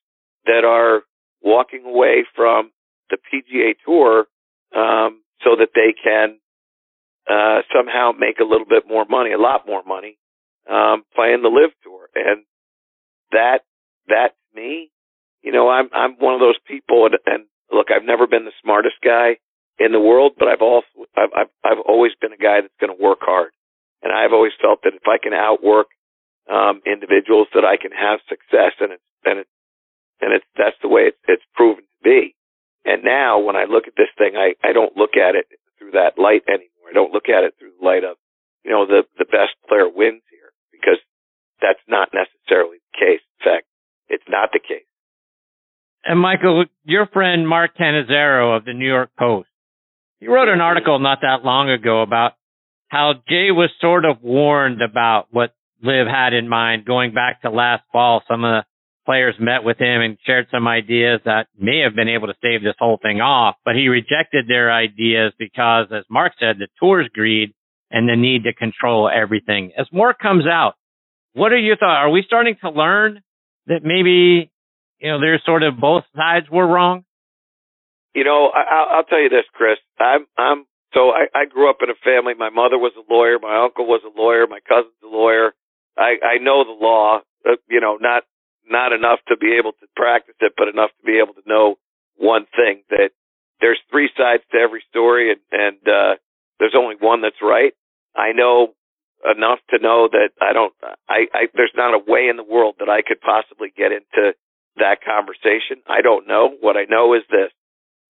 that 0.47 0.65
are 0.65 1.03
walking 1.43 1.85
away 1.87 2.25
from 2.35 2.73
the 3.11 3.17
PGA 3.17 3.75
Tour 3.87 4.27
um, 4.75 5.23
so 5.43 5.57
that 5.57 5.71
they 5.75 5.95
can 6.03 6.39
uh, 7.29 7.63
somehow 7.75 8.13
make 8.13 8.39
a 8.41 8.45
little 8.45 8.67
bit 8.69 8.85
more 8.89 9.05
money, 9.09 9.33
a 9.33 9.39
lot 9.39 9.67
more 9.67 9.83
money, 9.85 10.19
um, 10.71 11.05
playing 11.15 11.43
the 11.43 11.49
LIV 11.49 11.71
Tour. 11.83 12.09
And 12.15 12.45
that, 13.33 13.61
that 14.09 14.35
me, 14.55 14.91
you 15.43 15.53
know, 15.53 15.69
I'm 15.69 15.89
I'm 15.93 16.15
one 16.19 16.35
of 16.35 16.41
those 16.41 16.59
people, 16.67 17.07
and, 17.07 17.15
and 17.27 17.45
look, 17.71 17.89
I've 17.95 18.05
never 18.07 18.27
been 18.27 18.45
the 18.45 18.57
smartest 18.63 18.97
guy 19.05 19.37
in 19.79 19.93
the 19.93 20.01
world, 20.01 20.33
but 20.39 20.49
I've 20.49 20.63
also 20.63 20.87
I've 21.17 21.31
I've, 21.37 21.53
I've 21.65 21.83
always 21.87 22.13
been 22.21 22.33
a 22.33 22.41
guy 22.41 22.61
that's 22.63 22.81
going 22.81 22.97
to 22.97 23.03
work 23.03 23.19
hard, 23.21 23.51
and 24.03 24.13
I've 24.13 24.33
always 24.33 24.53
felt 24.61 24.81
that 24.85 24.95
if 24.95 25.07
I 25.07 25.19
can 25.23 25.35
outwork 25.35 25.89
um, 26.51 26.81
individuals, 26.87 27.49
that 27.55 27.65
I 27.65 27.77
can 27.77 27.93
have 27.93 28.21
success, 28.29 28.73
and 28.81 28.93
it's 28.93 29.03
and 29.25 29.39
it's, 29.41 29.51
and 30.21 30.33
it's 30.33 30.47
that's 30.57 30.77
the 30.83 30.89
way 30.89 31.03
it's 31.03 31.19
it's 31.29 31.45
proven 31.55 31.85
to 31.85 32.01
be. 32.03 32.35
And 32.85 33.03
now, 33.03 33.41
when 33.41 33.57
I 33.57 33.65
look 33.65 33.89
at 33.89 33.97
this 33.97 34.13
thing, 34.19 34.37
I 34.37 34.55
I 34.63 34.73
don't 34.73 34.97
look 34.97 35.17
at 35.17 35.35
it 35.35 35.47
through 35.79 35.93
that 35.93 36.19
light 36.19 36.45
anymore. 36.49 36.91
I 36.91 36.95
don't 36.95 37.13
look 37.13 37.29
at 37.29 37.45
it 37.45 37.55
through 37.59 37.73
the 37.81 37.85
light 37.85 38.05
of 38.05 38.17
you 38.65 38.71
know 38.71 38.87
the 38.87 39.05
the 39.19 39.25
best 39.25 39.57
player 39.69 39.89
wins 39.89 40.23
here 40.31 40.53
because 40.73 41.01
that's 41.61 41.83
not 41.89 42.11
necessarily 42.13 42.79
the 42.79 42.99
case. 42.99 43.25
In 43.41 43.45
fact, 43.45 43.67
it's 44.09 44.29
not 44.29 44.51
the 44.53 44.61
case. 44.61 44.87
And 46.05 46.21
Michael, 46.21 46.67
your 46.85 47.07
friend 47.07 47.49
Mark 47.49 47.77
Cannizzaro 47.77 48.57
of 48.57 48.67
the 48.67 48.75
New 48.75 48.87
York 48.87 49.11
Post, 49.19 49.49
he 50.21 50.29
wrote 50.29 50.49
an 50.49 50.61
article 50.61 50.99
not 50.99 51.21
that 51.23 51.45
long 51.45 51.71
ago 51.71 52.03
about 52.03 52.33
how 52.89 53.15
Jay 53.29 53.51
was 53.51 53.71
sort 53.81 54.05
of 54.05 54.23
warned 54.23 54.83
about 54.83 55.29
what 55.31 55.55
LIV 55.83 56.07
had 56.07 56.35
in 56.35 56.49
mind 56.49 56.85
going 56.85 57.15
back 57.15 57.43
to 57.43 57.51
last 57.51 57.83
fall. 57.93 58.23
Some 58.29 58.45
of 58.45 58.51
the 58.51 58.65
players 59.05 59.35
met 59.39 59.65
with 59.65 59.79
him 59.79 60.01
and 60.01 60.19
shared 60.27 60.47
some 60.51 60.67
ideas 60.67 61.21
that 61.25 61.47
may 61.59 61.81
have 61.81 61.95
been 61.95 62.09
able 62.09 62.29
to 62.29 62.35
stave 62.39 62.63
this 62.63 62.77
whole 62.79 62.99
thing 63.01 63.21
off, 63.21 63.57
but 63.65 63.75
he 63.75 63.89
rejected 63.89 64.47
their 64.49 64.73
ideas 64.73 65.33
because, 65.39 65.87
as 65.93 66.05
Mark 66.11 66.33
said, 66.39 66.57
the 66.59 66.69
tour's 66.81 67.09
greed 67.13 67.55
and 67.91 68.09
the 68.09 68.17
need 68.17 68.45
to 68.45 68.55
control 68.55 69.09
everything. 69.09 69.73
As 69.79 69.87
more 69.93 70.15
comes 70.15 70.47
out, 70.47 70.75
what 71.35 71.53
are 71.53 71.59
your 71.59 71.77
thoughts? 71.77 71.99
Are 71.99 72.11
we 72.11 72.23
starting 72.27 72.57
to 72.63 72.71
learn 72.71 73.21
that 73.67 73.81
maybe, 73.83 74.51
you 74.99 75.11
know, 75.11 75.21
there's 75.21 75.43
sort 75.45 75.63
of 75.63 75.79
both 75.79 76.05
sides 76.17 76.47
were 76.51 76.67
wrong? 76.67 77.05
You 78.15 78.25
know, 78.25 78.51
I, 78.55 78.97
I'll 78.97 79.05
tell 79.05 79.21
you 79.21 79.29
this, 79.29 79.45
Chris. 79.53 79.79
I'm, 79.99 80.27
I'm. 80.39 80.65
So 80.95 81.11
I, 81.11 81.27
I 81.35 81.45
grew 81.47 81.69
up 81.69 81.79
in 81.83 81.91
a 81.91 81.99
family. 82.05 82.35
My 82.39 82.51
mother 82.51 82.79
was 82.79 82.93
a 82.97 83.13
lawyer. 83.13 83.39
My 83.43 83.65
uncle 83.65 83.85
was 83.85 84.03
a 84.07 84.17
lawyer. 84.17 84.47
My 84.47 84.61
cousin's 84.61 84.95
a 85.03 85.09
lawyer. 85.09 85.53
I, 85.99 86.15
I 86.23 86.39
know 86.41 86.63
the 86.63 86.71
law. 86.71 87.19
Uh, 87.45 87.57
you 87.69 87.81
know, 87.81 87.99
not 88.01 88.23
not 88.69 88.93
enough 88.93 89.21
to 89.29 89.37
be 89.37 89.57
able 89.59 89.73
to 89.73 89.87
practice 89.97 90.37
it, 90.41 90.53
but 90.57 90.69
enough 90.69 90.91
to 91.01 91.05
be 91.05 91.19
able 91.19 91.35
to 91.35 91.47
know 91.47 91.77
one 92.17 92.47
thing 92.57 92.83
that 92.91 93.11
there's 93.61 93.81
three 93.91 94.11
sides 94.17 94.43
to 94.53 94.59
every 94.59 94.83
story, 94.91 95.31
and, 95.33 95.41
and 95.53 95.79
uh, 95.89 96.15
there's 96.59 96.77
only 96.77 96.97
one 96.99 97.23
that's 97.23 97.43
right. 97.43 97.73
I 98.17 98.33
know 98.33 98.75
enough 99.25 99.59
to 99.71 99.79
know 99.79 100.09
that 100.11 100.31
I 100.41 100.53
don't. 100.53 100.73
I, 101.09 101.27
I 101.33 101.47
there's 101.55 101.75
not 101.77 101.95
a 101.95 102.03
way 102.07 102.29
in 102.29 102.37
the 102.37 102.45
world 102.45 102.77
that 102.79 102.89
I 102.89 103.03
could 103.03 103.21
possibly 103.21 103.73
get 103.77 103.93
into 103.93 104.35
that 104.77 104.99
conversation. 105.05 105.83
I 105.89 106.03
don't 106.03 106.29
know. 106.29 106.55
What 106.61 106.77
I 106.77 106.85
know 106.89 107.15
is 107.15 107.23
this: 107.31 107.51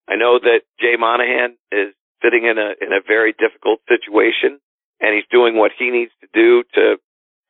I 0.09 0.17
know 0.17 0.39
that 0.43 0.67
Jay 0.81 0.97
Monahan 0.99 1.57
is 1.73 1.95
sitting 2.23 2.45
in 2.45 2.59
a 2.59 2.75
in 2.81 2.93
a 2.93 3.01
very 3.07 3.33
difficult 3.33 3.81
situation, 3.89 4.61
and 5.01 5.15
he's 5.15 5.29
doing 5.31 5.57
what 5.57 5.73
he 5.79 5.91
needs 5.91 6.13
to 6.21 6.29
do 6.35 6.65
to 6.75 6.97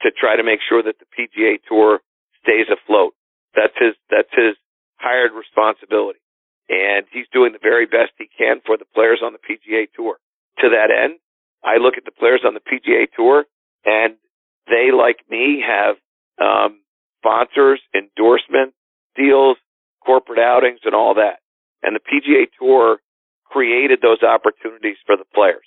to 0.02 0.08
try 0.12 0.36
to 0.36 0.44
make 0.44 0.60
sure 0.68 0.82
that 0.82 0.96
the 0.98 1.08
PGA 1.10 1.56
Tour 1.68 2.00
stays 2.44 2.68
afloat. 2.68 3.14
That's 3.56 3.74
his 3.80 3.94
that's 4.10 4.32
his 4.36 4.54
hired 5.00 5.32
responsibility, 5.32 6.20
and 6.68 7.06
he's 7.10 7.26
doing 7.32 7.52
the 7.52 7.62
very 7.62 7.86
best 7.86 8.12
he 8.18 8.28
can 8.36 8.60
for 8.64 8.76
the 8.76 8.86
players 8.94 9.20
on 9.24 9.32
the 9.32 9.42
PGA 9.42 9.88
Tour. 9.96 10.18
To 10.60 10.68
that 10.68 10.92
end, 10.92 11.18
I 11.64 11.78
look 11.78 11.94
at 11.96 12.04
the 12.04 12.12
players 12.12 12.42
on 12.44 12.54
the 12.54 12.60
PGA 12.60 13.06
Tour, 13.16 13.44
and 13.84 14.14
they, 14.68 14.90
like 14.92 15.18
me, 15.28 15.62
have 15.66 15.96
um, 16.40 16.80
sponsors, 17.18 17.80
endorsement 17.94 18.74
deals, 19.16 19.56
corporate 20.04 20.38
outings, 20.38 20.80
and 20.84 20.94
all 20.94 21.14
that. 21.14 21.40
And 21.82 21.96
the 21.96 22.00
PGA 22.00 22.46
Tour 22.58 22.98
created 23.44 24.00
those 24.02 24.22
opportunities 24.22 24.96
for 25.06 25.16
the 25.16 25.24
players. 25.34 25.64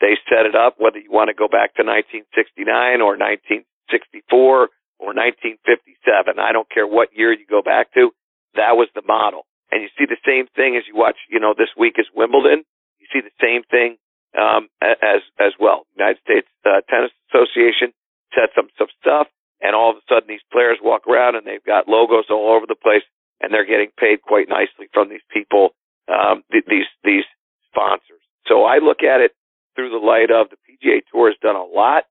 They 0.00 0.16
set 0.28 0.46
it 0.46 0.54
up, 0.54 0.76
whether 0.78 0.98
you 0.98 1.10
want 1.10 1.28
to 1.28 1.34
go 1.34 1.48
back 1.48 1.74
to 1.76 1.84
1969 1.84 3.00
or 3.00 3.16
1964 3.16 4.68
or 5.00 5.16
1957. 5.16 6.38
I 6.38 6.52
don't 6.52 6.68
care 6.70 6.86
what 6.86 7.08
year 7.16 7.32
you 7.32 7.46
go 7.48 7.62
back 7.62 7.92
to. 7.94 8.12
That 8.54 8.76
was 8.76 8.88
the 8.94 9.02
model. 9.02 9.46
And 9.72 9.82
you 9.82 9.88
see 9.96 10.04
the 10.04 10.20
same 10.26 10.46
thing 10.54 10.76
as 10.76 10.84
you 10.86 10.94
watch, 10.94 11.16
you 11.30 11.40
know, 11.40 11.54
this 11.56 11.72
week 11.78 11.94
is 11.96 12.06
Wimbledon. 12.14 12.64
You 13.00 13.06
see 13.12 13.22
the 13.24 13.34
same 13.40 13.62
thing 13.70 13.96
um, 14.38 14.68
as 14.82 15.22
as 15.38 15.52
well. 15.58 15.86
United 15.96 16.20
States 16.22 16.46
uh, 16.66 16.82
Tennis 16.90 17.10
Association 17.30 17.94
sets 18.34 18.54
up 18.58 18.66
some 18.78 18.90
stuff, 19.00 19.26
and 19.62 19.74
all 19.74 19.90
of 19.90 19.96
a 19.96 20.04
sudden 20.10 20.28
these 20.28 20.44
players 20.52 20.78
walk 20.82 21.06
around 21.06 21.34
and 21.34 21.46
they've 21.46 21.64
got 21.64 21.88
logos 21.88 22.26
all 22.30 22.52
over 22.54 22.66
the 22.66 22.78
place, 22.78 23.06
and 23.40 23.54
they're 23.54 23.66
getting 23.66 23.90
paid 23.98 24.22
quite 24.22 24.48
nicely 24.48 24.86
from 24.92 25.08
these 25.08 25.24
people, 25.32 25.70
um, 26.10 26.42
th- 26.52 26.66
these 26.68 26.90
these 27.02 27.24
sponsors. 27.70 28.22
So 28.46 28.64
I 28.64 28.78
look 28.78 29.02
at 29.02 29.20
it 29.20 29.32
through 29.74 29.90
the 29.90 30.02
light 30.02 30.30
of 30.30 30.50
the 30.50 30.58
PGA 30.66 31.00
Tour 31.10 31.30
has 31.30 31.38
done 31.40 31.56
a 31.56 31.64
lot 31.64 32.04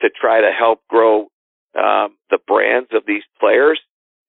to 0.00 0.08
try 0.12 0.40
to 0.40 0.52
help 0.52 0.80
grow 0.88 1.28
um, 1.76 2.16
the 2.30 2.38
brands 2.46 2.88
of 2.92 3.02
these 3.06 3.22
players, 3.38 3.80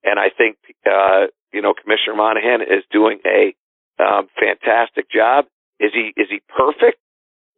and 0.04 0.20
I 0.20 0.30
think 0.30 0.58
uh, 0.86 1.28
you 1.54 1.62
know 1.62 1.74
Commissioner 1.74 2.16
Monahan 2.16 2.62
is 2.62 2.84
doing 2.92 3.20
a 3.26 3.56
um, 4.04 4.28
fantastic 4.40 5.10
job. 5.10 5.46
Is 5.80 5.92
he 5.94 6.14
is 6.16 6.28
he 6.30 6.42
perfect? 6.48 7.00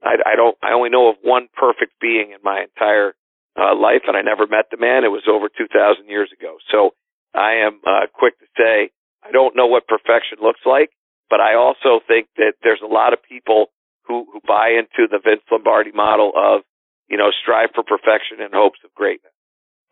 I, 0.03 0.15
I 0.25 0.35
don't. 0.35 0.57
I 0.63 0.71
only 0.71 0.89
know 0.89 1.09
of 1.09 1.15
one 1.21 1.47
perfect 1.55 1.93
being 1.99 2.31
in 2.31 2.39
my 2.43 2.61
entire 2.61 3.13
uh, 3.59 3.75
life, 3.75 4.03
and 4.07 4.15
I 4.15 4.21
never 4.21 4.47
met 4.47 4.65
the 4.71 4.77
man. 4.77 5.03
It 5.03 5.11
was 5.11 5.27
over 5.27 5.49
2,000 5.49 6.07
years 6.07 6.29
ago. 6.31 6.57
So 6.71 6.91
I 7.33 7.55
am 7.65 7.81
uh, 7.85 8.07
quick 8.13 8.39
to 8.39 8.45
say 8.57 8.91
I 9.23 9.31
don't 9.31 9.55
know 9.55 9.67
what 9.67 9.87
perfection 9.87 10.39
looks 10.41 10.61
like, 10.65 10.91
but 11.29 11.41
I 11.41 11.55
also 11.55 11.99
think 12.07 12.27
that 12.37 12.53
there's 12.63 12.81
a 12.83 12.87
lot 12.87 13.13
of 13.13 13.19
people 13.21 13.67
who 14.03 14.25
who 14.31 14.39
buy 14.47 14.69
into 14.69 15.07
the 15.09 15.19
Vince 15.23 15.43
Lombardi 15.51 15.91
model 15.91 16.31
of 16.35 16.61
you 17.09 17.17
know 17.17 17.31
strive 17.31 17.69
for 17.75 17.83
perfection 17.83 18.41
in 18.41 18.49
hopes 18.53 18.79
of 18.83 18.93
greatness. 18.95 19.33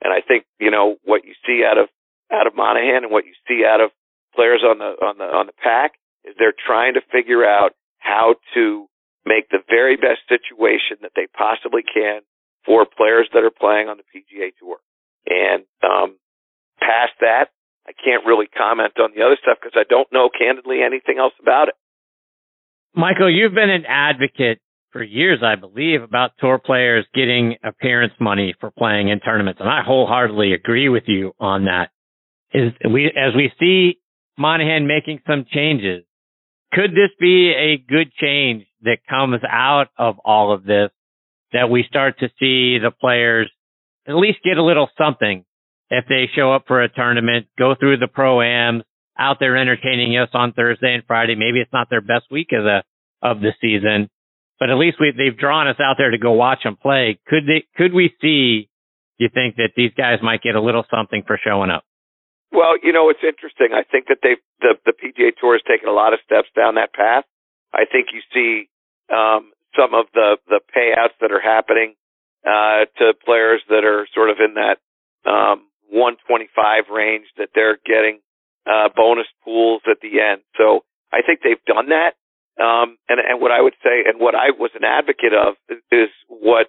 And 0.02 0.14
I 0.14 0.22
think 0.22 0.46
you 0.60 0.72
know 0.72 0.98
what 1.04 1.26
you 1.26 1.34
see 1.46 1.64
out 1.66 1.78
of 1.78 1.90
out 2.32 2.48
of 2.48 2.56
Monahan 2.56 3.04
and 3.04 3.12
what 3.12 3.26
you 3.26 3.34
see 3.48 3.66
out 3.66 3.82
of 3.82 3.92
players 4.36 4.64
on 4.64 4.80
the 4.80 4.96
on 5.04 5.18
the 5.18 5.26
on 5.26 5.48
the 5.48 5.58
pack 5.62 5.94
is 6.24 6.36
they're 6.38 6.54
trying 6.54 6.94
to 6.94 7.02
figure 7.12 7.46
out 7.46 7.72
how 8.00 8.36
to 8.54 8.88
make 9.26 9.50
the 9.50 9.60
very 9.68 9.98
best 9.98 10.22
situation 10.30 10.98
that 11.02 11.12
they 11.16 11.28
possibly 11.38 11.82
can 11.84 12.22
for 12.66 12.86
players 12.86 13.28
that 13.34 13.44
are 13.44 13.52
playing 13.52 13.88
on 13.88 13.98
the 13.98 14.08
PGA 14.08 14.52
Tour. 14.60 14.78
And 15.28 15.64
um, 15.84 16.18
past 16.80 17.14
that, 17.20 17.50
I 17.88 17.92
can't 17.92 18.26
really 18.26 18.48
comment 18.48 18.94
on 19.00 19.12
the 19.16 19.24
other 19.24 19.38
stuff 19.42 19.58
because 19.62 19.76
I 19.76 19.84
don't 19.90 20.08
know 20.12 20.30
candidly 20.30 20.80
anything 20.84 21.18
else 21.18 21.34
about 21.42 21.70
it. 21.70 21.76
Michael, 22.94 23.30
you've 23.30 23.54
been 23.54 23.70
an 23.70 23.86
advocate 23.86 24.60
for 24.92 25.04
years, 25.04 25.40
I 25.44 25.56
believe, 25.56 26.02
about 26.02 26.32
tour 26.40 26.60
players 26.60 27.06
getting 27.14 27.56
appearance 27.64 28.14
money 28.20 28.56
for 28.60 28.72
playing 28.72 29.10
in 29.10 29.20
tournaments, 29.20 29.60
and 29.60 29.70
I 29.70 29.84
wholeheartedly 29.84 30.54
agree 30.54 30.90
with 30.90 31.04
you 31.08 31.34
on 31.40 31.66
that. 31.66 31.90
Is 32.54 32.72
we 32.90 33.08
as 33.08 33.36
we 33.36 33.52
see 33.60 34.00
Monahan 34.38 34.88
making 34.88 35.20
some 35.28 35.46
changes, 35.52 36.06
could 36.72 36.92
this 36.92 37.12
be 37.20 37.52
a 37.52 37.78
good 37.78 38.12
change 38.14 38.66
that 38.84 39.00
comes 39.10 39.42
out 39.48 39.88
of 39.98 40.20
all 40.24 40.54
of 40.54 40.64
this 40.64 40.90
that 41.54 41.70
we 41.70 41.84
start 41.88 42.20
to 42.20 42.28
see 42.40 42.78
the 42.80 42.92
players 42.92 43.52
at 44.08 44.16
least 44.16 44.40
get 44.44 44.58
a 44.58 44.64
little 44.64 44.90
something 44.98 45.44
if 45.90 46.06
they 46.08 46.30
show 46.36 46.54
up 46.54 46.66
for 46.68 46.82
a 46.82 46.90
tournament, 46.90 47.48
go 47.58 47.76
through 47.76 47.98
the 47.98 48.08
pro-ams, 48.08 48.84
out 49.18 49.38
there 49.40 49.58
entertaining 49.58 50.18
us 50.18 50.30
on 50.34 50.54
Thursday 50.54 50.94
and 50.94 51.04
Friday. 51.06 51.36
Maybe 51.36 51.60
it's 51.60 51.74
not 51.74 51.90
their 51.90 52.02
best 52.02 52.26
week 52.30 52.50
of 52.52 52.64
the, 52.64 52.84
of 53.22 53.40
the 53.40 53.52
season, 53.62 54.10
but 54.60 54.70
at 54.70 54.78
least 54.78 54.98
we, 55.00 55.14
they've 55.16 55.38
drawn 55.38 55.68
us 55.68 55.80
out 55.80 55.96
there 55.98 56.12
to 56.12 56.18
go 56.18 56.32
watch 56.32 56.64
them 56.64 56.76
play. 56.76 57.20
Could 57.28 57.46
they, 57.46 57.66
could 57.76 57.94
we 57.94 58.14
see, 58.22 58.70
do 59.18 59.26
you 59.26 59.30
think 59.34 59.56
that 59.58 59.72
these 59.76 59.92
guys 59.98 60.20
might 60.22 60.42
get 60.42 60.56
a 60.56 60.62
little 60.62 60.86
something 60.90 61.24
for 61.26 61.40
showing 61.44 61.70
up? 61.70 61.84
Well, 62.52 62.78
you 62.82 62.94
know, 62.94 63.10
it's 63.10 63.24
interesting. 63.24 63.70
I 63.74 63.84
think 63.84 64.08
that 64.08 64.20
they've—the 64.24 64.80
the 64.86 64.94
PGA 64.94 65.36
Tour 65.40 65.54
has 65.54 65.62
taken 65.68 65.90
a 65.90 65.92
lot 65.92 66.14
of 66.14 66.20
steps 66.24 66.48
down 66.56 66.76
that 66.76 66.94
path. 66.94 67.26
I 67.74 67.84
think 67.84 68.08
you 68.14 68.22
see 68.34 68.70
um, 69.14 69.52
some 69.76 69.94
of 69.94 70.06
the 70.14 70.38
the 70.48 70.62
payouts 70.72 71.20
that 71.20 71.32
are 71.32 71.42
happening 71.42 71.96
uh, 72.48 72.86
to 73.00 73.14
players 73.26 73.62
that 73.70 73.84
are 73.84 74.08
sort 74.14 74.30
of 74.30 74.38
in 74.40 74.56
that 74.56 74.80
um, 75.30 75.68
125 75.90 76.88
range 76.90 77.26
that 77.38 77.50
they're 77.54 77.80
getting 77.86 78.20
uh, 78.66 78.90
bonus 78.96 79.28
pools 79.44 79.82
at 79.90 79.98
the 80.02 80.22
end. 80.22 80.42
So 80.58 80.86
I 81.12 81.22
think 81.22 81.42
they've 81.44 81.64
done 81.66 81.90
that. 81.90 82.16
Um, 82.60 82.98
and, 83.08 83.20
and 83.22 83.42
what 83.42 83.52
I 83.52 83.62
would 83.62 83.78
say, 83.84 84.04
and 84.06 84.20
what 84.20 84.34
I 84.34 84.50
was 84.50 84.72
an 84.74 84.84
advocate 84.84 85.34
of, 85.34 85.56
is, 85.92 86.10
what 86.28 86.68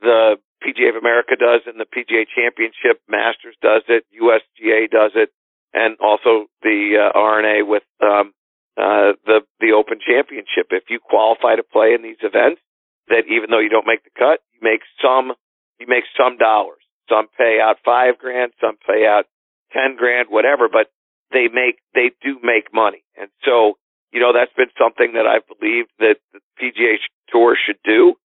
the 0.00 0.36
PGA 0.62 0.90
of 0.90 0.96
America 0.96 1.36
does 1.38 1.62
and 1.66 1.78
the 1.78 1.86
PGA 1.86 2.24
Championship 2.26 3.00
Masters 3.08 3.54
does 3.62 3.82
it, 3.88 4.04
USGA 4.10 4.90
does 4.90 5.12
it, 5.14 5.30
and 5.72 5.96
also 6.00 6.46
the 6.62 6.98
uh, 6.98 7.18
R&A 7.18 7.62
with 7.62 7.84
um, 8.02 8.32
uh, 8.76 9.12
the 9.26 9.40
the 9.60 9.72
Open 9.72 9.98
Championship. 10.00 10.70
If 10.70 10.84
you 10.88 10.98
qualify 10.98 11.56
to 11.56 11.62
play 11.62 11.94
in 11.94 12.02
these 12.02 12.20
events, 12.22 12.60
that 13.08 13.26
even 13.28 13.50
though 13.50 13.60
you 13.60 13.68
don't 13.68 13.86
make 13.86 14.04
the 14.04 14.14
cut, 14.16 14.40
you 14.52 14.60
make 14.62 14.80
some 15.02 15.32
you 15.78 15.86
make 15.86 16.04
some 16.16 16.38
dollars. 16.38 16.82
Some 17.08 17.26
pay 17.36 17.58
out 17.60 17.76
five 17.84 18.18
grand, 18.18 18.52
some 18.60 18.76
pay 18.86 19.06
out 19.06 19.24
ten 19.72 19.96
grand, 19.96 20.28
whatever. 20.30 20.68
But 20.70 20.90
they 21.32 21.48
make 21.52 21.78
they 21.94 22.12
do 22.22 22.38
make 22.42 22.72
money, 22.72 23.02
and 23.16 23.30
so 23.44 23.76
you 24.12 24.20
know 24.20 24.32
that's 24.32 24.52
been 24.56 24.72
something 24.78 25.12
that 25.14 25.26
I 25.26 25.38
believe 25.46 25.86
that 25.98 26.16
the 26.32 26.40
PGA 26.60 26.96
Tour 27.32 27.56
should 27.56 27.78
do 27.84 28.16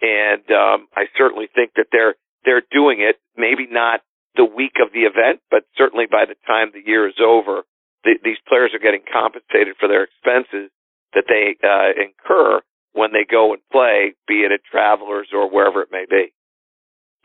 and 0.00 0.44
um, 0.50 0.88
I 0.96 1.04
certainly 1.16 1.46
think 1.54 1.72
that 1.76 1.86
they're 1.92 2.14
they're 2.44 2.62
doing 2.72 3.00
it. 3.00 3.20
Maybe 3.36 3.66
not 3.70 4.00
the 4.36 4.44
week 4.44 4.80
of 4.80 4.92
the 4.92 5.00
event, 5.04 5.40
but 5.50 5.64
certainly 5.76 6.06
by 6.10 6.24
the 6.24 6.36
time 6.46 6.70
the 6.72 6.84
year 6.84 7.06
is 7.08 7.20
over, 7.20 7.62
these 8.04 8.40
players 8.48 8.72
are 8.72 8.78
getting 8.80 9.02
compensated 9.04 9.76
for 9.78 9.88
their 9.88 10.04
expenses 10.04 10.70
that 11.12 11.24
they 11.28 11.56
uh, 11.60 11.92
incur 12.00 12.60
when 12.92 13.12
they 13.12 13.26
go 13.28 13.52
and 13.52 13.60
play, 13.70 14.14
be 14.26 14.40
it 14.40 14.52
at 14.52 14.60
Travelers 14.70 15.28
or 15.34 15.50
wherever 15.50 15.82
it 15.82 15.88
may 15.92 16.06
be. 16.08 16.32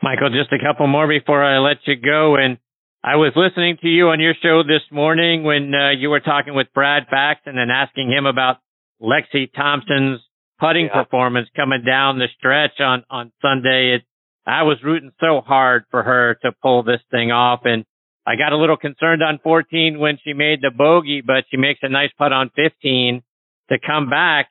Michael, 0.02 0.28
just 0.28 0.52
a 0.52 0.58
couple 0.62 0.86
more 0.86 1.08
before 1.08 1.42
I 1.42 1.58
let 1.58 1.78
you 1.86 1.96
go. 1.96 2.36
And 2.36 2.58
I 3.06 3.14
was 3.14 3.30
listening 3.36 3.78
to 3.82 3.86
you 3.86 4.08
on 4.08 4.18
your 4.18 4.34
show 4.42 4.64
this 4.64 4.82
morning 4.90 5.44
when 5.44 5.72
uh, 5.72 5.90
you 5.90 6.10
were 6.10 6.18
talking 6.18 6.56
with 6.56 6.66
Brad 6.74 7.04
Faxon 7.08 7.56
and 7.56 7.70
asking 7.70 8.10
him 8.10 8.26
about 8.26 8.56
Lexi 9.00 9.46
Thompson's 9.54 10.18
putting 10.58 10.86
yeah. 10.86 11.04
performance 11.04 11.48
coming 11.54 11.84
down 11.86 12.18
the 12.18 12.26
stretch 12.36 12.80
on, 12.80 13.04
on 13.08 13.30
Sunday. 13.40 13.94
It, 13.94 14.02
I 14.44 14.64
was 14.64 14.78
rooting 14.82 15.12
so 15.20 15.40
hard 15.40 15.84
for 15.92 16.02
her 16.02 16.36
to 16.42 16.50
pull 16.60 16.82
this 16.82 16.98
thing 17.12 17.30
off. 17.30 17.60
And 17.62 17.84
I 18.26 18.34
got 18.34 18.52
a 18.52 18.56
little 18.56 18.76
concerned 18.76 19.22
on 19.22 19.38
14 19.40 20.00
when 20.00 20.18
she 20.24 20.32
made 20.32 20.58
the 20.60 20.72
bogey, 20.76 21.22
but 21.24 21.44
she 21.48 21.58
makes 21.58 21.78
a 21.84 21.88
nice 21.88 22.10
putt 22.18 22.32
on 22.32 22.50
15 22.56 23.22
to 23.70 23.78
come 23.86 24.10
back. 24.10 24.48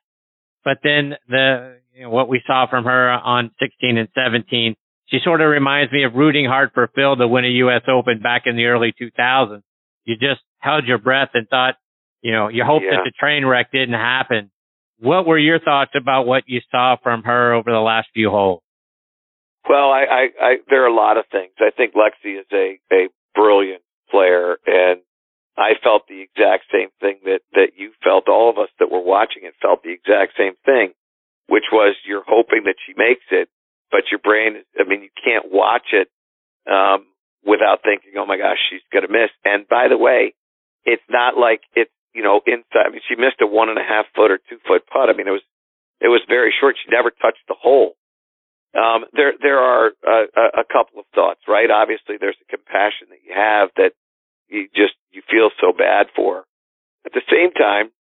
But 0.63 0.77
then 0.81 1.15
the, 1.27 1.79
you 1.93 2.03
know, 2.03 2.09
what 2.09 2.29
we 2.29 2.41
saw 2.47 2.69
from 2.69 2.85
her 2.85 3.11
on 3.11 3.51
16 3.59 3.97
and 3.97 4.07
17, 4.15 4.77
she 5.07 5.19
sort 5.23 5.41
of 5.41 5.49
reminds 5.49 5.91
me 5.91 6.03
of 6.03 6.13
rooting 6.15 6.45
hard 6.45 6.71
for 6.73 6.89
Phil 6.95 7.15
to 7.15 7.27
win 7.27 7.45
a 7.45 7.49
U.S. 7.65 7.81
Open 7.87 8.21
back 8.21 8.43
in 8.45 8.55
the 8.55 8.65
early 8.65 8.93
2000s. 8.99 9.61
You 10.03 10.15
just 10.15 10.41
held 10.59 10.85
your 10.85 10.97
breath 10.97 11.29
and 11.33 11.47
thought, 11.47 11.75
you 12.21 12.31
know, 12.31 12.47
you 12.47 12.63
hoped 12.65 12.85
yeah. 12.85 12.97
that 12.97 13.03
the 13.05 13.11
train 13.19 13.45
wreck 13.45 13.71
didn't 13.71 13.93
happen. 13.93 14.51
What 14.99 15.27
were 15.27 15.37
your 15.37 15.59
thoughts 15.59 15.91
about 15.99 16.25
what 16.25 16.43
you 16.47 16.61
saw 16.71 16.95
from 17.01 17.23
her 17.23 17.53
over 17.53 17.71
the 17.71 17.79
last 17.79 18.07
few 18.13 18.29
holes? 18.29 18.61
Well, 19.67 19.89
I, 19.91 20.05
I, 20.05 20.23
I 20.41 20.55
there 20.69 20.83
are 20.83 20.87
a 20.87 20.95
lot 20.95 21.17
of 21.17 21.25
things. 21.31 21.53
I 21.59 21.71
think 21.75 21.93
Lexi 21.93 22.39
is 22.39 22.45
a 22.53 22.79
a 22.93 23.07
brilliant 23.33 23.81
player, 24.09 24.57
and 24.65 25.01
I 25.57 25.73
felt 25.83 26.03
the 26.07 26.21
exact 26.21 26.65
same 26.71 26.89
thing 27.01 27.17
that 27.25 27.41
that 27.53 27.71
you 27.75 27.91
felt. 28.03 28.29
All 28.29 28.49
of 28.49 28.57
us 28.57 28.69
that 28.79 28.91
were 28.91 29.03
watching 29.03 29.43
it 29.43 29.53
felt 29.61 29.83
the 29.83 29.91
exact 29.91 30.33
same 30.37 30.53
thing, 30.65 30.93
which 31.47 31.65
was 31.71 31.95
you're 32.07 32.25
hoping 32.25 32.63
that 32.65 32.75
she 32.85 32.93
makes 32.95 33.25
it, 33.31 33.49
but 33.91 34.09
your 34.11 34.19
brain. 34.19 34.63
I 34.79 34.83
mean, 34.87 35.01
you 35.01 35.13
can't 35.23 35.51
watch 35.51 35.93
it 35.93 36.09
um, 36.69 37.05
without 37.45 37.83
thinking, 37.83 38.13
"Oh 38.17 38.25
my 38.25 38.37
gosh, 38.37 38.57
she's 38.69 38.85
gonna 38.91 39.11
miss." 39.11 39.29
And 39.43 39.67
by 39.67 39.87
the 39.87 39.97
way, 39.97 40.33
it's 40.85 41.05
not 41.09 41.37
like 41.37 41.61
it's 41.75 41.91
you 42.13 42.23
know 42.23 42.41
inside. 42.45 42.87
I 42.87 42.89
mean, 42.89 43.01
she 43.07 43.15
missed 43.15 43.41
a 43.41 43.47
one 43.47 43.69
and 43.69 43.79
a 43.79 43.83
half 43.83 44.05
foot 44.15 44.31
or 44.31 44.39
two 44.49 44.57
foot 44.67 44.83
putt. 44.87 45.09
I 45.09 45.13
mean, 45.13 45.27
it 45.27 45.35
was 45.35 45.45
it 46.01 46.09
was 46.09 46.21
very 46.27 46.53
short. 46.59 46.75
She 46.83 46.91
never 46.91 47.09
touched 47.09 47.45
the 47.47 47.55
hole. 47.55 47.93
Um, 48.75 49.05
there, 49.13 49.33
there 49.41 49.59
are 49.59 49.91
a, 50.05 50.59
a 50.59 50.65
couple 50.67 50.99
of 50.99 51.05
thoughts, 51.15 51.39
right? 51.47 51.71
Obviously, 51.71 52.17
there's 52.19 52.35
a 52.41 52.51
compassion 52.51 53.07
that 53.09 53.23
you 53.23 53.33
have 53.33 53.69
that 53.77 53.93
you 54.49 54.67
just 54.75 54.93
you 55.11 55.21
feel 55.29 55.49
so 55.61 55.71
bad 55.71 56.07
for. 56.15 56.43
At 57.05 57.13
the 57.13 57.21
same 57.31 57.51
time, 57.53 57.91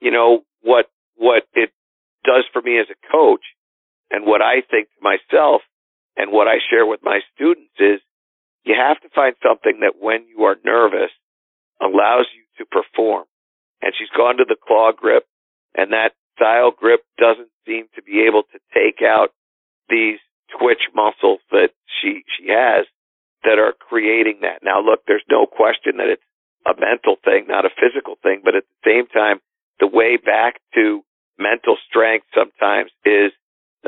you 0.00 0.10
know 0.10 0.44
what 0.62 0.86
what 1.16 1.44
it 1.54 1.70
does 2.24 2.44
for 2.52 2.62
me 2.62 2.78
as 2.78 2.86
a 2.90 3.12
coach, 3.12 3.42
and 4.10 4.26
what 4.26 4.42
I 4.42 4.62
think 4.70 4.88
to 4.88 5.00
myself, 5.02 5.62
and 6.16 6.32
what 6.32 6.48
I 6.48 6.58
share 6.70 6.86
with 6.86 7.00
my 7.02 7.20
students 7.34 7.72
is, 7.78 8.00
you 8.64 8.74
have 8.76 9.00
to 9.00 9.08
find 9.14 9.34
something 9.42 9.80
that 9.80 10.00
when 10.00 10.26
you 10.26 10.44
are 10.44 10.56
nervous 10.64 11.10
allows 11.80 12.26
you 12.34 12.44
to 12.58 12.66
perform. 12.66 13.24
And 13.80 13.92
she's 13.96 14.10
gone 14.16 14.36
to 14.38 14.44
the 14.46 14.56
claw 14.56 14.90
grip, 14.92 15.24
and 15.76 15.92
that 15.92 16.12
style 16.34 16.72
grip 16.72 17.00
doesn't 17.18 17.50
seem 17.66 17.86
to 17.94 18.02
be 18.02 18.24
able 18.26 18.42
to 18.52 18.58
take 18.74 19.02
out 19.02 19.30
these 19.88 20.18
twitch 20.58 20.90
muscles 20.94 21.40
that 21.50 21.70
she 21.86 22.22
she 22.36 22.48
has 22.48 22.86
that 23.44 23.58
are 23.58 23.74
creating 23.78 24.40
that. 24.42 24.62
Now, 24.62 24.80
look, 24.80 25.00
there's 25.06 25.24
no 25.30 25.46
question 25.46 25.98
that 25.98 26.08
it's 26.08 26.22
a 26.66 26.74
mental 26.78 27.16
thing, 27.24 27.46
not 27.46 27.64
a 27.64 27.70
physical 27.70 28.16
thing, 28.22 28.42
but 28.44 28.56
at 28.56 28.64
the 28.64 28.90
same 28.90 29.06
time, 29.06 29.40
the 29.78 29.86
way 29.86 30.16
back 30.16 30.60
to 30.74 31.02
mental 31.38 31.76
strength 31.88 32.26
sometimes 32.34 32.90
is 33.04 33.30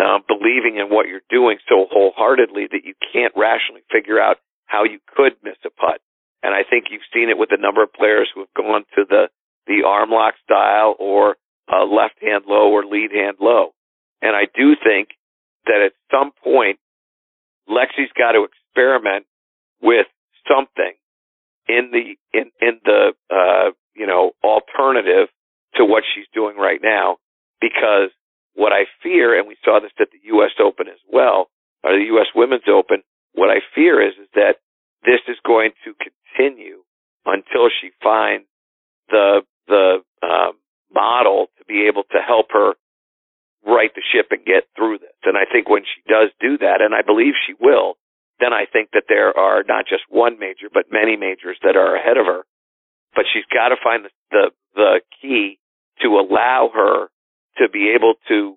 um, 0.01 0.23
believing 0.27 0.79
in 0.79 0.89
what 0.89 1.09
you're 1.09 1.27
doing 1.29 1.59
so 1.69 1.87
wholeheartedly 1.91 2.69
that 2.73 2.85
you 2.85 2.95
can't 3.13 3.33
rationally 3.37 3.83
figure 3.93 4.21
out 4.21 4.39
how 4.67 4.85
you 4.85 4.99
could 5.15 5.33
miss 5.43 5.57
a 5.67 5.71
putt. 5.71 6.01
And 6.43 6.55
I 6.55 6.63
think 6.69 6.87
you've 6.91 7.07
seen 7.13 7.29
it 7.29 7.37
with 7.37 7.51
a 7.53 7.61
number 7.61 7.83
of 7.83 7.93
players 7.93 8.31
who 8.35 8.41
have 8.41 8.55
gone 8.57 8.85
to 8.97 9.05
the 9.09 9.29
the 9.67 9.83
arm 9.87 10.11
lock 10.11 10.35
style 10.43 10.97
or 10.99 11.37
uh, 11.71 11.85
left 11.85 12.15
hand 12.23 12.45
low 12.49 12.73
or 12.73 12.85
lead 12.85 13.13
hand 13.13 13.37
low. 13.41 13.73
And 14.23 14.35
I 14.35 14.47
do 14.55 14.75
think 14.83 15.11
that 15.67 15.83
at 15.85 15.93
some 16.11 16.33
point, 16.43 16.79
Lexi's 17.69 18.11
got 18.17 18.33
to 18.33 18.45
experiment 18.45 19.27
with 19.83 20.07
something 20.49 20.95
in 21.69 21.91
the 21.93 22.17
in 22.39 22.51
in 22.61 22.81
the 22.85 23.13
uh, 23.31 23.71
you 23.95 24.07
know 24.07 24.33
alternative 24.43 25.29
to 25.77 25.85
what 25.85 26.05
she's 26.15 26.27
doing 26.35 26.57
right 26.57 26.81
now, 26.83 27.19
because 27.61 28.11
what 28.55 28.73
I 28.73 28.85
fear, 29.03 29.39
and 29.39 29.49
we 29.49 29.57
saw 29.65 29.81
this 29.81 29.93
at 30.01 30.11
the 30.11 30.21
U.S. 30.35 30.51
Open 30.61 30.89
as 30.89 31.01
well, 31.11 31.51
or 31.83 31.93
the 31.93 32.05
U.S. 32.17 32.27
Women's 32.35 32.69
Open, 32.69 33.03
what 33.33 33.51
I 33.51 33.61
fear 33.75 34.01
is 34.01 34.15
is 34.21 34.29
that 34.35 34.57
this 35.05 35.21
is 35.29 35.37
going 35.47 35.71
to 35.85 35.95
continue 35.97 36.83
until 37.25 37.69
she 37.69 37.91
finds 38.03 38.47
the 39.09 39.43
the 39.69 40.03
um, 40.23 40.53
model 40.93 41.47
to 41.59 41.65
be 41.65 41.87
able 41.87 42.03
to 42.11 42.19
help 42.19 42.47
her 42.51 42.75
right 43.65 43.91
the 43.95 44.03
ship 44.03 44.29
and 44.31 44.45
get 44.45 44.65
through 44.77 44.99
this. 44.99 45.15
And 45.25 45.37
I 45.37 45.45
think 45.51 45.69
when 45.69 45.83
she 45.83 46.03
does 46.11 46.31
do 46.41 46.59
that, 46.59 46.81
and 46.81 46.95
I 46.95 47.03
believe 47.03 47.35
she 47.47 47.55
will, 47.61 47.95
then 48.41 48.53
I 48.53 48.65
think 48.65 48.91
that 48.93 49.05
there 49.09 49.37
are 49.37 49.63
not 49.69 49.87
just 49.87 50.03
one 50.09 50.39
major, 50.39 50.69
but 50.73 50.91
many 50.91 51.17
majors 51.17 51.59
that 51.63 51.77
are 51.77 51.95
ahead 51.95 52.17
of 52.17 52.27
her. 52.27 52.43
But 53.15 53.27
she's 53.33 53.45
got 53.53 53.69
to 53.69 53.77
find 53.83 54.07
the, 54.07 54.11
the, 54.31 54.51
the 54.75 55.01
key 55.21 55.59
to 56.03 56.19
allow 56.19 56.71
her 56.73 57.09
to 57.61 57.69
be 57.69 57.93
able 57.95 58.15
to 58.29 58.57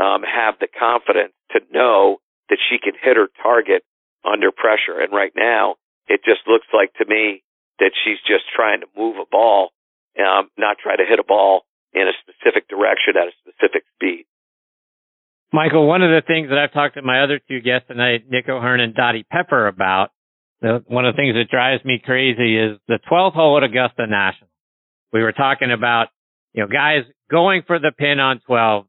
um, 0.00 0.22
have 0.22 0.54
the 0.58 0.68
confidence 0.70 1.34
to 1.50 1.60
know 1.70 2.18
that 2.48 2.58
she 2.70 2.78
can 2.78 2.94
hit 2.94 3.16
her 3.16 3.28
target 3.42 3.82
under 4.24 4.50
pressure. 4.50 4.98
And 4.98 5.12
right 5.12 5.32
now, 5.36 5.76
it 6.08 6.20
just 6.24 6.46
looks 6.46 6.66
like 6.72 6.94
to 6.94 7.04
me 7.06 7.42
that 7.78 7.92
she's 8.04 8.18
just 8.26 8.44
trying 8.54 8.80
to 8.80 8.86
move 8.96 9.16
a 9.16 9.26
ball, 9.30 9.70
um, 10.18 10.48
not 10.56 10.78
try 10.78 10.96
to 10.96 11.04
hit 11.04 11.18
a 11.18 11.26
ball 11.26 11.62
in 11.92 12.06
a 12.08 12.14
specific 12.22 12.68
direction 12.68 13.14
at 13.16 13.28
a 13.28 13.34
specific 13.42 13.84
speed. 13.94 14.26
Michael, 15.52 15.86
one 15.86 16.02
of 16.02 16.10
the 16.10 16.26
things 16.26 16.48
that 16.48 16.58
I've 16.58 16.72
talked 16.72 16.96
to 16.96 17.02
my 17.02 17.22
other 17.22 17.38
two 17.38 17.60
guests 17.60 17.86
tonight, 17.86 18.24
Nick 18.28 18.48
O'Hern 18.48 18.80
and 18.80 18.94
Dottie 18.94 19.24
Pepper, 19.30 19.68
about, 19.68 20.10
the, 20.60 20.82
one 20.88 21.06
of 21.06 21.14
the 21.14 21.16
things 21.16 21.34
that 21.34 21.48
drives 21.48 21.84
me 21.84 22.02
crazy 22.04 22.58
is 22.58 22.78
the 22.88 22.98
12th 23.10 23.34
hole 23.34 23.56
at 23.56 23.62
Augusta 23.62 24.06
National. 24.06 24.50
We 25.12 25.22
were 25.22 25.32
talking 25.32 25.70
about, 25.70 26.08
you 26.54 26.62
know, 26.62 26.68
guys 26.68 27.04
going 27.30 27.62
for 27.66 27.78
the 27.78 27.92
pin 27.96 28.20
on 28.20 28.40
12 28.46 28.86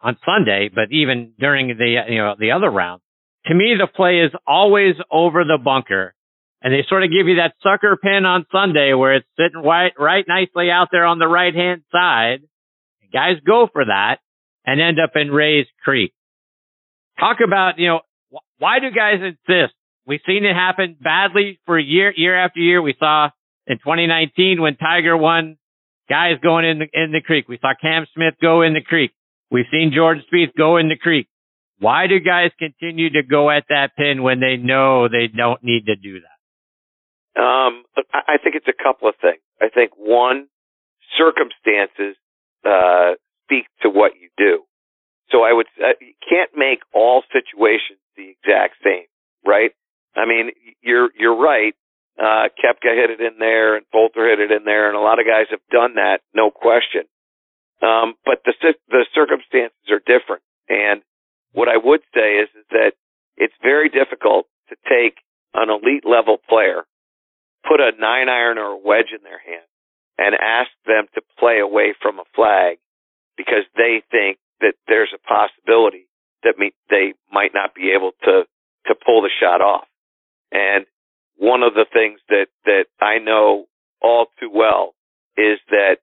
on 0.00 0.16
Sunday, 0.24 0.70
but 0.72 0.92
even 0.92 1.32
during 1.38 1.68
the, 1.76 2.04
you 2.08 2.18
know, 2.18 2.36
the 2.38 2.52
other 2.52 2.70
round. 2.70 3.00
To 3.46 3.54
me, 3.54 3.74
the 3.78 3.86
play 3.86 4.20
is 4.20 4.32
always 4.46 4.94
over 5.10 5.42
the 5.44 5.58
bunker. 5.62 6.14
And 6.60 6.72
they 6.72 6.84
sort 6.88 7.04
of 7.04 7.10
give 7.10 7.28
you 7.28 7.36
that 7.36 7.54
sucker 7.62 7.96
pin 7.96 8.24
on 8.24 8.44
Sunday 8.50 8.92
where 8.92 9.14
it's 9.14 9.26
sitting 9.36 9.62
right, 9.62 9.92
right 9.98 10.24
nicely 10.26 10.70
out 10.70 10.88
there 10.90 11.04
on 11.04 11.18
the 11.18 11.28
right 11.28 11.54
hand 11.54 11.82
side. 11.92 12.40
Guys 13.12 13.36
go 13.46 13.68
for 13.72 13.84
that 13.84 14.18
and 14.66 14.80
end 14.80 14.98
up 15.02 15.12
in 15.14 15.30
Rae's 15.30 15.66
Creek. 15.82 16.12
Talk 17.18 17.38
about, 17.44 17.78
you 17.78 17.88
know, 17.88 18.00
why 18.58 18.80
do 18.80 18.90
guys 18.90 19.20
insist? 19.22 19.74
We've 20.06 20.20
seen 20.26 20.44
it 20.44 20.54
happen 20.54 20.96
badly 21.00 21.60
for 21.64 21.78
year, 21.78 22.12
year 22.14 22.36
after 22.36 22.60
year. 22.60 22.82
We 22.82 22.94
saw 22.98 23.30
in 23.66 23.78
2019 23.78 24.60
when 24.60 24.76
Tiger 24.76 25.16
won, 25.16 25.58
guys 26.08 26.38
going 26.42 26.64
in 26.64 26.78
the, 26.78 26.86
in 26.92 27.12
the 27.12 27.20
creek. 27.20 27.48
We 27.48 27.58
saw 27.60 27.72
Cam 27.80 28.06
Smith 28.14 28.34
go 28.40 28.62
in 28.62 28.74
the 28.74 28.80
creek. 28.80 29.12
We've 29.50 29.66
seen 29.70 29.92
Jordan 29.94 30.24
Spieth 30.32 30.54
go 30.56 30.76
in 30.76 30.88
the 30.88 30.96
creek. 30.96 31.28
Why 31.78 32.06
do 32.06 32.18
guys 32.18 32.50
continue 32.58 33.10
to 33.10 33.22
go 33.22 33.50
at 33.50 33.64
that 33.68 33.96
pin 33.96 34.22
when 34.22 34.40
they 34.40 34.56
know 34.56 35.08
they 35.08 35.28
don't 35.28 35.62
need 35.62 35.86
to 35.86 35.96
do 35.96 36.20
that? 36.20 37.40
Um, 37.40 37.84
I 38.12 38.36
think 38.42 38.56
it's 38.56 38.66
a 38.68 38.82
couple 38.82 39.08
of 39.08 39.14
things. 39.20 39.38
I 39.60 39.68
think 39.68 39.92
one, 39.96 40.48
circumstances 41.16 42.16
uh, 42.64 43.12
speak 43.44 43.66
to 43.82 43.88
what 43.88 44.12
you 44.20 44.28
do. 44.36 44.64
So 45.30 45.42
I 45.42 45.52
would, 45.52 45.66
uh, 45.78 45.92
you 46.00 46.14
can't 46.28 46.50
make 46.56 46.80
all 46.92 47.22
situations 47.32 48.00
the 48.16 48.30
exact 48.30 48.74
same, 48.82 49.06
right? 49.46 49.70
I 50.16 50.26
mean, 50.26 50.50
you're, 50.82 51.10
you're 51.18 51.36
right. 51.36 51.74
Uh, 52.18 52.50
Koepka 52.58 52.94
hit 52.94 53.10
it 53.10 53.20
in 53.20 53.38
there 53.38 53.76
and 53.76 53.86
Poulter 53.92 54.28
hit 54.28 54.40
it 54.40 54.50
in 54.50 54.64
there 54.64 54.88
and 54.88 54.96
a 54.96 55.00
lot 55.00 55.20
of 55.20 55.26
guys 55.26 55.46
have 55.50 55.64
done 55.70 55.94
that, 55.94 56.20
no 56.34 56.50
question. 56.50 57.02
Um, 57.80 58.14
but 58.24 58.42
the, 58.44 58.52
the 58.88 59.06
circumstances 59.14 59.86
are 59.90 60.00
different. 60.00 60.42
And 60.68 61.02
what 61.52 61.68
I 61.68 61.76
would 61.76 62.00
say 62.12 62.42
is, 62.42 62.48
is 62.58 62.66
that 62.70 62.92
it's 63.36 63.54
very 63.62 63.88
difficult 63.88 64.46
to 64.68 64.76
take 64.88 65.18
an 65.54 65.70
elite 65.70 66.04
level 66.04 66.38
player, 66.48 66.82
put 67.66 67.80
a 67.80 67.92
nine 67.98 68.28
iron 68.28 68.58
or 68.58 68.72
a 68.72 68.78
wedge 68.78 69.14
in 69.14 69.22
their 69.22 69.38
hand 69.38 69.66
and 70.18 70.34
ask 70.34 70.70
them 70.86 71.06
to 71.14 71.22
play 71.38 71.60
away 71.60 71.94
from 72.02 72.18
a 72.18 72.24
flag 72.34 72.78
because 73.36 73.64
they 73.76 74.02
think 74.10 74.38
that 74.60 74.74
there's 74.88 75.14
a 75.14 75.22
possibility 75.22 76.08
that 76.42 76.58
me, 76.58 76.72
they 76.90 77.14
might 77.32 77.54
not 77.54 77.74
be 77.74 77.92
able 77.94 78.10
to 78.24 78.42
to 78.86 78.94
pull 79.04 79.22
the 79.22 79.30
shot 79.40 79.60
off. 79.60 79.86
And 80.50 80.86
one 81.38 81.62
of 81.62 81.74
the 81.74 81.86
things 81.92 82.20
that 82.28 82.46
that 82.64 82.86
I 83.00 83.18
know 83.18 83.66
all 84.02 84.26
too 84.38 84.50
well 84.52 84.94
is 85.36 85.58
that 85.70 85.98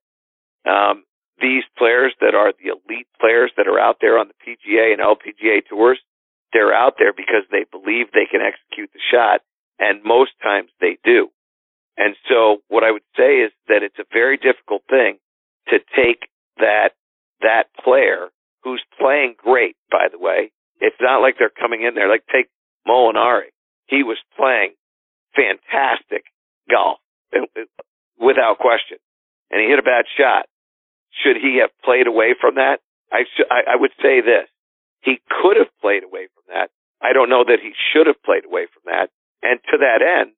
um, 0.65 1.03
these 1.41 1.63
players 1.77 2.13
that 2.21 2.33
are 2.33 2.53
the 2.53 2.71
elite 2.71 3.07
players 3.19 3.51
that 3.57 3.67
are 3.67 3.79
out 3.79 3.97
there 4.01 4.17
on 4.17 4.27
the 4.27 4.39
PGA 4.39 4.93
and 4.93 5.01
LPGA 5.01 5.67
tours, 5.69 5.99
they're 6.53 6.73
out 6.73 6.95
there 6.97 7.13
because 7.13 7.43
they 7.51 7.65
believe 7.69 8.07
they 8.13 8.27
can 8.29 8.41
execute 8.41 8.89
the 8.93 9.03
shot, 9.11 9.41
and 9.77 10.03
most 10.03 10.31
times 10.41 10.71
they 10.79 10.97
do. 11.03 11.29
And 11.97 12.15
so, 12.27 12.57
what 12.67 12.83
I 12.83 12.91
would 12.91 13.07
say 13.15 13.39
is 13.39 13.51
that 13.67 13.83
it's 13.83 13.99
a 13.99 14.05
very 14.11 14.37
difficult 14.37 14.83
thing 14.89 15.19
to 15.67 15.79
take 15.95 16.29
that 16.57 16.89
that 17.41 17.65
player 17.83 18.29
who's 18.63 18.83
playing 18.99 19.35
great, 19.37 19.75
by 19.91 20.07
the 20.11 20.19
way. 20.19 20.51
It's 20.79 20.95
not 20.99 21.19
like 21.21 21.35
they're 21.37 21.49
coming 21.49 21.83
in 21.83 21.95
there. 21.95 22.09
Like 22.09 22.23
take 22.31 22.47
Molinari. 22.87 23.51
He 23.87 24.03
was 24.03 24.17
playing 24.37 24.73
fantastic 25.35 26.25
golf 26.69 26.99
without 28.19 28.57
question. 28.59 28.97
And 29.51 29.61
he 29.61 29.67
hit 29.67 29.79
a 29.79 29.83
bad 29.83 30.05
shot. 30.17 30.47
Should 31.23 31.37
he 31.37 31.59
have 31.61 31.71
played 31.83 32.07
away 32.07 32.35
from 32.39 32.55
that? 32.55 32.79
I, 33.11 33.23
sh- 33.23 33.49
I, 33.51 33.73
I 33.73 33.75
would 33.75 33.91
say 34.01 34.21
this. 34.21 34.49
He 35.01 35.21
could 35.29 35.57
have 35.57 35.69
played 35.81 36.03
away 36.03 36.27
from 36.33 36.43
that. 36.49 36.71
I 37.01 37.13
don't 37.13 37.29
know 37.29 37.43
that 37.45 37.59
he 37.61 37.71
should 37.93 38.07
have 38.07 38.21
played 38.23 38.45
away 38.45 38.67
from 38.73 38.83
that. 38.91 39.11
And 39.43 39.59
to 39.71 39.77
that 39.77 40.01
end, 40.01 40.33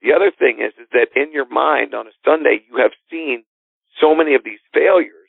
the 0.00 0.14
other 0.14 0.30
thing 0.30 0.60
is, 0.62 0.72
is 0.80 0.88
that 0.92 1.10
in 1.16 1.32
your 1.32 1.48
mind 1.48 1.94
on 1.94 2.06
a 2.06 2.14
Sunday, 2.24 2.62
you 2.70 2.78
have 2.78 2.92
seen 3.10 3.44
so 4.00 4.14
many 4.14 4.34
of 4.34 4.44
these 4.44 4.60
failures 4.72 5.22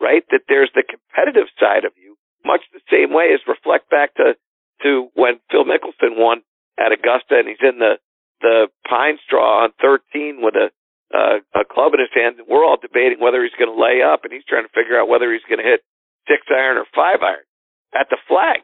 right? 0.00 0.24
That 0.30 0.48
there's 0.48 0.72
the 0.74 0.82
competitive 0.82 1.46
side 1.60 1.84
of 1.84 1.92
you, 2.00 2.16
much 2.44 2.62
the 2.72 2.80
same 2.90 3.12
way 3.12 3.30
as 3.34 3.40
reflect 3.46 3.90
back 3.90 4.14
to 4.16 4.34
to 4.82 5.08
when 5.14 5.38
Phil 5.50 5.64
Mickelson 5.68 6.16
won 6.16 6.40
at 6.80 6.90
Augusta 6.90 7.36
and 7.36 7.48
he's 7.48 7.60
in 7.60 7.78
the 7.78 8.00
the 8.40 8.68
pine 8.88 9.18
straw 9.24 9.64
on 9.64 9.70
13 9.80 10.40
with 10.42 10.54
a 10.54 10.70
uh, 11.10 11.42
a 11.58 11.66
club 11.66 11.90
in 11.90 11.98
his 11.98 12.14
hands, 12.14 12.38
and 12.38 12.46
we're 12.46 12.64
all 12.64 12.78
debating 12.78 13.18
whether 13.18 13.42
he's 13.42 13.56
going 13.58 13.70
to 13.70 13.74
lay 13.74 13.98
up, 13.98 14.22
and 14.22 14.32
he's 14.32 14.46
trying 14.46 14.62
to 14.62 14.70
figure 14.70 14.94
out 14.94 15.10
whether 15.10 15.32
he's 15.32 15.42
going 15.50 15.58
to 15.58 15.66
hit 15.66 15.82
six 16.30 16.46
iron 16.54 16.78
or 16.78 16.86
five 16.94 17.18
iron 17.18 17.42
at 17.98 18.06
the 18.10 18.18
flag. 18.30 18.62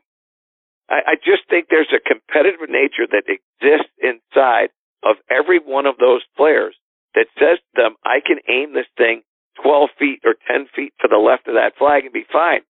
I, 0.88 1.02
I 1.10 1.14
just 1.18 1.42
think 1.50 1.66
there's 1.66 1.90
a 1.90 1.98
competitive 1.98 2.62
nature 2.70 3.10
that 3.10 3.26
exists 3.26 3.90
inside 3.98 4.70
of 5.02 5.16
every 5.30 5.58
one 5.58 5.86
of 5.86 5.98
those 5.98 6.22
players 6.36 6.78
that 7.14 7.26
says 7.34 7.58
to 7.58 7.72
them, 7.74 7.96
I 8.04 8.20
can 8.22 8.38
aim 8.48 8.74
this 8.74 8.90
thing 8.96 9.22
12 9.62 9.90
feet 9.98 10.20
or 10.24 10.34
10 10.46 10.66
feet 10.74 10.92
to 11.00 11.08
the 11.08 11.18
left 11.18 11.48
of 11.48 11.54
that 11.54 11.76
flag 11.78 12.04
and 12.04 12.12
be 12.12 12.26
fine. 12.30 12.60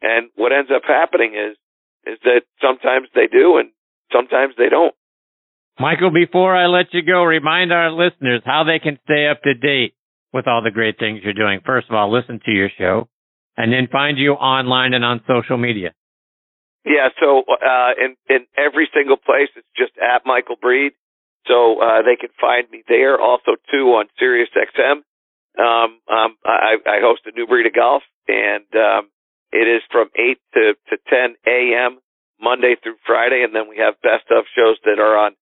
And 0.00 0.30
what 0.36 0.52
ends 0.52 0.70
up 0.74 0.82
happening 0.86 1.34
is, 1.34 1.56
is 2.06 2.18
that 2.24 2.42
sometimes 2.60 3.08
they 3.14 3.26
do 3.26 3.58
and 3.58 3.70
sometimes 4.12 4.54
they 4.56 4.68
don't. 4.68 4.94
Michael, 5.78 6.10
before 6.10 6.54
I 6.54 6.66
let 6.66 6.92
you 6.92 7.02
go, 7.02 7.24
remind 7.24 7.72
our 7.72 7.90
listeners 7.90 8.42
how 8.44 8.64
they 8.64 8.78
can 8.78 8.98
stay 9.04 9.26
up 9.26 9.42
to 9.42 9.54
date 9.54 9.94
with 10.32 10.46
all 10.46 10.62
the 10.62 10.70
great 10.70 10.98
things 10.98 11.20
you're 11.22 11.32
doing. 11.32 11.60
First 11.64 11.88
of 11.88 11.94
all, 11.94 12.12
listen 12.12 12.40
to 12.44 12.50
your 12.50 12.68
show 12.78 13.08
and 13.56 13.72
then 13.72 13.88
find 13.90 14.18
you 14.18 14.32
online 14.32 14.94
and 14.94 15.04
on 15.04 15.20
social 15.26 15.56
media. 15.56 15.92
Yeah, 16.84 17.08
so 17.20 17.44
uh, 17.46 17.92
in 17.96 18.16
in 18.28 18.46
every 18.58 18.88
single 18.92 19.16
place, 19.16 19.48
it's 19.54 19.68
just 19.76 19.92
at 20.02 20.26
Michael 20.26 20.56
Breed, 20.60 20.92
so 21.46 21.80
uh, 21.80 22.02
they 22.02 22.16
can 22.16 22.30
find 22.40 22.68
me 22.70 22.82
there. 22.88 23.20
Also, 23.20 23.54
too 23.70 23.94
on 23.94 24.06
Sirius 24.18 24.50
XM. 24.50 25.06
Um, 25.58 26.00
um, 26.10 26.36
I, 26.44 26.76
I 26.86 26.98
host 27.00 27.22
a 27.26 27.32
new 27.36 27.46
breed 27.46 27.66
of 27.66 27.74
golf, 27.74 28.02
and 28.26 28.66
um, 28.74 29.10
it 29.52 29.68
is 29.68 29.82
from 29.92 30.08
eight 30.16 30.38
to 30.54 30.74
to 30.90 30.96
ten 31.08 31.36
a.m. 31.46 32.00
Monday 32.40 32.74
through 32.82 32.96
Friday, 33.06 33.44
and 33.44 33.54
then 33.54 33.68
we 33.68 33.76
have 33.76 33.94
best 34.02 34.26
of 34.34 34.44
shows 34.56 34.76
that 34.84 34.98
are 34.98 35.16
on 35.16 35.36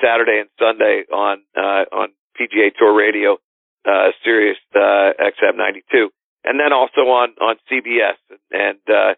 Saturday 0.00 0.40
and 0.40 0.48
Sunday 0.58 1.04
on 1.12 1.42
uh, 1.56 1.84
on 1.92 2.08
PGA 2.38 2.74
Tour 2.78 2.96
Radio, 2.96 3.38
uh, 3.84 4.10
Sirius 4.24 4.58
uh, 4.74 5.12
XM 5.20 5.56
92, 5.56 6.10
and 6.44 6.58
then 6.58 6.72
also 6.72 7.02
on 7.12 7.30
on 7.40 7.56
CBS. 7.70 8.16
And, 8.30 8.38
and 8.50 8.78
uh, 8.88 9.14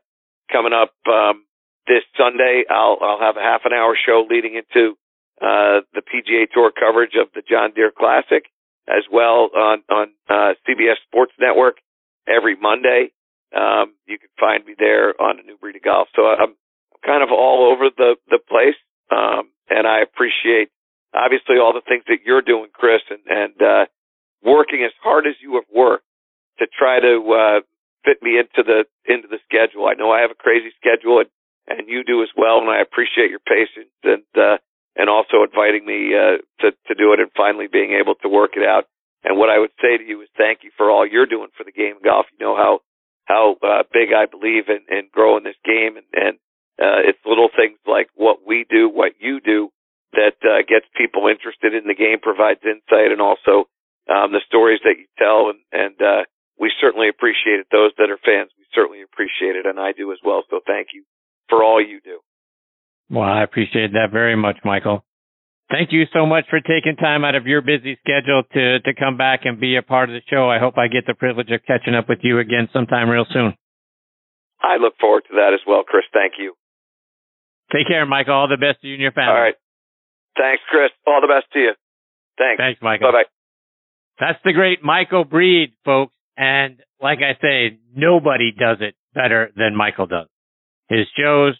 coming 0.51 0.73
up 0.73 0.93
um, 1.07 1.45
this 1.87 2.03
Sunday, 2.17 2.65
I'll 2.71 2.99
I'll 3.01 3.21
have 3.21 3.37
a 3.37 3.43
half 3.43 3.63
an 3.65 3.73
hour 3.73 3.97
show 3.97 4.27
leading 4.29 4.55
into 4.55 4.97
uh, 5.41 5.81
the 5.93 6.03
PGA 6.03 6.51
Tour 6.53 6.73
coverage 6.73 7.15
of 7.21 7.29
the 7.35 7.43
John 7.49 7.73
Deere 7.75 7.93
Classic, 7.97 8.45
as 8.89 9.05
well 9.11 9.51
on 9.57 9.83
on 9.91 10.09
uh, 10.29 10.55
CBS 10.69 10.97
Sports 11.07 11.33
Network 11.39 11.77
every 12.29 12.57
Monday. 12.57 13.11
Um, 13.55 13.95
you 14.07 14.19
can 14.19 14.31
find 14.39 14.65
me 14.65 14.75
there 14.79 15.15
on 15.21 15.39
a 15.39 15.43
new 15.43 15.57
breed 15.57 15.77
of 15.77 15.83
golf. 15.83 16.09
So 16.17 16.27
I'm, 16.27 16.51
I'm 16.51 17.03
kind 17.05 17.23
of 17.23 17.31
all 17.31 17.71
over 17.73 17.91
the 17.97 18.17
the 18.29 18.39
place, 18.49 18.77
um, 19.11 19.51
and 19.71 19.87
I 19.87 20.01
appreciate 20.01 20.71
obviously 21.15 21.57
all 21.57 21.73
the 21.73 21.85
things 21.87 22.05
that 22.09 22.27
you're 22.27 22.43
doing, 22.43 22.69
Chris, 22.73 23.03
and 23.11 23.23
and 23.27 23.57
uh, 23.63 23.85
working 24.43 24.85
as 24.85 24.93
hard 25.03 25.27
as 25.27 25.35
you 25.41 25.55
have 25.55 25.69
worked 25.75 26.07
to 26.59 26.67
try 26.67 27.01
to 27.01 27.15
uh, 27.33 27.61
fit 28.05 28.23
me 28.23 28.39
into 28.39 28.63
the 28.63 28.85
into 29.07 29.29
the 29.29 29.39
schedule. 29.45 29.87
I 29.87 29.95
know 29.95 30.11
I 30.11 30.21
have 30.21 30.31
a 30.31 30.39
crazy 30.39 30.71
schedule, 30.77 31.21
and 31.21 31.31
and 31.67 31.89
you 31.89 32.05
do 32.05 32.23
as 32.23 32.29
well. 32.37 32.59
And 32.59 32.71
I 32.71 32.81
appreciate 32.81 33.31
your 33.31 33.41
patience 33.41 33.95
and 34.05 34.29
uh, 34.37 34.59
and 34.97 35.09
also 35.09 35.43
inviting 35.43 35.87
me 35.87 36.13
uh, 36.15 36.39
to 36.61 36.71
to 36.71 36.95
do 36.95 37.13
it 37.13 37.21
and 37.21 37.31
finally 37.37 37.67
being 37.67 37.93
able 37.99 38.15
to 38.23 38.29
work 38.29 38.57
it 38.57 38.67
out. 38.67 38.85
And 39.25 39.39
what 39.39 39.49
I 39.49 39.59
would 39.59 39.73
say 39.81 39.97
to 39.97 40.05
you 40.05 40.21
is 40.21 40.29
thank 40.37 40.61
you 40.63 40.71
for 40.77 40.91
all 40.91 41.07
you're 41.07 41.27
doing 41.27 41.49
for 41.57 41.65
the 41.65 41.73
game 41.73 41.97
of 41.97 42.05
golf. 42.05 42.27
You 42.39 42.45
know 42.45 42.57
how 42.57 42.81
how 43.25 43.57
uh, 43.63 43.83
big 43.93 44.13
I 44.13 44.27
believe 44.27 44.69
in, 44.69 44.85
in 44.95 45.09
growing 45.11 45.45
this 45.45 45.59
game, 45.65 45.97
and, 45.97 46.07
and 46.13 46.39
uh, 46.81 47.07
it's 47.07 47.19
little 47.25 47.49
things 47.55 47.79
like 47.87 48.09
what 48.15 48.47
we 48.47 48.67
do, 48.69 48.89
what 48.89 49.13
you 49.21 49.41
do, 49.41 49.71
that 50.13 50.39
uh, 50.43 50.63
gets 50.67 50.87
people 50.97 51.29
interested 51.29 51.75
in 51.75 51.87
the 51.87 51.95
game, 51.95 52.19
provides 52.23 52.61
insight, 52.63 53.11
and 53.11 53.21
also 53.21 53.67
um, 54.11 54.33
the 54.33 54.43
stories 54.47 54.81
that 54.85 54.99
you 54.99 55.07
tell. 55.19 55.51
And, 55.51 55.61
and 55.71 55.97
uh, 56.03 56.23
we 56.59 56.73
certainly 56.81 57.09
appreciate 57.09 57.61
it. 57.61 57.67
Those 57.71 57.93
that 57.99 58.11
are 58.11 58.19
fans, 58.25 58.51
we 58.59 58.65
certainly 58.75 59.03
appreciate 59.03 59.57
it, 59.57 59.67
and 59.67 59.79
I 59.79 59.93
do 59.93 60.13
as 60.13 60.19
well. 60.25 60.43
So 60.51 60.61
thank 60.67 60.89
you 60.95 61.05
for 61.49 61.63
all 61.63 61.83
you 61.83 62.01
do. 62.03 62.19
Well, 63.11 63.29
I 63.29 63.43
appreciate 63.43 63.93
that 63.93 64.11
very 64.13 64.37
much, 64.37 64.59
Michael. 64.65 65.05
Thank 65.71 65.93
you 65.93 66.05
so 66.13 66.27
much 66.27 66.45
for 66.51 66.61
taking 66.61 66.97
time 66.97 67.25
out 67.25 67.35
of 67.35 67.47
your 67.47 67.63
busy 67.63 67.97
schedule 68.01 68.43
to, 68.53 68.81
to 68.81 68.95
come 68.95 69.17
back 69.17 69.41
and 69.45 69.59
be 69.59 69.77
a 69.77 69.83
part 69.83 70.11
of 70.11 70.15
the 70.15 70.23
show. 70.29 70.49
I 70.51 70.59
hope 70.59 70.77
I 70.77 70.89
get 70.89 71.07
the 71.07 71.15
privilege 71.15 71.51
of 71.51 71.65
catching 71.67 71.95
up 71.95 72.09
with 72.09 72.19
you 72.23 72.39
again 72.39 72.69
sometime 72.73 73.09
real 73.09 73.27
soon. 73.33 73.55
I 74.61 74.77
look 74.77 74.95
forward 75.01 75.25
to 75.29 75.37
that 75.37 75.53
as 75.55 75.61
well, 75.67 75.83
Chris. 75.87 76.05
Thank 76.13 76.35
you. 76.39 76.55
Take 77.75 77.89
care, 77.89 78.07
Michael. 78.07 78.35
All 78.35 78.49
the 78.49 78.57
best 78.57 78.81
to 78.83 78.87
you 78.87 78.95
and 78.95 79.03
your 79.03 79.13
family. 79.13 79.31
All 79.31 79.41
right. 79.41 79.55
Thanks, 80.37 80.63
Chris. 80.71 80.91
All 81.07 81.21
the 81.21 81.29
best 81.29 81.53
to 81.53 81.59
you. 81.59 81.73
Thanks. 82.39 82.59
Thanks, 82.59 82.83
Michael. 82.83 83.11
Bye 83.11 83.25
bye. 83.25 83.31
That's 84.21 84.39
the 84.45 84.53
great 84.53 84.83
Michael 84.83 85.25
Breed, 85.25 85.73
folks. 85.85 86.15
And 86.37 86.81
like 87.01 87.19
I 87.19 87.35
say, 87.41 87.79
nobody 87.95 88.53
does 88.53 88.79
it 88.81 88.95
better 89.15 89.51
than 89.57 89.77
Michael 89.77 90.07
does. 90.07 90.29
His 90.89 91.07
shows 91.17 91.55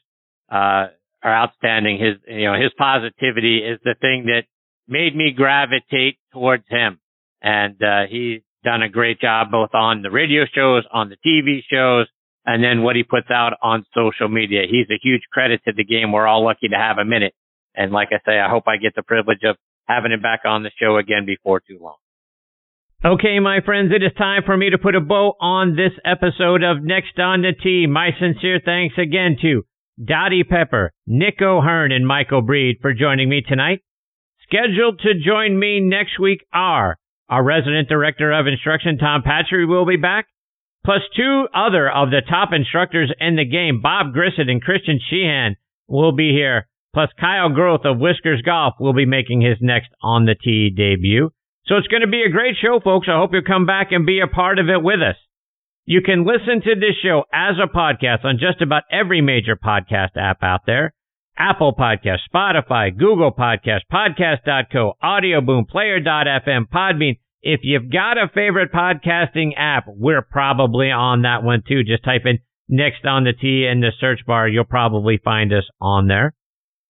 uh, 0.51 0.87
are 1.23 1.35
outstanding. 1.43 1.99
His 1.99 2.17
you 2.29 2.45
know 2.45 2.61
his 2.61 2.73
positivity 2.79 3.59
is 3.59 3.81
the 3.85 3.95
thing 4.01 4.27
that 4.27 4.43
made 4.87 5.17
me 5.17 5.33
gravitate 5.33 6.19
towards 6.33 6.65
him, 6.69 7.01
and 7.43 7.81
uh, 7.83 8.03
he's 8.09 8.43
done 8.63 8.83
a 8.83 8.89
great 8.89 9.21
job 9.21 9.51
both 9.51 9.75
on 9.75 10.03
the 10.03 10.11
radio 10.11 10.45
shows, 10.53 10.85
on 10.93 11.11
the 11.11 11.17
TV 11.27 11.61
shows, 11.71 12.07
and 12.47 12.63
then 12.63 12.83
what 12.83 12.97
he 12.97 13.03
puts 13.03 13.31
out 13.31 13.55
on 13.63 13.87
social 13.95 14.29
media. 14.29 14.63
He's 14.69 14.89
a 14.91 15.01
huge 15.03 15.23
credit 15.33 15.63
to 15.67 15.73
the 15.73 15.85
game. 15.85 16.13
We're 16.13 16.27
all 16.27 16.45
lucky 16.45 16.69
to 16.69 16.77
have 16.77 16.99
him 16.99 17.13
in 17.13 17.23
it. 17.23 17.35
And 17.75 17.93
like 17.93 18.09
I 18.13 18.19
say, 18.27 18.39
I 18.39 18.49
hope 18.49 18.65
I 18.67 18.77
get 18.77 18.95
the 18.95 19.03
privilege 19.03 19.43
of 19.45 19.57
having 19.87 20.13
him 20.13 20.21
back 20.21 20.41
on 20.45 20.63
the 20.63 20.71
show 20.81 20.97
again 20.97 21.27
before 21.27 21.61
too 21.61 21.79
long. 21.81 21.97
Okay, 23.05 23.39
my 23.39 23.61
friends, 23.61 23.93
it 23.95 24.03
is 24.03 24.13
time 24.17 24.43
for 24.47 24.57
me 24.57 24.71
to 24.71 24.79
put 24.79 24.95
a 24.95 25.01
bow 25.01 25.35
on 25.39 25.77
this 25.77 25.93
episode 26.07 26.63
of 26.63 26.83
Next 26.83 27.19
on 27.19 27.43
the 27.43 27.53
Tee. 27.53 27.87
My 27.87 28.11
sincere 28.19 28.61
thanks 28.65 28.95
again 28.97 29.37
to 29.43 29.65
Dottie 30.03 30.45
Pepper, 30.45 30.93
Nick 31.07 31.43
O'Hern, 31.43 31.93
and 31.93 32.07
Michael 32.07 32.41
Breed 32.41 32.79
for 32.81 32.95
joining 32.95 33.29
me 33.29 33.43
tonight. 33.47 33.81
Scheduled 34.43 35.01
to 35.01 35.21
join 35.23 35.59
me 35.59 35.81
next 35.81 36.19
week 36.19 36.47
are 36.53 36.97
our 37.29 37.43
resident 37.43 37.89
director 37.89 38.33
of 38.33 38.47
instruction, 38.47 38.99
Tom 38.99 39.23
Patchery, 39.23 39.67
will 39.67 39.87
be 39.87 39.97
back, 39.97 40.27
plus 40.85 41.01
two 41.17 41.47
other 41.55 41.91
of 41.91 42.11
the 42.11 42.23
top 42.29 42.51
instructors 42.53 43.13
in 43.19 43.37
the 43.37 43.45
game, 43.45 43.81
Bob 43.81 44.15
Grissett 44.15 44.51
and 44.51 44.63
Christian 44.63 45.01
Sheehan, 45.11 45.57
will 45.89 46.13
be 46.13 46.33
here. 46.33 46.69
Plus, 46.93 47.11
Kyle 47.19 47.49
Groth 47.49 47.85
of 47.85 47.99
Whiskers 47.99 48.43
Golf 48.43 48.75
will 48.79 48.93
be 48.93 49.07
making 49.07 49.41
his 49.41 49.59
next 49.61 49.89
on 50.03 50.27
the 50.27 50.37
tee 50.37 50.71
debut. 50.71 51.31
So 51.67 51.77
it's 51.77 51.89
going 51.89 52.03
to 52.03 52.07
be 52.07 52.23
a 52.23 52.31
great 52.31 52.57
show, 52.61 52.79
folks. 52.83 53.09
I 53.11 53.19
hope 53.19 53.31
you'll 53.33 53.43
come 53.43 53.67
back 53.67 53.89
and 53.91 54.07
be 54.07 54.21
a 54.21 54.29
part 54.29 54.59
of 54.59 54.69
it 54.69 54.83
with 54.83 55.01
us. 55.01 55.17
You 55.87 56.03
can 56.03 56.25
listen 56.25 56.63
to 56.63 56.75
this 56.75 56.97
show 57.03 57.25
as 57.33 57.57
a 57.63 57.67
podcast 57.67 58.25
on 58.25 58.39
just 58.39 58.63
about 58.63 58.85
every 58.93 59.21
major 59.21 59.57
podcast 59.57 60.17
app 60.17 60.43
out 60.43 60.61
there. 60.67 60.95
Apple 61.37 61.75
Podcast, 61.75 62.21
Spotify, 62.33 62.97
Google 62.97 63.33
Podcast, 63.33 63.81
Podcast.co, 63.93 64.93
Audioboom, 65.03 65.69
Player.fm, 65.69 66.67
Podbean. 66.73 67.19
If 67.47 67.61
you've 67.63 67.93
got 67.93 68.17
a 68.17 68.31
favorite 68.35 68.73
podcasting 68.73 69.53
app, 69.59 69.85
we're 69.87 70.23
probably 70.23 70.91
on 70.91 71.23
that 71.23 71.43
one 71.43 71.63
too. 71.69 71.85
Just 71.85 72.03
type 72.03 72.23
in 72.25 72.39
next 72.71 73.05
on 73.05 73.25
the 73.25 73.35
Tee 73.35 73.69
in 73.71 73.81
the 73.81 73.93
search 74.01 74.21
bar. 74.27 74.49
You'll 74.49 74.65
probably 74.65 75.21
find 75.23 75.53
us 75.53 75.69
on 75.79 76.07
there. 76.07 76.33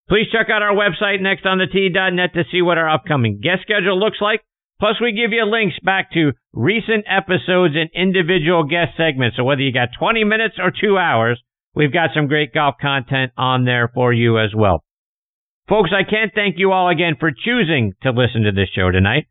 Please 0.08 0.30
check 0.30 0.50
out 0.50 0.62
our 0.62 0.72
website, 0.72 1.18
nextonthet.net, 1.18 2.34
to 2.34 2.44
see 2.52 2.62
what 2.62 2.78
our 2.78 2.88
upcoming 2.88 3.40
guest 3.42 3.62
schedule 3.62 3.98
looks 3.98 4.18
like. 4.20 4.42
Plus, 4.78 4.94
we 5.00 5.10
give 5.10 5.32
you 5.32 5.44
links 5.44 5.74
back 5.82 6.12
to 6.12 6.30
recent 6.52 7.04
episodes 7.10 7.74
and 7.74 7.90
individual 7.92 8.62
guest 8.62 8.92
segments. 8.96 9.36
So 9.36 9.42
whether 9.42 9.62
you 9.62 9.72
got 9.72 9.88
20 9.98 10.22
minutes 10.22 10.54
or 10.62 10.70
two 10.70 10.96
hours, 10.96 11.42
we've 11.74 11.92
got 11.92 12.10
some 12.14 12.28
great 12.28 12.54
golf 12.54 12.76
content 12.80 13.32
on 13.36 13.64
there 13.64 13.90
for 13.92 14.12
you 14.12 14.38
as 14.38 14.54
well. 14.54 14.84
Folks, 15.68 15.90
I 15.92 16.08
can't 16.08 16.30
thank 16.32 16.58
you 16.58 16.70
all 16.70 16.90
again 16.90 17.16
for 17.18 17.32
choosing 17.32 17.94
to 18.02 18.10
listen 18.10 18.42
to 18.42 18.52
this 18.52 18.68
show 18.72 18.92
tonight. 18.92 19.26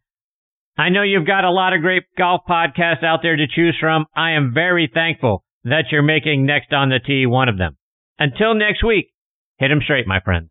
I 0.78 0.90
know 0.90 1.04
you've 1.04 1.28
got 1.28 1.44
a 1.44 1.52
lot 1.52 1.74
of 1.74 1.82
great 1.82 2.04
golf 2.18 2.42
podcasts 2.50 3.04
out 3.04 3.20
there 3.22 3.36
to 3.36 3.48
choose 3.48 3.78
from. 3.80 4.06
I 4.16 4.32
am 4.32 4.54
very 4.54 4.90
thankful 4.92 5.44
that 5.64 5.86
you're 5.92 6.02
making 6.02 6.46
Next 6.46 6.74
on 6.74 6.90
the 6.90 7.00
Tee 7.00 7.26
one 7.26 7.48
of 7.48 7.58
them. 7.58 7.78
Until 8.18 8.56
next 8.56 8.84
week, 8.84 9.14
hit 9.58 9.72
'em 9.72 9.82
straight, 9.82 10.08
my 10.08 10.20
friends. 10.20 10.50